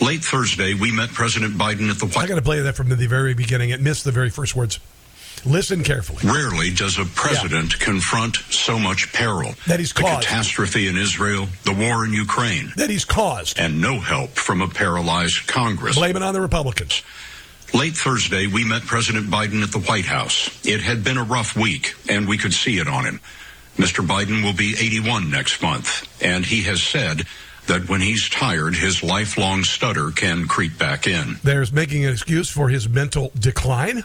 Late 0.01 0.25
Thursday, 0.25 0.73
we 0.73 0.91
met 0.91 1.13
President 1.13 1.53
Biden 1.53 1.89
at 1.89 1.99
the 1.99 2.05
White 2.05 2.15
House. 2.15 2.23
I 2.25 2.27
got 2.27 2.35
to 2.35 2.41
play 2.41 2.59
that 2.59 2.75
from 2.75 2.89
the 2.89 3.07
very 3.07 3.33
beginning. 3.33 3.69
It 3.69 3.79
missed 3.79 4.03
the 4.03 4.11
very 4.11 4.29
first 4.29 4.57
words. 4.57 4.79
Listen 5.45 5.83
carefully. 5.83 6.19
Rarely 6.29 6.71
does 6.73 6.97
a 6.97 7.05
president 7.05 7.79
confront 7.79 8.37
so 8.49 8.77
much 8.79 9.11
peril. 9.13 9.55
That 9.67 9.79
he's 9.79 9.93
the 9.93 10.01
caused. 10.01 10.27
catastrophe 10.27 10.87
in 10.87 10.97
Israel, 10.97 11.47
the 11.63 11.73
war 11.73 12.05
in 12.05 12.13
Ukraine. 12.13 12.71
That 12.75 12.89
he's 12.89 13.05
caused. 13.05 13.59
And 13.59 13.81
no 13.81 13.99
help 13.99 14.31
from 14.31 14.61
a 14.61 14.67
paralyzed 14.67 15.47
Congress. 15.47 15.95
Blame 15.95 16.15
it 16.15 16.23
on 16.23 16.33
the 16.33 16.41
Republicans. 16.41 17.03
Late 17.73 17.95
Thursday, 17.95 18.47
we 18.47 18.63
met 18.63 18.83
President 18.83 19.27
Biden 19.27 19.61
at 19.61 19.71
the 19.71 19.79
White 19.79 20.05
House. 20.05 20.65
It 20.65 20.81
had 20.81 21.03
been 21.03 21.17
a 21.17 21.23
rough 21.23 21.55
week, 21.55 21.95
and 22.09 22.27
we 22.27 22.37
could 22.37 22.53
see 22.53 22.79
it 22.79 22.87
on 22.87 23.03
him. 23.05 23.19
Mr. 23.77 24.05
Biden 24.05 24.43
will 24.43 24.53
be 24.53 24.73
81 24.79 25.29
next 25.29 25.61
month, 25.61 26.07
and 26.23 26.45
he 26.45 26.63
has 26.63 26.81
said 26.81 27.23
that 27.67 27.89
when 27.89 28.01
he's 28.01 28.29
tired, 28.29 28.75
his 28.75 29.03
lifelong 29.03 29.63
stutter 29.63 30.11
can 30.11 30.47
creep 30.47 30.77
back 30.77 31.05
in. 31.05 31.37
There's 31.43 31.71
making 31.71 32.05
an 32.05 32.13
excuse 32.13 32.49
for 32.49 32.69
his 32.69 32.87
mental 32.87 33.31
decline. 33.37 34.03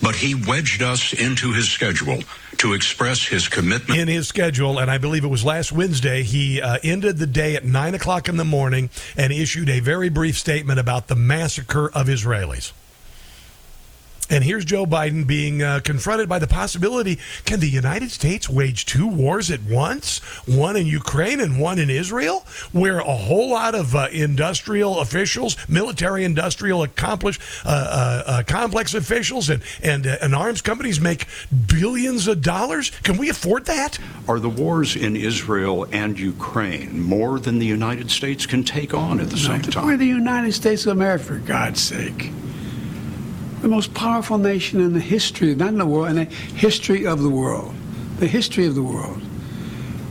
But 0.00 0.14
he 0.16 0.34
wedged 0.34 0.82
us 0.82 1.12
into 1.12 1.52
his 1.52 1.70
schedule 1.70 2.22
to 2.58 2.74
express 2.74 3.26
his 3.26 3.48
commitment. 3.48 3.98
In 4.00 4.08
his 4.08 4.28
schedule, 4.28 4.78
and 4.78 4.90
I 4.90 4.98
believe 4.98 5.24
it 5.24 5.28
was 5.28 5.44
last 5.44 5.72
Wednesday, 5.72 6.22
he 6.22 6.60
uh, 6.60 6.78
ended 6.82 7.18
the 7.18 7.26
day 7.26 7.56
at 7.56 7.64
9 7.64 7.94
o'clock 7.94 8.28
in 8.28 8.36
the 8.36 8.44
morning 8.44 8.90
and 9.16 9.32
issued 9.32 9.68
a 9.68 9.80
very 9.80 10.08
brief 10.08 10.38
statement 10.38 10.78
about 10.78 11.08
the 11.08 11.16
massacre 11.16 11.88
of 11.90 12.06
Israelis. 12.06 12.72
And 14.30 14.44
here's 14.44 14.64
Joe 14.64 14.84
Biden 14.84 15.26
being 15.26 15.62
uh, 15.62 15.80
confronted 15.82 16.28
by 16.28 16.38
the 16.38 16.46
possibility 16.46 17.18
can 17.44 17.60
the 17.60 17.68
United 17.68 18.10
States 18.10 18.48
wage 18.48 18.84
two 18.84 19.06
wars 19.06 19.50
at 19.50 19.62
once? 19.62 20.18
One 20.46 20.76
in 20.76 20.86
Ukraine 20.86 21.40
and 21.40 21.58
one 21.58 21.78
in 21.78 21.88
Israel, 21.88 22.44
where 22.72 22.98
a 22.98 23.04
whole 23.04 23.50
lot 23.50 23.74
of 23.74 23.94
uh, 23.94 24.08
industrial 24.12 25.00
officials, 25.00 25.56
military 25.68 26.24
industrial 26.24 26.82
accomplished, 26.82 27.40
uh, 27.64 27.68
uh, 27.68 28.30
uh 28.30 28.42
complex 28.42 28.94
officials, 28.94 29.48
and, 29.48 29.62
and, 29.82 30.06
uh, 30.06 30.16
and 30.20 30.34
arms 30.34 30.60
companies 30.60 31.00
make 31.00 31.26
billions 31.66 32.28
of 32.28 32.42
dollars? 32.42 32.90
Can 33.02 33.16
we 33.16 33.30
afford 33.30 33.64
that? 33.66 33.98
Are 34.28 34.38
the 34.38 34.50
wars 34.50 34.94
in 34.94 35.16
Israel 35.16 35.86
and 35.90 36.18
Ukraine 36.18 37.00
more 37.00 37.40
than 37.40 37.58
the 37.58 37.66
United 37.66 38.10
States 38.10 38.44
can 38.44 38.62
take 38.62 38.92
on 38.92 39.20
at 39.20 39.30
the 39.30 39.38
same 39.38 39.62
time? 39.62 39.86
We're 39.86 39.96
the 39.96 40.06
United 40.06 40.52
States 40.52 40.84
of 40.84 40.92
America, 40.92 41.24
for 41.24 41.38
God's 41.38 41.80
sake 41.80 42.30
the 43.62 43.68
most 43.68 43.94
powerful 43.94 44.38
nation 44.38 44.80
in 44.80 44.92
the 44.92 45.00
history, 45.00 45.54
not 45.54 45.68
in 45.68 45.78
the 45.78 45.86
world, 45.86 46.08
in 46.08 46.16
the 46.16 46.24
history 46.24 47.06
of 47.06 47.22
the 47.22 47.28
world. 47.30 47.74
The 48.18 48.26
history 48.26 48.66
of 48.66 48.74
the 48.74 48.82
world. 48.82 49.20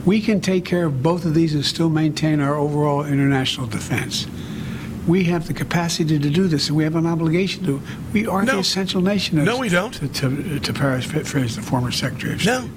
We 0.04 0.20
can 0.20 0.40
take 0.40 0.64
care 0.64 0.86
of 0.86 1.02
both 1.02 1.24
of 1.24 1.34
these 1.34 1.54
and 1.54 1.64
still 1.64 1.90
maintain 1.90 2.40
our 2.40 2.56
overall 2.56 3.04
international 3.04 3.66
defense. 3.66 4.26
We 5.06 5.24
have 5.24 5.46
the 5.46 5.54
capacity 5.54 6.18
to 6.18 6.30
do 6.30 6.48
this, 6.48 6.68
and 6.68 6.76
we 6.76 6.84
have 6.84 6.94
an 6.94 7.06
obligation 7.06 7.64
to. 7.64 7.82
We 8.12 8.26
are 8.26 8.44
no. 8.44 8.52
the 8.52 8.58
essential 8.58 9.00
nation. 9.00 9.42
No, 9.42 9.58
we 9.58 9.70
don't. 9.70 9.92
To, 9.94 10.08
to, 10.08 10.60
to 10.60 10.72
paraphrase 10.72 11.56
the 11.56 11.62
former 11.62 11.90
Secretary 11.90 12.34
of 12.34 12.42
State. 12.42 12.50
No. 12.50 12.70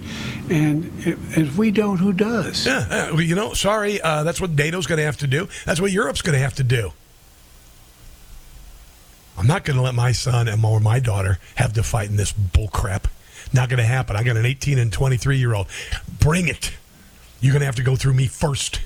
And 0.50 0.86
if, 1.00 1.38
if 1.38 1.58
we 1.58 1.72
don't, 1.72 1.98
who 1.98 2.14
does? 2.14 2.66
Yeah, 2.66 3.10
uh, 3.12 3.18
you 3.18 3.36
know, 3.36 3.54
sorry, 3.54 4.02
uh, 4.02 4.24
that's 4.24 4.40
what 4.40 4.52
NATO's 4.52 4.88
going 4.88 5.00
to 5.00 5.06
have 5.06 5.18
to 5.18 5.28
do. 5.28 5.50
That's 5.66 5.82
what 5.82 5.92
Europe's 5.92 6.22
going 6.22 6.38
to 6.38 6.44
have 6.44 6.56
to 6.56 6.64
do. 6.64 6.94
I'm 9.42 9.48
not 9.48 9.64
going 9.64 9.76
to 9.76 9.82
let 9.82 9.96
my 9.96 10.12
son 10.12 10.48
and 10.48 10.64
or 10.64 10.80
my 10.80 11.00
daughter 11.00 11.40
have 11.56 11.74
to 11.74 11.82
fight 11.82 12.12
in 12.12 12.16
this 12.16 12.32
bull 12.32 12.68
crap. 12.68 13.08
Not 13.52 13.70
going 13.70 13.80
to 13.80 13.84
happen. 13.84 14.16
I 14.16 14.22
got 14.22 14.38
an 14.38 14.46
18 14.46 14.78
and 14.78 14.94
23 14.94 15.36
year 15.36 15.56
old. 15.56 15.66
Bring 16.20 16.48
it. 16.48 16.74
You're 17.40 17.52
going 17.52 17.62
to 17.62 17.66
have 17.66 17.78
to 17.78 17.82
go 17.82 17.96
through 17.96 18.14
me 18.14 18.28
first. 18.28 18.82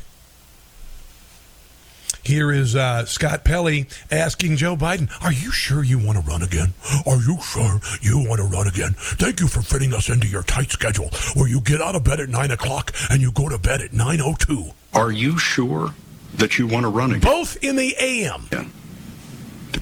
Here 2.23 2.53
is 2.53 2.73
uh, 2.73 3.03
Scott 3.03 3.43
Pelley 3.43 3.87
asking 4.09 4.55
Joe 4.55 4.77
Biden, 4.77 5.11
Are 5.21 5.33
you 5.33 5.51
sure 5.51 5.83
you 5.83 5.99
want 5.99 6.19
to 6.19 6.23
run 6.23 6.41
again? 6.41 6.73
Are 7.05 7.17
you 7.17 7.37
sure 7.41 7.81
you 8.01 8.25
want 8.25 8.39
to 8.39 8.47
run 8.47 8.69
again? 8.69 8.95
Thank 8.97 9.41
you 9.41 9.49
for 9.49 9.61
fitting 9.61 9.93
us 9.93 10.07
into 10.07 10.25
your 10.25 10.43
tight 10.43 10.71
schedule 10.71 11.09
where 11.33 11.49
you 11.49 11.59
get 11.59 11.81
out 11.81 11.95
of 11.95 12.05
bed 12.05 12.21
at 12.21 12.29
9 12.29 12.51
o'clock 12.51 12.93
and 13.09 13.21
you 13.21 13.33
go 13.33 13.49
to 13.49 13.57
bed 13.57 13.81
at 13.81 13.91
9.02. 13.91 14.73
Are 14.93 15.11
you 15.11 15.37
sure 15.37 15.93
that 16.35 16.57
you 16.57 16.65
want 16.65 16.83
to 16.83 16.89
run 16.89 17.11
again? 17.11 17.29
Both 17.29 17.61
in 17.61 17.75
the 17.75 17.93
AM. 17.99 18.47
Yeah. 18.53 18.63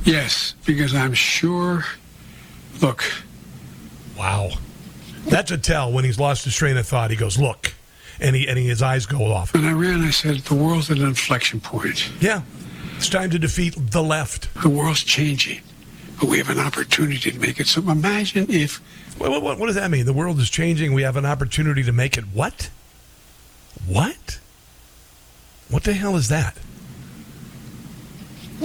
Yes, 0.04 0.56
because 0.66 0.94
I'm 0.94 1.14
sure. 1.14 1.86
Look. 2.82 3.04
Wow. 4.18 4.50
That's 5.26 5.52
a 5.52 5.58
tell 5.58 5.92
when 5.92 6.04
he's 6.04 6.20
lost 6.20 6.44
his 6.46 6.56
train 6.56 6.78
of 6.78 6.88
thought. 6.88 7.12
He 7.12 7.16
goes, 7.16 7.38
look. 7.40 7.74
And, 8.20 8.36
he, 8.36 8.48
and 8.48 8.58
he, 8.58 8.68
his 8.68 8.82
eyes 8.82 9.06
go 9.06 9.32
off. 9.32 9.56
And 9.56 9.66
I 9.66 9.72
ran, 9.74 10.02
I 10.02 10.12
said, 10.12 10.38
the 10.38 10.56
world's 10.56 10.92
at 10.92 10.98
an 10.98 11.06
inflection 11.06 11.60
point. 11.60 12.12
Yeah. 12.20 12.42
It's 12.98 13.10
time 13.10 13.32
to 13.32 13.40
defeat 13.40 13.76
the 13.78 14.04
left. 14.04 14.54
The 14.62 14.70
world's 14.70 15.04
changing, 15.04 15.62
but 16.20 16.30
we 16.30 16.38
have 16.38 16.50
an 16.50 16.60
opportunity 16.60 17.32
to 17.32 17.40
make 17.40 17.60
it. 17.60 17.68
So 17.68 17.82
imagine 17.82 18.46
if. 18.50 18.82
What, 19.18 19.42
what, 19.42 19.60
what 19.60 19.66
does 19.66 19.76
that 19.76 19.92
mean? 19.92 20.06
The 20.06 20.14
world 20.14 20.40
is 20.40 20.50
changing. 20.50 20.94
We 20.94 21.02
have 21.02 21.18
an 21.18 21.26
opportunity 21.26 21.84
to 21.84 21.92
make 21.92 22.18
it 22.18 22.24
what? 22.34 22.70
What? 23.86 24.40
What 25.70 25.84
the 25.84 25.94
hell 25.94 26.16
is 26.16 26.30
that? 26.30 26.56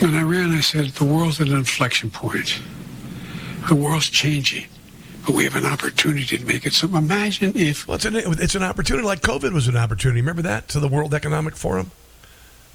When 0.00 0.14
I 0.14 0.22
ran, 0.22 0.52
I 0.52 0.60
said, 0.60 0.86
the 0.86 1.04
world's 1.04 1.40
at 1.40 1.48
an 1.48 1.56
inflection 1.56 2.10
point. 2.10 2.60
The 3.68 3.74
world's 3.74 4.08
changing, 4.08 4.66
but 5.26 5.34
we 5.34 5.44
have 5.44 5.56
an 5.56 5.66
opportunity 5.66 6.38
to 6.38 6.44
make 6.44 6.64
it. 6.64 6.72
So 6.72 6.86
imagine 6.86 7.52
if... 7.56 7.86
Well, 7.88 7.96
it's 7.96 8.04
an, 8.04 8.14
it's 8.16 8.54
an 8.54 8.62
opportunity 8.62 9.04
like 9.06 9.22
COVID 9.22 9.52
was 9.52 9.66
an 9.66 9.76
opportunity. 9.76 10.20
Remember 10.20 10.42
that 10.42 10.68
to 10.68 10.80
the 10.80 10.88
World 10.88 11.14
Economic 11.14 11.56
Forum? 11.56 11.90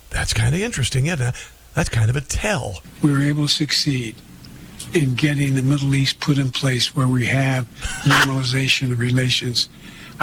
That's 0.10 0.34
kind 0.34 0.54
of 0.54 0.62
interesting, 0.62 1.06
yeah. 1.06 1.32
That's 1.74 1.90
kind 1.90 2.10
of 2.10 2.16
a 2.16 2.22
tell. 2.22 2.84
We 3.02 3.12
were 3.12 3.22
able 3.22 3.48
to 3.48 3.54
succeed 3.54 4.16
in 4.94 5.16
getting 5.16 5.56
the 5.56 5.64
Middle 5.64 5.96
East 5.96 6.20
put 6.20 6.38
in 6.38 6.52
place 6.52 6.96
where 6.96 7.08
we 7.08 7.26
have 7.28 7.68
normalization 8.04 8.92
of 8.92 9.00
relations 9.00 9.70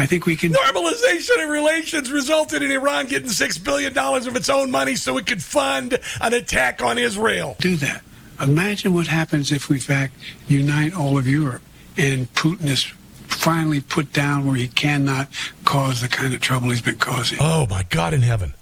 I 0.00 0.06
think 0.06 0.24
we 0.24 0.34
can. 0.34 0.54
Normalization 0.54 1.44
of 1.44 1.50
relations 1.50 2.10
resulted 2.10 2.62
in 2.62 2.70
Iran 2.70 3.06
getting 3.06 3.28
$6 3.28 3.64
billion 3.64 3.96
of 3.98 4.34
its 4.34 4.48
own 4.48 4.70
money 4.70 4.96
so 4.96 5.18
it 5.18 5.26
could 5.26 5.42
fund 5.42 5.98
an 6.22 6.32
attack 6.32 6.82
on 6.82 6.96
Israel. 6.96 7.54
Do 7.58 7.76
that. 7.76 8.02
Imagine 8.40 8.94
what 8.94 9.08
happens 9.08 9.52
if 9.52 9.68
we, 9.68 9.76
in 9.76 9.82
fact, 9.82 10.14
unite 10.48 10.96
all 10.96 11.18
of 11.18 11.28
Europe 11.28 11.60
and 11.98 12.32
Putin 12.32 12.64
is 12.64 12.84
finally 13.28 13.82
put 13.82 14.10
down 14.14 14.46
where 14.46 14.56
he 14.56 14.68
cannot 14.68 15.28
cause 15.66 16.00
the 16.00 16.08
kind 16.08 16.32
of 16.32 16.40
trouble 16.40 16.70
he's 16.70 16.80
been 16.80 16.96
causing. 16.96 17.36
Oh, 17.38 17.66
my 17.68 17.82
God 17.90 18.14
in 18.14 18.22
heaven. 18.22 18.54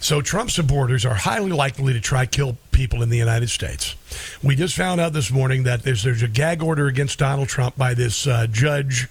So 0.00 0.22
Trump 0.22 0.50
supporters 0.50 1.04
are 1.04 1.14
highly 1.14 1.52
likely 1.52 1.92
to 1.92 2.00
try 2.00 2.24
kill 2.24 2.56
people 2.72 3.02
in 3.02 3.10
the 3.10 3.18
United 3.18 3.50
States. 3.50 3.96
We 4.42 4.56
just 4.56 4.74
found 4.74 4.98
out 4.98 5.12
this 5.12 5.30
morning 5.30 5.64
that 5.64 5.82
there's 5.82 6.04
there's 6.04 6.22
a 6.22 6.28
gag 6.28 6.62
order 6.62 6.86
against 6.86 7.18
Donald 7.18 7.48
Trump 7.48 7.76
by 7.76 7.94
this 7.94 8.26
uh, 8.26 8.46
judge 8.46 9.08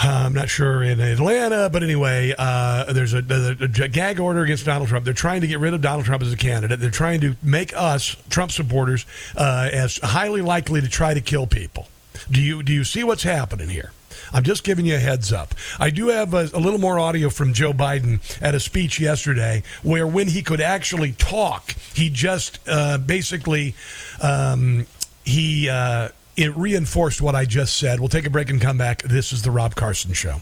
I'm 0.00 0.32
not 0.32 0.48
sure 0.48 0.82
in 0.82 1.00
Atlanta, 1.00 1.68
but 1.70 1.82
anyway, 1.82 2.32
uh, 2.38 2.92
there's 2.92 3.14
a, 3.14 3.18
a, 3.18 3.64
a, 3.64 3.88
gag 3.88 4.20
order 4.20 4.42
against 4.42 4.64
Donald 4.64 4.88
Trump. 4.88 5.04
They're 5.04 5.12
trying 5.12 5.40
to 5.40 5.48
get 5.48 5.58
rid 5.58 5.74
of 5.74 5.80
Donald 5.80 6.04
Trump 6.04 6.22
as 6.22 6.32
a 6.32 6.36
candidate. 6.36 6.78
They're 6.78 6.90
trying 6.90 7.20
to 7.22 7.34
make 7.42 7.76
us 7.76 8.16
Trump 8.30 8.52
supporters 8.52 9.06
uh, 9.36 9.70
as 9.72 9.98
highly 9.98 10.40
likely 10.40 10.80
to 10.80 10.88
try 10.88 11.14
to 11.14 11.20
kill 11.20 11.48
people. 11.48 11.88
Do 12.30 12.40
you 12.40 12.62
do 12.62 12.72
you 12.72 12.84
see 12.84 13.02
what's 13.02 13.24
happening 13.24 13.68
here? 13.68 13.92
I'm 14.32 14.44
just 14.44 14.62
giving 14.62 14.86
you 14.86 14.96
a 14.96 14.98
heads 14.98 15.32
up. 15.32 15.54
I 15.78 15.90
do 15.90 16.08
have 16.08 16.34
a, 16.34 16.48
a, 16.52 16.60
little 16.60 16.80
more 16.80 16.98
audio 16.98 17.30
from 17.30 17.52
Joe 17.52 17.72
Biden 17.72 18.20
at 18.42 18.54
a 18.54 18.60
speech 18.60 19.00
yesterday 19.00 19.62
where, 19.82 20.06
when 20.06 20.28
he 20.28 20.42
could 20.42 20.60
actually 20.60 21.12
talk, 21.12 21.74
he 21.94 22.10
just 22.10 22.58
uh, 22.68 22.98
basically 22.98 23.74
um, 24.20 24.86
he 25.24 25.68
uh, 25.68 26.08
it 26.38 26.56
reinforced 26.56 27.20
what 27.20 27.34
I 27.34 27.44
just 27.44 27.76
said. 27.78 27.98
We'll 27.98 28.08
take 28.08 28.24
a 28.24 28.30
break 28.30 28.48
and 28.48 28.60
come 28.60 28.78
back. 28.78 29.02
This 29.02 29.32
is 29.32 29.42
the 29.42 29.50
Rob 29.50 29.74
Carson 29.74 30.12
Show. 30.12 30.40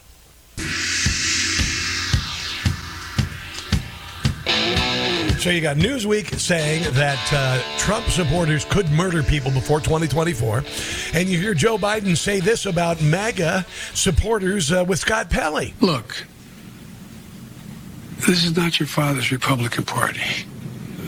So 5.38 5.50
you 5.50 5.60
got 5.62 5.76
Newsweek 5.76 6.38
saying 6.38 6.92
that 6.94 7.32
uh, 7.32 7.78
Trump 7.78 8.04
supporters 8.06 8.66
could 8.66 8.90
murder 8.90 9.22
people 9.22 9.50
before 9.50 9.80
2024, 9.80 10.64
and 11.14 11.28
you 11.28 11.38
hear 11.38 11.54
Joe 11.54 11.78
Biden 11.78 12.16
say 12.16 12.40
this 12.40 12.66
about 12.66 13.00
MAGA 13.00 13.64
supporters 13.94 14.72
uh, 14.72 14.84
with 14.86 14.98
Scott 14.98 15.30
Pelley. 15.30 15.72
Look, 15.80 16.26
this 18.26 18.44
is 18.44 18.54
not 18.54 18.78
your 18.80 18.88
father's 18.88 19.32
Republican 19.32 19.84
Party. 19.84 20.46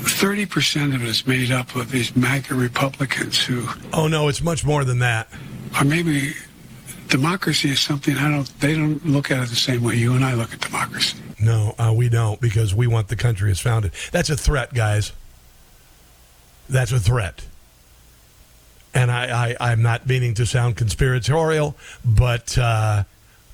30% 0.08 0.94
of 0.94 1.02
it 1.02 1.08
is 1.08 1.26
made 1.26 1.50
up 1.50 1.74
of 1.76 1.90
these 1.90 2.14
MAGA 2.16 2.54
Republicans 2.54 3.42
who. 3.42 3.66
Oh, 3.92 4.08
no, 4.08 4.28
it's 4.28 4.42
much 4.42 4.64
more 4.64 4.84
than 4.84 4.98
that. 5.00 5.28
Or 5.78 5.84
maybe 5.84 6.32
democracy 7.08 7.70
is 7.70 7.80
something 7.80 8.16
I 8.16 8.30
don't, 8.30 8.60
they 8.60 8.74
don't 8.74 9.04
look 9.06 9.30
at 9.30 9.42
it 9.42 9.48
the 9.48 9.56
same 9.56 9.82
way 9.82 9.96
you 9.96 10.14
and 10.14 10.24
I 10.24 10.34
look 10.34 10.52
at 10.52 10.60
democracy. 10.60 11.18
No, 11.40 11.74
uh, 11.78 11.92
we 11.94 12.08
don't 12.08 12.40
because 12.40 12.74
we 12.74 12.86
want 12.86 13.08
the 13.08 13.16
country 13.16 13.50
as 13.50 13.60
founded. 13.60 13.92
That's 14.12 14.30
a 14.30 14.36
threat, 14.36 14.74
guys. 14.74 15.12
That's 16.68 16.92
a 16.92 17.00
threat. 17.00 17.46
And 18.94 19.10
I, 19.10 19.56
I, 19.60 19.72
am 19.72 19.82
not 19.82 20.06
meaning 20.06 20.34
to 20.34 20.46
sound 20.46 20.76
conspiratorial, 20.76 21.76
but 22.04 22.58
uh, 22.58 23.04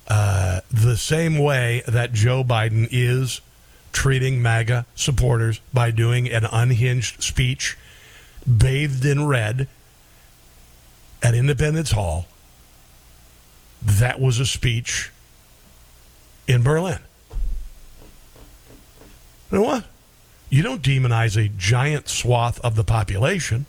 uh, 0.09 0.60
the 0.70 0.97
same 0.97 1.39
way 1.39 1.82
that 1.86 2.12
Joe 2.12 2.44
Biden 2.44 2.89
is 2.90 3.40
treating 3.95 4.43
MAGA 4.43 4.85
supporters 4.95 5.61
by 5.73 5.91
doing 5.91 6.29
an 6.29 6.45
unhinged 6.45 7.23
speech 7.23 7.79
bathed 8.45 9.07
in 9.07 9.27
red 9.27 9.69
at 11.23 11.35
Independence 11.35 11.93
Hall, 11.93 12.27
that 13.81 14.21
was 14.21 14.39
a 14.39 14.45
speech 14.45 15.11
in 16.47 16.62
Berlin. 16.62 16.99
You 19.51 19.59
know 19.59 19.62
what? 19.62 19.85
You 20.51 20.62
don't 20.62 20.83
demonize 20.83 21.43
a 21.43 21.49
giant 21.49 22.09
swath 22.09 22.61
of 22.61 22.75
the 22.75 22.85
population 22.85 23.66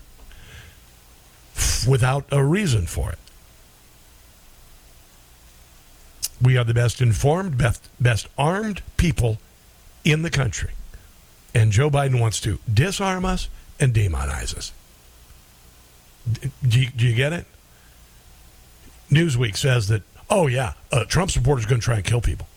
without 1.88 2.26
a 2.32 2.44
reason 2.44 2.88
for 2.88 3.12
it. 3.12 3.20
We 6.42 6.58
are 6.58 6.64
the 6.64 6.74
best 6.74 7.00
informed, 7.00 7.58
best, 7.58 7.88
best 8.00 8.28
armed 8.38 8.82
people 8.98 9.38
in 10.06 10.22
the 10.22 10.30
country. 10.30 10.72
And 11.54 11.72
Joe 11.72 11.90
Biden 11.90 12.22
wants 12.22 12.40
to 12.42 12.60
disarm 12.72 13.26
us 13.26 13.50
and 13.80 13.94
demonize 13.94 14.56
us. 14.56 14.72
Do 16.66 16.80
you, 16.80 16.90
do 16.90 17.06
you 17.06 17.16
get 17.16 17.34
it? 17.34 17.46
Newsweek 19.12 19.58
says 19.58 19.88
that, 19.90 20.04
oh, 20.30 20.48
yeah, 20.48 20.74
uh, 20.92 21.06
Trump 21.06 21.32
supporters 21.32 21.66
are 21.66 21.70
going 21.70 21.82
to 21.82 21.86
try 21.86 21.96
and 21.96 22.04
kill 22.04 22.22
people. 22.22 22.48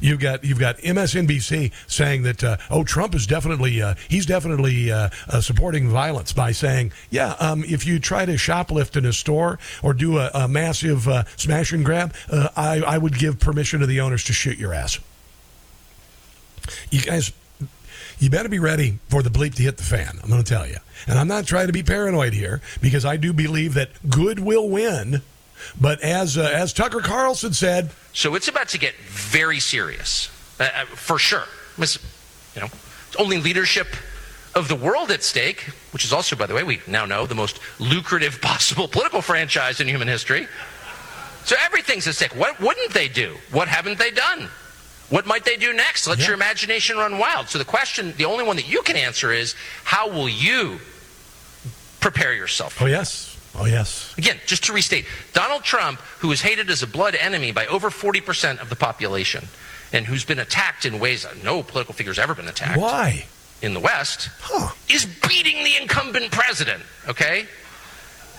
You've 0.00 0.18
got 0.20 0.44
you've 0.44 0.58
got 0.58 0.78
MSNBC 0.78 1.72
saying 1.86 2.22
that 2.22 2.42
uh, 2.42 2.56
oh 2.70 2.82
Trump 2.82 3.14
is 3.14 3.24
definitely 3.24 3.80
uh, 3.80 3.94
he's 4.08 4.26
definitely 4.26 4.90
uh, 4.90 5.10
uh, 5.28 5.40
supporting 5.40 5.88
violence 5.88 6.32
by 6.32 6.50
saying 6.50 6.92
yeah 7.08 7.36
um, 7.38 7.62
if 7.64 7.86
you 7.86 8.00
try 8.00 8.26
to 8.26 8.32
shoplift 8.32 8.96
in 8.96 9.04
a 9.04 9.12
store 9.12 9.60
or 9.84 9.94
do 9.94 10.18
a, 10.18 10.30
a 10.34 10.48
massive 10.48 11.06
uh, 11.06 11.24
smash 11.36 11.72
and 11.72 11.84
grab 11.84 12.12
uh, 12.30 12.48
I, 12.56 12.80
I 12.80 12.98
would 12.98 13.16
give 13.16 13.38
permission 13.38 13.78
to 13.78 13.86
the 13.86 14.00
owners 14.00 14.24
to 14.24 14.32
shoot 14.32 14.58
your 14.58 14.74
ass. 14.74 14.98
You 16.90 17.00
guys, 17.02 17.32
you 18.18 18.30
better 18.30 18.48
be 18.48 18.58
ready 18.58 18.98
for 19.08 19.22
the 19.22 19.30
bleep 19.30 19.54
to 19.56 19.62
hit 19.62 19.76
the 19.76 19.82
fan. 19.84 20.18
I'm 20.22 20.30
going 20.30 20.42
to 20.42 20.48
tell 20.48 20.66
you, 20.66 20.76
and 21.06 21.18
I'm 21.18 21.28
not 21.28 21.46
trying 21.46 21.66
to 21.66 21.72
be 21.72 21.82
paranoid 21.82 22.32
here 22.32 22.60
because 22.80 23.04
I 23.04 23.16
do 23.16 23.32
believe 23.32 23.74
that 23.74 23.90
good 24.08 24.38
will 24.40 24.68
win. 24.68 25.22
But 25.80 26.00
as 26.02 26.36
uh, 26.36 26.50
as 26.54 26.72
Tucker 26.72 27.00
Carlson 27.00 27.52
said, 27.52 27.90
So 28.12 28.34
it's 28.34 28.48
about 28.48 28.68
to 28.68 28.78
get 28.78 28.94
very 29.06 29.58
serious, 29.58 30.30
uh, 30.60 30.64
uh, 30.64 30.84
for 30.86 31.18
sure. 31.18 31.44
Miss- 31.78 31.98
You 32.54 32.60
know, 32.62 32.68
it's 33.08 33.16
only 33.18 33.38
leadership 33.38 33.88
of 34.54 34.68
the 34.68 34.74
world 34.74 35.10
at 35.10 35.22
stake, 35.22 35.60
which 35.92 36.04
is 36.04 36.12
also, 36.12 36.36
by 36.36 36.46
the 36.46 36.54
way, 36.54 36.62
we 36.62 36.80
now 36.86 37.04
know 37.06 37.26
the 37.26 37.34
most 37.34 37.58
lucrative 37.78 38.40
possible 38.42 38.86
political 38.88 39.20
franchise 39.22 39.80
in 39.80 39.88
human 39.88 40.08
history. 40.08 40.46
So 41.44 41.56
everything's 41.64 42.06
at 42.06 42.14
stake. 42.16 42.34
What 42.34 42.58
wouldn't 42.60 42.92
they 42.92 43.08
do? 43.08 43.36
What 43.50 43.68
haven't 43.68 43.98
they 43.98 44.10
done? 44.10 44.48
What 45.08 45.26
might 45.26 45.44
they 45.44 45.56
do 45.56 45.72
next? 45.72 46.06
Let 46.06 46.24
your 46.26 46.34
imagination 46.34 46.96
run 46.96 47.18
wild. 47.18 47.48
So 47.48 47.58
the 47.58 47.64
question, 47.64 48.12
the 48.16 48.24
only 48.24 48.44
one 48.44 48.56
that 48.56 48.68
you 48.68 48.82
can 48.82 48.96
answer 48.96 49.32
is, 49.32 49.54
how 49.84 50.08
will 50.08 50.28
you 50.28 50.80
prepare 52.00 52.34
yourself? 52.34 52.80
oh 52.82 52.86
yes, 52.86 53.36
oh 53.56 53.66
yes, 53.66 54.14
Again, 54.18 54.36
just 54.46 54.64
to 54.64 54.72
restate, 54.72 55.06
Donald 55.32 55.62
Trump, 55.62 56.00
who 56.18 56.32
is 56.32 56.42
hated 56.42 56.70
as 56.70 56.82
a 56.82 56.86
blood 56.86 57.14
enemy 57.14 57.52
by 57.52 57.66
over 57.66 57.88
40% 57.90 58.60
of 58.60 58.68
the 58.68 58.76
population, 58.76 59.46
and 59.92 60.06
who's 60.06 60.24
been 60.24 60.40
attacked 60.40 60.84
in 60.84 60.98
ways 60.98 61.22
that 61.22 61.42
no 61.44 61.62
political 61.62 61.94
figure's 61.94 62.18
ever 62.18 62.34
been 62.34 62.48
attacked. 62.48 62.80
Why? 62.80 63.26
In 63.62 63.74
the 63.74 63.80
West, 63.80 64.28
is 64.90 65.06
beating 65.06 65.64
the 65.64 65.76
incumbent 65.80 66.30
president, 66.32 66.82
okay? 67.08 67.46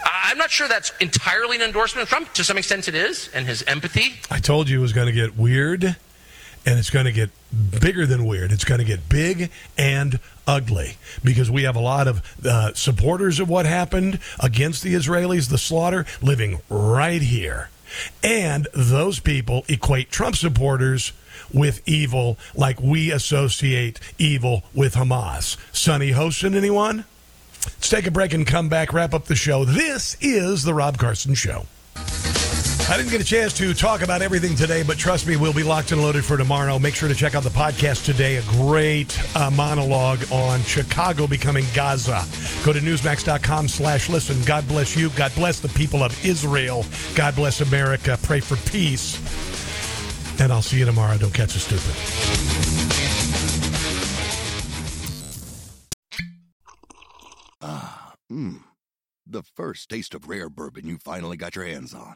I'm 0.06 0.38
not 0.38 0.52
sure 0.52 0.68
that's 0.68 0.92
entirely 1.02 1.56
an 1.56 1.64
endorsement 1.64 2.04
of 2.04 2.10
Trump. 2.10 2.32
To 2.34 2.44
some 2.44 2.58
extent, 2.58 2.88
it 2.88 2.94
is, 2.96 3.30
and 3.34 3.48
his 3.48 3.64
empathy. 3.64 4.16
I 4.30 4.40
told 4.40 4.70
you 4.70 4.78
it 4.80 4.82
was 4.82 4.94
going 4.94 5.08
to 5.08 5.14
get 5.14 5.36
weird, 5.36 5.96
and 6.68 6.78
it's 6.78 6.90
going 6.90 7.06
to 7.06 7.14
get 7.14 7.30
bigger 7.80 8.06
than 8.06 8.26
weird. 8.26 8.52
It's 8.52 8.66
going 8.66 8.80
to 8.80 8.86
get 8.86 9.08
big 9.08 9.50
and 9.78 10.20
ugly 10.46 10.98
because 11.24 11.50
we 11.50 11.64
have 11.64 11.78
a 11.78 11.80
lot 11.80 12.10
of 12.10 12.22
uh, 12.46 12.74
supporters 12.74 13.40
of 13.40 13.48
what 13.48 13.66
happened 13.66 14.20
against 14.42 14.84
the 14.84 14.94
Israelis, 14.94 15.50
the 15.50 15.58
slaughter, 15.58 16.06
living 16.22 16.60
right 16.70 17.22
here. 17.22 17.70
And 18.22 18.68
those 18.74 19.22
people 19.22 19.64
equate 19.70 20.12
Trump 20.12 20.36
supporters 20.36 21.14
with 21.54 21.82
evil 21.88 22.38
like 22.54 22.82
we 22.82 23.12
associate 23.12 24.02
evil 24.20 24.64
with 24.74 24.96
Hamas. 24.96 25.56
Sunny 25.74 26.12
Hostin, 26.12 26.54
anyone? 26.54 27.06
Let's 27.64 27.90
take 27.90 28.08
a 28.08 28.12
break 28.12 28.34
and 28.34 28.46
come 28.46 28.68
back, 28.68 28.92
wrap 28.92 29.14
up 29.14 29.26
the 29.26 29.36
show. 29.36 29.64
This 29.64 30.18
is 30.20 30.64
The 30.64 30.74
Rob 30.74 30.98
Carson 30.98 31.34
Show. 31.34 31.66
I 32.90 32.96
didn't 32.96 33.12
get 33.12 33.20
a 33.20 33.26
chance 33.26 33.52
to 33.58 33.74
talk 33.74 34.02
about 34.02 34.22
everything 34.22 34.56
today, 34.56 34.82
but 34.82 34.98
trust 34.98 35.28
me, 35.28 35.36
we'll 35.36 35.52
be 35.52 35.62
locked 35.62 35.92
and 35.92 36.02
loaded 36.02 36.24
for 36.24 36.38
tomorrow. 36.38 36.80
Make 36.80 36.96
sure 36.96 37.10
to 37.10 37.16
check 37.16 37.36
out 37.36 37.44
the 37.44 37.50
podcast 37.50 38.06
today. 38.06 38.38
A 38.38 38.42
great 38.44 39.20
uh, 39.36 39.52
monologue 39.52 40.20
on 40.32 40.62
Chicago 40.62 41.28
becoming 41.28 41.66
Gaza. 41.74 42.24
Go 42.64 42.72
to 42.72 42.80
newsmax.com 42.80 43.68
slash 43.68 44.08
listen. 44.08 44.42
God 44.46 44.66
bless 44.70 44.96
you. 44.96 45.10
God 45.12 45.34
bless 45.36 45.60
the 45.60 45.68
people 45.70 46.02
of 46.02 46.26
Israel. 46.26 46.86
God 47.14 47.36
bless 47.36 47.60
America. 47.60 48.18
Pray 48.24 48.40
for 48.40 48.56
peace. 48.70 49.20
And 50.40 50.54
I'll 50.54 50.62
see 50.62 50.80
you 50.80 50.86
tomorrow. 50.86 51.18
Don't 51.18 51.34
catch 51.34 51.56
a 51.56 51.60
stupid. 51.60 51.94
Ah, 57.62 58.14
mmm. 58.32 58.62
The 59.26 59.44
first 59.44 59.90
taste 59.90 60.16
of 60.16 60.30
rare 60.30 60.50
bourbon 60.50 60.88
you 60.88 60.98
finally 60.98 61.36
got 61.36 61.58
your 61.58 61.66
hands 61.66 61.94
on. 61.94 62.16